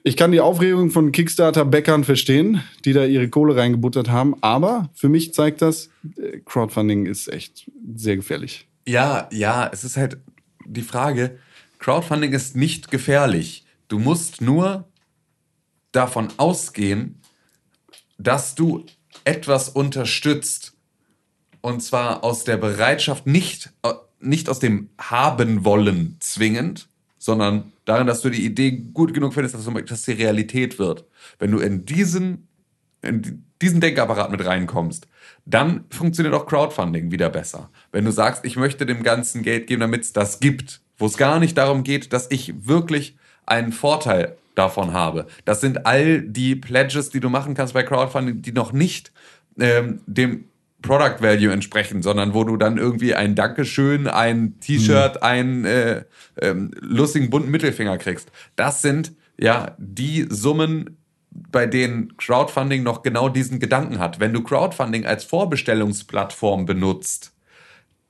ich 0.03 0.15
kann 0.15 0.31
die 0.31 0.39
Aufregung 0.39 0.89
von 0.89 1.11
Kickstarter-Bäckern 1.11 2.06
verstehen, 2.06 2.64
die 2.85 2.94
da 2.94 3.03
ihre 3.03 3.27
Kohle 3.27 3.57
reingebuttert 3.57 4.10
haben, 4.10 4.35
aber 4.41 4.89
für 4.94 5.10
mich 5.10 5.34
zeigt 5.34 5.61
das, 5.61 5.89
äh, 6.18 6.39
Crowdfunding 6.45 7.06
ist 7.06 7.27
echt 7.27 7.69
sehr 7.95 8.15
gefährlich. 8.15 8.68
Ja, 8.88 9.27
ja, 9.34 9.69
es 9.73 9.84
ist 9.84 9.98
halt 9.98 10.19
die 10.65 10.81
Frage, 10.81 11.38
Crowdfunding 11.79 12.33
ist 12.33 12.55
nicht 12.55 12.91
gefährlich. 12.91 13.65
Du 13.87 13.99
musst 13.99 14.41
nur 14.41 14.87
davon 15.91 16.29
ausgehen, 16.37 17.21
dass 18.17 18.55
du 18.55 18.85
etwas 19.23 19.69
unterstützt. 19.69 20.73
Und 21.61 21.81
zwar 21.81 22.23
aus 22.23 22.43
der 22.43 22.57
Bereitschaft, 22.57 23.27
nicht, 23.27 23.73
äh, 23.83 23.93
nicht 24.19 24.49
aus 24.49 24.59
dem 24.59 24.89
Haben 24.97 25.65
wollen 25.65 26.17
zwingend, 26.19 26.87
sondern 27.17 27.71
darin, 27.85 28.07
dass 28.07 28.21
du 28.21 28.29
die 28.29 28.45
Idee 28.45 28.71
gut 28.71 29.13
genug 29.13 29.33
findest, 29.33 29.55
dass, 29.55 29.85
dass 29.85 30.03
sie 30.03 30.13
Realität 30.13 30.79
wird. 30.79 31.05
Wenn 31.39 31.51
du 31.51 31.59
in 31.59 31.85
diesen, 31.85 32.47
in 33.01 33.43
diesen 33.61 33.81
Denkapparat 33.81 34.31
mit 34.31 34.45
reinkommst, 34.45 35.07
dann 35.45 35.85
funktioniert 35.89 36.35
auch 36.35 36.45
Crowdfunding 36.45 37.11
wieder 37.11 37.29
besser. 37.29 37.69
Wenn 37.91 38.05
du 38.05 38.11
sagst, 38.11 38.45
ich 38.45 38.55
möchte 38.55 38.85
dem 38.85 39.03
Ganzen 39.03 39.43
Geld 39.43 39.67
geben, 39.67 39.81
damit 39.81 40.03
es 40.03 40.13
das 40.13 40.39
gibt, 40.39 40.81
wo 40.98 41.06
es 41.06 41.18
gar 41.18 41.40
nicht 41.40 41.57
darum 41.57 41.84
geht, 41.84 42.14
dass 42.14 42.30
ich 42.32 42.68
wirklich 42.68 43.18
einen 43.45 43.72
Vorteil 43.72 44.38
davon 44.56 44.94
habe. 44.94 45.28
Das 45.45 45.61
sind 45.61 45.86
all 45.86 46.22
die 46.22 46.56
Pledges, 46.56 47.10
die 47.10 47.19
du 47.19 47.30
machen 47.30 47.53
kannst 47.53 47.74
bei 47.74 47.84
Crowdfunding, 47.84 48.41
die 48.41 48.52
noch 48.52 48.74
nicht 48.74 49.11
ähm, 49.60 50.02
dem 50.06 50.45
Product 50.82 51.22
Value 51.22 51.52
entsprechen, 51.52 52.02
sondern 52.02 52.34
wo 52.34 52.44
du 52.44 52.57
dann 52.57 52.78
irgendwie 52.78 53.15
ein 53.15 53.36
Dankeschön, 53.36 54.07
ein 54.07 54.60
T-Shirt, 54.60 55.24
einen 55.24 55.65
äh, 55.65 56.03
ähm, 56.40 56.72
lustigen 56.80 57.30
bunten 57.30 57.52
Mittelfinger 57.52 57.98
kriegst. 57.98 58.32
Das 58.56 58.82
sind 58.82 59.14
ja 59.40 59.76
die 59.78 60.28
Summen, 60.30 60.98
bei 61.30 61.65
denen 61.65 62.15
Crowdfunding 62.18 62.84
noch 62.84 63.03
genau 63.03 63.30
diesen 63.30 63.60
Gedanken 63.60 63.99
hat. 63.99 64.19
Wenn 64.19 64.34
du 64.34 64.41
Crowdfunding 64.41 65.06
als 65.06 65.24
Vorbestellungsplattform 65.24 66.65
benutzt, 66.65 67.34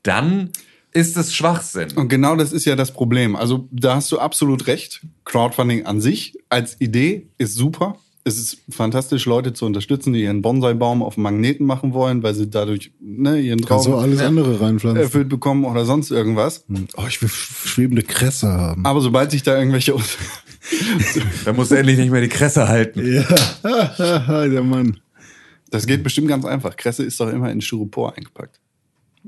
dann 0.04 0.52
ist 0.98 1.16
es 1.16 1.34
Schwachsinn. 1.34 1.92
Und 1.96 2.10
genau 2.10 2.36
das 2.36 2.52
ist 2.52 2.66
ja 2.66 2.76
das 2.76 2.92
Problem. 2.92 3.36
Also 3.36 3.68
da 3.72 3.96
hast 3.96 4.12
du 4.12 4.18
absolut 4.18 4.66
recht. 4.66 5.02
Crowdfunding 5.26 5.86
an 5.86 6.02
sich 6.02 6.36
als 6.50 6.82
Idee 6.82 7.28
ist 7.38 7.54
super. 7.54 7.98
Es 8.24 8.38
ist 8.38 8.58
fantastisch, 8.70 9.26
Leute 9.26 9.54
zu 9.54 9.66
unterstützen, 9.66 10.12
die 10.12 10.24
ihren 10.24 10.42
Bonsai-Baum 10.42 11.02
auf 11.04 11.16
Magneten 11.16 11.66
machen 11.66 11.94
wollen, 11.94 12.24
weil 12.24 12.34
sie 12.34 12.50
dadurch 12.50 12.92
ne, 13.00 13.40
ihren 13.40 13.62
Traum 13.62 13.94
alles 13.94 14.20
andere 14.20 14.60
reinpflanzen. 14.60 15.02
erfüllt 15.02 15.30
bekommen 15.30 15.64
oder 15.64 15.86
sonst 15.86 16.12
irgendwas. 16.12 16.66
Oh, 16.98 17.06
ich 17.08 17.22
will 17.22 17.30
schwebende 17.30 18.02
Kresse 18.02 18.52
haben. 18.52 18.84
Aber 18.86 19.00
sobald 19.00 19.32
sich 19.32 19.44
da 19.44 19.58
irgendwelche 19.58 19.94
Da 21.46 21.54
musst 21.54 21.72
du 21.72 21.76
endlich 21.76 21.98
nicht 21.98 22.12
mehr 22.12 22.22
die 22.22 22.28
Kresse 22.28 22.68
halten. 22.68 23.02
Ja, 23.06 24.48
der 24.48 24.64
Mann. 24.64 25.00
Das 25.70 25.86
geht 25.86 26.04
bestimmt 26.04 26.28
ganz 26.28 26.44
einfach. 26.44 26.76
Kresse 26.76 27.04
ist 27.04 27.20
doch 27.20 27.30
immer 27.30 27.52
in 27.52 27.62
Styropor 27.62 28.18
eingepackt. 28.18 28.60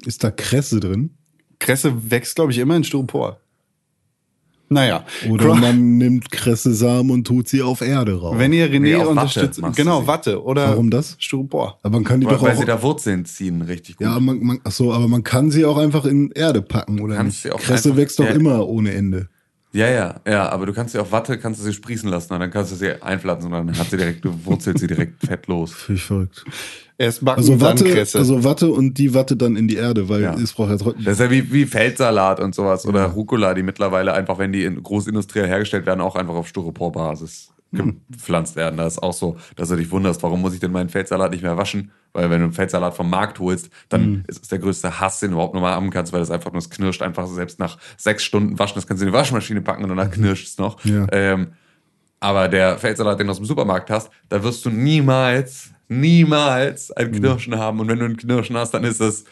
Ist 0.05 0.23
da 0.23 0.31
Kresse 0.31 0.79
drin? 0.79 1.11
Kresse 1.59 2.09
wächst, 2.11 2.35
glaube 2.35 2.51
ich, 2.51 2.57
immer 2.57 2.75
in 2.75 2.83
Styropor. 2.83 3.39
Naja. 4.71 5.03
Oder 5.27 5.45
Cro- 5.47 5.55
man 5.55 5.97
nimmt 5.97 6.29
Kresse-Samen 6.31 7.09
und 7.09 7.25
tut 7.25 7.49
sie 7.49 7.63
auf 7.63 7.81
Erde 7.81 8.19
rauf. 8.19 8.37
wenn 8.37 8.53
ihr 8.53 8.69
Nee, 8.69 8.77
René 8.93 8.97
Watte 8.99 9.09
unterstützt, 9.09 9.61
genau. 9.75 10.05
Watte 10.05 10.43
oder 10.43 10.69
Warum 10.69 10.91
das? 10.91 11.15
Styropor. 11.17 11.79
aber 11.81 11.93
man 11.97 12.03
kann 12.03 12.19
die 12.21 12.27
Weil, 12.27 12.35
doch 12.35 12.43
weil 12.43 12.55
auch. 12.55 12.59
sie 12.59 12.65
da 12.65 12.81
Wurzeln 12.83 13.25
ziehen, 13.25 13.63
richtig 13.63 13.97
gut. 13.97 14.05
ja, 14.05 14.19
man, 14.19 14.39
man, 14.43 14.59
ach 14.63 14.71
so, 14.71 14.93
aber 14.93 15.07
man 15.07 15.23
kann 15.23 15.49
sie 15.49 15.65
auch 15.65 15.77
einfach 15.77 16.05
in 16.05 16.29
Erde 16.31 16.61
packen, 16.61 16.99
oder 17.01 17.15
Kannst 17.15 17.33
nicht? 17.33 17.41
sie 17.41 17.51
auch 17.51 17.59
Kresse 17.59 17.89
einfach- 17.89 17.97
wächst 17.97 18.19
doch 18.19 18.25
ja. 18.25 18.31
immer 18.31 18.67
ohne 18.67 18.93
Ende. 18.93 19.27
Ja, 19.71 19.87
ja, 19.89 20.19
ja, 20.27 20.49
aber 20.49 20.67
du 20.67 20.73
kannst 20.73 20.93
sie 20.93 20.99
auf 20.99 21.11
Watte, 21.11 21.39
kannst 21.39 21.59
du 21.61 21.63
sie 21.65 21.73
sprießen 21.73 22.07
lassen 22.09 22.33
und 22.33 22.39
dann 22.39 22.51
kannst 22.51 22.71
du 22.71 22.75
sie 22.75 23.01
einpflanzen 23.01 23.51
und 23.51 23.67
dann 23.67 23.77
hat 23.77 23.89
sie 23.89 23.97
direkt, 23.97 24.23
du 24.23 24.33
wurzelt 24.45 24.77
sie 24.77 24.87
direkt 24.87 25.19
fett 25.25 25.47
los. 25.47 25.73
Finde 25.73 25.99
ich 25.99 26.05
verrückt. 26.05 26.45
Erst 27.01 27.23
backen, 27.23 27.39
Also 27.39 27.53
dann 27.55 27.61
Watte, 27.61 27.85
Kresse. 27.85 28.17
also 28.17 28.43
Watte 28.43 28.69
und 28.69 28.97
die 28.97 29.13
Watte 29.13 29.37
dann 29.37 29.55
in 29.55 29.69
die 29.69 29.77
Erde, 29.77 30.09
weil 30.09 30.21
Ja. 30.21 30.33
es 30.35 30.51
braucht 30.51 30.69
ja 30.69 30.77
trotzdem. 30.77 31.05
Das 31.05 31.13
ist 31.13 31.19
ja 31.21 31.31
wie, 31.31 31.51
wie 31.53 31.65
Feldsalat 31.65 32.41
und 32.41 32.53
sowas 32.53 32.85
oder 32.85 33.05
Rucola, 33.05 33.53
die 33.53 33.63
mittlerweile 33.63 34.13
einfach, 34.13 34.37
wenn 34.37 34.51
die 34.51 34.65
in 34.65 34.83
großindustriell 34.83 35.47
hergestellt 35.47 35.85
werden, 35.85 36.01
auch 36.01 36.15
einfach 36.17 36.33
auf 36.35 36.47
Styroporbasis 36.49 37.51
gepflanzt 37.71 38.55
werden. 38.55 38.77
Da 38.77 38.87
ist 38.87 39.01
auch 39.01 39.13
so, 39.13 39.37
dass 39.55 39.69
du 39.69 39.75
dich 39.75 39.89
wunderst, 39.91 40.23
warum 40.23 40.41
muss 40.41 40.53
ich 40.53 40.59
denn 40.59 40.71
meinen 40.71 40.89
Feldsalat 40.89 41.31
nicht 41.31 41.43
mehr 41.43 41.55
waschen? 41.55 41.91
Weil 42.13 42.29
wenn 42.31 42.39
du 42.39 42.45
einen 42.45 42.53
Feldsalat 42.53 42.95
vom 42.95 43.09
Markt 43.09 43.39
holst, 43.39 43.69
dann 43.89 44.23
ist 44.27 44.41
es 44.41 44.49
der 44.49 44.57
größte 44.59 44.99
Hass, 44.99 45.19
den 45.19 45.29
du 45.29 45.35
überhaupt 45.35 45.53
nur 45.53 45.61
mal 45.61 45.73
haben 45.75 45.91
kannst, 45.91 46.11
weil 46.11 46.19
das 46.19 46.31
einfach 46.31 46.51
nur, 46.51 46.59
es 46.59 46.69
knirscht 46.69 47.01
einfach 47.03 47.27
so 47.27 47.33
selbst 47.35 47.59
nach 47.59 47.77
sechs 47.95 48.23
Stunden 48.23 48.57
waschen, 48.59 48.75
das 48.75 48.87
kannst 48.87 49.01
du 49.01 49.05
in 49.05 49.11
die 49.11 49.17
Waschmaschine 49.17 49.61
packen 49.61 49.83
und 49.83 49.89
danach 49.89 50.09
knirscht 50.11 50.47
es 50.47 50.57
noch. 50.57 50.83
Ja. 50.83 51.05
Ähm, 51.11 51.49
aber 52.19 52.47
der 52.49 52.77
Feldsalat, 52.79 53.19
den 53.19 53.27
du 53.27 53.31
aus 53.31 53.37
dem 53.37 53.45
Supermarkt 53.45 53.89
hast, 53.91 54.09
da 54.29 54.43
wirst 54.43 54.65
du 54.65 54.69
niemals, 54.71 55.69
niemals 55.89 56.91
ein 56.91 57.11
Knirschen 57.11 57.57
haben. 57.57 57.79
Und 57.79 57.89
wenn 57.89 57.99
du 57.99 58.05
ein 58.05 58.15
Knirschen 58.17 58.55
hast, 58.55 58.73
dann 58.73 58.83
ist 58.85 59.01
es, 59.01 59.25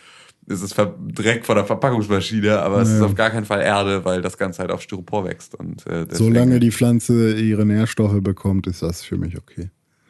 ist 0.48 0.62
es 0.62 0.76
Dreck 1.14 1.46
von 1.46 1.56
der 1.56 1.66
Verpackungsmaschine, 1.66 2.60
aber 2.60 2.82
es 2.82 2.90
ist 2.90 3.02
auf 3.02 3.16
gar 3.16 3.30
keinen 3.30 3.46
Fall 3.46 3.62
Erde, 3.62 4.04
weil 4.04 4.22
das 4.22 4.38
Ganze 4.38 4.60
halt 4.60 4.72
auf 4.72 4.82
Styropor 4.82 5.26
wächst. 5.26 5.56
Und, 5.56 5.86
äh, 5.88 6.06
Solange 6.10 6.60
die 6.60 6.72
Pflanze 6.72 7.36
ihre 7.40 7.66
Nährstoffe 7.66 8.22
bekommt, 8.22 8.68
ist 8.68 8.82
das 8.82 9.04
für 9.04 9.18
mich 9.18 9.38
okay. 9.38 9.70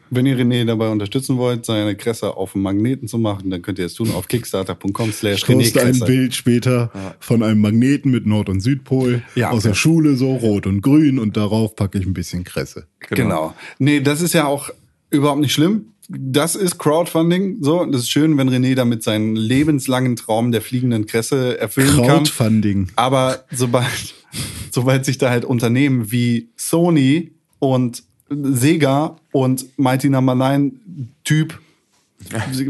Wenn 0.10 0.26
ihr 0.26 0.38
René 0.38 0.64
dabei 0.64 0.88
unterstützen 0.88 1.38
wollt, 1.38 1.66
seine 1.66 1.98
Kresse 1.98 2.38
auf 2.38 2.54
dem 2.54 2.62
Magneten 2.62 3.10
zu 3.10 3.18
machen, 3.18 3.50
dann 3.50 3.62
könnt 3.62 3.78
ihr 3.78 3.86
es 3.88 3.94
tun 3.94 4.10
auf 4.12 4.30
kickstarter.com 4.30 5.12
slash 5.12 5.40
Ich 5.42 5.46
poste 5.46 5.82
ein 5.82 5.96
René 5.96 6.06
Bild 6.06 6.34
später 6.34 6.92
von 7.20 7.44
einem 7.44 7.60
Magneten 7.60 8.10
mit 8.12 8.26
Nord- 8.26 8.48
und 8.48 8.62
Südpol 8.62 9.22
Ja. 9.36 9.50
aus 9.50 9.64
der 9.64 9.74
Schule, 9.74 10.16
so 10.16 10.34
rot 10.36 10.66
und 10.66 10.80
grün 10.82 11.20
und 11.20 11.36
darauf 11.36 11.76
packe 11.76 11.98
ich 11.98 12.06
ein 12.06 12.14
bisschen 12.14 12.46
Kresse. 12.46 12.88
Genau. 13.10 13.54
Nee, 13.80 14.00
das 14.00 14.22
ist 14.22 14.34
ja 14.34 14.46
auch 14.46 14.70
überhaupt 15.10 15.42
nicht 15.42 15.52
schlimm. 15.54 15.88
Das 16.10 16.56
ist 16.56 16.78
Crowdfunding. 16.78 17.58
So, 17.62 17.86
das 17.86 18.02
ist 18.02 18.10
schön, 18.10 18.38
wenn 18.38 18.50
René 18.50 18.76
damit 18.76 19.04
seinen 19.04 19.36
lebenslangen 19.36 20.16
Traum 20.16 20.52
der 20.52 20.62
fliegenden 20.62 21.06
Kresse 21.06 21.60
erfüllen 21.60 21.98
kann. 21.98 22.06
Crowdfunding. 22.06 22.90
Aber 22.96 23.46
sobald, 23.52 24.16
sobald 24.72 25.06
sich 25.06 25.18
da 25.18 25.30
halt 25.30 25.44
Unternehmen 25.44 26.12
wie 26.12 26.50
Sony 26.56 27.34
und 27.60 28.04
Sega 28.30 29.18
und 29.32 29.66
Mighty 29.78 30.10
Number 30.10 30.36
9 30.36 31.12
Typ, 31.24 31.60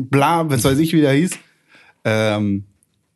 bla, 0.10 0.50
was 0.50 0.64
weiß 0.64 0.80
ich, 0.80 0.94
wie 0.94 1.02
der 1.02 1.14
hieß, 1.14 1.32
ähm, 2.06 2.64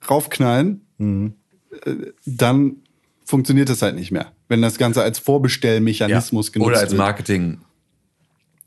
raufknallen, 0.09 0.81
äh, 0.99 1.95
dann 2.25 2.77
funktioniert 3.25 3.69
das 3.69 3.81
halt 3.81 3.95
nicht 3.95 4.11
mehr. 4.11 4.31
Wenn 4.47 4.61
das 4.61 4.77
Ganze 4.77 5.01
als 5.01 5.19
ja. 5.19 5.23
Vorbestellmechanismus 5.23 6.51
genutzt 6.51 6.67
Oder 6.69 6.79
als 6.79 6.91
wird. 6.91 6.99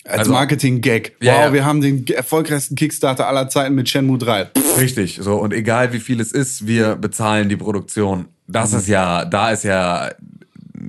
Als 0.05 0.20
Also- 0.20 0.32
Marketing-Gag. 0.32 1.12
Wow, 1.20 1.26
Ja, 1.26 1.35
ja. 1.47 1.52
wir 1.52 1.64
haben 1.64 1.81
den 1.81 2.06
erfolgreichsten 2.09 2.74
Kickstarter 2.76 3.26
aller 3.26 3.48
Zeiten 3.48 3.74
mit 3.74 3.89
Shenmue 3.89 4.18
3. 4.18 4.47
Pff, 4.47 4.78
Richtig, 4.78 5.18
so. 5.22 5.36
Und 5.36 5.52
egal 5.55 5.93
wie 5.93 6.01
viel 6.01 6.20
es 6.20 6.31
ist, 6.32 6.66
wir 6.66 6.97
bezahlen 6.97 7.48
die 7.48 7.56
Produktion. 7.56 8.26
Das 8.47 8.74
ist 8.74 8.89
ja, 8.89 9.24
da 9.24 9.51
ist 9.51 9.64
ja 9.64 10.10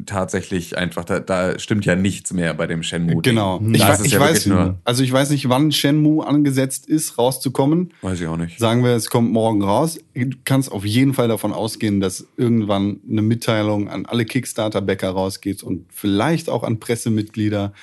tatsächlich 0.06 0.78
einfach, 0.78 1.06
da, 1.06 1.20
da 1.20 1.58
stimmt 1.58 1.86
ja 1.86 1.96
nichts 1.96 2.34
mehr 2.34 2.54
bei 2.54 2.68
dem 2.68 2.84
Shenmue. 2.84 3.22
Genau. 3.22 3.62
Ich 3.72 3.82
weiß, 3.82 4.02
ich 4.02 4.12
ja 4.14 4.20
weiß, 4.20 4.50
also 4.84 5.04
ich 5.04 5.12
weiß 5.12 5.30
nicht, 5.30 5.48
wann 5.50 5.72
Shenmue 5.72 6.26
angesetzt 6.28 6.88
ist, 6.88 7.18
rauszukommen. 7.18 7.92
weiß 8.02 8.20
ich 8.22 8.28
auch 8.28 8.38
nicht. 8.38 8.60
Sagen 8.60 8.84
wir, 8.84 8.92
es 8.92 9.10
kommt 9.10 9.32
morgen 9.32 9.64
raus. 9.64 9.98
Du 10.14 10.30
kannst 10.44 10.72
auf 10.72 10.86
jeden 10.86 11.14
Fall 11.14 11.28
davon 11.28 11.54
ausgehen, 11.54 12.02
dass 12.02 12.28
irgendwann 12.38 13.00
eine 13.10 13.22
Mitteilung 13.22 13.88
an 13.90 14.06
alle 14.06 14.26
Kickstarter-Bäcker 14.26 15.10
rausgeht 15.10 15.64
und 15.64 15.86
vielleicht 15.92 16.50
auch 16.50 16.64
an 16.64 16.80
Pressemitglieder, 16.80 17.74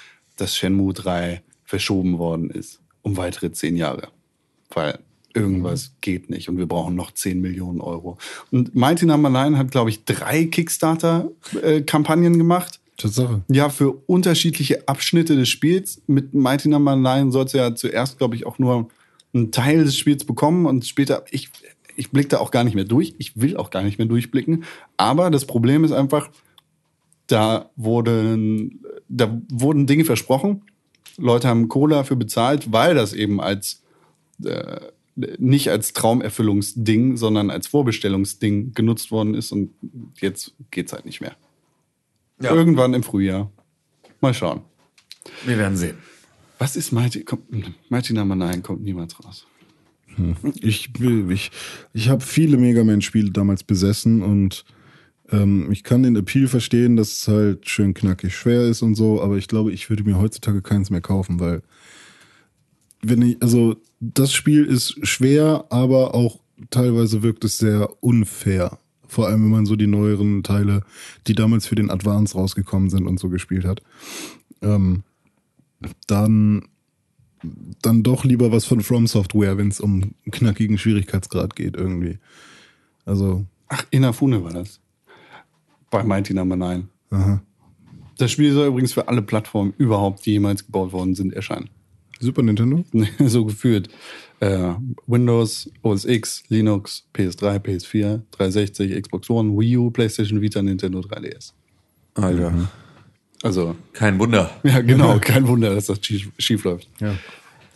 dass 0.43 0.56
Shenmue 0.56 0.93
3 0.93 1.43
verschoben 1.64 2.19
worden 2.19 2.51
ist. 2.51 2.81
Um 3.02 3.16
weitere 3.16 3.52
zehn 3.52 3.77
Jahre. 3.77 4.09
Weil 4.70 4.98
irgendwas 5.35 5.93
geht 6.01 6.28
nicht 6.31 6.48
und 6.48 6.59
wir 6.59 6.66
brauchen 6.66 6.94
noch 6.94 7.12
10 7.12 7.40
Millionen 7.40 7.81
Euro. 7.81 8.19
Und 8.51 8.74
Mighty 8.74 9.06
Number 9.06 9.31
9 9.31 9.56
hat, 9.56 9.70
glaube 9.70 9.90
ich, 9.90 10.05
drei 10.05 10.44
Kickstarter-Kampagnen 10.44 12.36
gemacht. 12.39 12.81
Tatsache. 12.97 13.43
Ja, 13.48 13.70
für 13.70 13.93
unterschiedliche 14.06 14.86
Abschnitte 14.89 15.36
des 15.36 15.48
Spiels. 15.48 16.02
Mit 16.06 16.35
Mighty 16.35 16.69
Number 16.69 16.97
9 16.97 17.32
sollst 17.32 17.55
du 17.55 17.59
ja 17.59 17.74
zuerst, 17.74 18.19
glaube 18.19 18.35
ich, 18.35 18.44
auch 18.44 18.59
nur 18.59 18.90
einen 19.32 19.51
Teil 19.51 19.85
des 19.85 19.97
Spiels 19.97 20.24
bekommen 20.24 20.66
und 20.66 20.85
später, 20.86 21.24
ich, 21.31 21.48
ich 21.97 22.10
blicke 22.10 22.28
da 22.28 22.39
auch 22.39 22.51
gar 22.51 22.64
nicht 22.64 22.74
mehr 22.74 22.85
durch. 22.85 23.14
Ich 23.19 23.40
will 23.40 23.56
auch 23.56 23.70
gar 23.70 23.82
nicht 23.82 23.98
mehr 23.98 24.06
durchblicken. 24.06 24.64
Aber 24.97 25.31
das 25.31 25.47
Problem 25.47 25.85
ist 25.85 25.93
einfach, 25.93 26.28
da 27.32 27.70
wurden, 27.76 28.82
da 29.09 29.40
wurden 29.50 29.86
Dinge 29.86 30.04
versprochen. 30.04 30.62
Leute 31.18 31.48
haben 31.48 31.68
Cola 31.68 31.96
dafür 31.96 32.16
bezahlt, 32.16 32.72
weil 32.72 32.94
das 32.94 33.12
eben 33.12 33.40
als 33.40 33.82
äh, 34.44 34.80
nicht 35.38 35.68
als 35.70 35.92
Traumerfüllungsding, 35.92 37.16
sondern 37.18 37.50
als 37.50 37.66
Vorbestellungsding 37.66 38.72
genutzt 38.74 39.10
worden 39.10 39.34
ist 39.34 39.52
und 39.52 39.70
jetzt 40.20 40.54
geht's 40.70 40.92
halt 40.92 41.04
nicht 41.04 41.20
mehr. 41.20 41.36
Ja. 42.40 42.54
Irgendwann 42.54 42.94
im 42.94 43.02
Frühjahr. 43.02 43.50
Mal 44.20 44.32
schauen. 44.34 44.62
Wir 45.44 45.59
werden 45.59 45.76
sehen. 45.76 45.98
Was 46.59 46.76
ist 46.76 46.92
Mighty? 46.92 47.24
Kommt, 47.24 47.42
Mighty 47.90 48.14
Number 48.14 48.34
9 48.36 48.62
kommt 48.62 48.82
niemals 48.82 49.22
raus. 49.24 49.46
Ich, 50.60 50.90
will- 51.00 51.30
ich, 51.30 51.50
ich 51.92 52.09
habe 52.09 52.22
viele 52.22 52.56
Mega 52.56 52.82
Man-Spiele 52.84 53.30
damals 53.30 53.64
besessen 53.64 54.22
und 54.22 54.64
ähm, 55.32 55.72
ich 55.72 55.82
kann 55.82 56.02
den 56.02 56.16
Appeal 56.16 56.46
verstehen, 56.46 56.96
dass 56.96 57.12
es 57.12 57.28
halt 57.28 57.68
schön 57.68 57.94
knackig 57.94 58.36
schwer 58.36 58.62
ist 58.62 58.82
und 58.82 58.94
so, 58.94 59.20
aber 59.20 59.36
ich 59.36 59.48
glaube, 59.48 59.72
ich 59.72 59.90
würde 59.90 60.04
mir 60.04 60.18
heutzutage 60.18 60.62
keins 60.62 60.90
mehr 60.90 61.00
kaufen, 61.00 61.40
weil 61.40 61.62
wenn 63.02 63.22
ich, 63.22 63.42
also 63.42 63.76
das 63.98 64.32
Spiel 64.32 64.64
ist 64.64 64.96
schwer, 65.06 65.64
aber 65.70 66.14
auch 66.14 66.38
teilweise 66.70 67.22
wirkt 67.22 67.44
es 67.44 67.59
sehr 67.59 68.02
unfair. 68.02 68.78
Vor 69.09 69.26
allem, 69.26 69.42
wenn 69.42 69.50
man 69.50 69.66
so 69.66 69.76
die 69.76 69.88
neueren 69.88 70.42
Teile, 70.42 70.82
die 71.26 71.34
damals 71.34 71.66
für 71.66 71.74
den 71.74 71.90
Advance 71.90 72.34
rausgekommen 72.34 72.90
sind 72.90 73.06
und 73.06 73.18
so 73.18 73.28
gespielt 73.28 73.64
hat. 73.64 73.82
Ähm, 74.62 75.02
dann 76.06 76.62
dann 77.82 78.04
doch 78.04 78.24
lieber 78.24 78.52
was 78.52 78.64
von 78.64 78.82
From 78.82 79.09
Software, 79.09 79.59
wenn 79.59 79.68
es 79.68 79.80
um 79.80 80.14
knackigen 80.30 80.78
Schwierigkeitsgrad 80.78 81.56
geht 81.56 81.76
irgendwie. 81.76 82.18
Also, 83.04 83.46
Ach, 83.68 83.84
Inafune 83.90 84.44
war 84.44 84.52
das. 84.52 84.81
Bei 85.93 86.02
Mighty 86.02 86.35
Number 86.35 86.56
9. 86.56 86.89
aha. 87.10 87.40
Das 88.19 88.31
Spiel 88.31 88.52
soll 88.52 88.69
übrigens 88.69 88.93
für 88.93 89.09
alle 89.09 89.23
Plattformen 89.23 89.73
überhaupt, 89.78 90.27
die 90.27 90.32
jemals 90.32 90.64
gebaut 90.66 90.93
worden 90.93 91.14
sind, 91.14 91.32
erscheinen. 91.32 91.70
Super 92.20 92.43
Nintendo? 92.43 92.85
so 93.19 93.44
gefühlt. 93.44 93.89
Äh, 94.40 94.74
Windows, 95.06 95.70
OS 95.82 96.05
X, 96.05 96.43
Linux, 96.48 97.05
PS3, 97.14 97.59
PS4, 97.59 98.20
360, 98.32 99.02
Xbox 99.02 99.28
One, 99.31 99.59
Wii 99.59 99.77
U, 99.78 99.90
PlayStation 99.90 100.40
Vita, 100.40 100.62
Nintendo 100.62 101.01
3DS. 101.01 101.52
Alter. 102.14 102.69
Also, 103.43 103.74
Kein 103.93 104.19
Wunder. 104.19 104.51
ja, 104.62 104.81
genau, 104.82 105.19
kein 105.19 105.47
Wunder, 105.48 105.74
dass 105.74 105.86
das 105.86 105.98
schief, 106.05 106.31
schief 106.39 106.62
läuft. 106.64 106.89
Ja. 107.01 107.16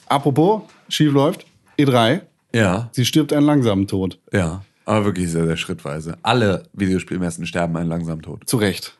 Apropos, 0.06 0.62
schief 0.88 1.12
läuft, 1.12 1.44
E3, 1.78 2.20
Ja, 2.54 2.88
sie 2.92 3.04
stirbt 3.04 3.32
einen 3.32 3.46
langsamen 3.46 3.86
Tod. 3.88 4.18
ja. 4.32 4.64
Aber 4.86 5.04
wirklich 5.04 5.30
sehr, 5.30 5.46
sehr 5.46 5.56
schrittweise. 5.56 6.16
Alle 6.22 6.62
Videospielmessen 6.72 7.44
sterben 7.46 7.76
einen 7.76 7.88
langsamen 7.88 8.22
Tod. 8.22 8.48
Zu 8.48 8.56
Recht. 8.56 8.96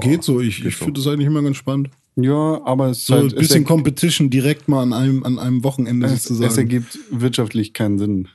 geht 0.00 0.24
so, 0.24 0.40
ich, 0.40 0.64
ich 0.64 0.76
so. 0.78 0.86
finde 0.86 1.00
das 1.00 1.06
eigentlich 1.12 1.26
immer 1.26 1.42
ganz 1.42 1.56
spannend. 1.58 1.90
Ja, 2.16 2.60
aber 2.64 2.88
es, 2.88 2.98
ist 3.00 3.06
So 3.06 3.14
halt, 3.16 3.32
ein 3.34 3.38
bisschen 3.38 3.62
es, 3.62 3.68
Competition 3.68 4.30
direkt 4.30 4.68
mal 4.68 4.82
an 4.82 4.92
einem, 4.92 5.24
an 5.24 5.38
einem 5.38 5.62
Wochenende 5.62 6.06
es, 6.06 6.24
sozusagen. 6.24 6.50
es 6.50 6.56
ergibt 6.56 6.98
wirtschaftlich 7.10 7.72
keinen 7.74 7.98
Sinn. 7.98 8.28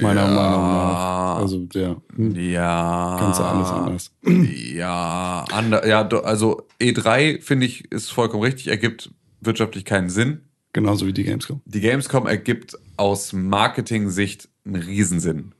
Meiner 0.00 0.24
Meinung 0.26 0.62
nach. 0.62 1.36
Also 1.36 1.64
der 1.66 1.96
Ja. 2.16 3.18
ganze 3.18 3.44
alles 3.44 3.68
anders. 3.68 4.12
Ja, 4.74 5.44
ander, 5.52 5.86
ja, 5.86 6.06
also 6.08 6.62
E3 6.80 7.40
finde 7.42 7.66
ich 7.66 7.90
ist 7.92 8.10
vollkommen 8.10 8.42
richtig, 8.42 8.68
ergibt 8.68 9.10
wirtschaftlich 9.40 9.84
keinen 9.84 10.08
Sinn. 10.10 10.42
Genauso 10.72 11.06
wie 11.06 11.12
die 11.12 11.24
Gamescom. 11.24 11.60
Die 11.64 11.80
Gamescom 11.80 12.26
ergibt 12.26 12.78
aus 12.96 13.32
Marketing-Sicht 13.32 14.48
einen 14.64 14.76
Riesensinn, 14.76 15.52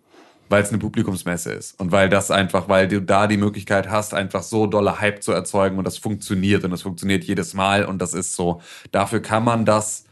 weil 0.50 0.64
es 0.64 0.70
eine 0.70 0.78
Publikumsmesse 0.78 1.52
ist 1.52 1.78
und 1.78 1.92
weil 1.92 2.08
das 2.08 2.30
einfach, 2.32 2.68
weil 2.68 2.88
du 2.88 3.00
da 3.00 3.28
die 3.28 3.36
Möglichkeit 3.36 3.88
hast, 3.88 4.12
einfach 4.12 4.42
so 4.42 4.66
dolle 4.66 5.00
Hype 5.00 5.22
zu 5.22 5.30
erzeugen 5.30 5.78
und 5.78 5.84
das 5.84 5.96
funktioniert 5.96 6.64
und 6.64 6.72
das 6.72 6.82
funktioniert 6.82 7.22
jedes 7.24 7.54
Mal 7.54 7.84
und 7.84 8.02
das 8.02 8.14
ist 8.14 8.34
so. 8.34 8.60
Dafür 8.90 9.20
kann 9.20 9.44
man 9.44 9.64
das, 9.64 10.06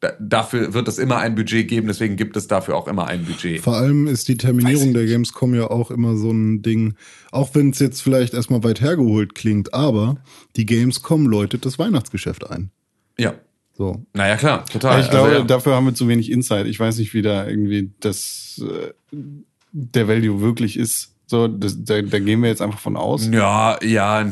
da, 0.00 0.12
dafür 0.20 0.74
wird 0.74 0.88
es 0.88 0.98
immer 0.98 1.16
ein 1.16 1.34
Budget 1.34 1.66
geben, 1.66 1.88
deswegen 1.88 2.16
gibt 2.16 2.36
es 2.36 2.46
dafür 2.46 2.76
auch 2.76 2.86
immer 2.86 3.06
ein 3.06 3.24
Budget. 3.24 3.62
Vor 3.62 3.76
allem 3.76 4.06
ist 4.06 4.28
die 4.28 4.36
Terminierung 4.36 4.92
der 4.92 5.06
Gamescom 5.06 5.54
ja 5.54 5.70
auch 5.70 5.90
immer 5.90 6.16
so 6.16 6.30
ein 6.30 6.60
Ding, 6.60 6.94
auch 7.32 7.54
wenn 7.54 7.70
es 7.70 7.78
jetzt 7.78 8.02
vielleicht 8.02 8.34
erstmal 8.34 8.62
weit 8.64 8.82
hergeholt 8.82 9.34
klingt, 9.34 9.72
aber 9.72 10.16
die 10.56 10.66
Gamescom 10.66 11.26
läutet 11.26 11.64
das 11.64 11.78
Weihnachtsgeschäft 11.78 12.48
ein. 12.50 12.70
Ja. 13.18 13.34
So. 13.72 14.04
Naja, 14.12 14.36
klar, 14.36 14.66
total. 14.66 15.00
ich 15.00 15.08
glaube, 15.08 15.28
Also, 15.28 15.40
ja. 15.40 15.44
dafür 15.46 15.76
haben 15.76 15.86
wir 15.86 15.94
zu 15.94 16.08
wenig 16.08 16.30
Insight. 16.32 16.66
Ich 16.66 16.78
weiß 16.78 16.98
nicht, 16.98 17.14
wie 17.14 17.22
da 17.22 17.46
irgendwie 17.46 17.92
das 18.00 18.60
äh, 18.60 18.92
der 19.72 20.08
Value 20.08 20.40
wirklich 20.40 20.78
ist. 20.78 21.14
So, 21.26 21.46
das, 21.46 21.84
da, 21.84 22.00
da 22.00 22.18
gehen 22.20 22.40
wir 22.40 22.48
jetzt 22.48 22.62
einfach 22.62 22.78
von 22.78 22.96
aus. 22.96 23.28
Ja, 23.30 23.78
ja, 23.82 24.26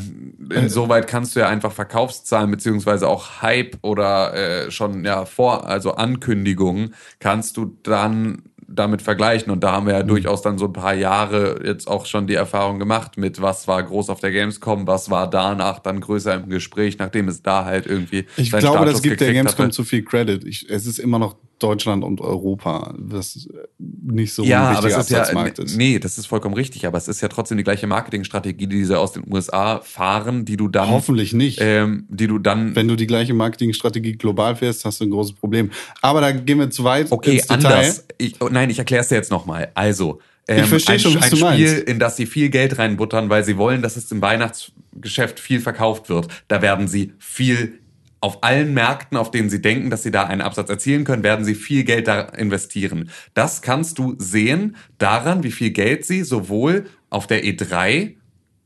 insoweit 0.51 1.05
kannst 1.05 1.35
du 1.35 1.39
ja 1.41 1.47
einfach 1.47 1.71
Verkaufszahlen 1.71 2.49
beziehungsweise 2.49 3.07
auch 3.07 3.43
Hype 3.43 3.77
oder 3.83 4.33
äh, 4.33 4.71
schon 4.71 5.05
ja 5.05 5.25
vor, 5.25 5.67
also 5.67 5.93
Ankündigungen 5.93 6.95
kannst 7.19 7.55
du 7.57 7.77
dann 7.83 8.41
damit 8.67 9.01
vergleichen 9.01 9.51
und 9.51 9.63
da 9.63 9.71
haben 9.71 9.85
wir 9.85 9.93
ja 9.93 10.03
durchaus 10.03 10.41
dann 10.41 10.57
so 10.57 10.65
ein 10.65 10.73
paar 10.73 10.93
Jahre 10.93 11.61
jetzt 11.63 11.87
auch 11.87 12.05
schon 12.05 12.27
die 12.27 12.33
Erfahrung 12.33 12.79
gemacht 12.79 13.17
mit 13.17 13.41
was 13.41 13.67
war 13.67 13.81
groß 13.81 14.09
auf 14.09 14.19
der 14.19 14.31
Gamescom, 14.31 14.87
was 14.87 15.09
war 15.09 15.29
danach 15.29 15.79
dann 15.79 16.01
größer 16.01 16.33
im 16.33 16.49
Gespräch, 16.49 16.97
nachdem 16.97 17.29
es 17.29 17.41
da 17.41 17.63
halt 17.63 17.85
irgendwie 17.85 18.25
Ich 18.35 18.49
glaube, 18.49 18.85
das 18.85 18.97
Status 18.97 19.01
gibt 19.01 19.21
der 19.21 19.33
Gamescom 19.33 19.65
hatte. 19.65 19.75
zu 19.75 19.83
viel 19.83 20.03
Credit. 20.03 20.43
Ich, 20.43 20.69
es 20.69 20.85
ist 20.85 20.99
immer 20.99 21.17
noch 21.17 21.35
Deutschland 21.59 22.03
und 22.03 22.21
Europa, 22.21 22.93
das 22.99 23.47
äh, 23.51 23.57
nicht 23.79 24.33
so 24.33 24.43
ja, 24.43 24.69
ein 24.69 24.75
aber 24.77 24.87
es 24.87 24.97
ist 24.97 25.09
ja, 25.09 25.19
Absatzmarkt 25.19 25.59
ist. 25.59 25.77
nee, 25.77 25.99
das 25.99 26.17
ist 26.17 26.25
vollkommen 26.27 26.55
richtig, 26.55 26.85
aber 26.85 26.97
es 26.97 27.07
ist 27.07 27.21
ja 27.21 27.27
trotzdem 27.27 27.57
die 27.57 27.63
gleiche 27.63 27.87
Marketingstrategie, 27.87 28.67
die 28.67 28.85
sie 28.85 28.97
aus 28.97 29.13
den 29.13 29.23
USA 29.31 29.79
fahren, 29.81 30.45
die 30.45 30.57
du 30.57 30.67
dann, 30.67 30.89
Hoffentlich 30.89 31.33
nicht. 31.33 31.59
ähm, 31.61 32.05
die 32.09 32.27
du 32.27 32.39
dann 32.39 32.75
Wenn 32.75 32.87
du 32.87 32.95
die 32.95 33.07
gleiche 33.07 33.33
Marketingstrategie 33.33 34.13
global 34.13 34.55
fährst, 34.55 34.85
hast 34.85 34.99
du 35.01 35.05
ein 35.05 35.11
großes 35.11 35.33
Problem. 35.33 35.71
Aber 36.01 36.21
da 36.21 36.31
gehen 36.31 36.59
wir 36.59 36.69
zu 36.69 36.83
weit 36.83 37.11
Okay, 37.11 37.35
ins 37.37 37.47
Detail. 37.47 37.65
anders. 37.75 38.05
Ich, 38.17 38.35
oh, 38.41 38.49
nein, 38.51 38.69
ich 38.69 38.79
erkläre 38.79 39.01
es 39.01 39.09
dir 39.09 39.15
jetzt 39.15 39.31
nochmal. 39.31 39.69
Also, 39.73 40.19
ähm, 40.47 40.63
Ich 40.63 40.69
verstehe 40.69 40.95
ein, 40.95 40.99
schon, 40.99 41.15
was 41.15 41.23
ein 41.23 41.29
du 41.31 41.35
Spiel, 41.37 41.71
meinst. 41.71 41.83
in 41.89 41.99
das 41.99 42.15
sie 42.17 42.25
viel 42.25 42.49
Geld 42.49 42.77
reinbuttern, 42.77 43.29
weil 43.29 43.43
sie 43.43 43.57
wollen, 43.57 43.81
dass 43.81 43.95
es 43.97 44.11
im 44.11 44.21
Weihnachtsgeschäft 44.21 45.39
viel 45.39 45.59
verkauft 45.59 46.09
wird. 46.09 46.27
Da 46.47 46.61
werden 46.61 46.87
sie 46.87 47.13
viel 47.19 47.79
auf 48.19 48.43
allen 48.43 48.73
Märkten, 48.73 49.17
auf 49.17 49.31
denen 49.31 49.49
sie 49.49 49.61
denken, 49.61 49.89
dass 49.89 50.03
sie 50.03 50.11
da 50.11 50.23
einen 50.23 50.41
Absatz 50.41 50.69
erzielen 50.69 51.03
können, 51.03 51.23
werden 51.23 51.45
sie 51.45 51.55
viel 51.55 51.83
Geld 51.83 52.07
da 52.07 52.21
investieren. 52.21 53.11
Das 53.33 53.61
kannst 53.61 53.99
du 53.99 54.15
sehen 54.17 54.75
daran, 54.97 55.43
wie 55.43 55.51
viel 55.51 55.71
Geld 55.71 56.05
sie 56.05 56.23
sowohl 56.23 56.85
auf 57.09 57.27
der 57.27 57.43
E3 57.43 58.15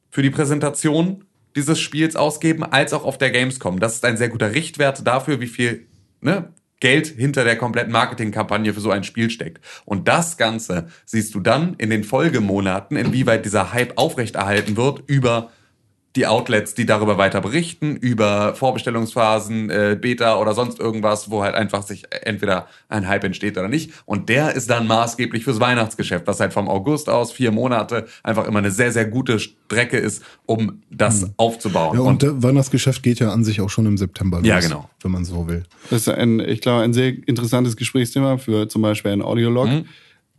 für 0.09 0.21
die 0.21 0.29
Präsentation 0.29 1.25
dieses 1.55 1.79
Spiels 1.79 2.15
ausgeben, 2.15 2.63
als 2.63 2.93
auch 2.93 3.03
auf 3.03 3.17
der 3.17 3.31
Gamescom. 3.31 3.79
Das 3.79 3.95
ist 3.95 4.05
ein 4.05 4.17
sehr 4.17 4.29
guter 4.29 4.53
Richtwert 4.53 5.05
dafür, 5.05 5.41
wie 5.41 5.47
viel 5.47 5.87
ne, 6.21 6.53
Geld 6.79 7.07
hinter 7.07 7.43
der 7.43 7.57
kompletten 7.57 7.91
Marketingkampagne 7.91 8.73
für 8.73 8.81
so 8.81 8.89
ein 8.89 9.03
Spiel 9.03 9.29
steckt. 9.29 9.63
Und 9.85 10.07
das 10.07 10.37
Ganze 10.37 10.87
siehst 11.05 11.35
du 11.35 11.39
dann 11.39 11.75
in 11.75 11.89
den 11.89 12.03
Folgemonaten, 12.03 12.97
inwieweit 12.97 13.45
dieser 13.45 13.73
Hype 13.73 13.97
aufrechterhalten 13.97 14.77
wird 14.77 15.03
über 15.07 15.51
die 16.15 16.27
Outlets, 16.27 16.73
die 16.73 16.85
darüber 16.85 17.17
weiter 17.17 17.39
berichten, 17.39 17.95
über 17.95 18.53
Vorbestellungsphasen, 18.55 19.69
äh, 19.69 19.97
Beta 19.99 20.38
oder 20.38 20.53
sonst 20.53 20.79
irgendwas, 20.79 21.31
wo 21.31 21.41
halt 21.41 21.55
einfach 21.55 21.83
sich 21.83 22.03
entweder 22.09 22.67
ein 22.89 23.07
Hype 23.07 23.23
entsteht 23.23 23.57
oder 23.57 23.69
nicht. 23.69 23.91
Und 24.05 24.27
der 24.27 24.53
ist 24.53 24.69
dann 24.69 24.88
maßgeblich 24.88 25.45
fürs 25.45 25.59
Weihnachtsgeschäft, 25.59 26.27
was 26.27 26.39
halt 26.39 26.51
vom 26.51 26.67
August 26.67 27.09
aus 27.09 27.31
vier 27.31 27.51
Monate 27.51 28.07
einfach 28.23 28.45
immer 28.45 28.59
eine 28.59 28.71
sehr, 28.71 28.91
sehr 28.91 29.05
gute 29.05 29.39
Strecke 29.39 29.97
ist, 29.97 30.23
um 30.45 30.81
das 30.89 31.31
aufzubauen. 31.38 31.97
Ja, 31.97 32.03
und, 32.03 32.21
der 32.21 32.43
Weihnachtsgeschäft 32.43 33.03
geht 33.03 33.19
ja 33.19 33.31
an 33.31 33.45
sich 33.45 33.61
auch 33.61 33.69
schon 33.69 33.85
im 33.85 33.97
September 33.97 34.38
los. 34.38 34.47
Ja, 34.47 34.59
genau. 34.59 34.89
Wenn 35.01 35.11
man 35.11 35.23
so 35.23 35.47
will. 35.47 35.63
Das 35.89 36.01
ist 36.01 36.09
ein, 36.09 36.41
ich 36.41 36.59
glaube, 36.59 36.83
ein 36.83 36.93
sehr 36.93 37.13
interessantes 37.25 37.77
Gesprächsthema 37.77 38.38
für 38.38 38.67
zum 38.67 38.81
Beispiel 38.81 39.11
ein 39.11 39.21
Audiolog. 39.21 39.67
Mhm. 39.67 39.85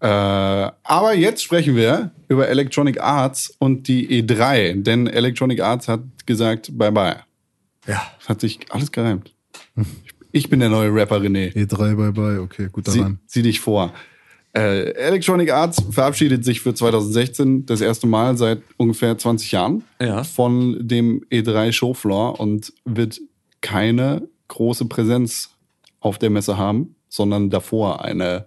Äh, 0.02 0.06
aber 0.06 1.14
jetzt 1.14 1.42
sprechen 1.44 1.76
wir 1.76 2.10
über 2.28 2.48
Electronic 2.48 3.00
Arts 3.00 3.54
und 3.58 3.86
die 3.86 4.22
E3, 4.22 4.82
denn 4.82 5.06
Electronic 5.06 5.60
Arts 5.60 5.86
hat 5.86 6.00
gesagt, 6.26 6.76
bye 6.76 6.90
bye. 6.90 7.16
ja. 7.86 8.02
Es 8.20 8.28
hat 8.28 8.40
sich 8.40 8.58
alles 8.70 8.90
gereimt. 8.90 9.32
Ich 10.32 10.50
bin 10.50 10.58
der 10.60 10.70
neue 10.70 10.92
Rapper 10.92 11.18
René. 11.20 11.52
E3 11.54 11.94
bye 11.94 12.10
bye, 12.12 12.40
okay, 12.40 12.68
gut 12.72 12.88
Sieh, 12.88 12.98
daran. 12.98 13.20
sieh 13.26 13.42
dich 13.42 13.60
vor. 13.60 13.92
Äh, 14.54 14.90
Electronic 14.94 15.52
Arts 15.52 15.82
verabschiedet 15.90 16.44
sich 16.44 16.60
für 16.60 16.74
2016 16.74 17.64
das 17.66 17.80
erste 17.80 18.06
Mal 18.08 18.36
seit 18.36 18.60
ungefähr 18.76 19.16
20 19.16 19.52
Jahren 19.52 19.84
Ja. 20.00 20.24
von 20.24 20.76
dem 20.86 21.24
E3 21.30 21.70
Showfloor 21.72 22.40
und 22.40 22.72
wird 22.84 23.20
keine 23.60 24.28
große 24.48 24.86
Präsenz 24.86 25.50
auf 26.00 26.18
der 26.18 26.30
Messe 26.30 26.58
haben, 26.58 26.96
sondern 27.08 27.50
davor 27.50 28.04
eine 28.04 28.46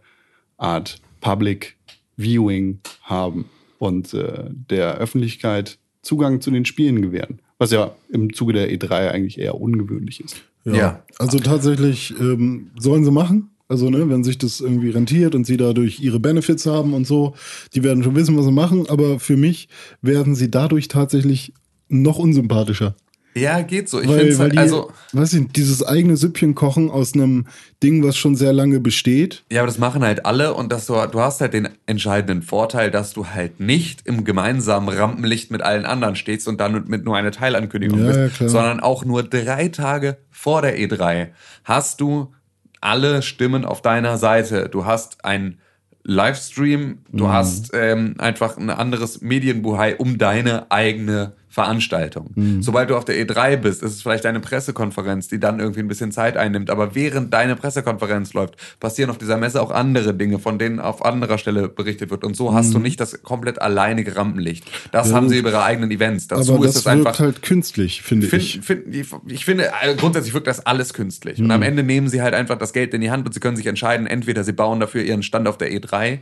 Art 0.58 0.98
Public 1.26 1.76
Viewing 2.18 2.82
haben 3.02 3.46
und 3.80 4.14
äh, 4.14 4.44
der 4.70 4.98
Öffentlichkeit 5.00 5.80
Zugang 6.04 6.40
zu 6.40 6.52
den 6.52 6.66
Spielen 6.66 7.02
gewähren. 7.02 7.40
Was 7.58 7.72
ja 7.72 7.96
im 8.10 8.32
Zuge 8.32 8.54
der 8.54 8.72
E3 8.72 9.10
eigentlich 9.10 9.40
eher 9.40 9.60
ungewöhnlich 9.60 10.24
ist. 10.24 10.44
Ja. 10.66 10.76
Ja. 10.76 11.04
Also 11.18 11.40
tatsächlich 11.40 12.14
ähm, 12.20 12.70
sollen 12.78 13.04
sie 13.04 13.12
machen. 13.12 13.50
Also, 13.68 13.90
ne, 13.90 14.08
wenn 14.08 14.24
sich 14.24 14.38
das 14.38 14.62
irgendwie 14.62 14.92
rentiert 14.92 15.34
und 15.34 15.48
sie 15.48 15.58
dadurch 15.58 16.00
ihre 16.00 16.20
Benefits 16.20 16.68
haben 16.68 16.94
und 16.94 17.08
so, 17.08 17.34
die 17.74 17.82
werden 17.82 18.04
schon 18.04 18.14
wissen, 18.14 18.38
was 18.38 18.46
sie 18.46 18.52
machen, 18.52 18.88
aber 18.88 19.20
für 19.20 19.36
mich 19.36 19.68
werden 20.04 20.36
sie 20.36 20.52
dadurch 20.52 20.88
tatsächlich 20.88 21.54
noch 21.88 22.20
unsympathischer. 22.20 22.96
Ja, 23.38 23.62
geht 23.64 23.90
so. 23.90 24.00
Ich 24.00 24.08
weil, 24.08 24.20
finde 24.20 24.34
weil 24.38 24.40
halt, 24.44 24.54
die, 24.54 24.58
also. 24.60 24.92
weiß 25.12 25.34
ich, 25.34 25.42
nicht, 25.42 25.56
dieses 25.58 25.84
eigene 25.84 26.16
Süppchen 26.16 26.56
kochen 26.56 26.90
aus 26.90 27.14
einem 27.14 27.48
Ding, 27.84 28.02
was 28.04 28.16
schon 28.16 28.36
sehr 28.36 28.54
lange 28.54 28.80
besteht. 28.80 29.44
Ja, 29.52 29.60
aber 29.62 29.68
das 29.68 29.78
machen 29.78 30.04
halt 30.04 30.26
alle 30.26 30.54
und 30.54 30.72
dass 30.72 30.86
du, 30.86 30.94
du 30.94 31.20
hast 31.20 31.42
halt 31.42 31.54
den 31.54 31.68
entscheidenden 31.86 32.42
Vorteil, 32.42 32.92
dass 32.92 33.12
du 33.14 33.28
halt 33.28 33.60
nicht 33.60 34.08
im 34.08 34.24
gemeinsamen 34.24 34.88
Rampenlicht 34.88 35.52
mit 35.52 35.62
allen 35.62 35.86
anderen 35.86 36.16
stehst 36.16 36.48
und 36.48 36.62
dann 36.62 36.86
mit 36.88 37.04
nur 37.04 37.18
einer 37.18 37.32
Teilankündigung 37.32 38.00
Ja, 38.00 38.06
bist, 38.28 38.40
ja, 38.40 38.48
sondern 38.48 38.80
auch 38.80 39.04
nur 39.04 39.24
drei 39.24 39.68
Tage 39.68 40.18
vor 40.32 40.62
der 40.62 40.78
E3 40.80 41.28
hast 41.66 42.00
du 42.00 42.34
alle 42.80 43.22
Stimmen 43.22 43.66
auf 43.66 43.82
deiner 43.82 44.18
Seite. 44.18 44.70
Du 44.70 44.86
hast 44.86 45.26
ein 45.26 45.58
Livestream, 46.04 47.00
Mhm. 47.12 47.18
du 47.18 47.30
hast 47.30 47.72
ähm, 47.74 48.16
einfach 48.20 48.58
ein 48.58 48.70
anderes 48.70 49.22
Medienbuhai 49.22 49.96
um 49.98 50.18
deine 50.20 50.72
eigene 50.72 51.34
Veranstaltung. 51.56 52.32
Mhm. 52.36 52.62
Sobald 52.62 52.90
du 52.90 52.98
auf 52.98 53.06
der 53.06 53.16
E3 53.16 53.56
bist, 53.56 53.82
ist 53.82 53.94
es 53.94 54.02
vielleicht 54.02 54.26
eine 54.26 54.42
Pressekonferenz, 54.42 55.30
die 55.30 55.40
dann 55.40 55.62
irgendwie 55.62 55.80
ein 55.80 55.88
bisschen 55.88 56.12
Zeit 56.12 56.36
einnimmt. 56.36 56.70
Aber 56.70 56.96
während 56.96 57.34
deine 57.34 57.56
Pressekonferenz 57.56 58.34
läuft, 58.34 58.56
passieren 58.82 59.10
auf 59.10 59.18
dieser 59.18 59.38
Messe 59.38 59.62
auch 59.62 59.72
andere 59.72 60.14
Dinge, 60.14 60.38
von 60.40 60.60
denen 60.60 60.82
auf 60.82 61.06
anderer 61.06 61.38
Stelle 61.38 61.70
berichtet 61.70 62.10
wird. 62.10 62.26
Und 62.26 62.36
so 62.36 62.54
hast 62.54 62.74
du 62.74 62.80
nicht 62.80 63.00
das 63.00 63.24
komplett 63.24 63.62
alleinige 63.62 64.18
Rampenlicht. 64.18 64.66
Das 64.92 65.06
Mhm. 65.08 65.12
Ja, 65.12 65.16
haben 65.16 65.30
sie 65.30 65.38
über 65.38 65.50
ihre 65.52 65.64
eigenen 65.64 65.92
Events. 65.92 66.28
Dazu 66.28 66.40
Also 66.40 66.56
aber 66.56 66.66
ist 66.66 66.76
das 66.76 66.86
wirkt 66.86 67.08
einfach. 67.08 67.20
halt 67.20 67.42
künstlich, 67.42 68.02
finde 68.02 68.28
Find, 68.28 68.44
ich. 68.44 68.60
find, 68.62 68.94
ich, 69.32 69.46
finde, 69.46 69.72
äh, 69.82 69.96
grundsätzlich 69.96 70.34
wirkt 70.34 70.48
das 70.48 70.66
alles 70.66 70.94
künstlich. 70.94 71.40
Und 71.40 71.52
am 71.52 71.62
Ende 71.62 71.84
nehmen 71.84 72.10
sie 72.10 72.22
halt 72.22 72.34
einfach 72.34 72.58
das 72.58 72.74
Geld 72.74 72.94
in 72.94 73.00
die 73.00 73.12
Hand 73.12 73.26
und 73.26 73.32
sie 73.34 73.40
können 73.40 73.56
sich 73.56 73.68
entscheiden, 73.68 74.08
entweder 74.08 74.44
sie 74.44 74.52
bauen 74.52 74.82
dafür 74.82 75.04
ihren 75.04 75.24
Stand 75.24 75.48
auf 75.48 75.58
der 75.58 75.72
E3, 75.72 76.20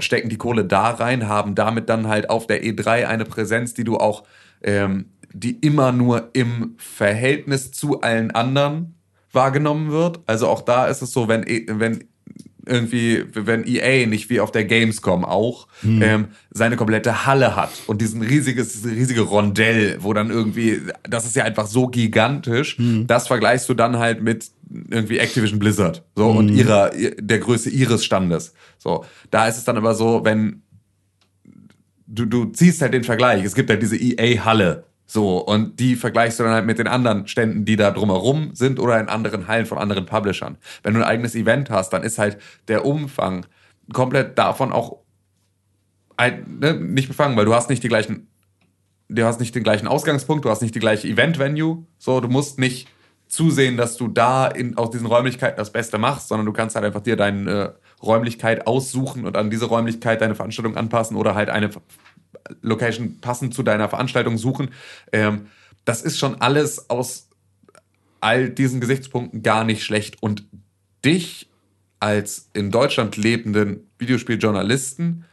stecken 0.00 0.28
die 0.28 0.38
Kohle 0.38 0.64
da 0.64 0.90
rein, 0.90 1.28
haben 1.28 1.54
damit 1.54 1.88
dann 1.88 2.08
halt 2.08 2.30
auf 2.30 2.48
der 2.48 2.64
E3 2.64 3.06
eine 3.06 3.24
Präsenz, 3.24 3.74
die 3.74 3.84
du 3.84 3.96
auch, 3.98 4.24
ähm, 4.62 5.06
die 5.34 5.52
immer 5.60 5.92
nur 5.92 6.30
im 6.34 6.74
Verhältnis 6.78 7.72
zu 7.72 8.00
allen 8.02 8.30
anderen 8.32 8.94
wahrgenommen 9.32 9.90
wird. 9.90 10.20
Also 10.26 10.46
auch 10.48 10.60
da 10.62 10.86
ist 10.86 11.00
es 11.02 11.12
so, 11.12 11.26
wenn, 11.28 11.42
E- 11.46 11.66
wenn 11.68 12.04
irgendwie, 12.64 13.24
wenn 13.34 13.66
EA 13.66 14.06
nicht 14.06 14.30
wie 14.30 14.38
auf 14.38 14.52
der 14.52 14.64
Gamescom 14.64 15.24
auch 15.24 15.66
ähm, 15.82 16.28
seine 16.52 16.76
komplette 16.76 17.26
Halle 17.26 17.56
hat 17.56 17.70
und 17.88 18.00
diesen 18.00 18.22
riesiges, 18.22 18.72
diese 18.74 18.90
riesige 18.90 19.22
Rondell, 19.22 19.96
wo 20.00 20.12
dann 20.12 20.30
irgendwie, 20.30 20.80
das 21.02 21.24
ist 21.26 21.34
ja 21.34 21.42
einfach 21.44 21.66
so 21.66 21.88
gigantisch, 21.88 22.76
das 23.08 23.26
vergleichst 23.26 23.68
du 23.68 23.74
dann 23.74 23.98
halt 23.98 24.22
mit 24.22 24.50
irgendwie 24.90 25.18
Activision 25.18 25.58
Blizzard 25.58 26.04
so 26.14 26.28
und 26.30 26.50
ihrer 26.50 26.94
ihr- 26.94 27.16
der 27.16 27.40
Größe 27.40 27.68
ihres 27.68 28.04
Standes. 28.04 28.54
So, 28.78 29.04
da 29.32 29.48
ist 29.48 29.56
es 29.58 29.64
dann 29.64 29.76
aber 29.76 29.94
so, 29.96 30.24
wenn 30.24 30.62
du, 32.12 32.26
du 32.26 32.44
ziehst 32.46 32.82
halt 32.82 32.94
den 32.94 33.04
Vergleich. 33.04 33.44
Es 33.44 33.54
gibt 33.54 33.70
halt 33.70 33.82
diese 33.82 33.96
EA-Halle. 33.96 34.84
So, 35.06 35.38
und 35.38 35.78
die 35.80 35.96
vergleichst 35.96 36.38
du 36.38 36.44
dann 36.44 36.52
halt 36.52 36.64
mit 36.64 36.78
den 36.78 36.86
anderen 36.86 37.26
Ständen, 37.26 37.64
die 37.64 37.76
da 37.76 37.90
drumherum 37.90 38.54
sind 38.54 38.78
oder 38.78 38.98
in 38.98 39.08
anderen 39.08 39.48
Hallen 39.48 39.66
von 39.66 39.78
anderen 39.78 40.06
Publishern. 40.06 40.56
Wenn 40.82 40.94
du 40.94 41.00
ein 41.00 41.06
eigenes 41.06 41.34
Event 41.34 41.70
hast, 41.70 41.90
dann 41.90 42.02
ist 42.02 42.18
halt 42.18 42.38
der 42.68 42.86
Umfang 42.86 43.44
komplett 43.92 44.38
davon 44.38 44.72
auch 44.72 44.98
ein, 46.16 46.58
ne, 46.60 46.74
nicht 46.74 47.08
befangen, 47.08 47.36
weil 47.36 47.44
du 47.44 47.54
hast 47.54 47.68
nicht 47.68 47.82
die 47.82 47.88
gleichen, 47.88 48.28
du 49.08 49.24
hast 49.24 49.40
nicht 49.40 49.54
den 49.54 49.64
gleichen 49.64 49.86
Ausgangspunkt, 49.86 50.44
du 50.44 50.50
hast 50.50 50.62
nicht 50.62 50.74
die 50.74 50.80
gleiche 50.80 51.08
Event-Venue. 51.08 51.84
So, 51.98 52.20
du 52.20 52.28
musst 52.28 52.58
nicht 52.58 52.88
zusehen, 53.32 53.78
dass 53.78 53.96
du 53.96 54.08
da 54.08 54.46
in, 54.46 54.76
aus 54.76 54.90
diesen 54.90 55.06
Räumlichkeiten 55.06 55.56
das 55.56 55.72
Beste 55.72 55.96
machst, 55.96 56.28
sondern 56.28 56.44
du 56.44 56.52
kannst 56.52 56.76
halt 56.76 56.84
einfach 56.84 57.00
dir 57.00 57.16
deine 57.16 57.50
äh, 57.50 58.04
Räumlichkeit 58.04 58.66
aussuchen 58.66 59.24
und 59.24 59.38
an 59.38 59.48
diese 59.48 59.64
Räumlichkeit 59.64 60.20
deine 60.20 60.34
Veranstaltung 60.34 60.76
anpassen 60.76 61.16
oder 61.16 61.34
halt 61.34 61.48
eine 61.48 61.70
Location 62.60 63.20
passend 63.22 63.54
zu 63.54 63.62
deiner 63.62 63.88
Veranstaltung 63.88 64.36
suchen. 64.36 64.68
Ähm, 65.12 65.46
das 65.86 66.02
ist 66.02 66.18
schon 66.18 66.42
alles 66.42 66.90
aus 66.90 67.30
all 68.20 68.50
diesen 68.50 68.82
Gesichtspunkten 68.82 69.42
gar 69.42 69.64
nicht 69.64 69.82
schlecht. 69.82 70.22
Und 70.22 70.44
dich 71.02 71.48
als 72.00 72.50
in 72.52 72.70
Deutschland 72.70 73.16
lebenden 73.16 73.90
Videospieljournalisten 73.98 75.24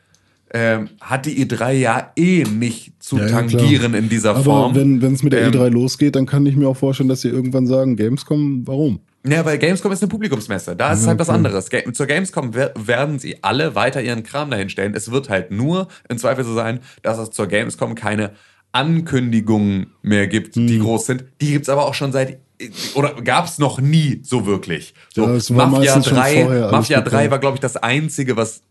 ähm, 0.53 0.89
hat 1.01 1.25
die 1.25 1.45
E3 1.45 1.71
ja 1.73 2.11
eh 2.15 2.43
nicht 2.43 2.93
zu 3.01 3.17
Ja, 3.17 3.23
ja, 3.25 3.29
tangieren 3.29 3.91
klar. 3.91 3.95
in 4.01 4.09
dieser 4.09 4.31
Aber 4.31 4.43
Form. 4.43 4.75
wenn 4.75 5.01
es 5.13 5.21
mit 5.23 5.33
der 5.33 5.43
Ähm, 5.43 5.51
E3 5.53 5.69
losgeht, 5.69 6.15
dann 6.15 6.25
kann 6.25 6.45
ich 6.45 6.55
mir 6.55 6.67
auch 6.67 6.77
vorstellen, 6.77 7.09
dass 7.09 7.21
sie 7.21 7.29
irgendwann 7.29 7.67
sagen, 7.67 7.95
Gamescom, 7.95 8.63
warum? 8.67 8.99
Ja, 9.27 9.43
weil 9.45 9.57
Gamescom 9.57 9.91
ist 9.91 10.01
eine 10.01 10.09
Publikumsmesse. 10.09 10.75
Da 10.75 10.93
ist 10.93 10.99
es 10.99 11.05
Ja, 11.05 11.09
halt 11.09 11.19
was 11.19 11.27
okay. 11.29 11.37
anderes. 11.37 11.69
Ga- 11.69 11.91
Zur 11.93 12.05
Gamescom 12.05 12.53
wer- 12.55 12.73
werden 12.77 13.19
sie 13.19 13.43
alle 13.43 13.75
weiter 13.75 14.01
ihren 14.01 14.23
Kram 14.23 14.49
dahin 14.49 14.69
stellen. 14.69 14.93
Es 14.95 15.11
wird 15.11 15.29
halt 15.29 15.51
nur 15.51 15.87
im 16.07 16.17
Zweifel 16.17 16.43
so 16.45 16.53
sein, 16.55 16.79
dass 17.03 17.17
es 17.19 17.31
zur 17.31 17.47
Gamescom 17.47 17.95
keine 17.95 18.31
Ankündigungen 18.71 19.87
mehr 20.01 20.27
gibt, 20.27 20.55
die 20.55 20.75
Hm. 20.77 20.81
groß 20.83 21.05
sind. 21.05 21.25
Die 21.41 21.51
gibt's 21.51 21.69
aber 21.69 21.85
auch 21.85 21.93
schon 21.93 22.11
seit 22.11 22.39
oder 22.93 23.13
gab's 23.23 23.57
noch 23.57 23.79
nie 23.79 24.19
so 24.23 24.45
wirklich. 24.45 24.93
So, 25.13 25.21
Ja, 25.23 25.27
Mafia 25.55 25.65
meistens 25.67 26.07
schon 26.07 26.17
3, 26.17 26.43
vorher 26.43 26.61
alles 26.63 26.71
Mafia 26.73 26.99
bekannt. 27.01 27.23
3 27.23 27.31
war 27.31 27.39
glaube 27.39 27.55
ich 27.55 27.61
das 27.61 27.77
einzige, 27.77 28.35
was 28.35 28.63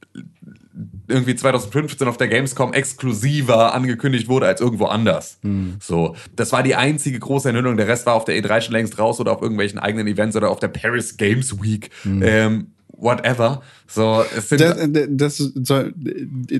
irgendwie 1.09 1.35
2015 1.35 2.07
auf 2.07 2.17
der 2.17 2.29
Gamescom 2.29 2.73
exklusiver 2.73 3.75
angekündigt 3.75 4.29
wurde 4.29 4.47
als 4.47 4.61
irgendwo 4.61 4.87
anders. 4.87 5.39
Hm. 5.43 5.77
So, 5.81 6.15
das 6.37 6.53
war 6.53 6.63
die 6.63 6.75
einzige 6.75 7.19
große 7.19 7.49
Enthüllung. 7.49 7.77
Der 7.77 7.89
Rest 7.89 8.07
war 8.07 8.15
auf 8.15 8.25
der 8.25 8.37
E3 8.37 8.61
schon 8.61 8.73
längst 8.75 8.99
raus 8.99 9.19
oder 9.21 9.33
auf 9.33 9.43
irgendwelchen 9.43 9.79
eigenen 9.79 10.07
Events 10.07 10.37
oder 10.37 10.51
auf 10.51 10.61
der 10.61 10.69
Paris 10.69 11.17
Games 11.17 11.63
Week. 11.63 11.91
Hm. 12.03 12.23
Ähm, 12.23 12.67
whatever. 13.01 13.63
So, 13.87 14.25
es 14.37 14.49
sind 14.49 14.61
Das, 14.61 14.89
das 15.09 15.37
soll 15.39 15.95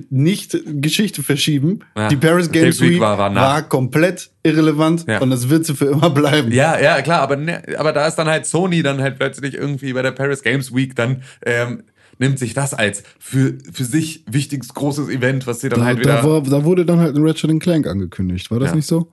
nicht 0.09 0.57
Geschichte 0.65 1.21
verschieben. 1.21 1.79
Ja. 1.95 2.07
Die 2.07 2.15
Paris 2.15 2.49
Games 2.51 2.81
Week 2.81 2.99
war, 2.99 3.17
war 3.17 3.29
nach. 3.29 3.69
komplett 3.69 4.31
irrelevant 4.43 5.05
Ja. 5.07 5.19
und 5.19 5.29
das 5.29 5.49
wird 5.49 5.65
sie 5.65 5.75
für 5.75 5.85
immer 5.87 6.09
bleiben. 6.09 6.51
ja, 6.51 6.79
ja, 6.79 7.01
klar, 7.01 7.21
aber, 7.21 7.35
ne, 7.35 7.61
aber 7.77 7.93
da 7.93 8.07
ist 8.07 8.15
dann 8.15 8.27
halt 8.27 8.45
Sony 8.45 8.81
dann 8.81 9.01
halt 9.01 9.17
plötzlich 9.19 9.53
irgendwie 9.53 9.93
bei 9.93 10.01
der 10.01 10.11
Paris 10.11 10.41
Games 10.41 10.73
Week 10.73 10.95
dann 10.95 11.23
ähm, 11.45 11.83
nimmt 12.19 12.37
sich 12.37 12.53
das 12.53 12.73
als 12.73 13.03
für, 13.17 13.57
für 13.71 13.83
sich 13.85 14.23
wichtigstes 14.29 14.75
großes 14.75 15.09
Event, 15.09 15.47
was 15.47 15.61
sie 15.61 15.69
dann 15.69 15.79
Da, 15.79 15.85
halt 15.85 15.99
wieder. 15.99 16.21
da, 16.21 16.23
war, 16.29 16.41
da 16.43 16.63
wurde 16.63 16.85
dann 16.85 16.99
halt 16.99 17.15
ein 17.15 17.25
Ratchet 17.25 17.59
Clank 17.59 17.87
angekündigt, 17.87 18.51
war 18.51 18.59
das 18.59 18.69
Ja. 18.69 18.75
nicht 18.75 18.85
so? 18.85 19.11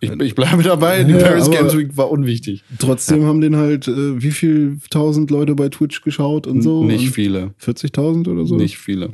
Ich, 0.00 0.10
ich 0.10 0.34
bleibe 0.34 0.62
dabei, 0.62 1.04
die 1.04 1.12
Ja, 1.12 1.18
Paris 1.18 1.44
aber- 1.46 1.56
Games 1.56 1.76
Week 1.76 1.96
war 1.96 2.10
unwichtig. 2.10 2.64
Trotzdem 2.78 3.24
haben 3.24 3.40
den 3.42 3.56
halt 3.56 3.86
äh, 3.86 4.22
wie 4.22 4.30
viel 4.30 4.78
tausend 4.90 5.30
Leute 5.30 5.54
bei 5.54 5.68
Twitch 5.68 6.00
geschaut 6.02 6.46
und 6.46 6.62
so? 6.62 6.84
Nicht 6.84 7.06
und 7.08 7.12
viele. 7.12 7.54
40.000 7.62 8.28
oder 8.28 8.46
so? 8.46 8.56
Nicht 8.56 8.78
viele. 8.78 9.10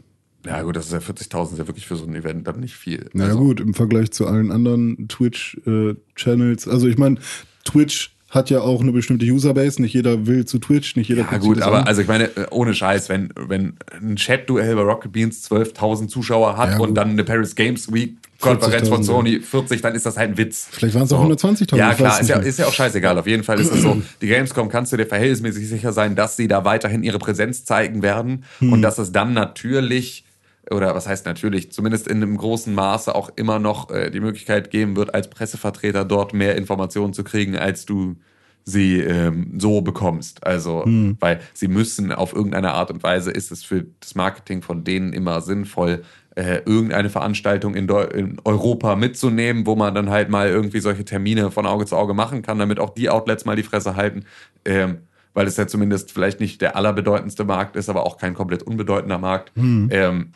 ja 0.46 0.62
gut, 0.62 0.76
das 0.76 0.86
ist 0.86 0.92
ja 0.92 0.98
40.000 0.98 1.52
ist 1.52 1.58
ja 1.58 1.66
wirklich 1.66 1.86
für 1.88 1.96
so 1.96 2.06
ein 2.06 2.14
Event 2.14 2.46
dann 2.46 2.60
nicht 2.60 2.74
viel. 2.76 3.10
Na 3.12 3.24
ja, 3.24 3.30
Also, 3.30 3.40
gut, 3.42 3.60
im 3.60 3.74
Vergleich 3.74 4.12
zu 4.12 4.26
allen 4.28 4.52
anderen 4.52 5.08
Twitch-Channels. 5.08 6.68
also 6.68 6.86
ich 6.88 6.98
meine, 6.98 7.16
Twitch 7.64 8.12
hat 8.30 8.48
ja 8.48 8.60
auch 8.60 8.80
eine 8.80 8.92
bestimmte 8.92 9.26
Userbase. 9.26 9.82
Nicht 9.82 9.92
jeder 9.92 10.26
will 10.26 10.44
zu 10.46 10.58
Twitch, 10.58 10.96
nicht 10.96 11.08
jeder 11.08 11.26
Ja 11.30 11.38
gut, 11.38 11.60
aber 11.60 11.80
an. 11.80 11.86
also 11.86 12.00
ich 12.00 12.08
meine, 12.08 12.24
äh, 12.36 12.46
ohne 12.50 12.72
Scheiß, 12.74 13.08
wenn, 13.08 13.32
wenn 13.36 13.74
ein 14.00 14.16
Chat-Duell 14.16 14.76
bei 14.76 14.82
Rocket 14.82 15.12
Beans 15.12 15.50
12.000 15.50 16.08
Zuschauer 16.08 16.56
hat 16.56 16.70
Ja, 16.72 16.78
und 16.78 16.94
dann 16.94 17.10
eine 17.10 17.24
Paris 17.24 17.54
Games 17.56 17.92
Week 17.92 18.14
Konferenz 18.38 18.88
von 18.88 19.02
40.000, 19.02 19.04
Sony 19.04 19.40
40, 19.40 19.82
dann 19.82 19.94
ist 19.94 20.06
das 20.06 20.16
halt 20.16 20.30
ein 20.30 20.38
Witz. 20.38 20.68
Vielleicht 20.70 20.94
waren 20.94 21.02
es 21.02 21.12
auch 21.12 21.22
120.000, 21.28 21.76
Ja 21.76 21.92
klar, 21.92 22.20
ist 22.20 22.28
ja, 22.28 22.38
ist 22.38 22.58
ja 22.58 22.66
auch 22.66 22.72
scheißegal. 22.72 23.18
Auf 23.18 23.26
jeden 23.26 23.42
Fall 23.44 23.60
ist 23.60 23.70
es 23.70 23.82
so, 23.82 24.00
die 24.22 24.28
Gamescom 24.28 24.70
kannst 24.70 24.92
du 24.92 24.96
dir 24.96 25.04
verhältnismäßig 25.06 25.68
sicher 25.68 25.92
sein, 25.92 26.16
dass 26.16 26.36
sie 26.36 26.48
da 26.48 26.64
weiterhin 26.64 27.02
ihre 27.02 27.18
Präsenz 27.18 27.64
zeigen 27.66 28.02
werden 28.02 28.44
Hm. 28.60 28.72
und 28.72 28.80
dass 28.82 28.96
es 28.98 29.12
dann 29.12 29.34
natürlich 29.34 30.24
oder 30.70 30.94
was 30.94 31.08
heißt 31.08 31.26
natürlich, 31.26 31.72
zumindest 31.72 32.08
in 32.08 32.18
einem 32.18 32.36
großen 32.36 32.74
Maße 32.74 33.14
auch 33.14 33.30
immer 33.36 33.58
noch 33.58 33.90
äh, 33.90 34.10
die 34.10 34.20
Möglichkeit 34.20 34.70
geben 34.70 34.96
wird, 34.96 35.14
als 35.14 35.28
Pressevertreter 35.28 36.04
dort 36.04 36.32
mehr 36.32 36.56
Informationen 36.56 37.12
zu 37.12 37.24
kriegen, 37.24 37.56
als 37.56 37.86
du 37.86 38.16
sie 38.64 39.00
ähm, 39.00 39.58
so 39.58 39.80
bekommst. 39.80 40.46
Also, 40.46 40.84
weil 41.20 41.40
sie 41.54 41.68
müssen 41.68 42.12
auf 42.12 42.34
irgendeine 42.34 42.72
Art 42.72 42.90
und 42.90 43.02
Weise 43.02 43.30
ist 43.30 43.50
es 43.50 43.64
für 43.64 43.86
das 44.00 44.14
Marketing 44.14 44.62
von 44.62 44.84
denen 44.84 45.12
immer 45.12 45.40
sinnvoll, 45.40 46.02
äh, 46.36 46.62
irgendeine 46.64 47.10
Veranstaltung 47.10 47.74
in, 47.74 47.86
Deu 47.86 48.04
in 48.04 48.38
Europa 48.44 48.96
mitzunehmen, 48.96 49.66
wo 49.66 49.76
man 49.76 49.94
dann 49.94 50.10
halt 50.10 50.28
mal 50.28 50.48
irgendwie 50.48 50.80
solche 50.80 51.04
Termine 51.04 51.50
von 51.50 51.66
Auge 51.66 51.86
zu 51.86 51.96
Auge 51.96 52.14
machen 52.14 52.42
kann, 52.42 52.58
damit 52.58 52.78
auch 52.78 52.90
die 52.90 53.10
Outlets 53.10 53.44
mal 53.44 53.56
die 53.56 53.62
Fresse 53.62 53.96
halten. 53.96 54.24
Ähm, 54.64 54.98
weil 55.32 55.46
es 55.46 55.56
ja 55.56 55.66
zumindest 55.66 56.12
vielleicht 56.12 56.40
nicht 56.40 56.60
der 56.60 56.76
allerbedeutendste 56.76 57.44
Markt 57.44 57.76
ist, 57.76 57.88
aber 57.88 58.04
auch 58.04 58.18
kein 58.18 58.34
komplett 58.34 58.62
unbedeutender 58.64 59.18
Markt. 59.18 59.52
Ähm, 59.90 60.32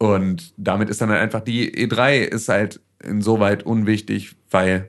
und 0.00 0.54
damit 0.56 0.88
ist 0.88 1.02
dann 1.02 1.10
halt 1.10 1.20
einfach 1.20 1.42
die 1.42 1.70
E3 1.86 2.20
ist 2.20 2.48
halt 2.48 2.80
insoweit 3.04 3.64
unwichtig, 3.64 4.34
weil 4.50 4.88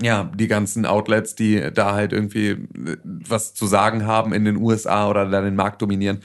ja, 0.00 0.30
die 0.34 0.46
ganzen 0.46 0.86
Outlets, 0.86 1.34
die 1.34 1.70
da 1.74 1.94
halt 1.94 2.12
irgendwie 2.12 2.50
äh, 2.50 2.96
was 3.04 3.52
zu 3.52 3.66
sagen 3.66 4.06
haben 4.06 4.32
in 4.32 4.44
den 4.44 4.56
USA 4.56 5.08
oder 5.10 5.28
da 5.28 5.40
den 5.40 5.56
Markt 5.56 5.82
dominieren, 5.82 6.20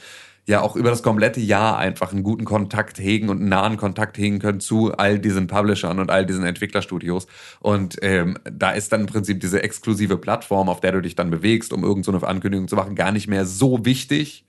ja 0.45 0.61
auch 0.61 0.75
über 0.75 0.91
das 0.91 1.01
komplette 1.01 1.39
Jahr 1.39 1.79
einfach 1.79 2.13
einen 2.13 2.21
guten 2.21 2.45
Kontakt 2.45 2.99
hegen 2.99 3.29
und 3.29 3.39
einen 3.39 3.49
nahen 3.49 3.77
Kontakt 3.77 4.17
hegen 4.19 4.37
können 4.37 4.59
zu 4.59 4.95
all 4.95 5.17
diesen 5.17 5.47
Publishern 5.47 5.99
und 5.99 6.11
all 6.11 6.25
diesen 6.25 6.45
Entwicklerstudios. 6.45 7.25
Und 7.59 7.97
ähm, 8.03 8.37
da 8.43 8.71
ist 8.71 8.93
dann 8.93 9.01
im 9.01 9.07
Prinzip 9.07 9.41
diese 9.41 9.63
exklusive 9.63 10.17
Plattform, 10.17 10.69
auf 10.69 10.81
der 10.81 10.91
du 10.91 11.01
dich 11.01 11.15
dann 11.15 11.31
bewegst, 11.31 11.73
um 11.73 11.83
irgendeine 11.83 12.19
so 12.19 12.27
Ankündigung 12.27 12.67
zu 12.67 12.75
machen, 12.75 12.95
gar 12.95 13.11
nicht 13.11 13.27
mehr 13.27 13.45
so 13.45 13.85
wichtig, 13.85 14.45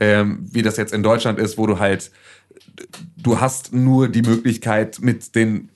ähm, 0.00 0.46
wie 0.50 0.62
das 0.62 0.76
jetzt 0.76 0.92
in 0.92 1.02
Deutschland 1.02 1.38
ist, 1.38 1.58
wo 1.58 1.66
du 1.66 1.78
halt, 1.78 2.10
du 3.16 3.40
hast 3.40 3.72
nur 3.72 4.08
die 4.08 4.22
Möglichkeit 4.22 4.98
mit 5.00 5.34
den 5.34 5.70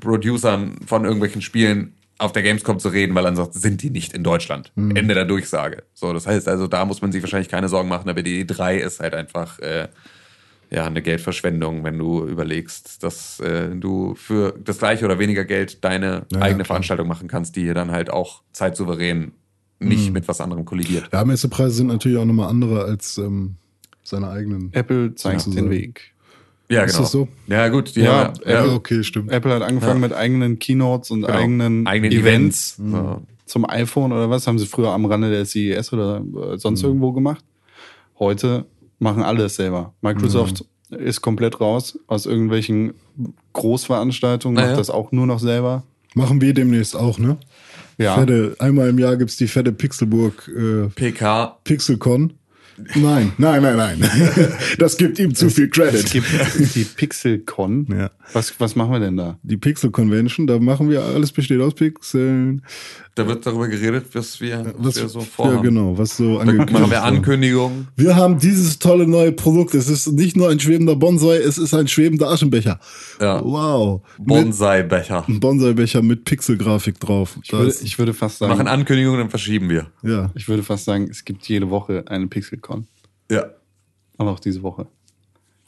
Producern 0.00 0.76
von 0.86 1.04
irgendwelchen 1.04 1.42
Spielen 1.42 1.94
auf 2.18 2.32
der 2.32 2.42
Gamescom 2.42 2.78
zu 2.78 2.88
reden, 2.88 3.14
weil 3.14 3.26
ansonsten 3.26 3.58
sind 3.58 3.82
die 3.82 3.90
nicht 3.90 4.12
in 4.12 4.22
Deutschland. 4.22 4.72
Ende 4.76 5.14
der 5.14 5.24
Durchsage. 5.24 5.82
So, 5.92 6.12
das 6.12 6.26
heißt 6.26 6.48
also, 6.48 6.66
da 6.68 6.84
muss 6.84 7.02
man 7.02 7.10
sich 7.12 7.22
wahrscheinlich 7.22 7.48
keine 7.48 7.68
Sorgen 7.68 7.88
machen, 7.88 8.08
aber 8.08 8.22
die 8.22 8.44
E3 8.44 8.76
ist 8.76 9.00
halt 9.00 9.14
einfach 9.14 9.58
äh, 9.58 9.88
ja 10.70 10.86
eine 10.86 11.02
Geldverschwendung, 11.02 11.82
wenn 11.84 11.98
du 11.98 12.24
überlegst, 12.26 13.02
dass 13.02 13.40
äh, 13.40 13.74
du 13.74 14.14
für 14.14 14.54
das 14.64 14.78
gleiche 14.78 15.04
oder 15.04 15.18
weniger 15.18 15.44
Geld 15.44 15.84
deine 15.84 16.26
Ja, 16.32 16.40
eigene 16.40 16.58
klar. 16.62 16.66
Veranstaltung 16.66 17.08
machen 17.08 17.28
kannst, 17.28 17.56
die 17.56 17.72
dann 17.74 17.90
halt 17.90 18.10
auch 18.10 18.42
zeitsouverän 18.52 19.32
nicht 19.80 20.12
mit 20.12 20.28
was 20.28 20.40
anderem 20.40 20.64
kollidiert. 20.64 21.08
Ja, 21.12 21.24
Messepreise 21.24 21.74
sind 21.74 21.88
natürlich 21.88 22.18
auch 22.18 22.24
nochmal 22.24 22.48
andere 22.48 22.84
als 22.84 23.18
ähm, 23.18 23.56
seine 24.04 24.30
eigenen. 24.30 24.72
Apple 24.72 25.14
zeigt 25.16 25.46
den 25.46 25.70
Weg. 25.70 26.11
Ja, 26.72 26.84
Ist 26.84 26.92
genau. 26.92 27.02
das 27.02 27.12
so? 27.12 27.28
Ja, 27.48 27.68
gut. 27.68 27.94
Die 27.96 28.00
Ja, 28.00 28.24
haben, 28.24 28.40
Ja, 28.46 28.64
ja, 28.64 28.72
okay, 28.72 29.04
stimmt. 29.04 29.30
Apple 29.30 29.52
hat 29.52 29.62
angefangen 29.62 30.00
mit 30.00 30.12
eigenen 30.14 30.58
Keynotes 30.58 31.10
und 31.10 31.22
genau. 31.22 31.34
eigenen, 31.34 31.86
eigenen 31.86 32.12
Events. 32.12 32.78
Events. 32.78 32.92
So. 32.92 33.22
zum 33.44 33.68
iPhone 33.68 34.12
oder 34.12 34.30
was, 34.30 34.46
haben 34.46 34.58
sie 34.58 34.66
früher 34.66 34.90
am 34.90 35.04
Rande 35.04 35.30
der 35.30 35.44
CES 35.44 35.92
oder 35.92 36.22
äh, 36.52 36.58
sonst 36.58 36.82
irgendwo 36.82 37.12
gemacht. 37.12 37.44
Heute 38.18 38.64
machen 38.98 39.22
alle 39.22 39.44
es 39.44 39.56
selber. 39.56 39.92
Microsoft 40.00 40.64
ist 40.90 41.20
komplett 41.20 41.60
raus 41.60 41.98
aus 42.06 42.24
irgendwelchen 42.24 42.94
Großveranstaltungen, 43.52 44.64
macht 44.64 44.78
das 44.78 44.90
auch 44.90 45.12
nur 45.12 45.26
noch 45.26 45.40
selber. 45.40 45.82
Machen 46.14 46.40
wir 46.40 46.54
demnächst 46.54 46.96
auch, 46.96 47.18
ne? 47.18 47.36
Ja. 47.98 48.14
Fette, 48.14 48.56
einmal 48.58 48.88
im 48.88 48.98
Jahr 48.98 49.16
gibt's 49.16 49.36
die 49.36 49.48
fette 49.48 49.72
Pixelburg 49.72 50.48
äh, 50.48 50.88
PK. 50.88 51.58
Pixelcon. 51.64 52.34
Nein, 52.94 53.32
nein, 53.38 53.62
nein, 53.62 53.76
nein. 53.76 53.98
Das 54.78 54.96
gibt 54.96 55.18
ihm 55.18 55.34
zu 55.34 55.50
viel 55.50 55.66
Es 55.66 55.70
Credit. 55.72 56.10
gibt 56.10 56.26
die 56.74 56.84
PixelCon. 56.84 57.86
Ja. 58.02 58.10
Was, 58.32 58.58
was 58.58 58.76
machen 58.76 58.92
wir 58.92 59.00
denn 59.00 59.16
da? 59.16 59.38
Die 59.42 59.56
Pixel 59.58 59.90
Convention, 59.90 60.46
da 60.46 60.58
machen 60.58 60.88
wir 60.88 61.02
alles 61.02 61.32
besteht 61.32 61.60
aus 61.60 61.74
Pixeln. 61.74 62.62
Da 63.14 63.26
wird 63.26 63.44
darüber 63.44 63.68
geredet, 63.68 64.06
was 64.14 64.40
wir, 64.40 64.72
was 64.78 64.96
wir 64.96 65.08
so 65.08 65.18
ja, 65.18 65.24
vorhaben. 65.26 65.62
genau, 65.62 65.98
was 65.98 66.16
so 66.16 66.38
angekündigt 66.38 66.72
machen 66.72 66.90
wir. 66.90 67.02
Ankündigungen. 67.04 67.88
Wir 67.96 68.16
haben 68.16 68.38
dieses 68.38 68.78
tolle 68.78 69.06
neue 69.06 69.32
Produkt. 69.32 69.74
Es 69.74 69.88
ist 69.88 70.10
nicht 70.12 70.34
nur 70.34 70.48
ein 70.48 70.58
schwebender 70.58 70.96
Bonsai, 70.96 71.36
es 71.36 71.58
ist 71.58 71.74
ein 71.74 71.88
schwebender 71.88 72.30
Aschenbecher. 72.30 72.80
Ja. 73.20 73.44
Wow. 73.44 74.00
Bonsai-Becher. 74.18 75.26
einem 75.28 75.40
Bonsai-Becher 75.40 76.00
mit 76.00 76.24
Pixelgrafik 76.24 76.98
drauf. 77.00 77.36
Ich 77.42 77.52
würde, 77.52 77.74
ich 77.82 77.98
würde 77.98 78.14
fast 78.14 78.40
Wir 78.40 78.46
sagen, 78.46 78.58
machen 78.58 78.68
Ankündigungen, 78.68 79.20
dann 79.20 79.30
verschieben 79.30 79.68
wir. 79.68 79.88
ja. 80.02 80.30
ich 80.34 80.48
würde 80.48 80.62
fast 80.62 80.86
sagen, 80.86 81.08
es 81.10 81.24
gibt 81.26 81.46
jede 81.48 81.68
Woche 81.68 82.04
eine 82.06 82.28
PixelCon. 82.62 82.86
Ja. 83.30 83.44
Und 84.18 84.28
auch 84.28 84.40
diese 84.40 84.62
Woche. 84.62 84.86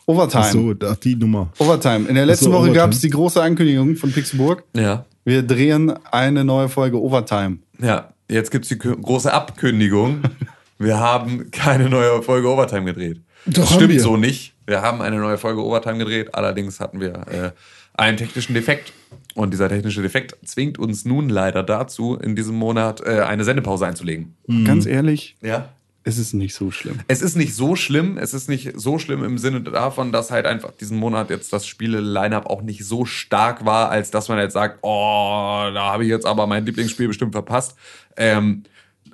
Overtime. 0.06 0.44
Ach 0.44 0.52
so, 0.52 0.74
ach, 0.86 0.96
die 0.96 1.16
Nummer. 1.16 1.50
Overtime. 1.58 2.08
In 2.08 2.14
der 2.14 2.26
letzten 2.26 2.46
so, 2.46 2.52
Woche 2.52 2.72
gab 2.72 2.92
es 2.92 3.00
die 3.00 3.08
große 3.10 3.42
Ankündigung 3.42 3.96
von 3.96 4.12
Pixelburg. 4.12 4.64
Ja. 4.76 5.06
Wir 5.24 5.42
drehen 5.42 5.94
eine 6.10 6.44
neue 6.44 6.68
Folge 6.68 7.00
Overtime. 7.00 7.58
Ja. 7.80 8.12
Jetzt 8.30 8.50
gibt's 8.50 8.68
die 8.68 8.76
kü- 8.76 9.00
große 9.00 9.32
Abkündigung. 9.32 10.20
Wir 10.78 10.98
haben 10.98 11.50
keine 11.52 11.88
neue 11.88 12.20
Folge 12.22 12.48
Overtime 12.50 12.84
gedreht. 12.84 13.20
Doch, 13.46 13.62
das 13.62 13.74
stimmt 13.74 14.00
so 14.00 14.16
nicht. 14.16 14.54
Wir 14.66 14.82
haben 14.82 15.00
eine 15.00 15.18
neue 15.18 15.38
Folge 15.38 15.62
Overtime 15.64 15.98
gedreht. 15.98 16.34
Allerdings 16.34 16.80
hatten 16.80 17.00
wir 17.00 17.12
äh, 17.28 17.50
einen 17.94 18.16
technischen 18.16 18.54
Defekt. 18.54 18.92
Und 19.34 19.52
dieser 19.52 19.68
technische 19.68 20.02
Defekt 20.02 20.36
zwingt 20.44 20.78
uns 20.78 21.04
nun 21.04 21.28
leider 21.28 21.62
dazu, 21.62 22.16
in 22.16 22.34
diesem 22.34 22.56
Monat 22.56 23.00
äh, 23.06 23.20
eine 23.20 23.44
Sendepause 23.44 23.86
einzulegen. 23.86 24.34
Ganz 24.64 24.84
ehrlich, 24.86 25.36
Ja. 25.42 25.68
Es 26.06 26.18
ist 26.18 26.34
nicht 26.34 26.54
so 26.54 26.70
schlimm. 26.70 27.00
Es 27.08 27.22
ist 27.22 27.34
nicht 27.34 27.54
so 27.54 27.76
schlimm. 27.76 28.18
Es 28.18 28.34
ist 28.34 28.48
nicht 28.48 28.72
so 28.78 28.98
schlimm 28.98 29.24
im 29.24 29.38
Sinne 29.38 29.62
davon, 29.62 30.12
dass 30.12 30.30
halt 30.30 30.44
einfach 30.44 30.70
diesen 30.72 30.98
Monat 30.98 31.30
jetzt 31.30 31.50
das 31.52 31.66
Spiele-Line-Up 31.66 32.46
auch 32.46 32.60
nicht 32.60 32.84
so 32.84 33.06
stark 33.06 33.64
war, 33.64 33.88
als 33.90 34.10
dass 34.10 34.28
man 34.28 34.38
jetzt 34.38 34.52
sagt, 34.52 34.80
oh, 34.82 35.70
da 35.72 35.92
habe 35.92 36.04
ich 36.04 36.10
jetzt 36.10 36.26
aber 36.26 36.46
mein 36.46 36.66
Lieblingsspiel 36.66 37.08
bestimmt 37.08 37.32
verpasst. 37.32 37.74
Ähm, 38.18 38.64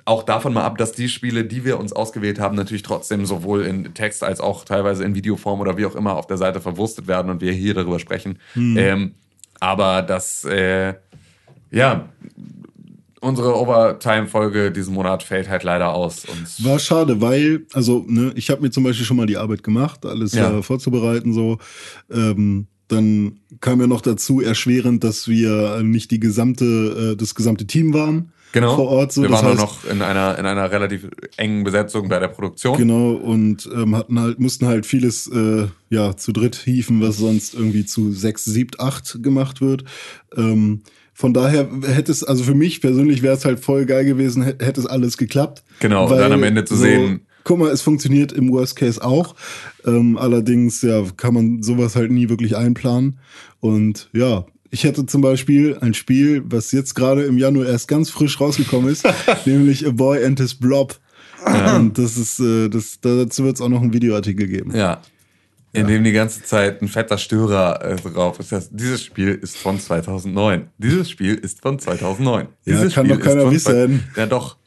auch 0.03 0.23
davon 0.23 0.53
mal 0.53 0.65
ab, 0.65 0.77
dass 0.77 0.91
die 0.91 1.07
Spiele, 1.07 1.45
die 1.45 1.63
wir 1.63 1.79
uns 1.79 1.93
ausgewählt 1.93 2.39
haben, 2.39 2.57
natürlich 2.57 2.83
trotzdem 2.83 3.25
sowohl 3.25 3.61
in 3.61 3.93
Text 3.93 4.21
als 4.23 4.41
auch 4.41 4.65
teilweise 4.65 5.05
in 5.05 5.15
Videoform 5.15 5.61
oder 5.61 5.77
wie 5.77 5.85
auch 5.85 5.95
immer 5.95 6.17
auf 6.17 6.27
der 6.27 6.37
Seite 6.37 6.59
verwurstet 6.59 7.07
werden 7.07 7.31
und 7.31 7.39
wir 7.39 7.53
hier 7.53 7.73
darüber 7.73 7.99
sprechen. 7.99 8.37
Ähm, 8.77 9.15
aber 9.61 10.01
das, 10.01 10.43
äh, 10.43 10.95
ja, 11.69 12.09
unsere 13.21 13.55
Overtime-Folge 13.55 14.71
diesen 14.71 14.93
Monat 14.93 15.23
fällt 15.23 15.47
halt 15.49 15.63
leider 15.63 15.93
aus. 15.93 16.25
Und 16.25 16.65
War 16.65 16.79
schade, 16.79 17.21
weil, 17.21 17.65
also, 17.73 18.03
ne, 18.07 18.33
ich 18.35 18.49
habe 18.49 18.61
mir 18.61 18.71
zum 18.71 18.83
Beispiel 18.83 19.05
schon 19.05 19.17
mal 19.17 19.27
die 19.27 19.37
Arbeit 19.37 19.63
gemacht, 19.63 20.05
alles 20.05 20.33
Ja. 20.33 20.57
äh, 20.57 20.61
vorzubereiten, 20.63 21.33
so. 21.33 21.57
Ähm, 22.11 22.67
dann 22.87 23.39
kam 23.61 23.79
ja 23.79 23.87
noch 23.87 24.01
dazu 24.01 24.41
erschwerend, 24.41 25.03
dass 25.05 25.27
wir 25.29 25.81
nicht 25.81 26.11
die 26.11 26.19
gesamte, 26.19 27.13
äh, 27.13 27.15
das 27.15 27.35
gesamte 27.35 27.65
Team 27.65 27.93
waren 27.93 28.33
Genau. 28.51 28.75
vor 28.75 28.89
Ort. 28.89 29.13
So. 29.13 29.21
wir 29.21 29.29
das 29.29 29.43
waren 29.43 29.51
heißt, 29.51 29.57
nur 29.59 29.65
noch 29.65 29.85
in 29.85 30.01
einer, 30.01 30.37
in 30.37 30.45
einer 30.45 30.69
relativ 30.71 31.07
engen 31.37 31.63
Besetzung 31.63 32.09
bei 32.09 32.19
der 32.19 32.27
Produktion. 32.27 32.77
Genau, 32.77 33.11
und 33.13 33.69
ähm, 33.73 33.95
hatten 33.95 34.19
halt, 34.19 34.39
mussten 34.41 34.65
halt 34.67 34.85
vieles 34.85 35.27
äh, 35.27 35.67
ja, 35.89 36.17
zu 36.17 36.33
dritt 36.33 36.57
hieven, 36.57 36.99
was 37.01 37.15
sonst 37.17 37.53
irgendwie 37.53 37.85
zu 37.85 38.11
sechs, 38.11 38.43
sieben, 38.43 38.71
acht 38.77 39.19
gemacht 39.23 39.61
wird. 39.61 39.85
Ähm, 40.35 40.81
von 41.21 41.35
daher 41.35 41.69
hätte 41.85 42.11
es, 42.11 42.23
also 42.23 42.43
für 42.43 42.55
mich 42.55 42.81
persönlich 42.81 43.21
wäre 43.21 43.35
es 43.35 43.45
halt 43.45 43.59
voll 43.59 43.85
geil 43.85 44.05
gewesen, 44.05 44.41
hätte 44.41 44.79
es 44.81 44.87
alles 44.87 45.17
geklappt. 45.17 45.61
Genau, 45.79 46.09
und 46.11 46.17
dann 46.17 46.31
am 46.31 46.41
Ende 46.41 46.65
zu 46.65 46.75
sehen- 46.75 47.21
Guck 47.43 47.59
mal, 47.59 47.69
es 47.69 47.81
funktioniert 47.83 48.31
im 48.31 48.51
Worst 48.51 48.75
Case 48.75 49.03
auch. 49.03 49.35
Ähm, 49.85 50.17
allerdings, 50.17 50.81
ja, 50.81 51.03
kann 51.17 51.33
man 51.35 51.61
sowas 51.63 51.95
halt 51.95 52.11
nie 52.11 52.27
wirklich 52.29 52.55
einplanen. 52.57 53.19
Und 53.59 54.09
ja, 54.13 54.45
ich 54.71 54.83
hätte 54.83 55.05
zum 55.05 55.21
Beispiel 55.21 55.77
ein 55.81 55.93
Spiel, 55.93 56.41
was 56.45 56.71
jetzt 56.71 56.95
gerade 56.95 57.23
im 57.23 57.37
Januar 57.37 57.67
erst 57.67 57.87
ganz 57.87 58.09
frisch 58.09 58.39
rausgekommen 58.41 58.91
ist, 58.91 59.07
nämlich 59.45 59.85
A 59.87 59.91
Boy 59.91 60.23
and 60.25 60.39
His 60.39 60.55
Blob. 60.55 60.99
Und 61.75 61.97
das 61.99 62.17
ist, 62.17 62.39
äh, 62.39 62.67
das, 62.69 62.99
dazu 63.01 63.43
wird 63.43 63.55
es 63.55 63.61
auch 63.61 63.69
noch 63.69 63.81
einen 63.81 63.93
Videoartikel 63.93 64.47
geben. 64.47 64.75
Ja. 64.75 65.01
In 65.73 65.87
dem 65.87 66.03
die 66.03 66.11
ganze 66.11 66.43
Zeit 66.43 66.81
ein 66.81 66.87
fetter 66.89 67.17
Störer 67.17 67.81
äh, 67.83 67.95
drauf 67.95 68.39
ist. 68.39 68.51
Das, 68.51 68.69
dieses 68.71 69.03
Spiel 69.03 69.35
ist 69.35 69.57
von 69.57 69.79
2009. 69.79 70.67
Dieses 70.77 71.09
Spiel 71.09 71.35
ist 71.35 71.61
von 71.61 71.79
2009. 71.79 72.47
Ja, 72.65 72.73
Dieses 72.73 72.93
kann 72.93 73.05
Spiel 73.05 73.17
doch 73.17 73.23
keiner 73.25 73.51
ist 73.51 73.63
von 73.63 73.73
zwei- 73.73 73.89
wissen. 73.89 74.03
Ja, 74.17 74.25
doch. 74.25 74.57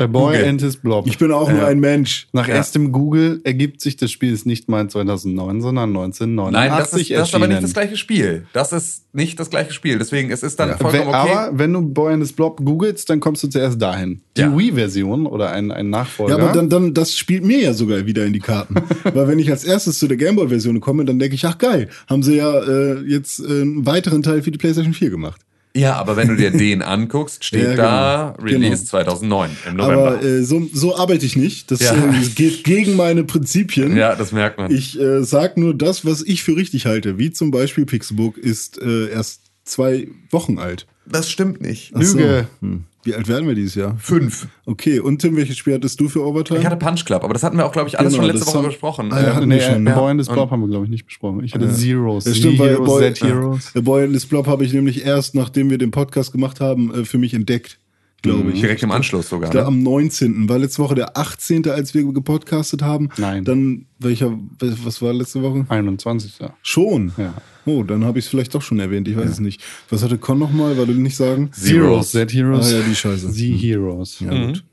A 0.00 0.06
Boy 0.06 0.36
Google. 0.36 0.48
and 0.48 0.60
his 0.62 0.76
Blob. 0.76 1.06
Ich 1.08 1.18
bin 1.18 1.32
auch 1.32 1.50
nur 1.50 1.60
Ja. 1.62 1.66
ein 1.66 1.80
Mensch. 1.80 2.28
Nach 2.32 2.46
Ja. 2.46 2.54
erstem 2.54 2.92
Google 2.92 3.40
ergibt 3.44 3.80
sich, 3.80 3.96
das 3.96 4.10
Spiel 4.12 4.32
ist 4.32 4.46
nicht 4.46 4.68
mal 4.68 4.88
2009, 4.88 5.60
sondern 5.60 5.90
1989 5.92 6.52
Nein, 6.52 6.78
das 6.78 6.92
ist, 6.92 7.10
das 7.10 7.28
ist 7.28 7.34
aber 7.34 7.48
nicht 7.48 7.62
das 7.62 7.72
gleiche 7.72 7.96
Spiel. 7.96 8.46
Das 8.52 8.72
ist 8.72 9.02
nicht 9.12 9.40
das 9.40 9.50
gleiche 9.50 9.72
Spiel. 9.72 9.98
Deswegen, 9.98 10.30
es 10.30 10.42
ist 10.44 10.60
dann 10.60 10.68
Ja. 10.70 10.76
vollkommen 10.76 11.08
okay. 11.08 11.16
Aber 11.16 11.50
wenn 11.58 11.72
du 11.72 11.82
Boy 11.82 12.12
and 12.14 12.22
his 12.22 12.32
Blob 12.32 12.64
googelst, 12.64 13.10
dann 13.10 13.18
kommst 13.20 13.42
du 13.42 13.48
zuerst 13.48 13.82
dahin. 13.82 14.20
Die 14.36 14.42
Ja. 14.42 14.56
Wii-Version 14.56 15.26
oder 15.26 15.50
ein, 15.50 15.72
ein 15.72 15.90
Nachfolger. 15.90 16.38
Ja, 16.38 16.44
aber 16.44 16.52
dann, 16.52 16.68
dann, 16.70 16.94
das 16.94 17.16
spielt 17.16 17.44
mir 17.44 17.58
ja 17.60 17.72
sogar 17.74 18.06
wieder 18.06 18.24
in 18.24 18.32
die 18.32 18.38
Karten. 18.40 18.76
Weil 19.02 19.26
wenn 19.26 19.38
ich 19.40 19.50
als 19.50 19.64
erstes 19.64 19.98
zu 19.98 20.06
der 20.06 20.16
Gameboy-Version 20.16 20.78
komme, 20.80 21.04
dann 21.04 21.18
denke 21.18 21.34
ich, 21.34 21.44
ach 21.44 21.58
geil, 21.58 21.88
haben 22.08 22.22
sie 22.22 22.36
ja 22.36 22.56
äh, 22.62 23.00
jetzt 23.00 23.40
äh, 23.40 23.46
einen 23.62 23.84
weiteren 23.84 24.22
Teil 24.22 24.42
für 24.42 24.52
die 24.52 24.58
PlayStation 24.58 24.94
4 24.94 25.10
gemacht. 25.10 25.40
Ja, 25.76 25.94
aber 25.96 26.16
wenn 26.16 26.28
du 26.28 26.36
dir 26.36 26.50
den 26.52 26.82
anguckst, 26.82 27.44
steht 27.44 27.62
Ja, 27.62 27.74
da 27.76 28.34
genau. 28.38 28.48
Release 28.48 28.78
Genau. 28.82 28.90
2009 28.90 29.50
im 29.68 29.76
November. 29.76 30.06
Aber 30.12 30.22
äh, 30.24 30.42
so, 30.42 30.68
so 30.72 30.96
arbeite 30.96 31.24
ich 31.26 31.36
nicht. 31.36 31.70
Das 31.70 31.80
Ja. 31.80 31.94
äh, 31.94 32.26
geht 32.34 32.64
gegen 32.64 32.96
meine 32.96 33.24
Prinzipien. 33.24 33.96
ja, 33.96 34.14
das 34.16 34.32
merkt 34.32 34.58
man. 34.58 34.70
Ich 34.70 34.98
äh, 34.98 35.22
sag 35.22 35.56
nur 35.56 35.74
das, 35.74 36.04
was 36.04 36.22
ich 36.22 36.42
für 36.42 36.56
richtig 36.56 36.86
halte. 36.86 37.18
Wie 37.18 37.30
zum 37.30 37.50
Beispiel 37.50 37.86
Pixelbook 37.86 38.38
ist 38.38 38.80
äh, 38.80 39.08
erst 39.10 39.42
zwei 39.64 40.08
Wochen 40.30 40.58
alt. 40.58 40.86
das 41.06 41.30
stimmt 41.30 41.60
nicht. 41.60 41.92
Ach 41.94 42.02
so. 42.02 42.18
Lüge. 42.18 42.46
Hm. 42.60 42.84
Wie 43.08 43.14
alt 43.14 43.26
werden 43.26 43.48
wir 43.48 43.54
dieses 43.54 43.74
Jahr? 43.74 43.96
Fünf. 43.98 44.48
Okay, 44.66 45.00
und 45.00 45.20
Tim, 45.20 45.34
welches 45.36 45.56
Spiel 45.56 45.72
hattest 45.74 45.98
du 45.98 46.08
für 46.10 46.22
Overtime? 46.26 46.60
Ich 46.60 46.66
hatte 46.66 46.76
Punch 46.76 47.04
Club, 47.06 47.24
aber 47.24 47.32
das 47.32 47.42
hatten 47.42 47.56
wir 47.56 47.64
auch, 47.64 47.72
glaube 47.72 47.88
ich, 47.88 47.98
alles 47.98 48.12
Genau, 48.12 48.24
schon 48.26 48.32
letzte 48.34 48.46
Woche 48.48 48.58
haben- 48.58 48.66
besprochen. 48.66 49.12
Ah, 49.12 49.22
ja, 49.22 49.34
hatten 49.34 49.48
nee, 49.48 49.54
wir 49.54 49.62
schon, 49.62 49.86
ja. 49.86 49.94
Boy 49.98 50.10
and 50.10 50.20
his 50.20 50.28
Und- 50.28 50.34
Blob 50.34 50.50
haben 50.50 50.60
wir, 50.60 50.68
glaube 50.68 50.84
ich, 50.84 50.90
nicht 50.90 51.06
besprochen. 51.06 51.42
Ich 51.42 51.54
hatte 51.54 51.72
Zeros. 51.72 52.24
Das 52.24 52.36
stimmt, 52.36 52.58
Heroes, 52.58 52.86
Boy, 52.86 53.14
Z 53.14 53.22
Heroes. 53.22 53.70
ja, 53.74 53.80
Boy 53.80 54.04
and 54.04 54.12
His 54.12 54.26
Blob 54.26 54.46
habe 54.46 54.64
ich 54.64 54.72
nämlich 54.74 55.04
erst, 55.06 55.34
nachdem 55.34 55.70
wir 55.70 55.78
den 55.78 55.90
Podcast 55.90 56.32
gemacht 56.32 56.60
haben, 56.60 56.92
äh, 56.94 57.04
für 57.06 57.16
mich 57.16 57.32
entdeckt, 57.32 57.78
glaube 58.22 58.50
ich. 58.52 58.60
Direkt 58.60 58.82
im 58.82 58.90
Anschluss 58.90 59.28
sogar. 59.28 59.48
Ich 59.48 59.52
glaube, 59.52 59.70
Ne? 59.70 59.76
am 59.78 59.82
19. 59.82 60.48
war 60.48 60.58
letzte 60.58 60.82
Woche 60.82 60.94
der 60.94 61.16
18., 61.16 61.68
als 61.68 61.94
wir 61.94 62.04
gepodcastet 62.12 62.82
haben. 62.82 63.08
Nein. 63.16 63.44
Dann, 63.44 63.86
welcher, 63.98 64.38
was 64.58 65.00
war 65.02 65.12
letzte 65.12 65.42
Woche? 65.42 65.64
21. 65.68 66.34
Schon. 66.62 67.12
Ja. 67.16 67.34
Oh, 67.66 67.82
dann 67.82 68.04
habe 68.04 68.18
ich 68.18 68.24
es 68.24 68.30
vielleicht 68.30 68.54
doch 68.54 68.62
schon 68.62 68.80
erwähnt, 68.80 69.06
ich 69.08 69.16
weiß 69.16 69.28
es 69.30 69.40
nicht. 69.40 69.62
Was 69.90 70.02
hatte 70.02 70.16
Con 70.18 70.38
nochmal, 70.38 70.76
weil 70.78 70.86
du 70.86 70.92
nicht 70.94 71.16
sagen? 71.16 71.50
Zeros. 71.52 72.12
Z 72.12 72.32
Heroes. 72.32 72.72
Ah 72.72 72.78
ja, 72.78 72.82
die 72.88 72.94
Scheiße. 72.94 73.30
Z 73.30 73.60
Heroes. 73.62 74.20
Ja, 74.20 74.46
gut. 74.46 74.64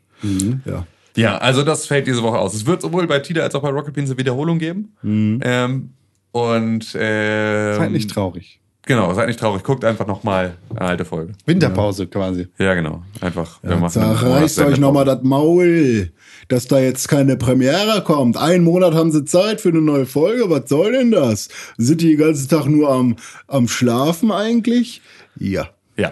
Ja. 0.65 0.87
Ja, 1.17 1.37
also 1.37 1.63
das 1.63 1.85
fällt 1.87 2.07
diese 2.07 2.21
Woche 2.23 2.37
aus. 2.39 2.53
Es 2.53 2.65
wird 2.65 2.81
sowohl 2.81 3.07
bei 3.07 3.19
Tida 3.19 3.41
als 3.43 3.53
auch 3.55 3.61
bei 3.61 3.69
Rocket 3.69 3.93
Beans 3.93 4.09
eine 4.09 4.17
Wiederholung 4.17 4.59
geben. 4.59 4.89
Ähm, 5.03 5.91
und 6.31 6.93
ähm, 6.99 7.75
Seid 7.77 7.91
nicht 7.91 8.09
traurig. 8.09 8.59
Genau, 8.87 9.11
seid 9.15 9.27
nicht 9.27 9.39
traurig. 9.39 9.63
Guckt 9.63 9.83
einfach 9.83 10.05
nochmal 10.05 10.57
eine 10.69 10.81
alte 10.81 11.05
Folge. 11.05 11.33
Winterpause 11.45 12.05
quasi. 12.05 12.47
Ja, 12.59 12.75
genau. 12.75 13.03
Einfach. 13.19 13.59
wir 13.63 13.77
machen 13.77 13.99
Da 13.99 14.11
eine 14.11 14.21
reißt 14.21 14.59
euch 14.59 14.77
nochmal 14.77 15.05
das 15.05 15.23
Maul, 15.23 16.11
dass 16.49 16.67
da 16.67 16.79
jetzt 16.79 17.07
keine 17.07 17.35
Premiere 17.35 18.03
kommt. 18.03 18.37
Einen 18.37 18.63
Monat 18.63 18.93
haben 18.93 19.11
sie 19.11 19.25
Zeit 19.25 19.59
für 19.59 19.69
eine 19.69 19.81
neue 19.81 20.05
Folge. 20.05 20.49
Was 20.49 20.69
soll 20.69 20.91
denn 20.91 21.09
das? 21.11 21.49
Sind 21.77 22.01
die 22.01 22.09
den 22.09 22.19
ganzen 22.19 22.47
Tag 22.47 22.67
nur 22.67 22.89
am, 22.91 23.15
am 23.47 23.67
Schlafen 23.67 24.31
eigentlich? 24.31 25.01
Ja. 25.37 25.69
Ja. 25.97 26.11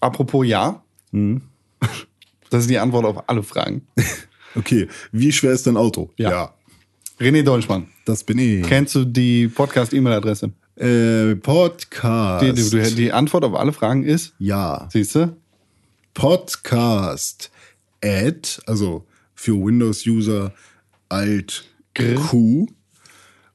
Apropos 0.00 0.44
ja. 0.44 0.82
Das 2.50 2.62
ist 2.62 2.70
die 2.70 2.78
Antwort 2.78 3.04
auf 3.04 3.28
alle 3.28 3.42
Fragen. 3.42 3.86
Okay, 4.54 4.88
wie 5.12 5.30
schwer 5.30 5.52
ist 5.52 5.66
dein 5.66 5.76
Auto? 5.76 6.10
Ja. 6.16 6.54
René 7.20 7.42
Deutschmann, 7.42 7.86
das 8.06 8.24
bin 8.24 8.38
ich. 8.38 8.66
kennst 8.66 8.94
du 8.94 9.04
die 9.04 9.46
Podcast-E-Mail-Adresse? 9.46 10.50
Äh, 10.78 11.34
Podcast. 11.36 12.44
Die, 12.44 12.52
die, 12.52 12.94
die 12.94 13.12
Antwort 13.12 13.44
auf 13.44 13.54
alle 13.54 13.72
Fragen 13.72 14.04
ist, 14.04 14.34
ja. 14.38 14.88
siehst 14.92 15.14
du? 15.16 15.36
Podcast 16.14 17.50
at, 18.04 18.60
also 18.66 19.06
für 19.34 19.52
Windows-User 19.54 20.52
Alt 21.08 21.64
Q. 21.94 22.66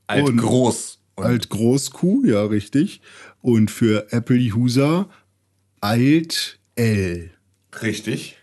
Alt 0.07 0.23
Und- 0.29 0.37
groß. 0.37 0.99
Und 1.15 1.25
Alt 1.25 1.49
Groß 1.49 1.91
Q, 1.91 2.23
ja, 2.25 2.43
richtig. 2.43 2.99
Und 3.41 3.69
für 3.69 4.11
Apple-User 4.11 5.07
Alt 5.81 6.59
L. 6.75 7.29
richtig. 7.81 8.37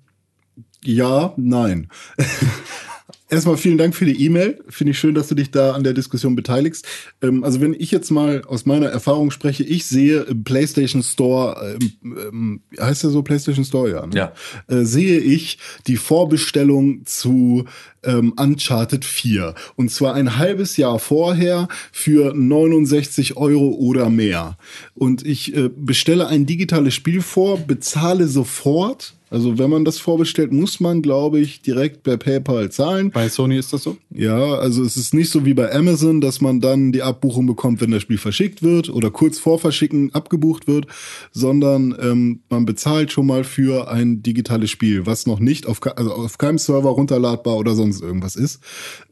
ja, 0.85 1.35
nein. 1.37 1.89
Erstmal 3.31 3.57
vielen 3.57 3.79
Dank 3.79 3.95
für 3.95 4.05
die 4.05 4.25
E-Mail. 4.25 4.63
Finde 4.69 4.91
ich 4.91 4.99
schön, 4.99 5.15
dass 5.15 5.29
du 5.29 5.37
dich 5.37 5.53
da 5.53 5.73
an 5.73 5.85
der 5.85 5.93
Diskussion 5.93 6.35
beteiligst. 6.35 6.85
Ähm, 7.23 7.45
also 7.45 7.61
wenn 7.61 7.75
ich 7.75 7.93
jetzt 7.93 8.11
mal 8.11 8.43
aus 8.45 8.67
meiner 8.67 8.89
Erfahrung 8.89 9.31
spreche, 9.31 9.63
ich 9.63 9.87
sehe 9.87 10.23
im 10.23 10.43
PlayStation 10.43 11.05
Store, 11.05 11.79
ähm, 11.81 11.93
ähm, 12.03 12.61
heißt 12.81 13.05
der 13.05 13.11
so 13.11 13.23
PlayStation 13.23 13.65
Store, 13.65 13.89
ja? 13.89 14.05
Ne? 14.05 14.17
Ja. 14.17 14.33
Äh, 14.67 14.85
sehe 14.85 15.21
ich 15.21 15.59
die 15.87 15.97
Vorbestellung 15.97 17.07
zu 17.07 17.67
ähm, 18.03 18.33
Uncharted 18.37 19.05
4. 19.05 19.55
Und 19.77 19.93
zwar 19.93 20.15
ein 20.15 20.37
halbes 20.37 20.77
Jahr 20.77 20.99
vorher 20.99 21.69
für 21.93 22.35
69 22.35 23.37
Euro 23.37 23.69
oder 23.69 24.11
mehr. 24.11 24.57
Und 24.95 25.25
ich 25.25 25.55
äh, 25.57 25.69
bestelle 25.69 26.27
ein 26.27 26.47
digitales 26.47 26.95
Spiel 26.95 27.23
vor, 27.23 27.59
bezahle 27.59 28.27
sofort. 28.27 29.15
Also 29.31 29.59
wenn 29.59 29.71
man 29.71 29.85
das 29.85 29.99
vorbestellt, 29.99 30.53
muss 30.53 30.81
man, 30.81 31.03
glaube 31.03 31.39
ich, 31.39 31.63
direkt 31.63 32.03
per 32.03 32.17
PayPal 32.17 32.71
zahlen. 32.71 33.13
Bei 33.13 33.29
Sony 33.29 33.57
ist 33.57 33.73
das 33.73 33.85
so? 33.85 33.97
Ja, 34.11 34.55
also 34.57 34.83
es 34.83 34.97
ist 34.97 35.15
nicht 35.15 35.31
so 35.31 35.45
wie 35.45 35.55
bei 35.55 35.73
Amazon, 35.73 36.21
dass 36.21 36.41
man 36.41 36.61
dann 36.61 36.91
die 36.91 37.03
Abbuchung 37.03 37.47
bekommt, 37.47 37.81
wenn 37.81 37.93
das 37.93 38.03
Spiel 38.03 38.19
verschickt 38.19 38.65
wird 38.65 38.91
oder 38.91 39.13
kurz 39.13 39.39
vor 39.39 39.61
Verschicken 39.61 40.13
abgebucht 40.13 40.67
wird, 40.67 40.89
sondern 41.31 41.95
ähm, 42.01 42.41
man 42.51 42.67
bezahlt 42.67 43.13
schon 43.13 43.27
mal 43.27 43.45
für 43.45 43.89
ein 43.89 44.23
digitales 44.25 44.71
Spiel, 44.71 45.07
was 45.07 45.27
noch 45.27 45.39
nicht 45.39 45.67
auf, 45.67 45.81
also 45.97 46.13
auf 46.13 46.37
keinem 46.37 46.59
Server 46.59 46.91
runterladbar 46.91 47.57
oder 47.57 47.77
sonst 47.77 48.03
irgendwas 48.03 48.35
ist. 48.35 48.61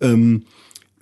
Ähm, 0.01 0.43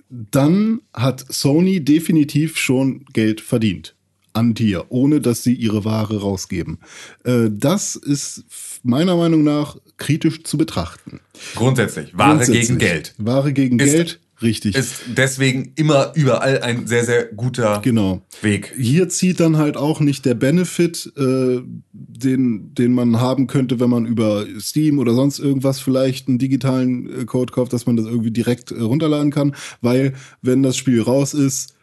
dann 0.09 0.81
hat 0.93 1.25
Sony 1.27 1.83
definitiv 1.83 2.57
schon 2.57 3.03
Geld 3.13 3.41
verdient 3.41 3.96
an 4.37 4.53
dir, 4.53 4.85
ohne 4.89 5.19
dass 5.19 5.43
sie 5.43 5.53
ihre 5.53 5.83
Ware 5.83 6.21
rausgeben. 6.21 6.77
Äh, 7.23 7.49
das 7.51 7.95
ist 7.95 8.45
meiner 8.83 9.15
Meinung 9.15 9.43
nach 9.43 9.77
kritisch 9.97 10.43
zu 10.43 10.57
betrachten. 10.57 11.19
Grundsätzlich, 11.55 12.17
Ware 12.17 12.35
Grundsätzlich. 12.37 12.67
gegen 12.67 12.77
Geld. 12.79 13.15
Ware 13.17 13.51
gegen 13.51 13.79
Ist- 13.79 13.91
Geld, 13.91 14.19
richtig. 14.41 14.75
Ist 14.75 15.01
deswegen 15.15 15.71
immer 15.75 16.11
überall 16.15 16.61
ein 16.61 16.85
sehr, 16.85 17.03
sehr 17.03 17.25
guter 17.25 17.81
genau. 17.83 18.21
Weg. 18.41 18.73
Hier 18.77 19.09
zieht 19.09 19.39
dann 19.39 19.57
halt 19.57 19.75
auch 19.75 19.99
nicht 19.99 20.25
der 20.25 20.35
Benefit, 20.35 21.11
äh, 21.17 21.61
den, 21.91 22.73
den 22.75 22.93
man 22.93 23.19
haben 23.19 23.47
könnte, 23.47 23.79
wenn 23.79 23.89
man 23.89 24.05
über 24.05 24.45
Steam 24.59 24.99
oder 24.99 25.13
sonst 25.15 25.39
irgendwas 25.39 25.79
vielleicht 25.79 26.27
einen 26.27 26.37
digitalen 26.37 27.21
äh, 27.21 27.25
Code 27.25 27.51
kauft, 27.51 27.73
dass 27.73 27.87
man 27.87 27.97
das 27.97 28.05
irgendwie 28.05 28.31
direkt 28.31 28.71
äh, 28.71 28.79
runterladen 28.81 29.31
kann, 29.31 29.55
weil 29.81 30.13
wenn 30.43 30.61
das 30.61 30.77
Spiel 30.77 31.01
raus 31.01 31.33
ist 31.33 31.73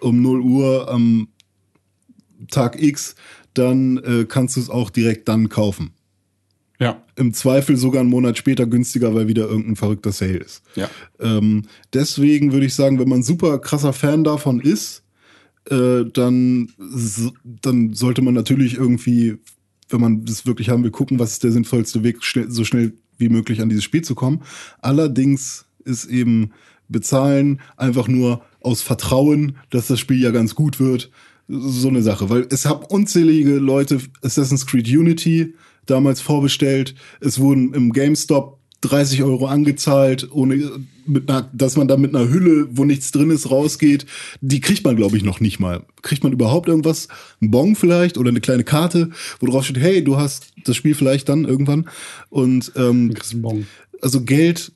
um 0.00 0.20
0 0.20 0.40
Uhr 0.40 0.90
am 0.90 1.28
Tag 2.50 2.80
X, 2.80 3.14
dann 3.54 3.98
äh, 3.98 4.24
kannst 4.24 4.56
du 4.56 4.60
es 4.60 4.70
auch 4.70 4.90
direkt 4.90 5.28
dann 5.28 5.48
kaufen. 5.48 5.92
Ja. 6.78 7.02
Im 7.14 7.32
Zweifel 7.32 7.76
sogar 7.76 8.00
einen 8.00 8.10
Monat 8.10 8.36
später 8.38 8.66
günstiger, 8.66 9.14
weil 9.14 9.28
wieder 9.28 9.48
irgendein 9.48 9.76
verrückter 9.76 10.10
Sale 10.10 10.38
ist. 10.38 10.62
Ja. 10.74 10.90
Ähm, 11.20 11.62
deswegen 11.92 12.52
würde 12.52 12.66
ich 12.66 12.74
sagen, 12.74 12.98
wenn 12.98 13.08
man 13.08 13.22
super 13.22 13.60
krasser 13.60 13.92
Fan 13.92 14.24
davon 14.24 14.60
ist, 14.60 15.04
äh, 15.70 16.04
dann, 16.12 16.72
dann 17.44 17.94
sollte 17.94 18.22
man 18.22 18.34
natürlich 18.34 18.74
irgendwie, 18.74 19.36
wenn 19.90 20.00
man 20.00 20.24
das 20.24 20.44
wirklich 20.44 20.70
haben 20.70 20.82
will, 20.82 20.90
gucken, 20.90 21.20
was 21.20 21.32
ist 21.32 21.44
der 21.44 21.52
sinnvollste 21.52 22.02
Weg, 22.02 22.24
schnell, 22.24 22.50
so 22.50 22.64
schnell 22.64 22.94
wie 23.16 23.28
möglich 23.28 23.60
an 23.60 23.68
dieses 23.68 23.84
Spiel 23.84 24.02
zu 24.02 24.16
kommen. 24.16 24.42
Allerdings 24.80 25.66
ist 25.84 26.06
eben 26.06 26.50
bezahlen 26.88 27.60
einfach 27.76 28.08
nur 28.08 28.42
aus 28.60 28.82
Vertrauen, 28.82 29.56
dass 29.70 29.86
das 29.86 30.00
Spiel 30.00 30.20
ja 30.20 30.30
ganz 30.30 30.54
gut 30.54 30.80
wird, 30.80 31.10
so 31.52 31.88
eine 31.88 32.02
Sache. 32.02 32.30
Weil 32.30 32.46
es 32.50 32.66
haben 32.66 32.84
unzählige 32.84 33.56
Leute 33.56 34.00
Assassin's 34.22 34.66
Creed 34.66 34.88
Unity 34.88 35.54
damals 35.86 36.20
vorbestellt. 36.20 36.94
Es 37.20 37.38
wurden 37.38 37.74
im 37.74 37.92
GameStop 37.92 38.58
30 38.82 39.22
Euro 39.22 39.46
angezahlt, 39.46 40.28
ohne 40.32 40.70
mit 41.06 41.28
einer, 41.28 41.48
dass 41.52 41.76
man 41.76 41.88
da 41.88 41.96
mit 41.96 42.14
einer 42.14 42.28
Hülle, 42.28 42.68
wo 42.70 42.84
nichts 42.84 43.10
drin 43.10 43.30
ist, 43.30 43.50
rausgeht. 43.50 44.06
Die 44.40 44.60
kriegt 44.60 44.84
man, 44.84 44.96
glaube 44.96 45.16
ich, 45.16 45.24
noch 45.24 45.40
nicht 45.40 45.60
mal. 45.60 45.84
Kriegt 46.02 46.22
man 46.22 46.32
überhaupt 46.32 46.68
irgendwas? 46.68 47.08
Ein 47.40 47.50
Bon 47.50 47.76
vielleicht 47.76 48.18
oder 48.18 48.30
eine 48.30 48.40
kleine 48.40 48.64
Karte, 48.64 49.10
wo 49.40 49.46
drauf 49.46 49.64
steht, 49.64 49.78
hey, 49.78 50.02
du 50.02 50.16
hast 50.16 50.52
das 50.64 50.76
Spiel 50.76 50.94
vielleicht 50.94 51.28
dann 51.28 51.44
irgendwann. 51.44 51.88
Und 52.28 52.72
ähm, 52.76 53.14
also 54.00 54.22
Geld 54.22 54.72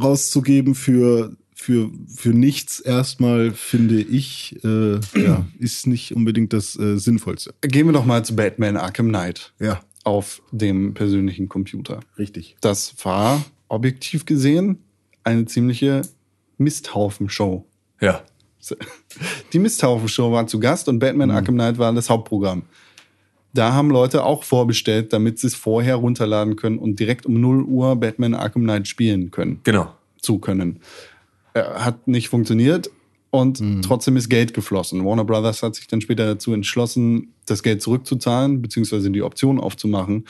rauszugeben 0.00 0.74
für, 0.74 1.36
für, 1.60 1.90
für 2.14 2.30
nichts 2.30 2.78
erstmal, 2.80 3.50
finde 3.50 4.00
ich, 4.00 4.56
äh, 4.64 5.00
ja, 5.20 5.44
ist 5.58 5.86
nicht 5.86 6.14
unbedingt 6.14 6.52
das 6.52 6.78
äh, 6.78 6.96
Sinnvollste. 6.98 7.52
Gehen 7.62 7.86
wir 7.86 7.92
doch 7.92 8.04
mal 8.06 8.24
zu 8.24 8.36
Batman 8.36 8.76
Arkham 8.76 9.08
Knight 9.08 9.52
Ja, 9.58 9.80
auf 10.04 10.40
dem 10.52 10.94
persönlichen 10.94 11.48
Computer. 11.48 12.00
richtig. 12.18 12.56
Das 12.60 12.94
war 13.04 13.44
objektiv 13.68 14.24
gesehen 14.24 14.78
eine 15.24 15.44
ziemliche 15.46 16.02
Misthaufenshow. 16.58 17.64
Ja. 18.00 18.22
Die 19.52 19.58
Misthaufenshow 19.58 20.30
war 20.32 20.46
zu 20.46 20.60
Gast 20.60 20.88
und 20.88 20.96
Mhm. 20.96 21.00
Batman 21.00 21.30
Arkham 21.30 21.54
Knight 21.54 21.78
war 21.78 21.92
das 21.92 22.10
Hauptprogramm. 22.10 22.62
Da 23.54 23.72
haben 23.72 23.90
Leute 23.90 24.24
auch 24.24 24.44
vorbestellt, 24.44 25.12
damit 25.12 25.38
sie 25.38 25.46
es 25.46 25.54
vorher 25.54 25.96
runterladen 25.96 26.54
können 26.56 26.78
und 26.78 27.00
direkt 27.00 27.24
um 27.26 27.40
0 27.40 27.62
Uhr 27.64 27.96
Batman 27.96 28.34
Arkham 28.34 28.62
Knight 28.62 28.86
spielen 28.86 29.30
können, 29.30 29.60
Genau. 29.64 29.94
zu 30.20 30.38
können. 30.38 30.80
Äh, 31.54 31.62
hat 31.62 32.06
nicht 32.08 32.28
funktioniert 32.28 32.90
und 33.30 33.62
trotzdem 33.84 34.16
ist 34.16 34.28
Geld 34.30 34.54
geflossen. 34.54 35.04
Warner 35.04 35.24
Brothers 35.24 35.62
hat 35.62 35.74
sich 35.74 35.86
dann 35.86 36.00
später 36.00 36.24
dazu 36.26 36.52
entschlossen, 36.52 37.34
das 37.46 37.62
Geld 37.62 37.82
zurückzuzahlen, 37.82 38.62
beziehungsweise 38.62 39.10
die 39.10 39.22
Option 39.22 39.60
aufzumachen. 39.60 40.26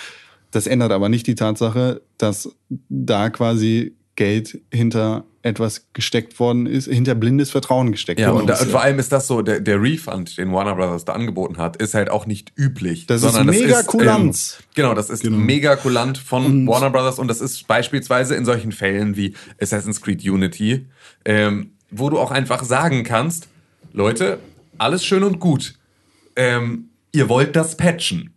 Das 0.51 0.66
ändert 0.66 0.93
aber 0.93 1.09
nicht 1.09 1.27
die 1.27 1.35
Tatsache, 1.35 2.01
dass 2.16 2.51
da 2.89 3.31
quasi 3.31 3.95
Geld 4.16 4.61
hinter 4.73 5.24
etwas 5.43 5.86
gesteckt 5.93 6.40
worden 6.40 6.66
ist, 6.66 6.86
hinter 6.89 7.15
blindes 7.15 7.51
Vertrauen 7.51 7.93
gesteckt 7.93 8.19
Ja, 8.20 8.28
worden 8.32 8.40
und, 8.43 8.47
da, 8.49 8.55
ist. 8.55 8.62
und 8.62 8.70
vor 8.73 8.82
allem 8.82 8.99
ist 8.99 9.12
das 9.12 9.28
so, 9.28 9.40
der, 9.43 9.61
der 9.61 9.81
Refund, 9.81 10.36
den 10.36 10.53
Warner 10.53 10.74
Brothers 10.74 11.05
da 11.05 11.12
angeboten 11.12 11.59
hat, 11.59 11.77
ist 11.77 11.95
halt 11.95 12.11
auch 12.11 12.27
nicht 12.27 12.53
üblich. 12.57 13.07
Das 13.07 13.23
ist 13.23 13.45
mega 13.45 13.78
ähm, 13.81 13.86
kulant. 13.86 14.59
genau, 14.74 14.95
das 14.95 15.09
ist 15.11 15.23
Genau. 15.23 15.36
mega 15.39 15.77
kulant 15.77 16.19
von 16.19 16.66
Warner 16.66 16.90
Brothers 16.90 17.20
und 17.20 17.28
das 17.28 17.40
ist 17.40 17.69
beispielsweise 17.69 18.35
in 18.35 18.45
solchen 18.45 18.73
Fällen 18.73 19.16
wie 19.16 19.35
Assassin's 19.61 20.01
Creed 20.01 20.24
Unity, 20.28 20.86
ähm, 21.28 21.72
wo 21.90 22.09
du 22.09 22.18
auch 22.18 22.30
einfach 22.30 22.64
sagen 22.64 23.05
kannst, 23.05 23.48
Leute, 23.92 24.38
alles 24.78 25.05
schön 25.05 25.22
und 25.22 25.38
gut. 25.38 25.74
Ähm, 26.36 26.88
ihr 27.12 27.28
wollt 27.28 27.55
das 27.55 27.76
patchen. 27.76 28.32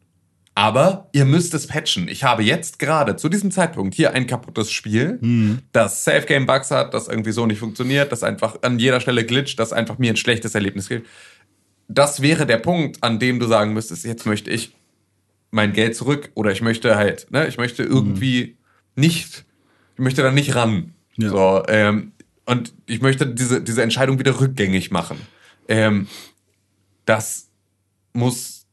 Aber 0.55 1.07
ihr 1.13 1.23
müsst 1.23 1.53
es 1.53 1.67
patchen. 1.67 2.09
Ich 2.09 2.25
habe 2.25 2.43
jetzt 2.43 2.79
gerade 2.79 3.15
zu 3.15 3.29
diesem 3.29 3.49
Zeitpunkt 3.49 3.95
hier 3.95 4.13
ein 4.13 4.27
kaputtes 4.27 4.69
Spiel, 4.69 5.17
das 5.71 6.03
Safe 6.03 6.25
Game 6.25 6.45
Bugs 6.45 6.69
hat, 6.69 6.93
das 6.93 7.07
irgendwie 7.07 7.31
so 7.31 7.45
nicht 7.45 7.59
funktioniert, 7.59 8.11
das 8.11 8.23
einfach 8.23 8.57
an 8.61 8.77
jeder 8.77 8.99
Stelle 8.99 9.25
glitscht, 9.25 9.57
das 9.57 9.71
einfach 9.71 9.97
mir 9.97 10.11
ein 10.11 10.17
schlechtes 10.17 10.53
Erlebnis 10.53 10.89
gibt. 10.89 11.07
Das 11.87 12.21
wäre 12.21 12.45
der 12.45 12.57
Punkt, 12.57 13.01
an 13.01 13.19
dem 13.19 13.39
du 13.39 13.47
sagen 13.47 13.73
müsstest, 13.73 14.03
jetzt 14.03 14.25
möchte 14.25 14.51
ich 14.51 14.75
mein 15.51 15.71
Geld 15.71 15.95
zurück 15.95 16.31
oder 16.33 16.51
ich 16.51 16.61
möchte 16.61 16.97
halt, 16.97 17.31
ne, 17.31 17.47
ich 17.47 17.57
möchte 17.57 17.83
irgendwie 17.83 18.57
nicht, 18.97 19.45
ich 19.93 19.99
möchte 19.99 20.21
da 20.21 20.31
nicht 20.31 20.55
ran. 20.55 20.93
Ja. 21.15 21.29
So, 21.29 21.63
ähm, 21.69 22.11
und 22.51 22.73
ich 22.85 23.01
möchte 23.01 23.25
diese, 23.25 23.61
diese 23.61 23.81
Entscheidung 23.81 24.19
wieder 24.19 24.41
rückgängig 24.41 24.91
machen. 24.91 25.17
Ähm, 25.69 26.07
das 27.05 27.49
muss 28.11 28.67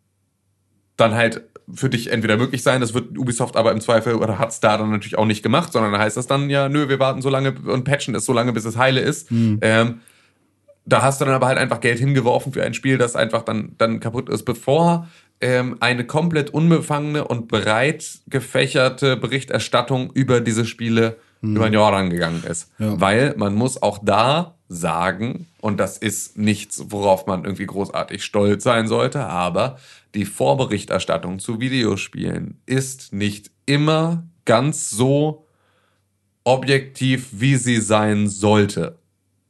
dann 0.97 1.15
halt 1.15 1.43
für 1.73 1.89
dich 1.89 2.11
entweder 2.11 2.37
möglich 2.37 2.65
sein, 2.65 2.81
das 2.81 2.93
wird 2.93 3.17
Ubisoft 3.17 3.57
aber 3.57 3.71
im 3.71 3.81
Zweifel 3.81 4.17
oder 4.17 4.41
hat's 4.41 4.59
da 4.59 4.77
dann 4.77 4.91
natürlich 4.91 5.17
auch 5.17 5.27
nicht 5.27 5.45
gemacht, 5.45 5.73
sondern 5.73 5.93
da 5.93 6.01
heißt 6.01 6.17
das 6.17 6.27
dann, 6.27 6.51
ja, 6.51 6.69
nö, 6.69 6.89
wir 6.89 6.99
warten 6.99 7.23
so 7.23 7.29
lange 7.29 7.53
und 7.53 7.85
patchen 7.85 8.17
es 8.17 8.25
so 8.25 8.33
lange, 8.33 8.53
bis 8.53 8.65
es 8.65 8.77
heile 8.77 9.01
ist. 9.01 9.31
Ähm, 9.61 10.01
da 10.85 11.03
hast 11.03 11.21
du 11.21 11.25
dann 11.27 11.35
aber 11.35 11.47
halt 11.47 11.59
einfach 11.59 11.81
Geld 11.81 12.01
hingeworfen 12.01 12.53
für 12.53 12.65
ein 12.65 12.75
Spiel, 12.75 12.99
das 12.99 13.15
einfach 13.15 13.43
dann, 13.43 13.77
dann 13.79 14.01
kaputt 14.01 14.29
ist, 14.29 14.45
bevor 14.45 15.07
ähm, 15.41 15.77
eine 15.79 16.05
komplett 16.05 16.51
unbefangene 16.51 17.29
und 17.29 17.47
breit 17.47 18.21
gefächerte 18.27 19.17
Berichterstattung 19.17 20.11
über 20.15 20.41
diese 20.41 20.65
Spiele 20.65 21.19
über 21.41 21.67
ein 21.67 21.73
Jahr 21.73 21.93
rangegangen 21.93 22.45
ist. 22.45 22.71
Ja. 22.79 23.01
Weil 23.01 23.35
man 23.37 23.55
muss 23.55 23.83
auch 23.83 23.99
da 24.03 24.57
sagen, 24.69 25.47
und 25.61 25.79
das 25.79 25.99
ist 25.99 26.37
nichts, 26.37 26.85
worauf 26.89 27.27
man 27.27 27.45
irgendwie 27.45 27.67
großartig 27.67 28.25
stolz 28.25 28.65
sein 28.65 28.87
sollte, 28.87 29.27
aber 29.27 29.79
die 30.15 30.25
Vorberichterstattung 30.25 31.39
zu 31.39 31.61
Videospielen 31.61 32.61
ist 32.67 33.13
nicht 33.13 33.51
immer 33.67 34.25
ganz 34.45 34.91
so 34.91 35.47
objektiv, 36.45 37.29
wie 37.33 37.57
sie 37.57 37.81
sein 37.81 38.29
sollte 38.29 38.99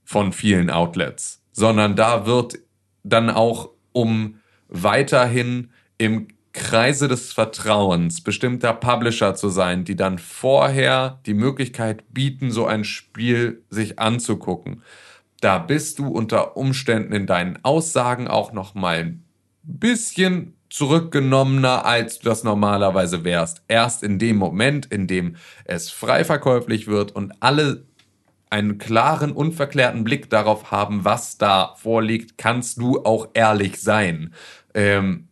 von 0.05 0.33
vielen 0.33 0.71
Outlets, 0.71 1.43
sondern 1.53 1.97
da 1.97 2.27
wird 2.27 2.59
dann 3.05 3.31
auch 3.31 3.71
um 3.93 4.41
weiterhin 4.69 5.71
im 5.97 6.29
Kreise 6.53 7.09
des 7.09 7.33
Vertrauens 7.33 8.23
bestimmter 8.23 8.73
Publisher 8.73 9.35
zu 9.35 9.49
sein, 9.49 9.85
die 9.85 9.97
dann 9.97 10.19
vorher 10.19 11.21
die 11.27 11.35
Möglichkeit 11.35 12.13
bieten, 12.13 12.51
so 12.51 12.67
ein 12.67 12.85
Spiel 12.85 13.63
sich 13.71 13.99
anzugucken. 13.99 14.83
Da 15.41 15.59
bist 15.59 15.99
du 15.99 16.09
unter 16.09 16.57
Umständen 16.57 17.13
in 17.13 17.27
deinen 17.27 17.65
Aussagen 17.65 18.29
auch 18.29 18.53
noch 18.53 18.75
mal 18.75 18.99
ein 18.99 19.25
bisschen 19.63 20.55
zurückgenommener, 20.71 21.85
als 21.85 22.19
du 22.19 22.29
das 22.29 22.45
normalerweise 22.45 23.25
wärst. 23.25 23.63
Erst 23.69 24.03
in 24.03 24.19
dem 24.19 24.37
Moment, 24.37 24.87
in 24.87 25.07
dem 25.07 25.37
es 25.65 25.91
frei 25.91 26.25
verkäuflich 26.25 26.87
wird 26.87 27.13
und 27.13 27.35
alle 27.41 27.85
einen 28.51 28.79
klaren, 28.79 29.33
unverklärten 29.33 30.05
Blick 30.05 30.31
darauf 30.31 30.71
haben, 30.71 31.05
was 31.05 31.39
da 31.39 31.75
vorliegt, 31.77 32.39
kannst 32.39 32.79
du 32.79 33.05
auch 33.05 33.29
ehrlich 33.35 33.81
sein. 33.81 34.33
Ähm, 34.75 35.28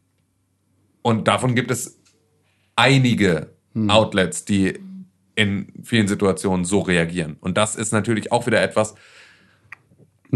und 1.07 1.29
davon 1.29 1.55
gibt 1.55 1.71
es 1.71 2.01
einige 2.75 3.55
Outlets, 3.87 4.45
die 4.45 4.81
in 5.37 5.73
vielen 5.85 6.09
Situationen 6.09 6.65
so 6.65 6.81
reagieren. 6.81 7.37
Und 7.41 7.57
das 7.57 7.77
ist 7.77 7.93
natürlich 7.93 8.33
auch 8.33 8.49
wieder 8.49 8.61
etwas, 8.61 8.97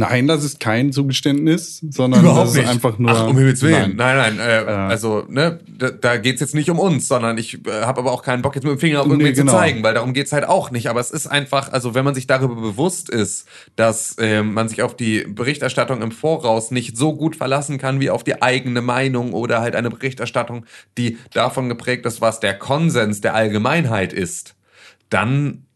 Nein, 0.01 0.27
das 0.27 0.44
ist 0.44 0.60
kein 0.60 0.93
Zugeständnis, 0.93 1.85
sondern 1.90 2.24
das 2.24 2.56
ist 2.56 2.66
einfach 2.66 2.98
nur. 2.98 3.10
Ach, 3.10 3.28
um 3.28 3.36
Himmels 3.36 3.60
Willen. 3.60 3.97
Nein. 3.97 4.16
Nein, 4.16 4.36
nein. 4.36 4.66
äh, 4.66 4.70
also, 4.70 5.24
ne, 5.28 5.60
da, 5.68 5.90
da 5.90 6.16
geht's 6.16 6.40
jetzt 6.40 6.55
nicht 6.55 6.70
um 6.70 6.78
uns, 6.78 7.06
sondern 7.06 7.36
ich 7.36 7.66
äh, 7.66 7.82
habe 7.82 8.01
aber 8.01 8.10
auch 8.10 8.22
keinen 8.22 8.40
Bock, 8.40 8.55
jetzt 8.55 8.64
mit 8.64 8.72
dem 8.72 8.78
Finger 8.78 9.02
auf 9.02 9.06
Nee, 9.09 9.12
irgendwie 9.12 9.32
genau. 9.35 9.52
zu 9.52 9.59
zeigen, 9.59 9.82
weil 9.82 9.93
darum 9.93 10.14
geht's 10.14 10.32
halt 10.32 10.48
auch 10.48 10.70
nicht. 10.70 10.89
Aber 10.89 11.01
es 11.01 11.10
ist 11.10 11.27
einfach, 11.27 11.70
also 11.70 11.94
wenn 11.94 12.06
man 12.06 12.14
sich 12.14 12.27
darüber 12.27 12.55
bewusst 12.55 13.10
ist, 13.10 13.47
dass 13.77 14.16
ähm, 14.18 14.55
man 14.55 14.70
sich 14.70 14.82
auf 14.82 14.97
die 14.97 15.24
Berichterstattung 15.28 16.01
im 16.01 16.12
Voraus 16.12 16.70
nicht 16.70 16.97
so 16.97 17.14
gut 17.14 17.36
verlassen 17.36 17.77
kann 17.77 18.01
wie 18.01 18.09
auf 18.09 18.24
die 18.24 18.40
eigene 18.40 18.81
Meinung 18.81 19.35
oder 19.35 19.60
halt 19.60 19.77
eine 19.77 19.90
Berichterstattung, 19.90 20.64
die 20.97 21.18
davon 21.35 21.68
geprägt 21.68 22.06
ist, 22.06 22.22
was 22.22 22.40
der 22.40 22.59
Konsens 22.59 23.20
der 23.20 23.35
Allgemeinheit 23.35 24.14
ist, 24.14 24.55
dann 25.10 25.66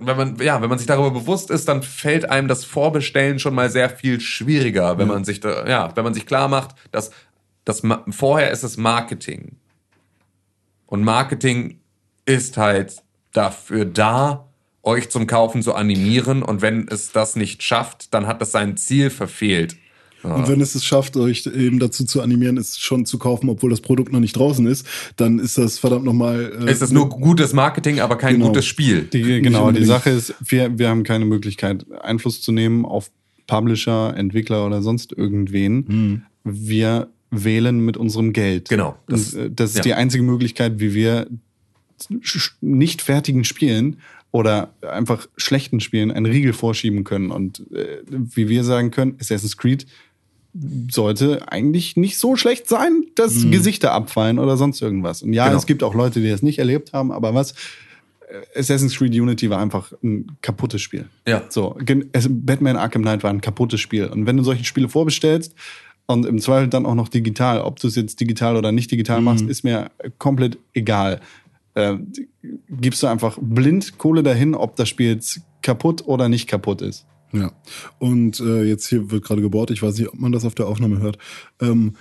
wenn 0.00 0.16
man, 0.16 0.36
ja, 0.38 0.60
wenn 0.62 0.68
man 0.68 0.78
sich 0.78 0.86
darüber 0.86 1.10
bewusst 1.10 1.50
ist, 1.50 1.68
dann 1.68 1.82
fällt 1.82 2.28
einem 2.28 2.48
das 2.48 2.64
Vorbestellen 2.64 3.38
schon 3.38 3.54
mal 3.54 3.70
sehr 3.70 3.90
viel 3.90 4.20
schwieriger, 4.20 4.98
wenn 4.98 5.08
man 5.08 5.24
sich 5.24 5.40
da, 5.40 5.66
ja, 5.66 5.94
wenn 5.94 6.04
man 6.04 6.14
sich 6.14 6.26
klar 6.26 6.48
macht, 6.48 6.74
dass 6.90 7.10
das 7.64 7.82
Ma- 7.82 8.04
vorher 8.10 8.50
ist 8.50 8.62
es 8.62 8.76
Marketing. 8.76 9.56
Und 10.86 11.04
Marketing 11.04 11.80
ist 12.24 12.56
halt 12.56 13.02
dafür 13.32 13.84
da, 13.84 14.48
euch 14.82 15.10
zum 15.10 15.26
Kaufen 15.26 15.62
zu 15.62 15.74
animieren. 15.74 16.42
Und 16.42 16.62
wenn 16.62 16.88
es 16.88 17.12
das 17.12 17.36
nicht 17.36 17.62
schafft, 17.62 18.14
dann 18.14 18.26
hat 18.26 18.40
das 18.40 18.52
sein 18.52 18.76
Ziel 18.76 19.10
verfehlt. 19.10 19.76
Und 20.22 20.48
wenn 20.48 20.60
es 20.60 20.74
es 20.74 20.84
schafft, 20.84 21.16
euch 21.16 21.46
eben 21.46 21.78
dazu 21.78 22.04
zu 22.04 22.20
animieren, 22.20 22.56
es 22.58 22.78
schon 22.78 23.06
zu 23.06 23.18
kaufen, 23.18 23.48
obwohl 23.48 23.70
das 23.70 23.80
Produkt 23.80 24.12
noch 24.12 24.20
nicht 24.20 24.36
draußen 24.36 24.66
ist, 24.66 24.86
dann 25.16 25.38
ist 25.38 25.56
das 25.58 25.78
verdammt 25.78 26.04
nochmal. 26.04 26.52
Äh, 26.66 26.70
Ist 26.72 26.82
das 26.82 26.90
nur 26.92 27.08
gutes 27.08 27.52
Marketing, 27.52 28.00
aber 28.00 28.16
kein 28.16 28.34
Genau. 28.34 28.48
gutes 28.48 28.66
Spiel. 28.66 29.02
Die, 29.02 29.40
genau, 29.40 29.70
die. 29.72 29.84
Sache 29.84 30.10
ist, 30.10 30.34
wir, 30.44 30.78
wir 30.78 30.88
haben 30.88 31.02
keine 31.04 31.24
Möglichkeit, 31.24 31.86
Einfluss 32.02 32.40
zu 32.42 32.52
nehmen 32.52 32.84
auf 32.84 33.10
Publisher, 33.46 34.14
Entwickler 34.16 34.66
oder 34.66 34.82
sonst 34.82 35.12
irgendwen. 35.12 36.22
Wir 36.44 37.08
wählen 37.30 37.84
mit 37.84 37.96
unserem 37.96 38.32
Geld. 38.32 38.68
Genau, 38.68 38.96
das- 39.08 39.30
Das, 39.30 39.34
das, 39.34 39.50
das 39.54 39.70
ist 39.70 39.76
ja. 39.78 39.82
die 39.82 39.94
einzige 39.94 40.22
Möglichkeit, 40.22 40.80
wie 40.80 40.94
wir 40.94 41.26
nicht 42.60 43.02
fertigen 43.02 43.44
Spielen 43.44 43.96
oder 44.32 44.72
einfach 44.88 45.26
schlechten 45.36 45.80
Spielen 45.80 46.10
einen 46.10 46.26
Riegel 46.26 46.52
vorschieben 46.52 47.04
können. 47.04 47.30
Und 47.30 47.60
äh, 47.72 47.98
wie 48.08 48.48
wir 48.48 48.64
sagen 48.64 48.90
können, 48.90 49.16
Assassin's 49.20 49.56
Creed 49.56 49.86
sollte 50.90 51.50
eigentlich 51.50 51.96
nicht 51.96 52.18
so 52.18 52.34
schlecht 52.36 52.68
sein, 52.68 53.04
dass 53.14 53.48
Gesichter 53.50 53.92
abfallen 53.92 54.38
oder 54.38 54.56
sonst 54.56 54.82
irgendwas. 54.82 55.22
Und 55.22 55.32
ja, 55.32 55.46
Genau. 55.46 55.58
es 55.58 55.66
gibt 55.66 55.82
auch 55.82 55.94
Leute, 55.94 56.20
die 56.20 56.28
das 56.30 56.42
nicht 56.42 56.58
erlebt 56.58 56.92
haben, 56.92 57.12
aber 57.12 57.34
was? 57.34 57.54
Assassin's 58.54 58.96
Creed 58.96 59.12
Unity 59.14 59.50
war 59.50 59.58
einfach 59.58 59.92
ein 60.02 60.36
kaputtes 60.42 60.80
Spiel. 60.82 61.06
Ja. 61.26 61.42
So, 61.48 61.76
Batman 62.28 62.76
Arkham 62.76 63.02
Knight 63.02 63.22
war 63.22 63.30
ein 63.30 63.40
kaputtes 63.40 63.80
Spiel. 63.80 64.06
Und 64.06 64.26
wenn 64.26 64.36
du 64.36 64.42
solche 64.44 64.64
Spiele 64.64 64.88
vorbestellst 64.88 65.54
und 66.06 66.26
im 66.26 66.38
Zweifel 66.40 66.68
dann 66.68 66.86
auch 66.86 66.94
noch 66.94 67.08
digital, 67.08 67.60
ob 67.60 67.80
du 67.80 67.88
es 67.88 67.96
jetzt 67.96 68.20
digital 68.20 68.56
oder 68.56 68.70
nicht 68.72 68.90
digital 68.90 69.20
machst, 69.20 69.44
ist 69.46 69.64
mir 69.64 69.90
komplett 70.18 70.58
egal. 70.74 71.20
Äh, 71.74 71.96
gibst 72.68 73.02
du 73.02 73.06
einfach 73.08 73.38
blind 73.40 73.98
Kohle 73.98 74.22
dahin, 74.22 74.54
ob 74.54 74.76
das 74.76 74.88
Spiel 74.88 75.10
jetzt 75.10 75.40
kaputt 75.62 76.06
oder 76.06 76.28
nicht 76.28 76.48
kaputt 76.48 76.82
ist. 76.82 77.06
Ja, 77.32 77.52
und 78.00 78.40
äh, 78.40 78.64
jetzt 78.64 78.88
hier 78.88 79.12
wird 79.12 79.24
gerade 79.24 79.40
gebohrt, 79.40 79.70
ich 79.70 79.82
weiß 79.82 79.96
nicht, 79.98 80.08
ob 80.08 80.18
man 80.18 80.32
das 80.32 80.44
auf 80.44 80.56
der 80.56 80.66
Aufnahme 80.66 80.98
hört. 80.98 81.16
Ähm, 81.60 81.92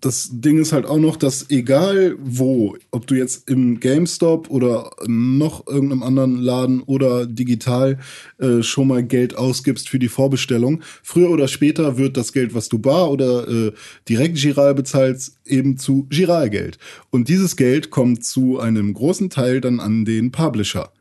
das 0.00 0.30
Ding 0.32 0.58
ist 0.58 0.72
halt 0.72 0.86
auch 0.86 0.98
noch, 0.98 1.16
dass 1.16 1.50
egal 1.50 2.16
wo, 2.20 2.76
ob 2.92 3.08
du 3.08 3.16
jetzt 3.16 3.50
im 3.50 3.80
GameStop 3.80 4.48
oder 4.50 4.92
noch 5.08 5.66
irgendeinem 5.66 6.04
anderen 6.04 6.36
Laden 6.36 6.82
oder 6.82 7.26
digital 7.26 7.98
äh, 8.38 8.62
schon 8.62 8.86
mal 8.86 9.02
Geld 9.02 9.36
ausgibst 9.36 9.88
für 9.88 9.98
die 9.98 10.08
Vorbestellung, 10.08 10.82
früher 11.02 11.30
oder 11.30 11.48
später 11.48 11.98
wird 11.98 12.16
das 12.16 12.32
Geld, 12.32 12.54
was 12.54 12.68
du 12.68 12.78
bar 12.78 13.10
oder 13.10 13.48
äh, 13.48 13.72
direkt 14.08 14.36
Giral 14.36 14.76
bezahlst, 14.76 15.38
eben 15.44 15.76
zu 15.76 16.06
Giralgeld. 16.08 16.78
Und 17.10 17.28
dieses 17.28 17.56
Geld 17.56 17.90
kommt 17.90 18.24
zu 18.24 18.60
einem 18.60 18.94
großen 18.94 19.28
Teil 19.28 19.60
dann 19.60 19.80
an 19.80 20.04
den 20.04 20.30
Publisher. 20.30 20.92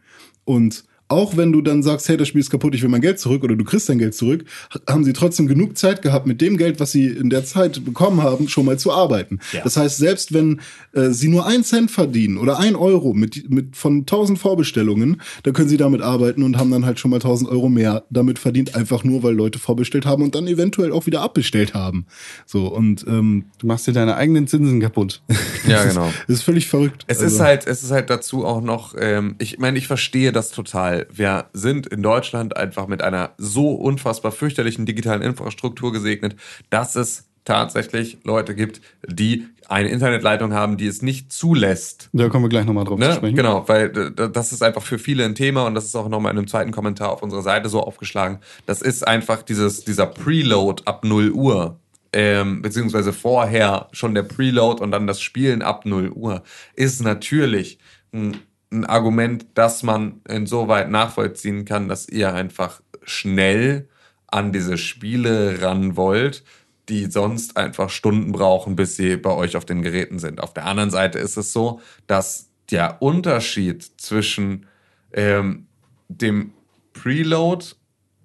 Und 0.45 0.85
auch 1.09 1.37
wenn 1.37 1.51
du 1.51 1.61
dann 1.61 1.83
sagst, 1.83 2.09
hey, 2.09 2.17
das 2.17 2.27
Spiel 2.27 2.41
ist 2.41 2.49
kaputt, 2.49 2.75
ich 2.75 2.81
will 2.81 2.89
mein 2.89 3.01
Geld 3.01 3.19
zurück 3.19 3.43
oder 3.43 3.55
du 3.55 3.63
kriegst 3.63 3.87
dein 3.87 3.97
Geld 3.99 4.13
zurück, 4.15 4.43
haben 4.89 5.03
sie 5.05 5.13
trotzdem 5.13 5.47
genug 5.47 5.77
Zeit 5.77 6.01
gehabt, 6.01 6.27
mit 6.27 6.41
dem 6.41 6.57
Geld, 6.57 6.79
was 6.79 6.91
sie 6.91 7.05
in 7.07 7.29
der 7.29 7.45
Zeit 7.45 7.85
bekommen 7.85 8.21
haben, 8.23 8.49
schon 8.49 8.65
mal 8.65 8.77
zu 8.77 8.91
arbeiten. 8.91 9.39
Ja. 9.53 9.61
Das 9.63 9.77
heißt, 9.77 9.97
selbst 9.97 10.33
wenn 10.33 10.59
äh, 10.93 11.09
sie 11.11 11.29
nur 11.29 11.45
einen 11.45 11.63
Cent 11.63 11.91
verdienen 11.91 12.37
oder 12.37 12.59
ein 12.59 12.75
Euro 12.75 13.13
mit, 13.13 13.49
mit 13.49 13.75
von 13.77 13.99
1000 13.99 14.37
Vorbestellungen, 14.37 15.21
dann 15.43 15.53
können 15.53 15.69
sie 15.69 15.77
damit 15.77 16.01
arbeiten 16.01 16.43
und 16.43 16.57
haben 16.57 16.71
dann 16.71 16.85
halt 16.85 16.99
schon 16.99 17.11
mal 17.11 17.17
1000 17.17 17.49
Euro 17.49 17.69
mehr 17.69 18.03
damit 18.09 18.37
verdient, 18.39 18.75
einfach 18.75 19.03
nur, 19.03 19.23
weil 19.23 19.33
Leute 19.33 19.59
vorbestellt 19.59 20.05
haben 20.05 20.23
und 20.23 20.35
dann 20.35 20.47
eventuell 20.47 20.91
auch 20.91 21.05
wieder 21.05 21.21
abbestellt 21.21 21.73
haben. 21.73 22.05
So, 22.45 22.67
und 22.67 23.05
ähm, 23.07 23.45
Du 23.59 23.67
machst 23.67 23.87
dir 23.87 23.93
deine 23.93 24.15
eigenen 24.15 24.47
Zinsen 24.47 24.79
kaputt. 24.81 25.21
Ja, 25.67 25.83
genau. 25.83 26.11
das 26.27 26.37
ist 26.37 26.43
völlig 26.43 26.67
verrückt. 26.67 27.03
Es 27.07 27.19
Also- 27.19 27.35
ist 27.35 27.41
halt, 27.41 27.67
es 27.67 27.83
ist 27.83 27.91
halt 27.91 28.09
dazu 28.09 28.45
auch 28.45 28.61
noch, 28.61 28.95
ähm, 28.97 29.35
ich 29.37 29.57
meine, 29.59 29.77
ich 29.77 29.87
verstehe 29.87 30.31
das 30.31 30.51
total. 30.51 30.96
Wir 31.11 31.45
sind 31.53 31.85
in 31.87 32.01
Deutschland 32.01 32.57
einfach 32.57 32.87
mit 32.87 33.01
einer 33.01 33.31
so 33.37 33.71
unfassbar 33.71 34.31
fürchterlichen 34.31 34.85
digitalen 34.85 35.21
Infrastruktur 35.21 35.91
gesegnet, 35.93 36.35
dass 36.69 36.95
es 36.95 37.25
tatsächlich 37.45 38.17
Leute 38.23 38.55
gibt, 38.55 38.81
die 39.07 39.45
eine 39.69 39.87
Internetleitung 39.89 40.53
haben, 40.53 40.75
die 40.75 40.87
es 40.87 41.01
nicht 41.01 41.31
zulässt. 41.31 42.09
Da 42.11 42.27
kommen 42.27 42.43
wir 42.45 42.49
gleich 42.49 42.65
nochmal 42.65 42.83
drauf 42.83 42.99
zu 42.99 43.07
Ne? 43.07 43.13
sprechen. 43.13 43.35
Genau, 43.37 43.67
weil 43.69 43.89
d- 43.89 44.29
das 44.33 44.51
ist 44.51 44.61
einfach 44.63 44.81
für 44.81 44.99
viele 44.99 45.23
ein 45.23 45.33
Thema 45.35 45.65
und 45.65 45.73
das 45.73 45.85
ist 45.85 45.95
auch 45.95 46.09
nochmal 46.09 46.33
in 46.33 46.37
einem 46.39 46.47
zweiten 46.47 46.71
Kommentar 46.71 47.09
auf 47.11 47.21
unserer 47.23 47.41
Seite 47.43 47.69
so 47.69 47.81
aufgeschlagen. 47.81 48.39
Das 48.65 48.81
ist 48.81 49.07
einfach 49.07 49.43
dieses, 49.43 49.85
dieser 49.85 50.07
Preload 50.07 50.83
ab 50.85 51.05
0 51.05 51.31
Uhr, 51.31 51.79
ähm, 52.11 52.61
beziehungsweise 52.61 53.13
vorher 53.13 53.87
schon 53.93 54.13
der 54.13 54.23
Preload 54.23 54.83
und 54.83 54.91
dann 54.91 55.07
das 55.07 55.21
Spielen 55.21 55.61
ab 55.61 55.85
0 55.85 56.09
Uhr, 56.09 56.43
ist 56.75 57.01
natürlich 57.01 57.79
ein, 58.13 58.37
ein 58.71 58.85
Argument, 58.85 59.45
das 59.53 59.83
man 59.83 60.21
insoweit 60.27 60.89
nachvollziehen 60.89 61.65
kann, 61.65 61.87
dass 61.87 62.07
ihr 62.09 62.33
einfach 62.33 62.81
schnell 63.03 63.87
an 64.27 64.51
diese 64.51 64.77
Spiele 64.77 65.61
ran 65.61 65.95
wollt, 65.95 66.43
die 66.89 67.05
sonst 67.05 67.57
einfach 67.57 67.89
Stunden 67.89 68.31
brauchen, 68.31 68.75
bis 68.75 68.95
sie 68.95 69.17
bei 69.17 69.31
euch 69.31 69.55
auf 69.55 69.65
den 69.65 69.81
Geräten 69.81 70.19
sind. 70.19 70.41
Auf 70.41 70.53
der 70.53 70.65
anderen 70.65 70.89
Seite 70.89 71.19
ist 71.19 71.37
es 71.37 71.53
so, 71.53 71.81
dass 72.07 72.49
der 72.71 73.01
Unterschied 73.01 73.89
zwischen 73.97 74.65
ähm, 75.13 75.67
dem 76.09 76.53
Preload 76.93 77.65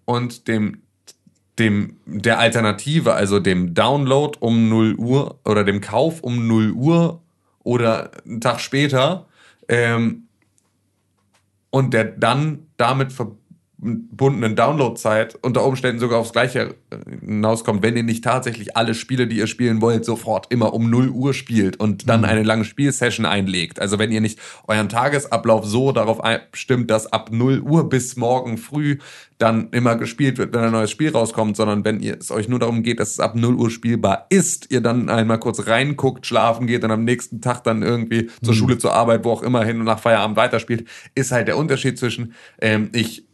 und 0.05 0.49
dem 0.49 0.83
dem 1.59 1.99
der 2.07 2.39
Alternative, 2.39 3.13
also 3.13 3.39
dem 3.39 3.75
Download 3.75 4.39
um 4.41 4.71
0 4.71 4.95
Uhr 4.95 5.39
oder 5.45 5.65
dem 5.65 5.81
Kauf 5.83 6.23
um 6.23 6.47
0 6.47 6.73
Uhr 6.73 7.21
oder 7.63 8.11
einen 8.25 8.41
Tag 8.41 8.61
später 8.61 9.27
ähm, 9.69 10.29
und 11.73 11.95
der 11.95 12.05
dann 12.05 12.69
damit 12.77 13.13
verbundenen 13.83 14.55
Downloadzeit 14.55 15.37
unter 15.43 15.65
Umständen 15.65 15.99
sogar 15.99 16.21
aufs 16.21 16.33
Gleiche 16.33 16.77
äh, 16.91 16.97
hinauskommt, 17.21 17.83
wenn 17.83 17.97
ihr 17.97 18.05
nicht 18.05 18.23
tatsächlich 18.23 18.77
alle 18.77 18.95
Spiele, 18.95 19.27
die 19.27 19.39
ihr 19.39 19.49
spielen 19.49 19.81
wollt, 19.81 20.05
sofort 20.05 20.47
immer 20.51 20.73
um 20.73 20.89
0 20.89 21.09
Uhr 21.09 21.35
spielt 21.35 21.81
und 21.81 22.09
dann 22.09 22.25
eine 22.25 22.45
lange 22.45 22.65
Spielsession 22.65 23.27
einlegt. 23.27 23.81
Also 23.81 23.99
wenn 23.99 24.13
ihr 24.13 24.21
nicht 24.21 24.39
euren 24.69 24.89
Tagesablauf 24.89 25.65
so 25.67 25.91
darauf 25.91 26.21
stimmt, 26.53 26.91
dass 26.91 27.13
ab 27.13 27.31
0 27.33 27.61
Uhr 27.61 27.89
bis 27.89 28.17
morgen 28.17 28.57
früh 28.57 28.99
dann 29.39 29.71
immer 29.71 29.97
gespielt 29.97 30.39
wird, 30.39 30.55
wenn 30.55 30.61
ein 30.61 30.71
neues 30.71 30.93
Spiel 30.93 31.11
rauskommt, 31.11 31.57
sondern 31.57 31.85
wenn 31.85 31.99
ihr 31.99 32.17
es 32.21 32.31
euch 32.31 32.49
nur 32.49 32.61
darum 32.61 32.85
geht, 32.85 33.01
dass 33.01 33.11
es 33.11 33.21
ab 33.21 33.35
0 33.35 33.57
Uhr 33.57 33.71
spielbar 33.71 34.27
ist, 34.31 34.71
ihr 34.71 34.81
dann 34.81 35.09
einmal 35.09 35.41
kurz 35.41 35.67
reinguckt, 35.67 36.25
schlafen 36.25 36.69
geht 36.69 36.85
und 36.85 36.93
am 36.93 37.03
nächsten 37.03 37.41
Tag 37.41 37.65
dann 37.65 37.83
irgendwie 37.83 38.31
zur 38.45 38.55
Schule, 38.55 38.79
zur 38.79 38.95
Arbeit, 38.95 39.25
wo 39.25 39.33
auch 39.33 39.43
immer 39.43 39.65
hin 39.65 39.81
und 39.81 39.87
nach 39.87 39.99
Feierabend 39.99 40.37
weiterspielt, 40.37 40.87
ist 41.17 41.33
halt 41.33 41.49
der 41.49 41.57
Unterschied 41.57 41.99
zwischen 41.99 42.35
ähm, 42.61 42.91
ich 42.93 43.27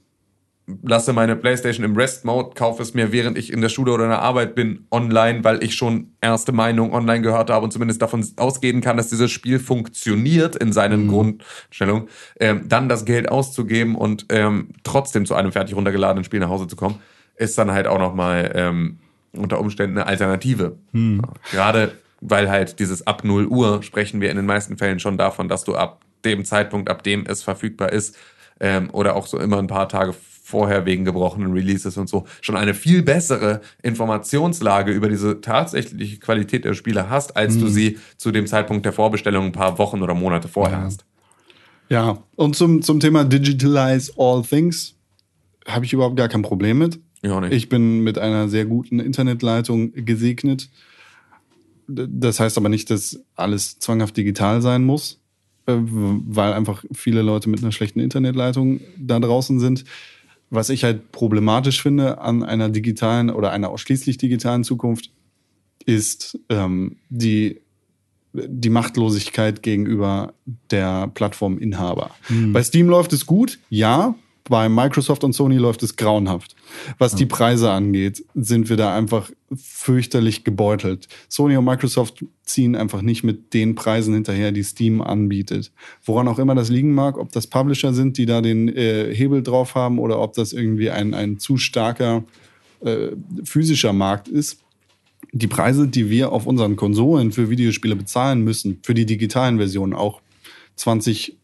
lasse 0.83 1.13
meine 1.13 1.37
Playstation 1.37 1.85
im 1.85 1.97
Rest-Mode, 1.97 2.51
kaufe 2.55 2.83
es 2.83 2.95
mir, 2.95 3.13
während 3.13 3.39
ich 3.39 3.53
in 3.53 3.61
der 3.61 3.69
Schule 3.69 3.93
oder 3.93 4.05
in 4.05 4.11
der 4.11 4.23
Arbeit 4.23 4.55
bin, 4.55 4.87
online, 4.91 5.43
weil 5.45 5.63
ich 5.63 5.75
schon 5.75 6.13
erste 6.21 6.53
Meinung 6.53 6.93
online 6.93 7.23
gehört 7.23 7.51
habe 7.51 7.65
und 7.65 7.73
zumindest 7.73 8.03
davon 8.03 8.27
ausgehen 8.37 8.81
kann, 8.81 8.97
dass 8.97 9.09
dieses 9.09 9.31
Spiel 9.31 9.59
funktioniert 9.59 10.57
in 10.57 10.73
seinen 10.73 11.09
Grundstellungen, 11.09 12.09
ähm, 12.39 12.69
dann 12.69 12.89
das 12.89 13.05
Geld 13.05 13.31
auszugeben 13.31 13.95
und 13.95 14.27
ähm, 14.29 14.71
trotzdem 14.85 15.27
zu 15.27 15.35
einem 15.35 15.53
fertig 15.53 15.75
runtergeladenen 15.75 16.25
Spiel 16.25 16.41
nach 16.41 16.51
Hause 16.51 16.67
zu 16.67 16.77
kommen, 16.77 17.01
ist 17.37 17.57
dann 17.57 17.73
halt 17.73 17.87
auch 17.87 17.99
nochmal 17.99 18.53
ähm, 18.55 18.99
unter 19.33 19.61
Umständen 19.61 19.99
eine 19.99 20.07
Alternative. 20.07 20.77
Ja, 20.93 21.29
Gerade 21.53 21.93
weil 22.21 22.51
halt 22.51 22.79
dieses 22.81 23.07
ab 23.07 23.25
0 23.25 23.47
Uhr 23.47 23.83
sprechen 23.83 24.21
wir 24.21 24.31
in 24.31 24.37
den 24.37 24.47
meisten 24.47 24.77
Fällen 24.77 24.99
schon 24.99 25.17
davon, 25.17 25.49
dass 25.49 25.65
du 25.65 25.77
ab 25.77 26.01
dem 26.25 26.45
Zeitpunkt, 26.45 26.91
ab 26.91 27.03
dem 27.03 27.25
es 27.27 27.43
verfügbar 27.43 27.93
ist, 27.93 28.17
ähm, 28.61 28.91
oder 28.93 29.15
auch 29.15 29.27
so 29.27 29.39
immer 29.39 29.59
ein 29.59 29.69
paar 29.69 29.89
Tage 29.89 30.13
vorher 30.49 30.87
wegen 30.87 31.05
gebrochenen 31.05 31.53
Releases 31.53 31.99
und 31.99 32.09
so 32.09 32.25
schon 32.41 32.57
eine 32.57 32.73
viel 32.73 33.03
bessere 33.03 33.61
Informationslage 33.83 34.93
über 34.93 35.11
diese 35.11 35.43
tatsächliche 35.43 36.19
Qualität 36.21 36.65
der 36.65 36.73
Spiele 36.73 37.11
hast, 37.11 37.37
als 37.37 37.59
du 37.59 37.69
sie 37.69 37.99
zu 38.17 38.31
dem 38.31 38.47
Zeitpunkt 38.47 38.87
der 38.87 38.95
Vorbestellung 38.95 39.45
ein 39.47 39.53
paar 39.53 39.77
Wochen 39.77 40.03
oder 40.03 40.15
Monate 40.15 40.49
vorher 40.49 40.81
hast. 40.81 41.05
Ja, 41.91 42.23
und 42.37 42.57
zum, 42.57 42.81
zum 42.81 42.99
Thema 42.99 43.25
Digitalize 43.25 44.11
All 44.17 44.43
Things 44.43 44.95
habe 45.67 45.85
ich 45.85 45.93
überhaupt 45.93 46.17
gar 46.17 46.29
kein 46.29 46.41
Problem 46.41 46.79
mit. 46.79 46.99
Ja, 47.23 47.37
auch 47.37 47.41
nicht. 47.41 47.53
Ich 47.53 47.69
bin 47.69 48.01
mit 48.01 48.19
einer 48.19 48.49
sehr 48.49 48.65
guten 48.65 49.01
Internetleitung 49.01 49.93
gesegnet. 49.93 50.71
Das 51.89 52.41
heißt 52.41 52.57
aber 52.57 52.71
nicht, 52.71 52.89
dass 52.89 53.21
alles 53.35 53.79
zwanghaft 53.81 54.17
digital 54.17 54.63
sein 54.63 54.83
muss, 54.83 55.21
äh, 55.67 55.75
weil 55.77 56.55
einfach 56.55 56.85
viele 56.95 57.21
Leute 57.21 57.51
mit 57.51 57.61
einer 57.63 57.73
schlechten 57.73 58.01
Internetleitung 58.01 58.81
da 58.97 59.21
draußen 59.21 59.61
sind. 59.61 59.85
Was 60.51 60.71
ich 60.71 60.85
halt 60.85 61.13
problematisch 61.13 61.83
finde 61.83 62.19
an 62.19 62.43
einer 62.43 62.69
digitalen 62.69 63.31
oder 63.31 63.51
einer 63.51 63.69
ausschließlich 63.69 64.17
digitalen 64.19 64.65
Zukunft, 64.65 65.11
ist 65.85 66.39
ähm, 66.49 66.97
die 67.09 67.61
die 68.35 68.71
Machtlosigkeit 68.71 69.63
gegenüber 69.63 70.35
der 70.71 71.09
Plattforminhaber. 71.09 72.11
Bei 72.53 72.63
Steam 72.63 72.89
läuft 72.89 73.13
es 73.13 73.27
gut, 73.27 73.59
ja. 73.71 74.15
Bei 74.49 74.69
Microsoft 74.69 75.25
und 75.25 75.33
Sony 75.33 75.57
läuft 75.57 75.83
es 75.83 75.97
grauenhaft. 75.97 76.55
Was 76.99 77.15
die 77.15 77.27
Preise 77.27 77.71
angeht, 77.71 78.25
sind 78.35 78.69
wir 78.69 78.77
da 78.77 78.97
einfach 78.97 79.31
fürchterlich 79.55 80.45
gebeutelt. 80.45 81.09
Sony 81.29 81.57
und 81.57 81.65
Microsoft 81.65 82.25
ziehen 82.45 82.77
einfach 82.77 83.03
nicht 83.03 83.25
mit 83.25 83.55
den 83.55 83.75
Preisen 83.75 84.15
hinterher, 84.15 84.53
die 84.53 84.63
Steam 84.63 85.01
anbietet. 85.01 85.73
Woran 86.05 86.29
auch 86.29 86.39
immer 86.39 86.55
das 86.55 86.69
liegen 86.69 86.95
mag, 86.95 87.19
ob 87.19 87.33
das 87.33 87.47
Publisher 87.47 87.93
sind, 87.93 88.19
die 88.19 88.27
da 88.27 88.41
den 88.41 88.69
äh, 88.69 89.15
Hebel 89.15 89.43
drauf 89.43 89.75
haben 89.75 89.99
oder 89.99 90.21
ob 90.21 90.35
das 90.35 90.53
irgendwie 90.53 90.91
ein, 90.91 91.15
ein 91.15 91.39
zu 91.39 91.57
starker 91.57 92.25
äh, 92.81 93.09
physischer 93.45 93.93
Markt 93.93 94.29
ist 94.29 94.59
die 95.33 95.47
Preise, 95.47 95.89
die 95.89 96.11
wir 96.11 96.33
auf 96.33 96.47
unseren 96.47 96.77
Konsolen 96.77 97.33
für 97.33 97.51
Videospiele 97.51 97.97
bezahlen 97.97 98.43
müssen, 98.43 98.79
für 98.83 98.95
die 98.95 99.07
digitalen 99.07 99.59
Versionen 99.59 99.93
auch 99.93 100.21
20 100.77 101.37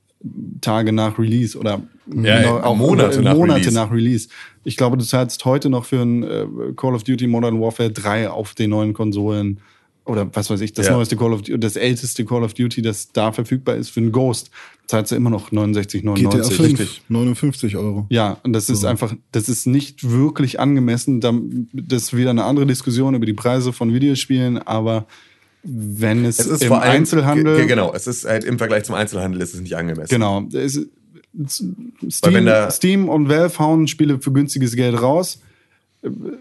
Tage 0.61 0.93
nach 0.93 1.19
Release 1.19 1.59
oder 1.59 1.83
Ja, 2.23 2.43
noch- 2.43 2.63
auch 2.65 2.77
Monate 2.77 3.19
äh, 3.19 3.23
nach 3.23 3.35
Monate 3.35 3.61
Release. 3.61 3.75
nach 3.75 3.91
Release. 3.93 4.29
Ich 4.65 4.77
glaube, 4.77 4.97
du 4.97 5.05
zahlst 5.05 5.45
heute 5.45 5.71
noch 5.71 5.85
für 5.85 6.01
ein 6.03 6.23
äh, 6.23 6.47
Call 6.77 6.95
of 6.95 7.05
Duty 7.05 7.27
Modern 7.27 7.61
Warfare 7.61 7.91
3 7.91 8.31
auf 8.31 8.55
den 8.55 8.71
neuen 8.71 8.93
Konsolen 8.93 9.61
oder 10.07 10.29
was 10.35 10.51
weiß 10.51 10.61
ich, 10.61 10.75
das 10.75 10.87
Ja. 10.89 10.93
neueste 10.93 11.17
Call 11.17 11.33
of 11.33 11.41
Duty, 11.41 11.59
das 11.59 11.77
älteste 11.77 12.27
Call 12.27 12.43
of 12.43 12.53
Duty, 12.53 12.83
das 12.83 13.11
da 13.13 13.33
verfügbar 13.33 13.77
ist 13.77 13.89
für 13.89 14.01
ein 14.01 14.13
Ghost, 14.13 14.51
zahlst 14.87 15.13
du 15.13 15.17
immer 15.17 15.31
noch 15.31 15.51
69,99. 15.51 16.15
GTA 16.15 16.43
5, 16.45 16.61
Richtig. 16.61 17.03
59 17.09 17.77
Euro. 17.79 18.05
Ja, 18.11 18.37
und 18.43 18.53
das 18.53 18.69
ist 18.69 18.85
einfach, 18.85 19.15
das 19.33 19.49
ist 19.49 19.67
nicht 19.67 20.11
wirklich 20.11 20.61
angemessen. 20.61 21.23
Da- 21.23 21.33
Das 21.73 22.03
ist 22.03 22.17
wieder 22.17 22.29
eine 22.31 22.45
andere 22.45 22.67
Diskussion 22.67 23.15
über 23.15 23.25
die 23.25 23.33
Preise 23.33 23.73
von 23.73 23.95
Videospielen, 23.95 24.59
aber 24.59 25.07
wenn 25.63 26.27
es, 26.27 26.39
Es 26.39 26.47
ist 26.49 26.63
im 26.65 26.69
vor 26.69 26.83
allem, 26.83 26.97
Einzelhandel, 26.97 27.57
ge- 27.57 27.67
genau, 27.67 27.95
es 27.95 28.07
ist 28.07 28.27
halt 28.27 28.45
im 28.45 28.59
Vergleich 28.59 28.85
zum 28.85 28.97
Einzelhandel 28.97 29.41
ist 29.41 29.55
es 29.55 29.61
nicht 29.63 29.75
angemessen. 29.75 30.11
genau, 30.11 30.47
es, 30.53 30.79
Steam, 31.49 32.71
Steam 32.71 33.09
und 33.09 33.29
Valve 33.29 33.59
hauen 33.59 33.89
Spiele 33.89 34.21
für 34.21 34.33
günstiges 34.33 34.77
Geld 34.77 35.01
raus. 35.01 35.41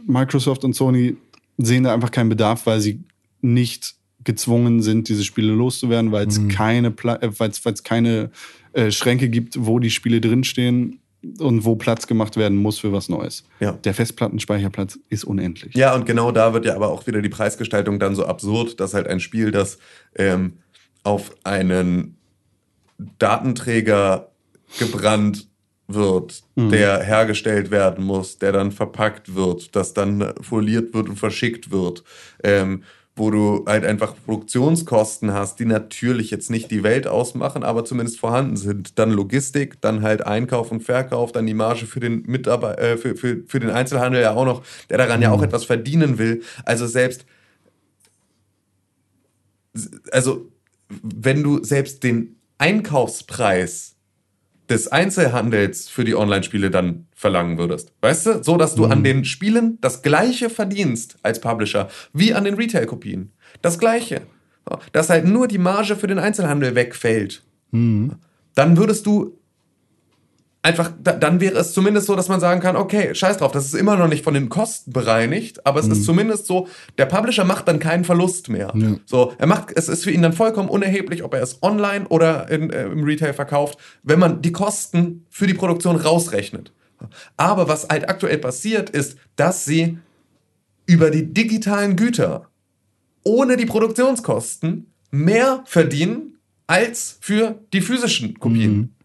Microsoft 0.06 0.64
und 0.64 0.74
Sony 0.76 1.16
sehen 1.58 1.84
da 1.84 1.94
einfach 1.94 2.12
keinen 2.12 2.30
Bedarf, 2.30 2.66
weil 2.66 2.80
sie 2.82 3.00
nicht 3.42 3.96
gezwungen 4.24 4.82
sind, 4.82 5.10
diese 5.10 5.24
Spiele 5.24 5.52
loszuwerden, 5.52 6.12
weil 6.12 6.28
es 6.28 6.48
keine, 6.48 6.92
Pla- 6.92 7.22
äh, 7.22 7.32
weil 7.40 7.50
es 7.50 7.64
weil 7.66 7.74
es 7.74 7.84
keine 7.84 8.30
äh, 8.74 8.90
Schränke 8.92 9.30
gibt, 9.30 9.56
wo 9.60 9.80
die 9.80 9.90
Spiele 9.90 10.22
drinstehen. 10.22 11.00
und 11.40 11.64
wo 11.64 11.76
Platz 11.78 12.06
gemacht 12.08 12.36
werden 12.36 12.58
muss 12.58 12.80
für 12.80 12.92
was 12.92 13.08
Neues. 13.08 13.46
Ja. 13.62 13.72
Der 13.72 13.94
Festplattenspeicherplatz 13.94 15.00
ist 15.10 15.24
unendlich. 15.24 15.74
Ja, 15.74 15.96
und 15.96 16.06
genau 16.06 16.32
da 16.34 16.54
wird 16.54 16.66
ja 16.66 16.76
aber 16.76 16.90
auch 16.90 17.08
wieder 17.08 17.22
die 17.22 17.30
Preisgestaltung 17.30 17.98
dann 17.98 18.14
so 18.16 18.26
absurd, 18.26 18.80
dass 18.82 18.94
halt 18.94 19.08
ein 19.08 19.22
Spiel, 19.22 19.52
das 19.52 19.78
ähm, 20.16 20.54
auf 21.04 21.32
einen 21.46 22.18
Datenträger 23.20 24.32
gebrannt 24.80 25.48
wird, 25.88 26.44
der 26.56 27.04
hergestellt 27.04 27.70
werden 27.70 28.04
muss, 28.04 28.40
der 28.40 28.52
dann 28.52 28.72
verpackt 28.72 29.36
wird, 29.36 29.76
das 29.76 29.94
dann 29.94 30.34
foliert 30.42 30.94
wird 30.94 31.10
und 31.10 31.18
verschickt 31.18 31.72
wird, 31.72 32.04
ähm, 32.44 32.84
wo 33.16 33.30
du 33.30 33.66
halt 33.68 33.86
einfach 33.86 34.16
Produktionskosten 34.26 35.34
hast, 35.34 35.60
die 35.60 35.66
natürlich 35.66 36.32
jetzt 36.32 36.50
nicht 36.50 36.72
die 36.72 36.82
Welt 36.82 37.06
ausmachen, 37.06 37.64
aber 37.64 37.86
zumindest 37.86 38.20
vorhanden 38.20 38.58
sind. 38.58 38.98
Dann 38.98 39.12
Logistik, 39.12 39.82
dann 39.82 40.02
halt 40.02 40.26
Einkauf 40.26 40.72
und 40.72 40.82
Verkauf, 40.82 41.32
dann 41.32 41.46
die 41.46 41.54
Marge 41.54 41.86
für 41.86 42.00
den 42.00 42.24
Mitarbeiter, 42.24 42.82
äh, 42.82 42.98
für, 42.98 43.16
für, 43.16 43.44
für 43.46 43.60
den 43.60 43.70
Einzelhandel 43.70 44.22
ja 44.22 44.34
auch 44.34 44.46
noch, 44.46 44.64
der 44.90 44.98
daran 44.98 45.22
ja 45.22 45.32
auch 45.32 45.44
etwas 45.44 45.66
verdienen 45.66 46.18
will. 46.18 46.42
Also 46.66 46.88
selbst 46.88 47.26
also 50.12 50.50
wenn 51.02 51.44
du 51.44 51.64
selbst 51.64 52.04
den 52.04 52.36
Einkaufspreis 52.58 53.93
des 54.74 54.88
Einzelhandels 54.92 55.88
für 55.88 56.04
die 56.04 56.16
Online-Spiele 56.16 56.72
dann 56.72 57.06
verlangen 57.14 57.58
würdest. 57.60 57.94
Weißt 58.02 58.26
du? 58.26 58.44
So, 58.44 58.58
dass 58.58 58.74
du 58.74 58.86
an 58.86 59.04
den 59.04 59.24
Spielen 59.24 59.78
das 59.82 60.02
gleiche 60.02 60.50
verdienst 60.50 61.18
als 61.22 61.40
Publisher 61.40 61.90
wie 62.12 62.34
an 62.34 62.44
den 62.44 62.56
Retail-Kopien. 62.56 63.32
Das 63.62 63.78
gleiche. 63.78 64.24
Dass 64.92 65.10
halt 65.10 65.26
nur 65.26 65.48
die 65.48 65.60
Marge 65.60 65.96
für 65.96 66.08
den 66.08 66.18
Einzelhandel 66.20 66.74
wegfällt. 66.74 67.44
Dann 67.72 68.78
würdest 68.78 69.06
du 69.06 69.38
einfach, 70.64 70.92
da, 71.02 71.12
dann 71.12 71.40
wäre 71.42 71.60
es 71.60 71.74
zumindest 71.74 72.08
so, 72.08 72.16
dass 72.16 72.30
man 72.30 72.40
sagen 72.40 72.62
kann, 72.62 72.76
okay, 72.76 73.14
scheiß 73.14 73.38
drauf, 73.38 73.52
das 73.52 73.66
ist 73.66 73.76
immer 73.76 73.98
noch 73.98 74.08
nicht 74.08 74.24
von 74.24 74.34
den 74.34 74.50
Kosten 74.50 74.92
bereinigt, 74.92 75.68
aber 75.68 75.80
es 75.82 75.88
ist 75.88 76.06
zumindest 76.06 76.48
so, 76.48 76.68
der 76.98 77.06
Publisher 77.06 77.44
macht 77.44 77.68
dann 77.68 77.80
keinen 77.80 78.06
Verlust 78.06 78.50
mehr. 78.50 78.74
Ja. 78.74 78.96
So, 79.06 79.34
er 79.38 79.46
macht, 79.46 79.72
es 79.76 79.90
ist 79.90 80.06
für 80.06 80.12
ihn 80.12 80.22
dann 80.22 80.34
vollkommen 80.34 80.70
unerheblich, 80.70 81.24
ob 81.24 81.34
er 81.34 81.44
es 81.44 81.62
online 81.62 82.08
oder 82.08 82.50
in, 82.50 82.70
äh, 82.72 82.86
im 82.86 83.04
Retail 83.04 83.34
verkauft, 83.34 83.78
wenn 84.02 84.20
man 84.20 84.42
die 84.42 84.54
Kosten 84.54 85.26
für 85.30 85.46
die 85.46 85.54
Produktion 85.54 85.98
rausrechnet. 85.98 86.72
Aber 87.36 87.68
was 87.68 87.90
halt 87.90 88.10
aktuell 88.10 88.38
passiert, 88.38 88.90
ist, 88.90 89.18
dass 89.36 89.66
sie 89.66 89.98
über 90.86 91.12
die 91.12 91.34
digitalen 91.34 91.98
Güter 91.98 92.48
ohne 93.24 93.58
die 93.58 93.66
Produktionskosten 93.66 94.88
mehr 95.12 95.64
verdienen 95.66 96.38
als 96.68 97.18
für 97.20 97.60
die 97.74 97.82
physischen 97.82 98.40
Kopien. 98.40 98.82
Ja. 98.82 99.03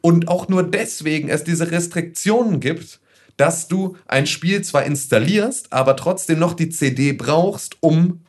Und 0.00 0.28
auch 0.28 0.48
nur 0.48 0.62
deswegen 0.62 1.28
es 1.28 1.44
diese 1.44 1.70
Restriktionen 1.70 2.60
gibt, 2.60 3.00
dass 3.36 3.68
du 3.68 3.96
ein 4.06 4.26
Spiel 4.26 4.62
zwar 4.62 4.84
installierst, 4.84 5.72
aber 5.72 5.96
trotzdem 5.96 6.38
noch 6.38 6.54
die 6.54 6.70
CD 6.70 7.12
brauchst, 7.12 7.76
um 7.80 8.20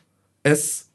es 0.42 0.86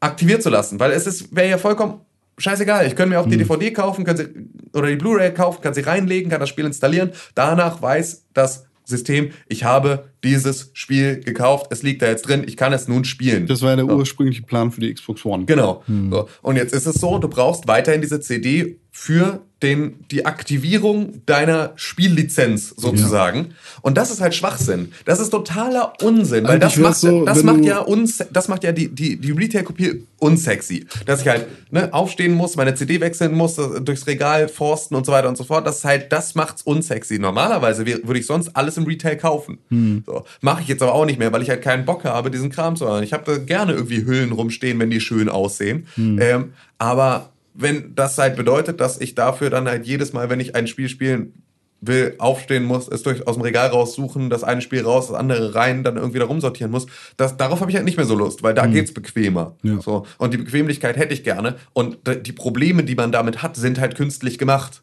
aktiviert 0.00 0.42
zu 0.42 0.50
lassen. 0.50 0.80
Weil 0.80 0.92
es 0.92 1.34
wäre 1.34 1.50
ja 1.50 1.58
vollkommen 1.58 2.00
scheißegal. 2.38 2.86
Ich 2.86 2.96
könnte 2.96 3.10
mir 3.10 3.20
auch 3.20 3.28
die 3.28 3.36
DVD 3.36 3.70
kaufen, 3.72 4.04
kann 4.04 4.16
sie, 4.16 4.28
oder 4.72 4.88
die 4.88 4.96
Blu-ray 4.96 5.34
kaufen, 5.34 5.60
kann 5.60 5.74
sie 5.74 5.82
reinlegen, 5.82 6.30
kann 6.30 6.40
das 6.40 6.48
Spiel 6.48 6.64
installieren. 6.64 7.10
Danach 7.34 7.82
weiß 7.82 8.26
das 8.32 8.64
System, 8.84 9.32
ich 9.48 9.64
habe 9.64 10.08
dieses 10.24 10.70
Spiel 10.72 11.20
gekauft, 11.20 11.66
es 11.70 11.82
liegt 11.82 12.00
da 12.00 12.06
jetzt 12.06 12.22
drin, 12.22 12.44
ich 12.46 12.56
kann 12.56 12.72
es 12.72 12.88
nun 12.88 13.04
spielen. 13.04 13.46
Das 13.46 13.60
war 13.60 13.70
ja 13.70 13.76
der 13.76 13.84
ursprüngliche 13.84 14.42
Plan 14.42 14.72
für 14.72 14.80
die 14.80 14.94
Xbox 14.94 15.26
One. 15.26 15.44
Genau. 15.44 15.82
So. 16.10 16.28
Und 16.40 16.56
jetzt 16.56 16.72
ist 16.72 16.86
es 16.86 16.94
so, 16.94 17.18
du 17.18 17.28
brauchst 17.28 17.68
weiterhin 17.68 18.00
diese 18.00 18.20
CD 18.20 18.78
für 19.00 19.42
den, 19.62 20.04
die 20.10 20.26
Aktivierung 20.26 21.22
deiner 21.24 21.72
Spiellizenz 21.76 22.74
sozusagen. 22.76 23.54
Und 23.80 23.96
das 23.96 24.10
ist 24.10 24.20
halt 24.20 24.34
Schwachsinn. 24.34 24.90
Das 25.04 25.20
ist 25.20 25.30
totaler 25.30 25.92
Unsinn, 26.02 26.48
weil 26.48 26.58
das 26.58 26.76
macht, 26.76 26.96
so, 26.96 27.24
das 27.24 27.44
macht 27.44 27.64
ja 27.64 27.78
uns, 27.78 28.24
das 28.32 28.48
macht 28.48 28.64
ja 28.64 28.72
die, 28.72 28.88
die, 28.88 29.16
die 29.16 29.30
Retail-Kopie 29.30 30.04
unsexy. 30.18 30.84
Dass 31.06 31.20
ich 31.20 31.28
halt 31.28 31.46
ne, 31.70 31.94
aufstehen 31.94 32.34
muss, 32.34 32.56
meine 32.56 32.74
CD 32.74 33.00
wechseln 33.00 33.34
muss, 33.34 33.56
äh, 33.56 33.80
durchs 33.80 34.08
Regal 34.08 34.48
forsten 34.48 34.96
und 34.96 35.06
so 35.06 35.12
weiter 35.12 35.28
und 35.28 35.38
so 35.38 35.44
fort. 35.44 35.64
Das 35.64 35.78
ist 35.78 35.84
halt, 35.84 36.12
das 36.12 36.34
macht's 36.34 36.62
unsexy. 36.62 37.20
Normalerweise 37.20 37.86
würde 37.86 38.18
ich 38.18 38.26
sonst 38.26 38.56
alles 38.56 38.76
im 38.78 38.84
Retail 38.84 39.16
kaufen. 39.16 39.58
Hm. 39.68 40.02
So. 40.04 40.24
Mache 40.40 40.62
ich 40.62 40.68
jetzt 40.68 40.82
aber 40.82 40.94
auch 40.94 41.06
nicht 41.06 41.20
mehr, 41.20 41.32
weil 41.32 41.42
ich 41.42 41.50
halt 41.50 41.62
keinen 41.62 41.84
Bock 41.84 42.04
habe, 42.04 42.32
diesen 42.32 42.50
Kram 42.50 42.74
zu 42.74 42.88
haben. 42.88 43.04
Ich 43.04 43.12
habe 43.12 43.22
da 43.24 43.38
gerne 43.38 43.74
irgendwie 43.74 44.04
Hüllen 44.04 44.32
rumstehen, 44.32 44.80
wenn 44.80 44.90
die 44.90 45.00
schön 45.00 45.28
aussehen. 45.28 45.86
Hm. 45.94 46.20
Ähm, 46.20 46.52
aber 46.78 47.30
wenn 47.60 47.94
das 47.96 48.16
halt 48.18 48.36
bedeutet, 48.36 48.80
dass 48.80 49.00
ich 49.00 49.14
dafür 49.14 49.50
dann 49.50 49.68
halt 49.68 49.84
jedes 49.84 50.12
Mal, 50.12 50.30
wenn 50.30 50.38
ich 50.38 50.54
ein 50.54 50.68
Spiel 50.68 50.88
spielen 50.88 51.42
will, 51.80 52.14
aufstehen 52.18 52.64
muss, 52.64 52.88
es 52.88 53.02
durch, 53.02 53.26
aus 53.26 53.36
dem 53.36 53.42
Regal 53.42 53.68
raussuchen, 53.68 54.30
das 54.30 54.44
eine 54.44 54.60
Spiel 54.62 54.82
raus, 54.82 55.08
das 55.08 55.16
andere 55.16 55.54
rein, 55.54 55.84
dann 55.84 55.96
irgendwie 55.96 56.18
da 56.18 56.24
rumsortieren 56.24 56.70
muss, 56.70 56.86
das, 57.16 57.36
darauf 57.36 57.60
habe 57.60 57.70
ich 57.70 57.76
halt 57.76 57.84
nicht 57.84 57.96
mehr 57.96 58.06
so 58.06 58.16
Lust, 58.16 58.42
weil 58.42 58.54
da 58.54 58.66
geht's 58.66 58.92
bequemer. 58.94 59.56
Ja. 59.62 59.80
So. 59.80 60.06
Und 60.18 60.34
die 60.34 60.38
Bequemlichkeit 60.38 60.96
hätte 60.96 61.14
ich 61.14 61.24
gerne. 61.24 61.56
Und 61.72 61.98
die 62.24 62.32
Probleme, 62.32 62.84
die 62.84 62.94
man 62.94 63.12
damit 63.12 63.42
hat, 63.42 63.56
sind 63.56 63.80
halt 63.80 63.96
künstlich 63.96 64.38
gemacht. 64.38 64.82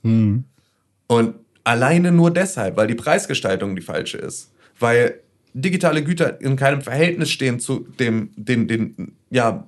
Und 1.08 1.36
alleine 1.64 2.12
nur 2.12 2.32
deshalb, 2.32 2.78
weil 2.78 2.88
die 2.88 2.96
Preisgestaltung 2.96 3.76
die 3.76 3.82
falsche 3.82 4.18
ist. 4.18 4.52
Weil 4.80 5.20
digitale 5.54 6.04
Güter 6.04 6.42
in 6.42 6.58
keinem 6.58 6.82
Verhältnis 6.82 7.30
stehen 7.32 7.60
zu 7.60 7.88
dem, 8.00 8.32
den, 8.36 8.68
den, 8.68 9.16
ja, 9.30 9.66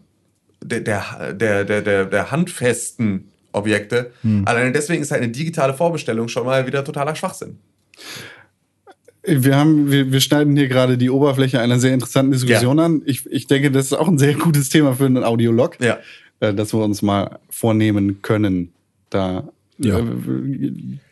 der, 0.64 0.82
der, 1.34 1.34
der, 1.34 1.82
der, 1.82 2.06
der, 2.06 2.32
handfesten 2.32 3.30
Objekte. 3.52 4.12
Alleine 4.46 4.72
deswegen 4.72 5.02
ist 5.02 5.12
halt 5.12 5.22
eine 5.24 5.32
digitale 5.32 5.74
Vorbestellung 5.74 6.28
schon 6.28 6.46
mal 6.46 6.68
wieder 6.68 6.84
totaler 6.84 7.16
Schwachsinn. 7.16 7.58
Wir, 9.24 9.58
haben, 9.58 9.92
wir, 9.92 10.12
wir 10.12 10.22
schneiden 10.22 10.56
hier 10.56 10.68
gerade 10.70 10.98
die 10.98 11.10
Oberfläche 11.10 11.60
einer 11.60 11.80
sehr 11.80 11.94
interessanten 11.94 12.32
Diskussion 12.32 12.78
Ja. 12.78 12.86
an. 12.86 13.02
Ich, 13.06 13.26
ich 13.26 13.48
denke, 13.48 13.72
das 13.72 13.88
ist 13.88 13.94
auch 13.94 14.08
ein 14.08 14.18
sehr 14.18 14.36
gutes 14.36 14.70
Thema 14.70 14.94
für 14.94 15.06
einen 15.06 15.24
Audiolog, 15.24 15.78
Ja. 15.82 15.98
äh, 16.40 16.54
das 16.54 16.74
wir 16.74 16.80
uns 16.84 17.02
mal 17.02 17.40
vornehmen 17.50 18.22
können. 18.22 18.72
Da, 19.10 19.50
Ja. 19.80 20.00
äh, 20.00 20.04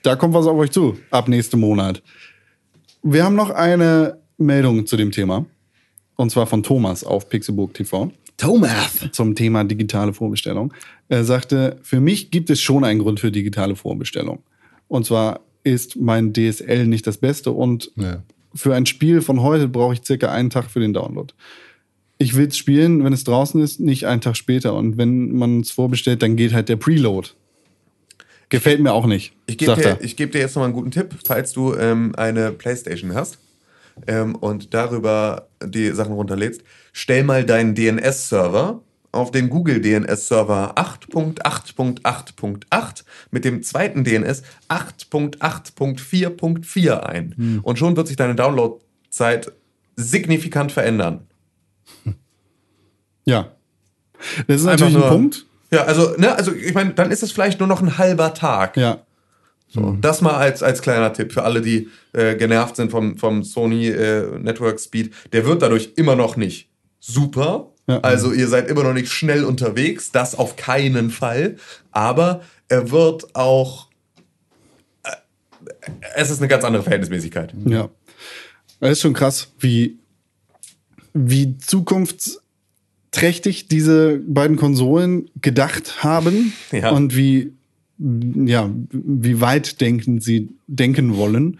da 0.03 0.15
kommt 0.15 0.33
was 0.33 0.45
auf 0.47 0.57
euch 0.57 0.71
zu, 0.71 0.97
ab 1.11 1.27
nächsten 1.27 1.59
Monat. 1.59 2.01
Wir 3.03 3.25
haben 3.25 3.35
noch 3.35 3.49
eine 3.49 4.17
Meldung 4.37 4.85
zu 4.85 4.95
dem 4.97 5.11
Thema. 5.11 5.45
Und 6.15 6.29
zwar 6.31 6.47
von 6.47 6.63
Thomas 6.63 7.03
auf 7.03 7.27
Pixelburg 7.27 7.73
TV 7.73 8.11
Thomas. 8.37 9.07
zum 9.11 9.35
Thema 9.35 9.63
digitale 9.63 10.13
Vorbestellung. 10.13 10.73
Er 11.09 11.23
sagte, 11.23 11.77
für 11.81 11.99
mich 11.99 12.31
gibt 12.31 12.49
es 12.49 12.59
schon 12.61 12.83
einen 12.83 12.99
Grund 12.99 13.19
für 13.19 13.31
digitale 13.31 13.75
Vorbestellung. 13.75 14.43
Und 14.87 15.05
zwar 15.05 15.39
ist 15.63 15.95
mein 15.95 16.33
DSL 16.33 16.85
nicht 16.87 17.07
das 17.07 17.17
Beste 17.17 17.51
und 17.51 17.91
Ja. 17.95 18.23
für 18.53 18.75
ein 18.75 18.85
Spiel 18.85 19.21
von 19.21 19.41
heute 19.41 19.67
brauche 19.67 19.93
ich 19.93 20.03
circa 20.03 20.31
einen 20.31 20.49
Tag 20.49 20.69
für 20.69 20.79
den 20.79 20.93
Download. 20.93 21.33
Ich 22.17 22.35
will 22.35 22.47
es 22.47 22.57
spielen, 22.57 23.03
wenn 23.03 23.13
es 23.13 23.23
draußen 23.23 23.61
ist, 23.61 23.79
nicht 23.79 24.05
einen 24.05 24.21
Tag 24.21 24.37
später. 24.37 24.73
Und 24.73 24.97
wenn 24.97 25.35
man 25.35 25.61
es 25.61 25.71
vorbestellt, 25.71 26.21
dann 26.21 26.35
geht 26.35 26.53
halt 26.53 26.69
der 26.69 26.77
Preload. 26.77 27.29
Gefällt 28.49 28.79
mir 28.79 28.93
auch 28.93 29.07
nicht, 29.07 29.33
Ich 29.47 29.57
gebe 29.57 29.75
dir, 29.75 29.97
ich 30.01 30.15
geb 30.15 30.31
dir 30.31 30.39
jetzt 30.39 30.55
noch 30.55 30.61
mal 30.61 30.65
einen 30.65 30.75
guten 30.75 30.91
Tipp, 30.91 31.15
falls 31.25 31.51
du 31.51 31.73
ähm, 31.73 32.13
eine 32.15 32.51
Playstation 32.51 33.13
hast 33.15 33.39
ähm, 34.07 34.35
und 34.35 34.73
darüber 34.73 35.47
die 35.63 35.91
Sachen 35.91 36.13
runterlädst. 36.13 36.61
Stell 36.93 37.23
mal 37.23 37.45
deinen 37.45 37.75
DNS-Server 37.75 38.81
auf 39.11 39.31
den 39.31 39.49
Google 39.49 39.81
DNS-Server 39.81 40.75
8.8.8.8 40.77 43.03
mit 43.31 43.45
dem 43.45 43.63
zweiten 43.63 44.03
DNS 44.03 44.43
8.8.4.4 44.69 46.99
ein. 46.99 47.59
Und 47.63 47.79
schon 47.79 47.95
wird 47.97 48.07
sich 48.07 48.17
deine 48.17 48.35
Downloadzeit 48.35 49.51
signifikant 49.95 50.71
verändern. 50.73 51.25
Ja. 53.25 53.51
Das 54.47 54.61
ist 54.61 54.67
Einfach 54.67 54.85
natürlich 54.87 54.95
ein 54.95 54.99
nur- 55.01 55.09
Punkt. 55.09 55.45
Ja, 55.71 55.83
also, 55.85 56.15
ne, 56.17 56.33
also 56.35 56.53
ich 56.53 56.73
meine, 56.73 56.93
dann 56.93 57.11
ist 57.11 57.23
es 57.23 57.31
vielleicht 57.31 57.59
nur 57.59 57.67
noch 57.67 57.81
ein 57.81 57.97
halber 57.97 58.33
Tag. 58.33 58.77
Ja. 58.77 58.99
So, 59.67 59.97
Das 59.99 60.21
mal 60.21 60.35
als, 60.35 60.63
als 60.63 60.81
kleiner 60.81 61.11
Tipp 61.13 61.33
für 61.33 61.43
alle, 61.43 61.61
die 61.61 61.89
äh, 62.13 62.35
genervt 62.35 62.75
sind 62.77 62.91
vom, 62.91 63.17
vom 63.17 63.43
Sony 63.43 63.87
äh, 63.87 64.37
Network 64.39 64.79
Speed. 64.79 65.11
Der 65.33 65.45
wird 65.45 65.61
dadurch 65.61 65.91
immer 65.95 66.15
noch 66.15 66.37
nicht 66.37 66.69
super. 66.99 67.71
Ja. 67.87 67.99
Also 67.99 68.31
ihr 68.31 68.47
seid 68.47 68.69
immer 68.69 68.83
noch 68.83 68.93
nicht 68.93 69.11
schnell 69.11 69.43
unterwegs, 69.43 70.11
das 70.11 70.35
auf 70.35 70.55
keinen 70.55 71.09
Fall. 71.09 71.57
Aber 71.91 72.41
er 72.67 72.91
wird 72.91 73.35
auch. 73.35 73.89
Äh, 75.03 75.11
es 76.15 76.29
ist 76.29 76.39
eine 76.39 76.47
ganz 76.47 76.63
andere 76.63 76.83
Verhältnismäßigkeit. 76.83 77.53
Ja. 77.65 77.89
Es 78.79 78.91
ist 78.93 79.01
schon 79.01 79.13
krass, 79.13 79.51
wie, 79.59 79.97
wie 81.13 81.57
zukunftsträchtig 81.57 83.67
diese 83.67 84.19
beiden 84.19 84.57
Konsolen 84.57 85.29
gedacht 85.41 86.03
haben 86.03 86.53
Ja. 86.71 86.91
und 86.91 87.15
wie, 87.15 87.53
ja, 87.97 88.69
wie 88.91 89.41
weit 89.41 89.79
denken 89.81 90.19
sie 90.19 90.49
denken 90.67 91.15
wollen, 91.15 91.59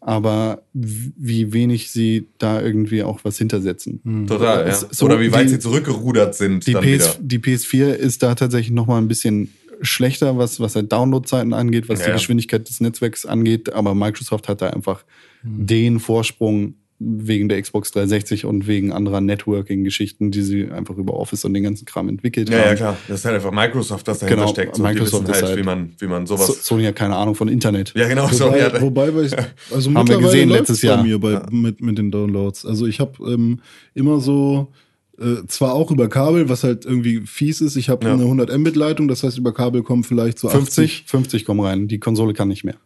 aber 0.00 0.62
wie 0.72 1.52
wenig 1.52 1.90
sie 1.90 2.26
da 2.38 2.60
irgendwie 2.62 3.02
auch 3.02 3.20
was 3.24 3.38
hintersetzen. 3.38 4.26
Total, 4.28 4.66
ja. 4.68 4.74
So 4.74 5.06
Oder 5.06 5.20
wie 5.20 5.32
weit 5.32 5.46
die- 5.46 5.50
sie 5.50 5.58
zurückgerudert 5.58 6.34
sind 6.34 6.66
Die, 6.66 6.72
dann 6.72 6.82
PS, 6.84 7.18
die 7.20 7.38
PS4 7.38 7.88
ist 7.92 8.22
da 8.22 8.34
tatsächlich 8.34 8.72
noch 8.72 8.86
mal 8.86 8.98
ein 8.98 9.08
bisschen 9.08 9.50
schlechter, 9.82 10.38
was, 10.38 10.58
was 10.60 10.74
halt 10.76 10.90
Downloadzeiten 10.92 11.52
angeht, 11.52 11.88
was 11.88 12.00
Ja, 12.00 12.06
die. 12.06 12.12
Geschwindigkeit 12.12 12.68
des 12.68 12.80
Netzwerks 12.80 13.26
angeht. 13.26 13.72
Aber 13.72 13.94
Microsoft 13.94 14.48
hat 14.48 14.62
da 14.62 14.70
einfach 14.70 15.04
den 15.42 16.00
Vorsprung 16.00 16.74
wegen 16.98 17.48
der 17.48 17.60
Xbox 17.60 17.92
360 17.92 18.44
und 18.46 18.66
wegen 18.66 18.90
anderer 18.92 19.20
Networking-Geschichten, 19.20 20.30
die 20.30 20.42
sie 20.42 20.70
einfach 20.70 20.96
über 20.96 21.14
Office 21.14 21.44
und 21.44 21.52
den 21.54 21.62
ganzen 21.62 21.84
Kram 21.84 22.08
entwickelt 22.08 22.48
Ja, 22.48 22.58
haben. 22.58 22.64
ja, 22.68 22.74
klar. 22.74 22.96
Das 23.08 23.18
ist 23.20 23.24
halt 23.26 23.34
einfach 23.36 23.50
Microsoft, 23.52 24.08
das 24.08 24.20
dahinter 24.20 24.40
Genau, 24.42 24.52
steckt. 24.52 24.76
So, 24.76 24.82
Microsoft 24.82 25.28
halt, 25.28 25.42
halt- 25.42 25.58
wie 25.58 25.62
man, 25.62 25.92
wie 25.98 26.06
man 26.06 26.26
So, 26.26 26.36
sowas. 26.36 26.64
Sony 26.66 26.84
hat 26.84 26.96
keine 26.96 27.16
Ahnung 27.16 27.34
von 27.34 27.48
Internet. 27.48 27.92
ja, 27.96 28.08
genau. 28.08 28.28
so, 28.28 28.46
Wobei, 28.46 28.58
ja, 28.58 28.80
wobei 28.80 29.10
bei, 29.10 29.28
also 29.74 29.92
Haben 29.94 30.08
wir 30.08 30.18
gesehen 30.18 30.48
letztes 30.48 30.80
bei 30.80 30.88
Jahr. 30.88 31.02
mir 31.02 31.18
bei, 31.18 31.42
mit, 31.50 31.80
mit 31.82 31.98
den 31.98 32.10
Downloads. 32.10 32.64
Also 32.64 32.86
ich 32.86 32.98
habe 33.00 33.12
ähm, 33.30 33.60
immer 33.94 34.20
so, 34.20 34.68
äh, 35.18 35.46
zwar 35.48 35.74
auch 35.74 35.90
über 35.90 36.08
Kabel, 36.08 36.48
was 36.48 36.64
halt 36.64 36.84
irgendwie 36.86 37.20
fies 37.26 37.60
ist. 37.60 37.76
Ich 37.76 37.88
habe 37.90 38.06
Ja. 38.06 38.14
eine 38.14 38.24
100 38.24 38.56
Mbit 38.56 38.76
Leitung, 38.76 39.08
das 39.08 39.22
heißt 39.22 39.36
über 39.38 39.52
Kabel 39.52 39.82
kommen 39.82 40.02
vielleicht 40.04 40.38
so 40.38 40.48
50, 40.48 41.04
50 41.06 41.44
kommen 41.44 41.60
rein. 41.60 41.88
Die 41.88 41.98
Konsole 41.98 42.32
kann 42.34 42.48
nicht 42.48 42.64
mehr. 42.64 42.76